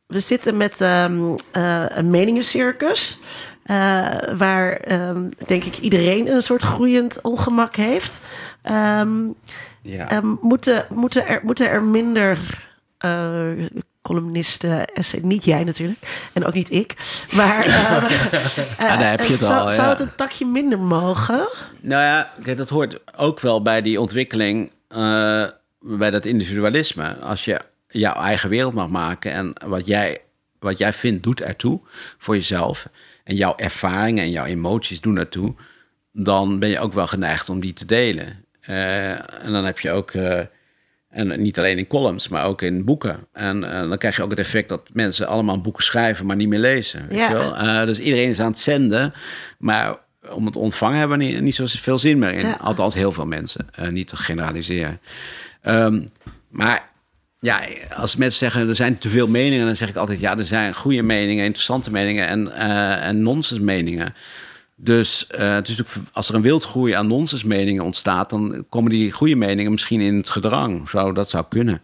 We 0.08 0.20
zitten 0.20 0.58
met 0.58 0.82
um, 0.82 1.36
uh, 1.54 1.86
een 1.88 2.10
meningencircus. 2.10 3.20
Uh, 3.66 4.08
waar 4.38 4.92
um, 5.10 5.30
denk 5.48 5.64
ik 5.64 5.78
iedereen 5.78 6.28
een 6.28 6.42
soort 6.42 6.64
groeiend 6.64 7.22
ongemak 7.22 7.76
heeft. 7.76 8.20
Um, 9.00 9.36
ja. 9.82 10.22
moeten, 10.42 10.86
moeten, 10.90 11.28
er, 11.28 11.40
moeten 11.44 11.70
er 11.70 11.84
minder 11.84 12.40
columnisten, 14.06 14.86
essay, 14.86 15.20
niet 15.24 15.46
jij 15.46 15.64
natuurlijk, 15.64 16.30
en 16.34 16.46
ook 16.46 16.54
niet 16.54 16.72
ik. 16.72 16.96
Maar 17.32 17.68
uh, 17.68 17.92
ah, 18.78 19.00
heb 19.00 19.20
je 19.20 19.32
het 19.32 19.42
zou, 19.42 19.60
al, 19.60 19.66
ja. 19.66 19.72
zou 19.72 19.90
het 19.90 20.00
een 20.00 20.16
takje 20.16 20.46
minder 20.46 20.80
mogen? 20.80 21.48
Nou 21.82 22.04
ja, 22.04 22.54
dat 22.56 22.70
hoort 22.70 23.00
ook 23.18 23.40
wel 23.40 23.62
bij 23.62 23.82
die 23.82 24.02
ontwikkeling 24.02 24.72
uh, 24.98 25.46
bij 25.80 26.12
dat 26.12 26.26
individualisme. 26.26 27.16
Als 27.16 27.46
je 27.46 27.60
jouw 27.88 28.14
eigen 28.14 28.50
wereld 28.50 28.74
mag 28.74 28.90
maken 28.90 29.32
en 29.32 29.54
wat 29.66 29.88
jij, 29.88 30.22
wat 30.60 30.78
jij 30.78 30.94
vindt 30.94 31.24
doet 31.24 31.42
ertoe 31.42 31.80
voor 32.18 32.36
jezelf. 32.36 32.88
En 33.24 33.36
jouw 33.36 33.56
ervaringen 33.56 34.24
en 34.24 34.32
jouw 34.32 34.46
emoties 34.46 35.02
doen 35.02 35.18
ertoe. 35.18 35.54
Dan 36.12 36.60
ben 36.60 36.70
je 36.70 36.80
ook 36.80 36.94
wel 36.94 37.08
geneigd 37.08 37.50
om 37.50 37.60
die 37.60 37.74
te 37.74 37.86
delen. 37.86 38.46
Uh, 38.70 39.12
en 39.12 39.52
dan 39.52 39.66
heb 39.66 39.80
je 39.80 39.92
ook, 39.92 40.14
uh, 40.14 40.40
en 41.10 41.42
niet 41.42 41.58
alleen 41.58 41.78
in 41.78 41.88
columns, 41.88 42.28
maar 42.28 42.46
ook 42.46 42.62
in 42.62 42.86
boeken. 42.86 43.28
En 43.32 43.60
dan 43.62 43.98
krijg 43.98 44.16
je 44.16 44.24
ook 44.24 44.30
het 44.30 44.40
effect 44.40 44.70
dat 44.70 44.90
mensen 44.94 45.28
allemaal 45.28 45.62
boeken 45.62 45.84
schrijven, 45.84 46.26
maar 46.26 46.36
niet 46.36 46.48
meer 46.48 46.60
lezen. 46.60 47.08
Weet 47.08 47.18
ja. 47.18 47.30
je 47.30 47.36
wel? 47.36 47.86
dus 47.86 48.00
iedereen 48.00 48.30
is 48.30 48.40
aan 48.40 48.52
het 48.52 48.60
zenden, 48.60 49.14
maar 49.58 49.98
om 50.32 50.46
het 50.46 50.56
ontvangen 50.56 51.00
hebben 51.00 51.18
we 51.18 51.24
niet, 51.24 51.42
niet 51.42 51.56
zoveel 51.56 51.98
zin 51.98 52.20
meer 52.20 52.34
in. 52.34 52.58
Althans, 52.58 52.94
heel 52.94 53.12
veel 53.12 53.26
mensen. 53.26 53.68
Uh, 53.80 53.88
niet 53.88 54.08
te 54.08 54.16
generaliseren. 54.16 55.00
Um, 55.64 56.10
maar 56.50 56.90
ja, 57.40 57.62
als 57.96 58.16
mensen 58.16 58.40
zeggen 58.40 58.68
er 58.68 58.76
zijn 58.76 58.98
te 58.98 59.10
veel 59.10 59.28
meningen, 59.28 59.66
dan 59.66 59.76
zeg 59.76 59.90
ik 59.90 59.96
altijd 59.96 60.20
ja, 60.20 60.38
er 60.38 60.46
zijn 60.46 60.76
goede 60.76 61.02
meningen, 61.02 61.46
interessante 61.46 61.92
meningen 61.92 62.28
en, 62.28 62.48
uh, 62.48 63.06
en 63.06 63.22
nonsens 63.22 63.60
meningen. 63.60 64.14
Dus 64.76 65.28
uh, 65.32 65.54
het 65.54 65.68
is 65.68 65.78
natuurlijk, 65.78 66.10
als 66.14 66.30
er 66.30 66.36
een 66.36 66.42
wildgroei 66.42 66.94
aan 66.94 67.08
nonsensmeningen 67.08 67.84
ontstaat, 67.84 68.30
dan 68.30 68.66
komen 68.70 68.92
die 68.92 69.12
goede 69.12 69.36
meningen 69.36 69.72
misschien 69.72 70.02
in 70.02 70.18
het 70.18 70.30
gedrang. 70.30 70.90
Zo, 70.90 71.12
dat 71.12 71.30
zou 71.30 71.46
kunnen. 71.50 71.82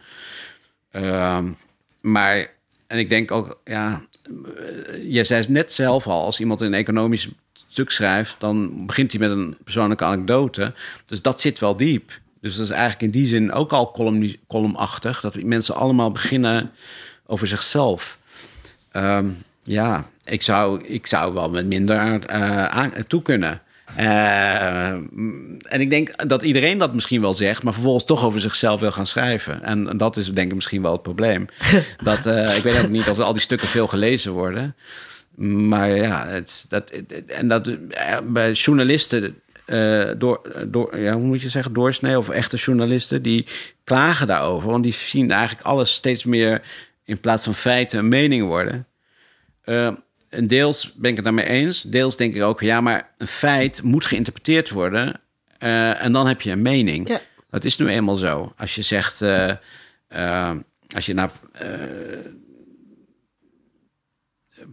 Uh, 0.91 1.39
maar, 2.01 2.49
en 2.87 2.97
ik 2.97 3.09
denk 3.09 3.31
ook, 3.31 3.61
ja, 3.63 4.01
je 5.07 5.23
zei 5.23 5.45
net 5.49 5.71
zelf 5.71 6.07
al, 6.07 6.25
als 6.25 6.39
iemand 6.39 6.61
een 6.61 6.73
economisch 6.73 7.29
stuk 7.71 7.91
schrijft, 7.91 8.35
dan 8.39 8.85
begint 8.85 9.11
hij 9.11 9.19
met 9.19 9.31
een 9.31 9.57
persoonlijke 9.63 10.03
anekdote. 10.03 10.73
Dus 11.05 11.21
dat 11.21 11.41
zit 11.41 11.59
wel 11.59 11.75
diep. 11.75 12.11
Dus 12.41 12.55
dat 12.55 12.65
is 12.65 12.71
eigenlijk 12.71 13.01
in 13.01 13.19
die 13.19 13.27
zin 13.27 13.51
ook 13.51 13.71
al 13.71 13.91
column, 13.91 14.35
columnachtig, 14.47 15.21
dat 15.21 15.43
mensen 15.43 15.75
allemaal 15.75 16.11
beginnen 16.11 16.71
over 17.25 17.47
zichzelf. 17.47 18.17
Um, 18.95 19.37
ja, 19.63 20.09
ik 20.25 20.41
zou, 20.41 20.83
ik 20.83 21.07
zou 21.07 21.33
wel 21.33 21.49
met 21.49 21.65
minder 21.65 21.97
uh, 22.29 22.65
aan, 22.65 22.93
toe 23.07 23.21
kunnen. 23.21 23.61
Uh, 23.99 24.87
en 24.87 25.79
ik 25.79 25.89
denk 25.89 26.27
dat 26.27 26.43
iedereen 26.43 26.77
dat 26.77 26.93
misschien 26.93 27.21
wel 27.21 27.33
zegt, 27.33 27.63
maar 27.63 27.73
vervolgens 27.73 28.05
toch 28.05 28.25
over 28.25 28.41
zichzelf 28.41 28.79
wil 28.79 28.91
gaan 28.91 29.05
schrijven. 29.05 29.63
En, 29.63 29.97
dat 29.97 30.17
is 30.17 30.33
denk 30.33 30.49
ik 30.49 30.55
misschien 30.55 30.81
wel 30.81 30.91
het 30.91 31.01
probleem. 31.01 31.47
dat, 32.03 32.25
uh, 32.25 32.57
ik 32.57 32.63
weet 32.63 32.83
ook 32.83 32.89
niet 32.89 33.09
of 33.09 33.19
al 33.19 33.33
die 33.33 33.41
stukken 33.41 33.67
veel 33.67 33.87
gelezen 33.87 34.31
worden. 34.31 34.75
Maar 35.41 35.95
ja, 35.95 36.27
het, 36.27 36.65
dat, 36.69 36.91
en 37.27 37.47
dat 37.47 37.77
bij 38.33 38.51
journalisten, 38.51 39.41
uh, 39.67 40.09
door, 40.17 40.65
door, 40.67 40.99
ja, 40.99 41.13
hoe 41.13 41.23
moet 41.23 41.41
je 41.41 41.49
zeggen, 41.49 41.73
doorsnee 41.73 42.17
of 42.17 42.29
echte 42.29 42.57
journalisten, 42.57 43.21
die 43.21 43.47
klagen 43.83 44.27
daarover. 44.27 44.69
Want 44.69 44.83
die 44.83 44.93
zien 44.93 45.31
eigenlijk 45.31 45.67
alles 45.67 45.93
steeds 45.93 46.23
meer 46.23 46.61
in 47.03 47.19
plaats 47.19 47.43
van 47.43 47.55
feiten 47.55 47.99
een 47.99 48.07
mening 48.07 48.47
worden. 48.47 48.87
Uh, 49.65 49.87
en 50.29 50.47
deels 50.47 50.93
ben 50.93 51.09
ik 51.09 51.15
het 51.15 51.25
daarmee 51.25 51.45
eens. 51.45 51.81
Deels 51.81 52.17
denk 52.17 52.35
ik 52.35 52.41
ook, 52.41 52.61
ja, 52.61 52.81
maar 52.81 53.09
een 53.17 53.27
feit 53.27 53.83
moet 53.83 54.05
geïnterpreteerd 54.05 54.69
worden. 54.69 55.19
Uh, 55.63 56.03
en 56.03 56.11
dan 56.11 56.27
heb 56.27 56.41
je 56.41 56.51
een 56.51 56.61
mening. 56.61 57.09
Ja. 57.09 57.21
Dat 57.49 57.65
is 57.65 57.77
nu 57.77 57.87
eenmaal 57.87 58.15
zo. 58.15 58.53
Als 58.57 58.75
je 58.75 58.81
zegt, 58.81 59.21
uh, 59.21 59.51
uh, 60.15 60.51
als 60.93 61.05
je 61.05 61.13
naar 61.13 61.31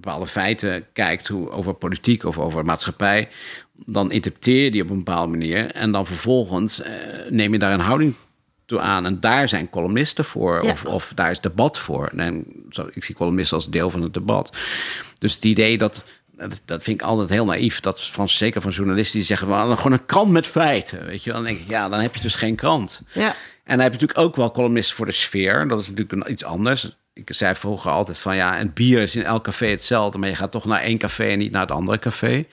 bepaalde 0.01 0.27
feiten 0.27 0.87
kijkt 0.93 1.29
hoe, 1.29 1.51
over 1.51 1.75
politiek 1.75 2.25
of 2.25 2.39
over 2.39 2.65
maatschappij, 2.65 3.29
dan 3.73 4.11
interpreteer 4.11 4.65
je 4.65 4.71
die 4.71 4.83
op 4.83 4.91
een 4.91 4.97
bepaalde 4.97 5.31
manier. 5.31 5.71
En 5.71 5.93
dan 5.93 6.07
vervolgens 6.07 6.83
neem 7.29 7.53
je 7.53 7.59
daar 7.59 7.73
een 7.73 7.81
houding 7.81 8.15
toe 8.69 8.81
aan. 8.81 9.07
En 9.07 9.21
daar 9.21 9.49
zijn 9.49 9.71
columnisten 9.71 10.25
voor, 10.25 10.61
of, 10.61 10.85
of 10.85 11.13
daar 11.15 11.31
is 11.31 11.41
debat 11.41 11.79
voor. 11.79 12.13
En 12.17 12.45
zo, 12.71 12.89
ik 12.93 13.05
zie 13.05 13.15
columnisten 13.15 13.57
als 13.57 13.71
deel 13.71 13.91
van 13.91 14.03
het 14.03 14.15
debat. 14.15 14.57
Dus 15.19 15.35
het 15.35 15.45
idee 15.45 15.79
dat, 15.79 16.05
dat, 16.65 16.83
vind 16.83 17.01
ik 17.01 17.07
altijd 17.07 17.29
heel 17.29 17.45
naïef. 17.45 17.81
Dat 17.81 18.03
van, 18.03 18.29
zeker 18.29 18.61
van 18.61 18.71
journalisten 18.71 19.19
die 19.19 19.27
zeggen, 19.27 19.69
we 19.69 19.77
gewoon 19.77 19.93
een 19.93 20.07
krant 20.07 20.31
met 20.31 20.47
feiten. 20.47 21.07
Weet 21.07 21.25
je, 21.25 21.33
dan 21.33 21.45
denk 21.45 21.59
ik, 21.59 21.69
ja, 21.69 21.89
dan 21.89 22.01
heb 22.01 22.15
je 22.15 22.21
dus 22.21 22.35
geen 22.35 22.55
krant. 22.55 23.03
Ja. 23.13 23.35
En 23.65 23.77
dan 23.77 23.81
heb 23.81 23.93
je 23.93 24.01
natuurlijk 24.01 24.19
ook 24.29 24.37
wel 24.37 24.51
columnisten 24.51 24.97
voor 24.97 25.07
de 25.07 25.13
sfeer. 25.13 25.69
Dat 25.69 25.81
is 25.81 25.89
natuurlijk 25.89 26.29
iets 26.29 26.45
anders. 26.45 26.97
Ik 27.19 27.33
zei 27.35 27.55
vroeger 27.55 27.91
altijd 27.91 28.19
van 28.19 28.37
ja, 28.37 28.59
en 28.59 28.73
bier 28.73 29.03
is 29.03 29.17
in 29.17 29.25
elk 29.25 29.45
café 29.45 29.67
hetzelfde, 29.67 30.19
maar 30.19 30.29
je 30.29 30.35
gaat 30.35 30.51
toch 30.51 30.65
naar 30.65 30.81
één 30.81 30.99
café 30.99 31.25
en 31.25 31.39
niet 31.39 31.53
naar 31.53 31.61
het 31.61 31.71
andere 31.71 31.99
café. 31.99 32.45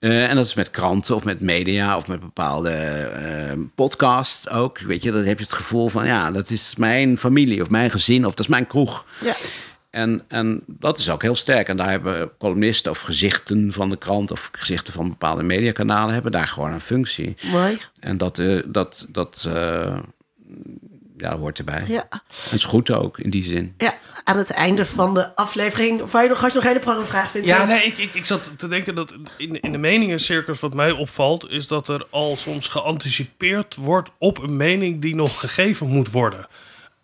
Uh, 0.00 0.28
en 0.28 0.36
dat 0.36 0.46
is 0.46 0.54
met 0.54 0.70
kranten 0.70 1.14
of 1.14 1.24
met 1.24 1.40
media 1.40 1.96
of 1.96 2.06
met 2.06 2.20
bepaalde 2.20 3.10
uh, 3.16 3.64
podcasts 3.74 4.48
ook. 4.48 4.78
Weet 4.78 5.02
je, 5.02 5.12
dan 5.12 5.24
heb 5.24 5.38
je 5.38 5.44
het 5.44 5.52
gevoel 5.52 5.88
van 5.88 6.06
ja, 6.06 6.30
dat 6.30 6.50
is 6.50 6.76
mijn 6.76 7.18
familie 7.18 7.62
of 7.62 7.70
mijn 7.70 7.90
gezin 7.90 8.26
of 8.26 8.34
dat 8.34 8.44
is 8.44 8.50
mijn 8.50 8.66
kroeg. 8.66 9.04
Ja. 9.20 9.34
En, 9.90 10.22
en 10.28 10.62
dat 10.66 10.98
is 10.98 11.10
ook 11.10 11.22
heel 11.22 11.34
sterk. 11.34 11.68
En 11.68 11.76
daar 11.76 11.90
hebben 11.90 12.30
columnisten 12.38 12.90
of 12.90 13.00
gezichten 13.00 13.72
van 13.72 13.88
de 13.88 13.96
krant 13.96 14.30
of 14.30 14.48
gezichten 14.52 14.92
van 14.92 15.08
bepaalde 15.08 15.42
mediakanalen 15.42 16.14
hebben 16.14 16.32
daar 16.32 16.48
gewoon 16.48 16.72
een 16.72 16.80
functie. 16.80 17.36
Mooi. 17.52 17.78
En 18.00 18.18
dat, 18.18 18.38
uh, 18.38 18.62
dat, 18.66 19.06
dat 19.08 19.48
ja, 21.22 21.36
hoort 21.36 21.58
erbij. 21.58 21.84
Ja. 21.86 22.08
Het 22.10 22.52
is 22.52 22.64
goed 22.64 22.90
ook 22.90 23.18
in 23.18 23.30
die 23.30 23.44
zin. 23.44 23.74
Ja, 23.78 23.94
aan 24.24 24.36
het 24.36 24.50
einde 24.50 24.86
van 24.86 25.14
de 25.14 25.36
aflevering. 25.36 26.00
Of 26.00 26.12
je 26.12 26.28
nog, 26.28 26.40
had 26.40 26.52
je 26.52 26.80
nog 26.84 26.96
een 26.96 27.06
vraag, 27.06 27.30
Vincent? 27.30 27.58
Ja, 27.58 27.64
nee, 27.64 27.82
ik, 27.82 27.98
ik, 27.98 28.14
ik 28.14 28.26
zat 28.26 28.50
te 28.56 28.68
denken 28.68 28.94
dat 28.94 29.14
in, 29.36 29.60
in 29.60 29.72
de 29.72 29.78
meningencircus 29.78 30.60
wat 30.60 30.74
mij 30.74 30.90
opvalt... 30.90 31.50
is 31.50 31.66
dat 31.66 31.88
er 31.88 32.06
al 32.10 32.36
soms 32.36 32.68
geanticipeerd 32.68 33.76
wordt 33.76 34.10
op 34.18 34.38
een 34.38 34.56
mening 34.56 35.00
die 35.00 35.14
nog 35.14 35.40
gegeven 35.40 35.86
moet 35.86 36.10
worden. 36.10 36.46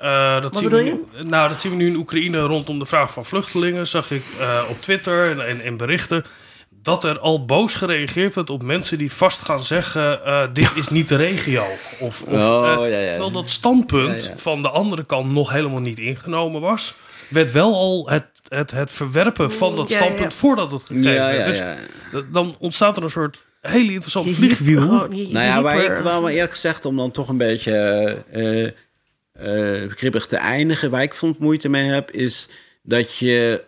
Uh, 0.03 0.33
dat 0.35 0.43
Wat 0.43 0.57
zien 0.57 0.69
bedoel 0.69 0.85
je? 0.85 1.25
nou, 1.27 1.49
dat 1.49 1.61
zien 1.61 1.71
we 1.71 1.77
nu 1.77 1.87
in 1.87 1.97
Oekraïne 1.97 2.41
rondom 2.41 2.79
de 2.79 2.87
vraag 2.87 3.13
van 3.13 3.25
vluchtelingen. 3.25 3.87
Zag 3.87 4.11
ik 4.11 4.23
uh, 4.41 4.63
op 4.69 4.83
Twitter 4.83 5.41
en, 5.41 5.65
in 5.65 5.77
berichten 5.77 6.25
dat 6.89 7.05
er 7.05 7.19
al 7.19 7.45
boos 7.45 7.75
gereageerd 7.75 8.35
wordt 8.35 8.51
op 8.51 8.63
mensen 8.63 8.99
die 8.99 9.13
vast 9.13 9.41
gaan 9.41 9.61
zeggen: 9.61 10.21
uh, 10.27 10.43
dit 10.53 10.71
is 10.75 10.89
niet 10.89 11.09
de 11.09 11.17
regio. 11.17 11.65
Of, 12.01 12.23
of 12.23 12.23
oh, 12.23 12.33
ja, 12.33 12.87
ja. 12.87 13.11
terwijl 13.11 13.31
dat 13.31 13.51
standpunt 13.51 14.33
van 14.37 14.63
de 14.63 14.69
andere 14.69 15.05
kant 15.05 15.33
nog 15.33 15.51
helemaal 15.53 15.81
niet 15.81 15.99
ingenomen 15.99 16.61
was, 16.61 16.95
werd 17.29 17.53
wel 17.53 17.75
al 17.75 18.11
het, 18.11 18.27
het, 18.49 18.71
het 18.71 18.93
verwerpen 18.93 19.53
van 19.53 19.77
dat 19.77 19.91
standpunt 19.91 20.35
voordat 20.35 20.73
het 20.73 20.83
gegeven 20.83 21.15
werd. 21.15 21.47
Dus 21.47 21.63
dan 22.33 22.57
ontstaat 22.59 22.97
er 22.97 23.03
een 23.03 23.11
soort 23.11 23.43
hele 23.61 23.93
interessant 23.93 24.31
vliegwiel. 24.31 24.81
Nou 25.09 25.29
ja, 25.31 25.63
waar 25.63 25.85
ik 25.85 26.03
wel 26.03 26.23
maar 26.23 26.33
eerlijk 26.33 26.53
gezegd 26.53 26.85
om 26.85 26.97
dan 26.97 27.11
toch 27.11 27.29
een 27.29 27.37
beetje 27.37 28.17
uh, 29.43 29.95
kribbig 29.95 30.27
te 30.27 30.37
eindigen. 30.37 30.91
Waar 30.91 31.03
ik 31.03 31.15
vond 31.15 31.39
moeite 31.39 31.69
mee 31.69 31.85
heb, 31.85 32.11
is 32.11 32.49
dat 32.83 33.17
je 33.17 33.67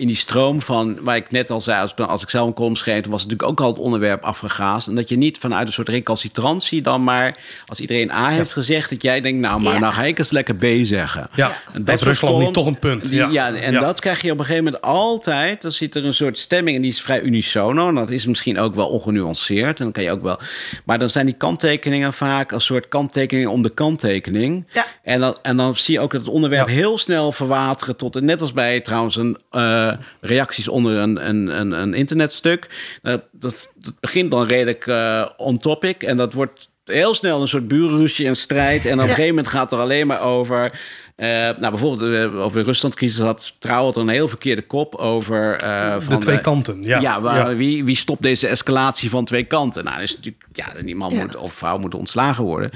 in 0.00 0.06
die 0.06 0.16
stroom 0.16 0.62
van, 0.62 0.98
waar 1.02 1.16
ik 1.16 1.30
net 1.30 1.50
al 1.50 1.60
zei, 1.60 1.80
als, 1.80 1.96
als 1.96 2.22
ik 2.22 2.30
zelf 2.30 2.46
een 2.46 2.54
column 2.54 2.76
schreef, 2.76 3.06
was 3.06 3.22
het 3.22 3.30
natuurlijk 3.30 3.48
ook 3.48 3.60
al 3.60 3.72
het 3.72 3.78
onderwerp 3.78 4.22
afgegaasd. 4.22 4.88
En 4.88 4.94
dat 4.94 5.08
je 5.08 5.16
niet 5.16 5.38
vanuit 5.38 5.66
een 5.66 5.72
soort 5.72 5.88
recalcitrantie 5.88 6.82
dan 6.82 7.04
maar, 7.04 7.36
als 7.66 7.80
iedereen 7.80 8.10
A 8.10 8.28
heeft 8.28 8.52
gezegd, 8.52 8.90
dat 8.90 9.02
jij 9.02 9.20
denkt, 9.20 9.40
nou, 9.40 9.62
maar 9.62 9.72
ja. 9.72 9.78
nou 9.78 9.92
ga 9.92 10.02
ik 10.02 10.18
eens 10.18 10.30
lekker 10.30 10.54
B 10.54 10.64
zeggen. 10.82 11.28
Ja, 11.34 11.62
en 11.72 11.84
dat 11.84 11.98
is 11.98 12.04
Rusland 12.04 12.38
niet 12.38 12.52
toch 12.52 12.66
een 12.66 12.78
punt. 12.78 13.08
ja, 13.08 13.28
ja 13.28 13.54
en 13.54 13.74
dat 13.74 14.00
krijg 14.00 14.22
je 14.22 14.32
op 14.32 14.38
een 14.38 14.44
gegeven 14.44 14.64
moment 14.64 14.82
altijd. 14.82 15.62
Dan 15.62 15.72
zit 15.72 15.94
er 15.94 16.04
een 16.04 16.14
soort 16.14 16.38
stemming 16.38 16.76
en 16.76 16.82
die 16.82 16.90
is 16.90 17.00
vrij 17.00 17.20
unisono. 17.20 17.88
En 17.88 17.94
dat 17.94 18.10
is 18.10 18.26
misschien 18.26 18.58
ook 18.58 18.74
wel 18.74 18.88
ongenuanceerd. 18.88 19.78
En 19.78 19.84
dan 19.84 19.92
kan 19.92 20.02
je 20.02 20.10
ook 20.10 20.22
wel, 20.22 20.38
maar 20.84 20.98
dan 20.98 21.10
zijn 21.10 21.26
die 21.26 21.34
kanttekeningen 21.34 22.12
vaak 22.12 22.52
een 22.52 22.60
soort 22.60 22.88
kanttekening 22.88 23.48
om 23.48 23.62
de 23.62 23.70
kanttekening. 23.70 24.66
Ja. 24.72 24.86
En, 25.02 25.20
dan, 25.20 25.36
en 25.42 25.56
dan 25.56 25.74
zie 25.74 25.94
je 25.94 26.00
ook 26.00 26.12
dat 26.12 26.20
het 26.20 26.30
onderwerp 26.30 26.66
heel 26.66 26.98
snel 26.98 27.32
verwateren 27.32 27.96
tot, 27.96 28.20
net 28.20 28.40
als 28.40 28.52
bij 28.52 28.80
trouwens 28.80 29.16
een... 29.16 29.38
Uh, 29.52 29.89
reacties 30.20 30.68
onder 30.68 30.96
een, 30.96 31.28
een, 31.28 31.60
een, 31.60 31.72
een 31.72 31.94
internetstuk. 31.94 32.66
Uh, 33.02 33.14
dat, 33.32 33.68
dat, 33.74 34.00
begint 34.00 34.30
dan 34.30 34.46
redelijk 34.46 34.86
uh, 34.86 35.26
on 35.36 35.58
topic 35.58 36.02
en 36.02 36.16
dat 36.16 36.32
wordt 36.32 36.68
heel 36.84 37.14
snel 37.14 37.40
een 37.40 37.48
soort 37.48 37.68
burenruzie 37.68 38.26
en 38.26 38.36
strijd. 38.36 38.86
En 38.86 38.94
op 38.94 39.00
een 39.00 39.08
gegeven 39.08 39.34
moment 39.34 39.48
gaat 39.48 39.72
er 39.72 39.78
alleen 39.78 40.06
maar 40.06 40.20
over. 40.20 40.80
Uh, 41.16 41.26
nou, 41.26 41.70
bijvoorbeeld 41.70 42.32
over 42.34 42.58
de 42.58 42.64
Ruslandcrisis 42.64 43.20
had 43.20 43.56
trouwens 43.58 43.96
een 43.96 44.08
heel 44.08 44.28
verkeerde 44.28 44.62
kop 44.62 44.94
over. 44.94 45.62
Uh, 45.64 45.96
van 45.98 46.14
de 46.14 46.20
twee 46.20 46.40
kanten. 46.40 46.82
Ja, 46.82 47.00
ja, 47.00 47.20
waar, 47.20 47.56
Wie, 47.56 47.84
wie 47.84 47.96
stopt 47.96 48.22
deze 48.22 48.46
escalatie 48.46 49.10
van 49.10 49.24
twee 49.24 49.44
kanten? 49.44 49.84
Nou, 49.84 50.02
is 50.02 50.16
natuurlijk, 50.16 50.44
ja, 50.52 50.82
die 50.82 50.96
man 50.96 51.14
moet, 51.14 51.36
of 51.36 51.52
vrouw 51.52 51.78
moet 51.78 51.94
ontslagen 51.94 52.44
worden. 52.44 52.70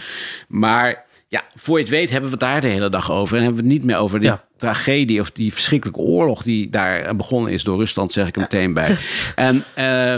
Maar 0.48 1.04
ja, 1.28 1.44
voor 1.56 1.76
je 1.76 1.82
het 1.82 1.92
weet 1.92 2.10
hebben 2.10 2.30
we 2.30 2.36
het 2.36 2.44
daar 2.44 2.60
de 2.60 2.66
hele 2.66 2.90
dag 2.90 3.10
over. 3.10 3.36
En 3.36 3.42
hebben 3.42 3.62
we 3.62 3.68
het 3.68 3.78
niet 3.78 3.86
meer 3.86 3.98
over 3.98 4.20
die 4.20 4.32
tragedie 4.64 5.20
of 5.20 5.30
die 5.30 5.52
verschrikkelijke 5.52 6.00
oorlog 6.00 6.42
die 6.42 6.70
daar 6.70 7.16
begonnen 7.16 7.52
is 7.52 7.62
door 7.62 7.78
Rusland, 7.78 8.12
zeg 8.12 8.26
ik 8.26 8.34
er 8.34 8.40
meteen 8.40 8.72
bij. 8.72 8.96
En 9.34 9.64
uh, 9.78 10.14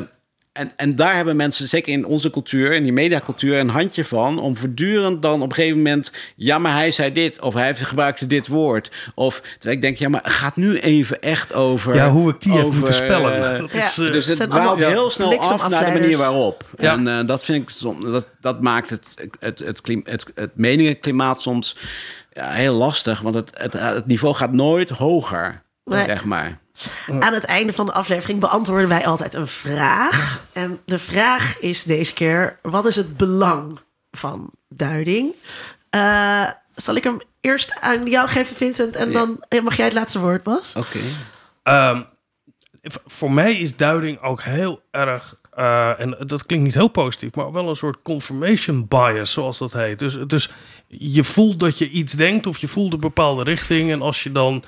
en, 0.57 0.72
en 0.76 0.94
daar 0.94 1.16
hebben 1.16 1.36
mensen, 1.36 1.68
zeker 1.68 1.92
in 1.92 2.05
onze 2.05 2.30
cultuur, 2.30 2.72
in 2.72 2.82
die 2.82 2.92
mediacultuur, 2.92 3.59
een 3.59 3.68
handje 3.68 4.05
van. 4.05 4.38
Om 4.38 4.57
voortdurend 4.57 5.22
dan 5.22 5.42
op 5.42 5.49
een 5.49 5.55
gegeven 5.55 5.76
moment. 5.76 6.12
Ja, 6.36 6.59
maar 6.59 6.72
hij 6.72 6.90
zei 6.90 7.12
dit. 7.12 7.40
Of 7.40 7.55
hij 7.55 7.74
gebruikte 7.74 8.26
dit 8.26 8.47
woord. 8.47 8.90
Of 9.14 9.40
terwijl 9.40 9.74
ik 9.74 9.82
denk, 9.82 9.97
ja, 9.97 10.09
maar 10.09 10.22
het 10.22 10.32
gaat 10.32 10.57
nu 10.57 10.78
even 10.78 11.20
echt 11.20 11.53
over. 11.53 11.94
Ja, 11.94 12.11
hoe 12.11 12.26
we 12.26 12.36
Kiev 12.36 12.55
over, 12.55 12.74
moeten 12.74 12.94
spellen. 12.94 13.53
Uh, 13.53 13.59
dat 13.70 13.74
is, 13.74 13.99
uh, 13.99 14.12
dus 14.12 14.26
het 14.26 14.51
dwaalt 14.51 14.84
heel 14.84 15.11
snel 15.11 15.38
af 15.38 15.68
naar 15.68 15.84
de 15.84 16.01
manier 16.01 16.18
waarop. 16.18 16.64
Ja. 16.78 16.92
En 16.92 17.07
uh, 17.07 17.26
dat 17.26 17.44
vind 17.44 17.70
ik, 17.70 17.80
dat, 18.03 18.28
dat 18.40 18.61
maakt 18.61 18.90
het, 18.90 19.14
het, 19.38 19.59
het, 19.59 19.59
het, 19.66 20.01
het, 20.05 20.30
het 20.34 20.51
meningenklimaat 20.55 21.40
soms 21.40 21.76
ja, 22.37 22.51
heel 22.51 22.74
lastig. 22.74 23.20
Want 23.20 23.34
het, 23.34 23.51
het, 23.55 23.72
het 23.72 24.07
niveau 24.07 24.34
gaat 24.34 24.53
nooit 24.53 24.91
hoger, 24.91 25.62
nee. 25.84 26.05
zeg 26.05 26.24
maar. 26.24 26.59
Aan 27.20 27.32
het 27.32 27.45
einde 27.45 27.72
van 27.72 27.87
de 27.87 27.93
aflevering 27.93 28.41
beantwoorden 28.41 28.89
wij 28.89 29.07
altijd 29.07 29.34
een 29.34 29.49
vraag. 29.49 30.41
En 30.53 30.80
de 30.84 30.99
vraag 30.99 31.59
is 31.59 31.84
deze 31.84 32.12
keer: 32.12 32.59
wat 32.62 32.87
is 32.87 32.97
het 32.97 33.16
belang 33.16 33.80
van 34.11 34.51
duiding? 34.68 35.32
Uh, 35.91 36.51
zal 36.74 36.95
ik 36.95 37.05
hem 37.05 37.20
eerst 37.41 37.80
aan 37.80 38.07
jou 38.07 38.28
geven, 38.28 38.57
Vincent, 38.57 38.97
en 38.97 39.12
dan 39.12 39.45
mag 39.62 39.76
jij 39.76 39.84
het 39.84 39.95
laatste 39.95 40.20
woord, 40.20 40.43
Bas? 40.43 40.74
Oké. 40.76 40.99
Okay. 41.62 41.91
Um, 41.91 42.07
voor 43.07 43.30
mij 43.30 43.57
is 43.57 43.76
duiding 43.76 44.20
ook 44.20 44.43
heel 44.43 44.82
erg 44.91 45.34
uh, 45.57 46.00
en 46.00 46.16
dat 46.26 46.46
klinkt 46.46 46.64
niet 46.64 46.74
heel 46.74 46.88
positief, 46.88 47.34
maar 47.34 47.52
wel 47.52 47.68
een 47.68 47.76
soort 47.76 48.02
confirmation 48.02 48.86
bias, 48.88 49.32
zoals 49.32 49.59
dat 49.59 49.72
heet. 49.72 49.98
Dus, 49.98 50.18
dus 50.26 50.50
je 50.86 51.24
voelt 51.24 51.61
dat 51.61 51.78
je 51.78 51.90
iets 51.90 52.12
denkt 52.12 52.46
of 52.46 52.59
je 52.59 52.68
voelt 52.68 52.92
een 52.92 53.00
bepaalde 53.00 53.42
richting. 53.42 53.90
En 53.90 54.02
als 54.02 54.22
je 54.22 54.32
dan 54.32 54.64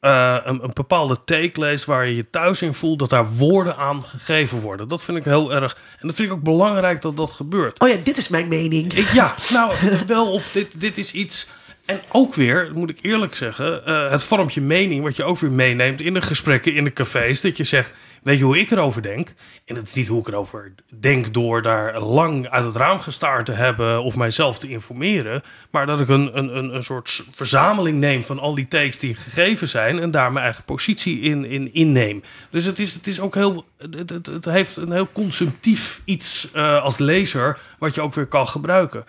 eh, 0.00 0.36
een, 0.44 0.64
een 0.64 0.70
bepaalde 0.72 1.18
take 1.24 1.60
leest 1.60 1.84
waar 1.84 2.06
je 2.06 2.16
je 2.16 2.30
thuis 2.30 2.62
in 2.62 2.74
voelt, 2.74 2.98
dat 2.98 3.10
daar 3.10 3.34
woorden 3.34 3.76
aan 3.76 4.02
gegeven 4.04 4.60
worden. 4.60 4.88
Dat 4.88 5.02
vind 5.02 5.18
ik 5.18 5.24
heel 5.24 5.52
erg. 5.52 5.76
En 6.00 6.06
dat 6.06 6.16
vind 6.16 6.28
ik 6.28 6.34
ook 6.34 6.42
belangrijk 6.42 7.02
dat 7.02 7.16
dat 7.16 7.30
gebeurt. 7.30 7.80
Oh 7.80 7.88
ja, 7.88 7.96
dit 8.04 8.16
is 8.16 8.28
mijn 8.28 8.48
mening. 8.48 8.92
Ik, 8.92 9.08
ja, 9.08 9.34
nou 9.52 9.72
wel 10.06 10.32
of 10.32 10.48
dit, 10.48 10.80
dit 10.80 10.98
is 10.98 11.12
iets. 11.12 11.48
En 11.86 12.00
ook 12.12 12.34
weer, 12.34 12.70
moet 12.74 12.90
ik 12.90 12.98
eerlijk 13.02 13.34
zeggen, 13.34 13.82
uh, 13.86 14.10
het 14.10 14.22
vormt 14.22 14.54
je 14.54 14.60
mening, 14.60 15.02
wat 15.02 15.16
je 15.16 15.24
ook 15.24 15.38
weer 15.38 15.50
meeneemt 15.50 16.00
in 16.00 16.14
de 16.14 16.22
gesprekken 16.22 16.74
in 16.74 16.84
de 16.84 16.92
cafés. 16.92 17.40
Dat 17.40 17.56
je 17.56 17.64
zegt, 17.64 17.92
weet 18.22 18.38
je 18.38 18.44
hoe 18.44 18.58
ik 18.58 18.70
erover 18.70 19.02
denk? 19.02 19.34
En 19.64 19.76
het 19.76 19.86
is 19.86 19.92
niet 19.92 20.08
hoe 20.08 20.20
ik 20.20 20.28
erover 20.28 20.74
denk 21.00 21.34
door 21.34 21.62
daar 21.62 22.00
lang 22.00 22.48
uit 22.48 22.64
het 22.64 22.76
raam 22.76 22.98
gestaard 22.98 23.46
te 23.46 23.52
hebben 23.52 24.02
of 24.02 24.16
mijzelf 24.16 24.58
te 24.58 24.68
informeren. 24.68 25.42
Maar 25.70 25.86
dat 25.86 26.00
ik 26.00 26.08
een, 26.08 26.38
een, 26.38 26.74
een 26.74 26.84
soort 26.84 27.24
verzameling 27.34 27.98
neem 27.98 28.22
van 28.22 28.38
al 28.38 28.54
die 28.54 28.68
takes 28.68 28.98
die 28.98 29.14
gegeven 29.14 29.68
zijn 29.68 29.98
en 29.98 30.10
daar 30.10 30.32
mijn 30.32 30.44
eigen 30.44 30.64
positie 30.64 31.20
in, 31.20 31.44
in 31.44 31.74
inneem. 31.74 32.22
Dus 32.50 32.64
het 32.64 32.78
is, 32.78 32.94
het 32.94 33.06
is 33.06 33.20
ook 33.20 33.34
heel, 33.34 33.64
het, 33.78 34.10
het, 34.10 34.26
het 34.26 34.44
heeft 34.44 34.76
een 34.76 34.92
heel 34.92 35.08
consumptief 35.12 36.00
iets 36.04 36.48
uh, 36.54 36.82
als 36.82 36.98
lezer 36.98 37.58
wat 37.78 37.94
je 37.94 38.00
ook 38.00 38.14
weer 38.14 38.26
kan 38.26 38.48
gebruiken. 38.48 39.04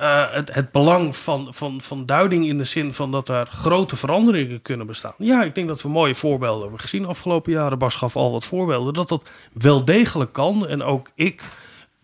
Uh, 0.00 0.32
het, 0.32 0.54
het, 0.54 0.72
belang 0.72 1.16
van, 1.16 1.48
van, 1.50 1.80
van 1.80 2.06
duiding 2.06 2.46
in 2.46 2.58
de 2.58 2.64
zin 2.64 2.92
van 2.92 3.10
dat 3.10 3.28
er 3.28 3.46
grote 3.46 3.96
veranderingen 3.96 4.62
kunnen 4.62 4.86
bestaan. 4.86 5.14
Ja, 5.18 5.42
ik 5.42 5.54
denk 5.54 5.68
dat 5.68 5.82
we 5.82 5.88
mooie 5.88 6.14
voorbeelden 6.14 6.60
hebben 6.62 6.80
gezien 6.80 7.06
afgelopen 7.06 7.52
jaren. 7.52 7.78
Bas 7.78 7.94
gaf 7.94 8.16
al 8.16 8.32
wat 8.32 8.44
voorbeelden. 8.44 8.94
Dat 8.94 9.08
dat 9.08 9.30
wel 9.52 9.84
degelijk 9.84 10.32
kan. 10.32 10.66
En 10.66 10.82
ook 10.82 11.10
ik 11.14 11.42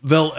wel, 0.01 0.35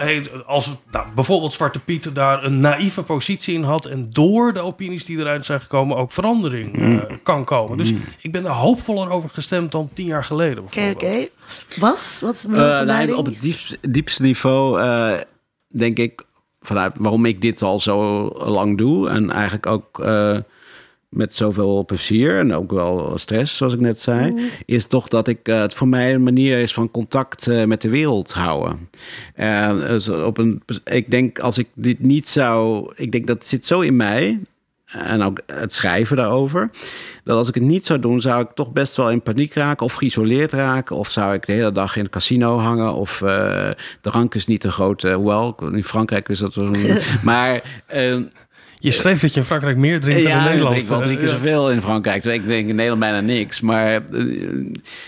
als 0.46 0.72
nou, 0.90 1.06
bijvoorbeeld 1.14 1.52
Zwarte 1.52 1.78
Piet 1.78 2.14
daar 2.14 2.44
een 2.44 2.60
naïeve 2.60 3.02
positie 3.02 3.54
in 3.54 3.62
had. 3.62 3.86
En 3.86 4.10
door 4.10 4.52
de 4.52 4.60
opinies 4.60 5.04
die 5.04 5.18
eruit 5.18 5.44
zijn 5.44 5.60
gekomen 5.60 5.96
ook 5.96 6.12
verandering 6.12 6.78
uh, 6.78 7.00
kan 7.22 7.44
komen. 7.44 7.78
Dus 7.78 7.92
mm. 7.92 8.02
ik 8.20 8.32
ben 8.32 8.44
er 8.44 8.50
hoopvoller 8.50 9.10
over 9.10 9.30
gestemd 9.30 9.72
dan 9.72 9.90
tien 9.94 10.06
jaar 10.06 10.24
geleden. 10.24 10.64
Oké, 10.64 10.90
oké. 10.90 11.04
Okay, 11.04 11.30
Was? 11.76 12.20
Wat? 12.20 12.46
Uh, 12.50 12.80
nee, 12.80 13.16
op 13.16 13.26
het 13.26 13.42
diepste, 13.42 13.78
diepste 13.80 14.22
niveau 14.22 14.80
denk 15.68 15.98
ik 15.98 16.26
vanuit 16.68 16.92
waarom 16.98 17.24
ik 17.24 17.40
dit 17.40 17.62
al 17.62 17.80
zo 17.80 18.28
lang 18.44 18.78
doe. 18.78 19.08
En 19.08 19.30
eigenlijk 19.30 19.66
ook 19.66 19.98
uh, 19.98 20.38
met 21.08 21.34
zoveel 21.34 21.84
plezier 21.84 22.38
en 22.38 22.54
ook 22.54 22.70
wel 22.70 23.18
stress, 23.18 23.56
zoals 23.56 23.74
ik 23.74 23.80
net 23.80 24.00
zei. 24.00 24.30
Mm. 24.30 24.38
Is 24.64 24.86
toch 24.86 25.08
dat 25.08 25.28
ik 25.28 25.48
uh, 25.48 25.60
het 25.60 25.74
voor 25.74 25.88
mij 25.88 26.14
een 26.14 26.22
manier 26.22 26.58
is 26.58 26.72
van 26.72 26.90
contact 26.90 27.46
uh, 27.46 27.64
met 27.64 27.82
de 27.82 27.88
wereld 27.88 28.32
houden. 28.32 28.88
Dus 29.78 30.08
op 30.08 30.38
een, 30.38 30.62
ik 30.84 31.10
denk 31.10 31.38
als 31.38 31.58
ik 31.58 31.68
dit 31.74 32.00
niet 32.00 32.28
zou. 32.28 32.90
Ik 32.96 33.12
denk 33.12 33.26
dat 33.26 33.46
zit 33.46 33.66
zo 33.66 33.80
in 33.80 33.96
mij 33.96 34.38
en 34.88 35.22
ook 35.22 35.40
het 35.46 35.72
schrijven 35.72 36.16
daarover. 36.16 36.70
Dat 37.24 37.36
als 37.36 37.48
ik 37.48 37.54
het 37.54 37.62
niet 37.62 37.86
zou 37.86 37.98
doen, 37.98 38.20
zou 38.20 38.42
ik 38.42 38.50
toch 38.54 38.72
best 38.72 38.96
wel 38.96 39.10
in 39.10 39.22
paniek 39.22 39.54
raken 39.54 39.86
of 39.86 39.94
geïsoleerd 39.94 40.52
raken. 40.52 40.96
Of 40.96 41.10
zou 41.10 41.34
ik 41.34 41.46
de 41.46 41.52
hele 41.52 41.72
dag 41.72 41.96
in 41.96 42.02
het 42.02 42.12
casino 42.12 42.58
hangen. 42.58 42.94
Of 42.94 43.20
uh, 43.20 43.70
drank 44.00 44.34
is 44.34 44.46
niet 44.46 44.64
een 44.64 44.72
grote. 44.72 45.12
hoewel, 45.12 45.56
in 45.72 45.84
Frankrijk 45.84 46.28
is 46.28 46.38
dat 46.38 46.54
wel. 46.54 46.70
maar. 47.22 47.62
Uh, 47.94 48.16
je 48.80 48.90
schreef 48.90 49.20
dat 49.20 49.34
je 49.34 49.40
in 49.40 49.46
Frankrijk 49.46 49.76
meer 49.76 50.00
drinkt 50.00 50.22
ja, 50.22 50.28
dan 50.28 50.38
in 50.38 50.44
Nederland. 50.44 50.76
ik 50.76 50.84
wel 50.84 51.00
drie 51.00 51.16
keer 51.16 51.28
zoveel 51.28 51.70
in 51.70 51.80
Frankrijk. 51.80 52.24
Ik 52.24 52.46
denk 52.46 52.68
in 52.68 52.74
Nederland 52.74 53.00
bijna 53.00 53.20
niks. 53.20 53.60
Maar 53.60 54.00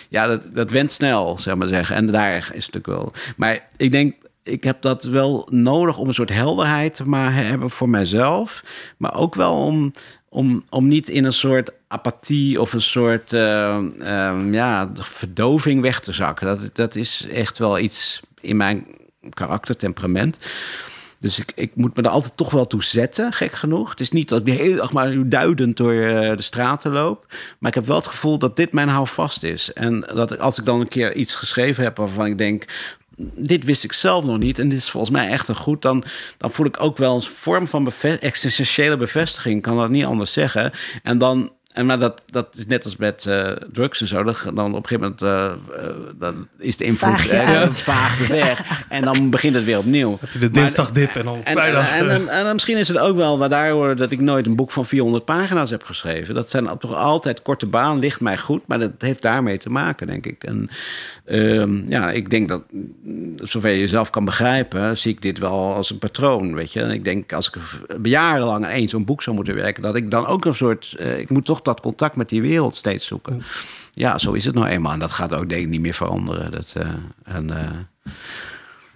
ja, 0.08 0.26
dat, 0.26 0.42
dat 0.54 0.70
went 0.70 0.92
snel, 0.92 1.38
zeg 1.38 1.54
maar 1.54 1.66
zeggen. 1.66 1.96
En 1.96 2.06
daar 2.06 2.36
is 2.36 2.66
het 2.66 2.74
natuurlijk 2.74 2.86
wel. 2.86 3.12
Maar 3.36 3.68
ik 3.76 3.92
denk 3.92 4.14
ik 4.42 4.64
heb 4.64 4.82
dat 4.82 5.04
wel 5.04 5.48
nodig 5.50 5.98
om 5.98 6.08
een 6.08 6.14
soort 6.14 6.30
helderheid 6.32 6.94
te 6.94 7.16
hebben 7.16 7.70
voor 7.70 7.88
mijzelf. 7.88 8.64
Maar 8.96 9.14
ook 9.14 9.34
wel 9.34 9.54
om, 9.54 9.92
om, 10.28 10.64
om 10.68 10.88
niet 10.88 11.08
in 11.08 11.24
een 11.24 11.32
soort 11.32 11.70
apathie 11.88 12.60
of 12.60 12.72
een 12.72 12.80
soort 12.80 13.32
uh, 13.32 13.78
um, 13.98 14.54
ja, 14.54 14.90
verdoving 14.94 15.82
weg 15.82 16.00
te 16.00 16.12
zakken. 16.12 16.46
Dat, 16.46 16.70
dat 16.72 16.96
is 16.96 17.26
echt 17.32 17.58
wel 17.58 17.78
iets 17.78 18.20
in 18.40 18.56
mijn 18.56 18.86
karaktertemperament. 19.30 20.38
Dus 21.20 21.38
ik, 21.38 21.52
ik 21.54 21.70
moet 21.74 21.96
me 21.96 22.02
er 22.02 22.08
altijd 22.08 22.36
toch 22.36 22.50
wel 22.50 22.66
toe 22.66 22.84
zetten, 22.84 23.32
gek 23.32 23.52
genoeg. 23.52 23.90
Het 23.90 24.00
is 24.00 24.10
niet 24.10 24.28
dat 24.28 24.38
ik 24.38 24.46
de 24.46 24.62
hele 24.62 24.74
dag 24.74 24.92
maar 24.92 25.28
duidend 25.28 25.76
door 25.76 25.92
uh, 25.92 26.36
de 26.36 26.42
straten 26.42 26.92
loop. 26.92 27.26
Maar 27.58 27.68
ik 27.70 27.74
heb 27.74 27.86
wel 27.86 27.96
het 27.96 28.06
gevoel 28.06 28.38
dat 28.38 28.56
dit 28.56 28.72
mijn 28.72 28.88
houvast 28.88 29.42
is. 29.42 29.72
En 29.72 30.00
dat 30.00 30.38
als 30.38 30.58
ik 30.58 30.64
dan 30.64 30.80
een 30.80 30.88
keer 30.88 31.14
iets 31.14 31.34
geschreven 31.34 31.84
heb 31.84 31.96
waarvan 31.96 32.26
ik 32.26 32.38
denk 32.38 32.64
dit 33.34 33.64
wist 33.64 33.84
ik 33.84 33.92
zelf 33.92 34.24
nog 34.24 34.38
niet 34.38 34.58
en 34.58 34.68
dit 34.68 34.78
is 34.78 34.90
volgens 34.90 35.12
mij 35.12 35.28
echt 35.28 35.48
een 35.48 35.56
goed, 35.56 35.82
dan, 35.82 36.04
dan 36.38 36.50
voel 36.50 36.66
ik 36.66 36.82
ook 36.82 36.96
wel 36.96 37.14
een 37.14 37.22
vorm 37.22 37.68
van 37.68 37.84
beve 37.84 38.18
existentiële 38.18 38.96
bevestiging, 38.96 39.62
kan 39.62 39.76
dat 39.76 39.90
niet 39.90 40.04
anders 40.04 40.32
zeggen. 40.32 40.72
En 41.02 41.18
dan 41.18 41.50
en 41.70 41.86
maar 41.86 41.98
dat, 41.98 42.24
dat 42.26 42.56
is 42.56 42.66
net 42.66 42.84
als 42.84 42.96
met 42.96 43.24
uh, 43.28 43.50
drugs 43.72 44.00
en 44.00 44.06
zo. 44.06 44.22
Dan, 44.22 44.34
dan 44.54 44.74
op 44.74 44.90
een 44.90 44.98
gegeven 44.98 45.16
moment 45.18 45.22
uh, 45.22 45.84
uh, 45.84 45.94
dan 46.18 46.48
is 46.58 46.76
de 46.76 46.84
invloed 46.84 47.20
vaag, 47.68 48.26
weg. 48.28 48.84
en 48.88 49.04
dan 49.04 49.30
begint 49.30 49.54
het 49.54 49.64
weer 49.64 49.78
opnieuw. 49.78 50.18
Heb 50.20 50.30
je 50.32 50.38
de 50.38 50.50
dinsdagdip 50.50 51.16
en 51.16 51.24
dan 51.24 51.40
vrijdag... 51.44 51.96
En, 51.96 52.10
en, 52.10 52.28
en, 52.28 52.46
en, 52.46 52.52
misschien 52.52 52.76
is 52.76 52.88
het 52.88 52.98
ook 52.98 53.16
wel 53.16 53.38
waar 53.38 53.48
daar 53.48 53.70
horen 53.70 53.96
dat 53.96 54.10
ik 54.10 54.20
nooit 54.20 54.46
een 54.46 54.56
boek 54.56 54.70
van 54.70 54.86
400 54.86 55.24
pagina's 55.24 55.70
heb 55.70 55.84
geschreven. 55.84 56.34
Dat 56.34 56.50
zijn 56.50 56.78
toch 56.78 56.94
altijd 56.94 57.42
korte 57.42 57.66
baan, 57.66 57.98
ligt 57.98 58.20
mij 58.20 58.38
goed. 58.38 58.62
Maar 58.66 58.78
dat 58.78 58.90
heeft 58.98 59.22
daarmee 59.22 59.58
te 59.58 59.70
maken, 59.70 60.06
denk 60.06 60.26
ik. 60.26 60.44
En 60.44 60.70
um, 61.32 61.82
ja, 61.86 62.10
ik 62.10 62.30
denk 62.30 62.48
dat, 62.48 62.62
zover 63.36 63.70
je 63.70 63.78
jezelf 63.78 64.10
kan 64.10 64.24
begrijpen, 64.24 64.98
zie 64.98 65.12
ik 65.12 65.22
dit 65.22 65.38
wel 65.38 65.74
als 65.74 65.90
een 65.90 65.98
patroon, 65.98 66.54
weet 66.54 66.72
je. 66.72 66.80
En 66.80 66.90
ik 66.90 67.04
denk, 67.04 67.32
als 67.32 67.48
ik 67.48 67.56
jarenlang 68.02 68.64
aan 68.64 68.70
één 68.70 68.88
zo'n 68.88 69.04
boek 69.04 69.22
zou 69.22 69.36
moeten 69.36 69.54
werken, 69.54 69.82
dat 69.82 69.96
ik 69.96 70.10
dan 70.10 70.26
ook 70.26 70.44
een 70.44 70.54
soort... 70.54 70.96
ik 71.18 71.30
moet 71.30 71.44
toch 71.44 71.62
dat 71.62 71.80
contact 71.80 72.16
met 72.16 72.28
die 72.28 72.42
wereld 72.42 72.74
steeds 72.74 73.06
zoeken. 73.06 73.42
Ja, 73.94 74.18
zo 74.18 74.32
is 74.32 74.44
het 74.44 74.54
nou 74.54 74.66
eenmaal. 74.66 74.92
En 74.92 74.98
dat 74.98 75.10
gaat 75.10 75.34
ook 75.34 75.48
denk 75.48 75.62
ik 75.62 75.68
niet 75.68 75.80
meer 75.80 75.94
veranderen. 75.94 76.50
Dat, 76.50 76.74
uh, 76.76 76.88
en, 77.24 77.50
uh, 77.50 78.12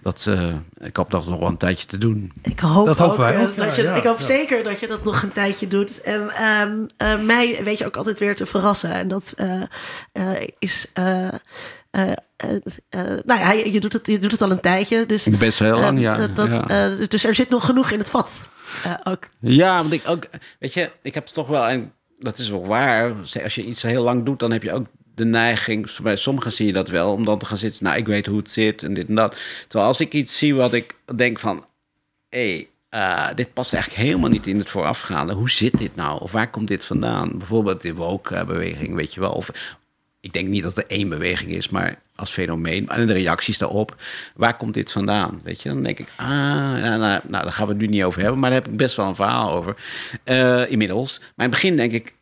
dat, 0.01 0.25
uh, 0.29 0.53
ik 0.77 0.95
hoop 0.95 1.11
dat 1.11 1.27
nog 1.27 1.39
wel 1.39 1.47
een 1.47 1.57
tijdje 1.57 1.87
te 1.87 1.97
doen. 1.97 2.31
Ik 2.41 2.59
hoop 2.59 2.85
dat 2.85 2.99
ook, 2.99 3.17
wij 3.17 3.41
ook. 3.41 3.55
Dat 3.55 3.75
je, 3.75 3.81
ja, 3.81 3.95
ik 3.95 4.03
hoop 4.03 4.17
ja. 4.17 4.25
zeker 4.25 4.63
dat 4.63 4.79
je 4.79 4.87
dat 4.87 5.03
nog 5.03 5.21
een 5.21 5.31
tijdje 5.31 5.67
doet. 5.67 6.01
En 6.01 6.21
um, 6.21 6.87
uh, 6.97 7.25
mij 7.25 7.61
weet 7.63 7.77
je 7.77 7.85
ook 7.85 7.97
altijd 7.97 8.19
weer 8.19 8.35
te 8.35 8.45
verrassen. 8.45 8.91
En 8.91 9.07
dat 9.07 9.33
uh, 10.13 10.33
is. 10.59 10.91
Nou 13.23 13.39
ja, 13.39 13.51
je 13.51 13.79
doet, 13.79 13.93
het, 13.93 14.07
je 14.07 14.19
doet 14.19 14.31
het 14.31 14.41
al 14.41 14.51
een 14.51 14.59
tijdje. 14.59 15.05
Dus, 15.05 15.23
Best 15.23 15.59
heel 15.59 15.79
lang, 15.79 15.99
ja. 15.99 16.27
Dat, 16.27 16.51
ja. 16.51 16.89
dus 16.89 17.23
er 17.23 17.35
zit 17.35 17.49
nog 17.49 17.65
genoeg 17.65 17.91
in 17.91 17.99
het 17.99 18.09
vat. 18.09 18.31
ook. 19.03 19.29
Ja, 19.39 19.77
want 19.77 19.91
ik 19.91 20.07
ook. 20.07 20.27
Weet 20.59 20.73
je, 20.73 20.91
ik 21.01 21.13
heb 21.13 21.25
toch 21.25 21.47
wel. 21.47 21.69
Een, 21.69 21.91
dat 22.19 22.37
is 22.37 22.49
wel 22.49 22.65
waar. 22.65 23.13
Als 23.43 23.55
je 23.55 23.65
iets 23.65 23.81
heel 23.81 24.03
lang 24.03 24.25
doet, 24.25 24.39
dan 24.39 24.51
heb 24.51 24.63
je 24.63 24.73
ook 24.73 24.85
de 25.15 25.25
neiging, 25.25 25.97
bij 26.01 26.15
sommigen 26.15 26.51
zie 26.51 26.65
je 26.65 26.73
dat 26.73 26.89
wel, 26.89 27.11
om 27.11 27.25
dan 27.25 27.39
te 27.39 27.45
gaan 27.45 27.57
zitten, 27.57 27.83
nou, 27.83 27.97
ik 27.97 28.05
weet 28.05 28.25
hoe 28.25 28.37
het 28.37 28.51
zit 28.51 28.83
en 28.83 28.93
dit 28.93 29.07
en 29.07 29.15
dat. 29.15 29.37
Terwijl 29.67 29.89
als 29.89 29.99
ik 29.99 30.13
iets 30.13 30.37
zie 30.37 30.55
wat 30.55 30.73
ik 30.73 30.95
denk 31.15 31.39
van, 31.39 31.65
hé, 32.29 32.67
hey, 32.89 33.29
uh, 33.29 33.35
dit 33.35 33.53
past 33.53 33.73
eigenlijk 33.73 34.03
helemaal 34.03 34.29
niet 34.29 34.47
in 34.47 34.57
het 34.57 34.69
voorafgaande. 34.69 35.33
Hoe 35.33 35.49
zit 35.49 35.77
dit 35.77 35.95
nou? 35.95 36.21
Of 36.21 36.31
waar 36.31 36.49
komt 36.49 36.67
dit 36.67 36.83
vandaan? 36.83 37.37
Bijvoorbeeld 37.37 37.81
de 37.81 37.93
woke-beweging, 37.93 38.95
weet 38.95 39.13
je 39.13 39.19
wel. 39.19 39.31
Of 39.31 39.49
ik 40.25 40.33
denk 40.33 40.47
niet 40.47 40.63
dat 40.63 40.77
er 40.77 40.85
één 40.87 41.09
beweging 41.09 41.51
is, 41.51 41.69
maar 41.69 41.99
als 42.15 42.29
fenomeen. 42.29 42.89
En 42.89 43.05
de 43.05 43.13
reacties 43.13 43.57
daarop. 43.57 43.95
Waar 44.35 44.57
komt 44.57 44.73
dit 44.73 44.91
vandaan? 44.91 45.39
Weet 45.43 45.61
je, 45.61 45.69
dan 45.69 45.83
denk 45.83 45.99
ik, 45.99 46.07
ah, 46.15 46.27
nou, 46.27 46.81
nou, 46.81 46.99
nou 46.99 47.43
daar 47.43 47.51
gaan 47.51 47.65
we 47.65 47.71
het 47.71 47.81
nu 47.81 47.87
niet 47.87 48.03
over 48.03 48.21
hebben. 48.21 48.39
Maar 48.39 48.49
daar 48.49 48.61
heb 48.61 48.71
ik 48.71 48.77
best 48.77 48.95
wel 48.95 49.07
een 49.07 49.15
verhaal 49.15 49.51
over. 49.51 49.75
Uh, 50.23 50.71
inmiddels. 50.71 51.19
Maar 51.19 51.45
in 51.45 51.51
het 51.51 51.61
begin 51.61 51.75
denk 51.75 51.91
ik, 51.91 52.15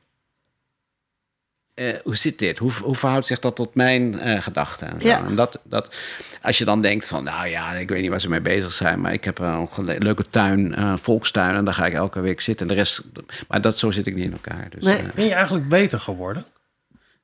uh, 1.75 1.93
hoe 2.03 2.15
zit 2.15 2.39
dit? 2.39 2.57
Hoe, 2.57 2.71
hoe, 2.71 2.95
verhoudt 2.95 3.27
zich 3.27 3.39
dat 3.39 3.55
tot 3.55 3.75
mijn 3.75 4.27
uh, 4.27 4.41
gedachten? 4.41 4.87
En, 4.87 4.97
ja. 4.99 5.25
en 5.25 5.35
dat, 5.35 5.59
dat, 5.63 5.95
als 6.41 6.57
je 6.57 6.65
dan 6.65 6.81
denkt 6.81 7.05
van, 7.05 7.23
nou 7.23 7.47
ja, 7.47 7.71
ik 7.71 7.89
weet 7.89 8.01
niet 8.01 8.09
waar 8.09 8.21
ze 8.21 8.29
mee 8.29 8.41
bezig 8.41 8.71
zijn, 8.71 9.01
maar 9.01 9.13
ik 9.13 9.23
heb 9.23 9.39
een 9.39 9.67
leuke 9.97 10.23
tuin, 10.23 10.81
een 10.81 10.97
volkstuin, 10.97 11.55
en 11.55 11.65
daar 11.65 11.73
ga 11.73 11.85
ik 11.85 11.93
elke 11.93 12.19
week 12.19 12.41
zitten. 12.41 12.67
En 12.67 12.73
de 12.73 12.79
rest, 12.79 13.03
maar 13.47 13.61
dat, 13.61 13.77
zo 13.77 13.91
zit 13.91 14.07
ik 14.07 14.15
niet 14.15 14.25
in 14.25 14.31
elkaar. 14.31 14.67
Dus, 14.69 14.83
nee. 14.83 15.01
uh, 15.01 15.09
ben 15.13 15.25
je 15.25 15.33
eigenlijk 15.33 15.69
beter 15.69 15.99
geworden? 15.99 16.45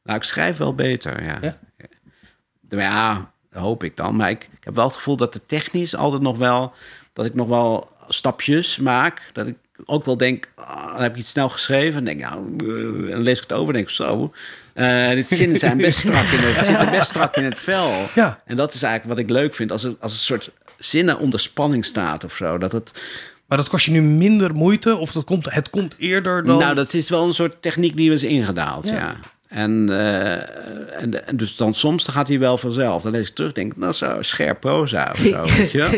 Nou, 0.10 0.22
ik 0.22 0.28
schrijf 0.28 0.57
wel 0.57 0.76
beter, 0.76 1.24
ja. 1.24 1.39
Ja, 1.41 1.57
ja 2.70 3.32
hoop 3.51 3.84
ik 3.84 3.97
dan. 3.97 4.15
Maar 4.15 4.30
ik, 4.30 4.44
ik 4.44 4.64
heb 4.64 4.76
wel 4.76 4.86
het 4.86 4.95
gevoel 4.95 5.18
dat 5.18 5.34
de 5.34 5.45
technisch 5.45 5.95
altijd 5.95 6.22
nog 6.22 6.38
wel, 6.38 6.73
dat 7.14 7.26
ik 7.26 7.34
nog 7.34 7.48
wel 7.48 7.90
stapjes 8.07 8.77
maak. 8.77 9.22
Dat 9.34 9.48
ik 9.48 9.56
ook 9.86 10.06
wel 10.06 10.18
denk, 10.18 10.49
oh, 10.56 10.88
dan 10.88 11.02
heb 11.02 11.11
ik 11.11 11.18
iets 11.18 11.30
snel 11.30 11.49
geschreven. 11.49 11.98
En 11.98 12.06
denk, 12.06 12.19
nou, 12.22 12.56
uh, 12.64 13.11
dan 13.11 13.22
lees 13.22 13.38
ik 13.38 13.44
het 13.44 13.53
over 13.53 13.68
en 13.68 13.73
denk 13.73 13.90
zo. 13.90 14.34
Uh, 14.76 15.10
dit 15.10 15.27
zinnen 15.27 15.57
zijn 15.57 15.77
best 15.88 15.98
strak 15.98 16.26
in 16.26 16.40
het, 16.40 16.65
zitten 16.65 16.91
best 16.91 17.10
strak 17.10 17.36
in 17.36 17.44
het 17.44 17.60
vel. 17.60 18.06
Ja. 18.15 18.40
En 18.45 18.56
dat 18.56 18.73
is 18.73 18.84
eigenlijk 18.84 19.15
wat 19.15 19.30
ik 19.30 19.31
leuk 19.41 19.56
vind. 19.56 19.72
Als, 19.72 19.84
het, 19.84 19.95
als 19.99 20.11
een 20.11 20.19
soort 20.19 20.52
zinnen 20.77 21.19
onder 21.19 21.40
spanning 21.40 21.86
staat 21.86 22.23
of 22.23 22.36
zo. 22.36 22.57
Dat 22.57 22.72
het, 22.72 22.91
maar 23.45 23.57
dat 23.57 23.69
kost 23.69 23.86
je 23.86 23.91
nu 23.91 24.02
minder 24.02 24.53
moeite? 24.53 24.95
Of 24.95 25.11
dat 25.11 25.23
komt, 25.23 25.53
het 25.53 25.69
komt 25.69 25.95
eerder 25.98 26.44
dan... 26.44 26.57
Nou, 26.57 26.76
dat 26.76 26.94
is 26.94 27.10
wel 27.10 27.27
een 27.27 27.34
soort 27.34 27.61
techniek 27.61 27.95
die 27.95 28.10
we 28.10 28.15
is 28.15 28.23
ingedaald, 28.23 28.88
ja. 28.88 28.95
ja. 28.95 29.19
En, 29.49 29.89
eh, 29.89 31.01
en, 31.01 31.27
en 31.27 31.38
dus 31.38 31.55
dan 31.55 31.73
soms 31.73 32.03
dan 32.05 32.13
gaat 32.13 32.27
hij 32.27 32.39
wel 32.39 32.57
vanzelf. 32.57 33.01
Dan 33.01 33.11
lees 33.11 33.27
ik 33.27 33.35
terug, 33.35 33.51
denk 33.51 33.71
ik, 33.71 33.77
nou 33.77 33.93
zo, 33.93 34.21
scherp 34.21 34.59
proza 34.59 35.09
of 35.11 35.17
zo, 35.17 35.43
weet 35.57 35.71
je 35.71 35.77
wel. 35.77 35.89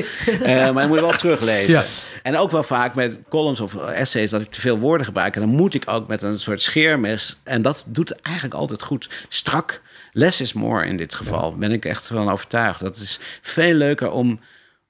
Eh, 0.41 0.73
maar 0.73 0.83
je 0.83 0.89
moet 0.89 0.99
wel 0.99 1.11
teruglezen. 1.11 1.71
Ja. 1.71 1.83
En 2.23 2.37
ook 2.37 2.51
wel 2.51 2.63
vaak 2.63 2.93
met 2.95 3.19
columns 3.29 3.59
of 3.59 3.75
essays 3.75 4.29
dat 4.29 4.41
ik 4.41 4.49
te 4.49 4.59
veel 4.59 4.77
woorden 4.77 5.05
gebruik. 5.05 5.35
En 5.35 5.41
dan 5.41 5.49
moet 5.49 5.73
ik 5.73 5.83
ook 5.85 6.07
met 6.07 6.21
een 6.21 6.39
soort 6.39 6.61
scheermes. 6.61 7.37
En 7.43 7.61
dat 7.61 7.83
doet 7.87 8.21
eigenlijk 8.21 8.55
altijd 8.55 8.81
goed. 8.81 9.09
Strak, 9.27 9.81
less 10.11 10.41
is 10.41 10.53
more 10.53 10.85
in 10.85 10.97
dit 10.97 11.13
geval. 11.13 11.53
Ben 11.53 11.71
ik 11.71 11.85
echt 11.85 12.07
van 12.07 12.29
overtuigd. 12.29 12.79
Dat 12.79 12.95
is 12.95 13.19
veel 13.41 13.73
leuker 13.73 14.11
om, 14.11 14.39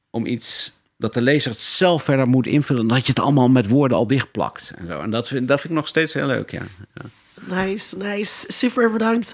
om 0.09 0.25
iets 0.25 0.79
dat 0.97 1.13
de 1.13 1.21
lezer 1.21 1.51
het 1.51 1.61
zelf 1.61 2.03
verder 2.03 2.27
moet 2.27 2.47
invullen... 2.47 2.87
dan 2.87 2.97
dat 2.97 3.05
je 3.05 3.11
het 3.11 3.21
allemaal 3.21 3.49
met 3.49 3.67
woorden 3.67 3.97
al 3.97 4.07
dichtplakt. 4.07 4.73
En, 4.77 4.87
zo. 4.87 4.99
en 5.01 5.09
dat, 5.09 5.27
vind, 5.27 5.47
dat 5.47 5.59
vind 5.59 5.73
ik 5.73 5.79
nog 5.79 5.87
steeds 5.87 6.13
heel 6.13 6.25
leuk, 6.25 6.51
ja. 6.51 6.63
ja. 6.93 7.01
Nice, 7.45 7.97
nice. 7.97 8.45
Super 8.47 8.91
bedankt. 8.91 9.33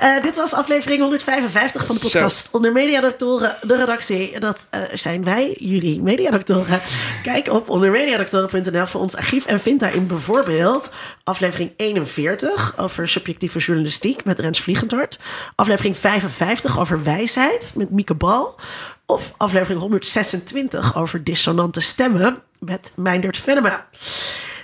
Uh, 0.00 0.22
dit 0.22 0.36
was 0.36 0.52
aflevering 0.52 1.00
155 1.00 1.86
van 1.86 1.94
de 1.94 2.00
podcast 2.00 2.44
Zo. 2.44 2.56
Onder 2.56 2.72
Mediadoktoren, 2.72 3.56
de 3.62 3.76
redactie. 3.76 4.40
Dat 4.40 4.66
uh, 4.74 4.80
zijn 4.92 5.24
wij, 5.24 5.56
jullie 5.58 6.02
mediadoktoren. 6.02 6.80
Kijk 7.22 7.48
op 7.48 7.68
ondermediadoktoren.nl 7.68 8.86
voor 8.86 9.00
ons 9.00 9.16
archief 9.16 9.46
en 9.46 9.60
vind 9.60 9.80
daarin 9.80 10.06
bijvoorbeeld 10.06 10.90
aflevering 11.24 11.72
41 11.76 12.78
over 12.78 13.08
subjectieve 13.08 13.58
journalistiek 13.58 14.24
met 14.24 14.38
Rens 14.38 14.60
Vliegendhart. 14.60 15.18
Aflevering 15.54 15.96
55 15.96 16.78
over 16.78 17.02
wijsheid 17.02 17.72
met 17.74 17.90
Mieke 17.90 18.14
Bal. 18.14 18.54
Of 19.06 19.32
aflevering 19.36 19.80
126 19.80 20.96
over 20.96 21.24
dissonante 21.24 21.80
stemmen 21.80 22.42
met 22.58 22.90
Meindert 22.94 23.36
Venema. 23.36 23.86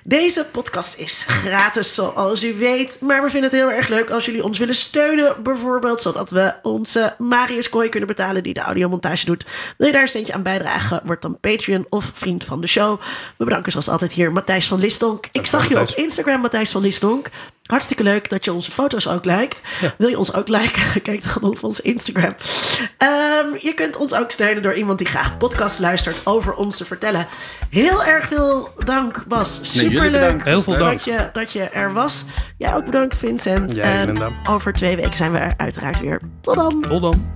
Deze 0.07 0.47
podcast 0.53 0.99
is 0.99 1.25
gratis, 1.27 1.95
zoals 1.95 2.45
u 2.45 2.55
weet. 2.55 3.01
Maar 3.01 3.23
we 3.23 3.31
vinden 3.31 3.51
het 3.51 3.59
heel 3.59 3.71
erg 3.71 3.89
leuk 3.89 4.11
als 4.11 4.25
jullie 4.25 4.45
ons 4.45 4.59
willen 4.59 4.75
steunen. 4.75 5.43
Bijvoorbeeld 5.43 6.01
zodat 6.01 6.31
we 6.31 6.55
onze 6.63 7.15
Marius 7.19 7.69
Kooi 7.69 7.89
kunnen 7.89 8.09
betalen 8.09 8.43
die 8.43 8.55
de 8.55 8.61
audiomontage 8.61 9.27
doet. 9.27 9.47
Wil 9.77 9.87
je 9.87 9.93
daar 9.93 10.03
een 10.03 10.09
steentje 10.09 10.33
aan 10.33 10.43
bijdragen? 10.43 11.01
Word 11.05 11.23
dan 11.23 11.41
Patreon 11.41 11.87
of 11.89 12.11
vriend 12.15 12.45
van 12.45 12.61
de 12.61 12.67
show. 12.67 13.01
We 13.37 13.45
bedanken 13.45 13.73
zoals 13.73 13.89
altijd 13.89 14.13
hier 14.13 14.33
Matthijs 14.33 14.69
van 14.69 14.79
Listonk. 14.79 15.29
Ik 15.33 15.47
zag 15.47 15.69
je 15.69 15.81
op 15.81 15.89
Instagram, 15.89 16.41
Matthijs 16.41 16.71
van 16.71 16.83
Listonk. 16.83 17.31
Hartstikke 17.65 18.03
leuk 18.03 18.31
dat 18.31 18.45
je 18.45 18.53
onze 18.53 18.71
foto's 18.71 19.09
ook 19.09 19.25
lijkt. 19.25 19.61
Ja. 19.81 19.95
Wil 19.99 20.09
je 20.09 20.19
ons 20.19 20.35
ook 20.35 20.49
liken? 20.49 20.83
Kijk 21.03 21.23
dan 21.23 21.51
op 21.51 21.63
onze 21.63 21.83
Instagram. 21.83 22.35
Um, 22.99 23.59
je 23.61 23.73
kunt 23.75 23.97
ons 23.97 24.15
ook 24.15 24.31
steunen 24.31 24.63
door 24.63 24.75
iemand 24.75 24.99
die 24.99 25.07
graag 25.07 25.37
podcast 25.37 25.79
luistert 25.79 26.27
over 26.27 26.55
ons 26.55 26.77
te 26.77 26.85
vertellen. 26.85 27.27
Heel 27.71 28.05
erg 28.05 28.29
veel 28.29 28.69
dank, 28.85 29.25
Bas. 29.29 29.61
Superleuk 29.63 30.45
Heel 30.45 30.63
veel 30.63 30.79
dank. 30.79 30.93
Dat, 30.93 31.05
je, 31.05 31.29
dat 31.33 31.53
je 31.53 31.63
er 31.63 31.93
was. 31.93 32.25
Jij 32.59 32.75
ook 32.75 32.85
bedankt, 32.85 33.19
Vincent. 33.19 33.75
Jij 33.75 34.07
en 34.07 34.35
over 34.49 34.73
twee 34.73 34.97
weken 34.97 35.17
zijn 35.17 35.33
we 35.33 35.39
er 35.39 35.55
uiteraard 35.57 36.01
weer. 36.01 36.21
Tot 36.41 36.55
dan. 36.55 36.85
Tot 36.89 37.01
dan. 37.01 37.33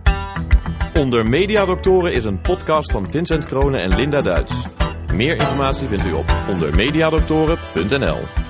Onder 0.95 1.27
Mediadoktoren 1.27 2.13
is 2.13 2.25
een 2.25 2.41
podcast 2.41 2.93
van 2.93 3.11
Vincent 3.11 3.45
Kronen 3.45 3.81
en 3.81 3.97
Linda 3.97 4.21
Duits. 4.21 4.53
Meer 5.15 5.37
informatie 5.37 5.89
vindt 5.89 6.07
u 6.07 6.13
op 6.13 6.33
ondermediadoktoren.nl. 6.49 8.48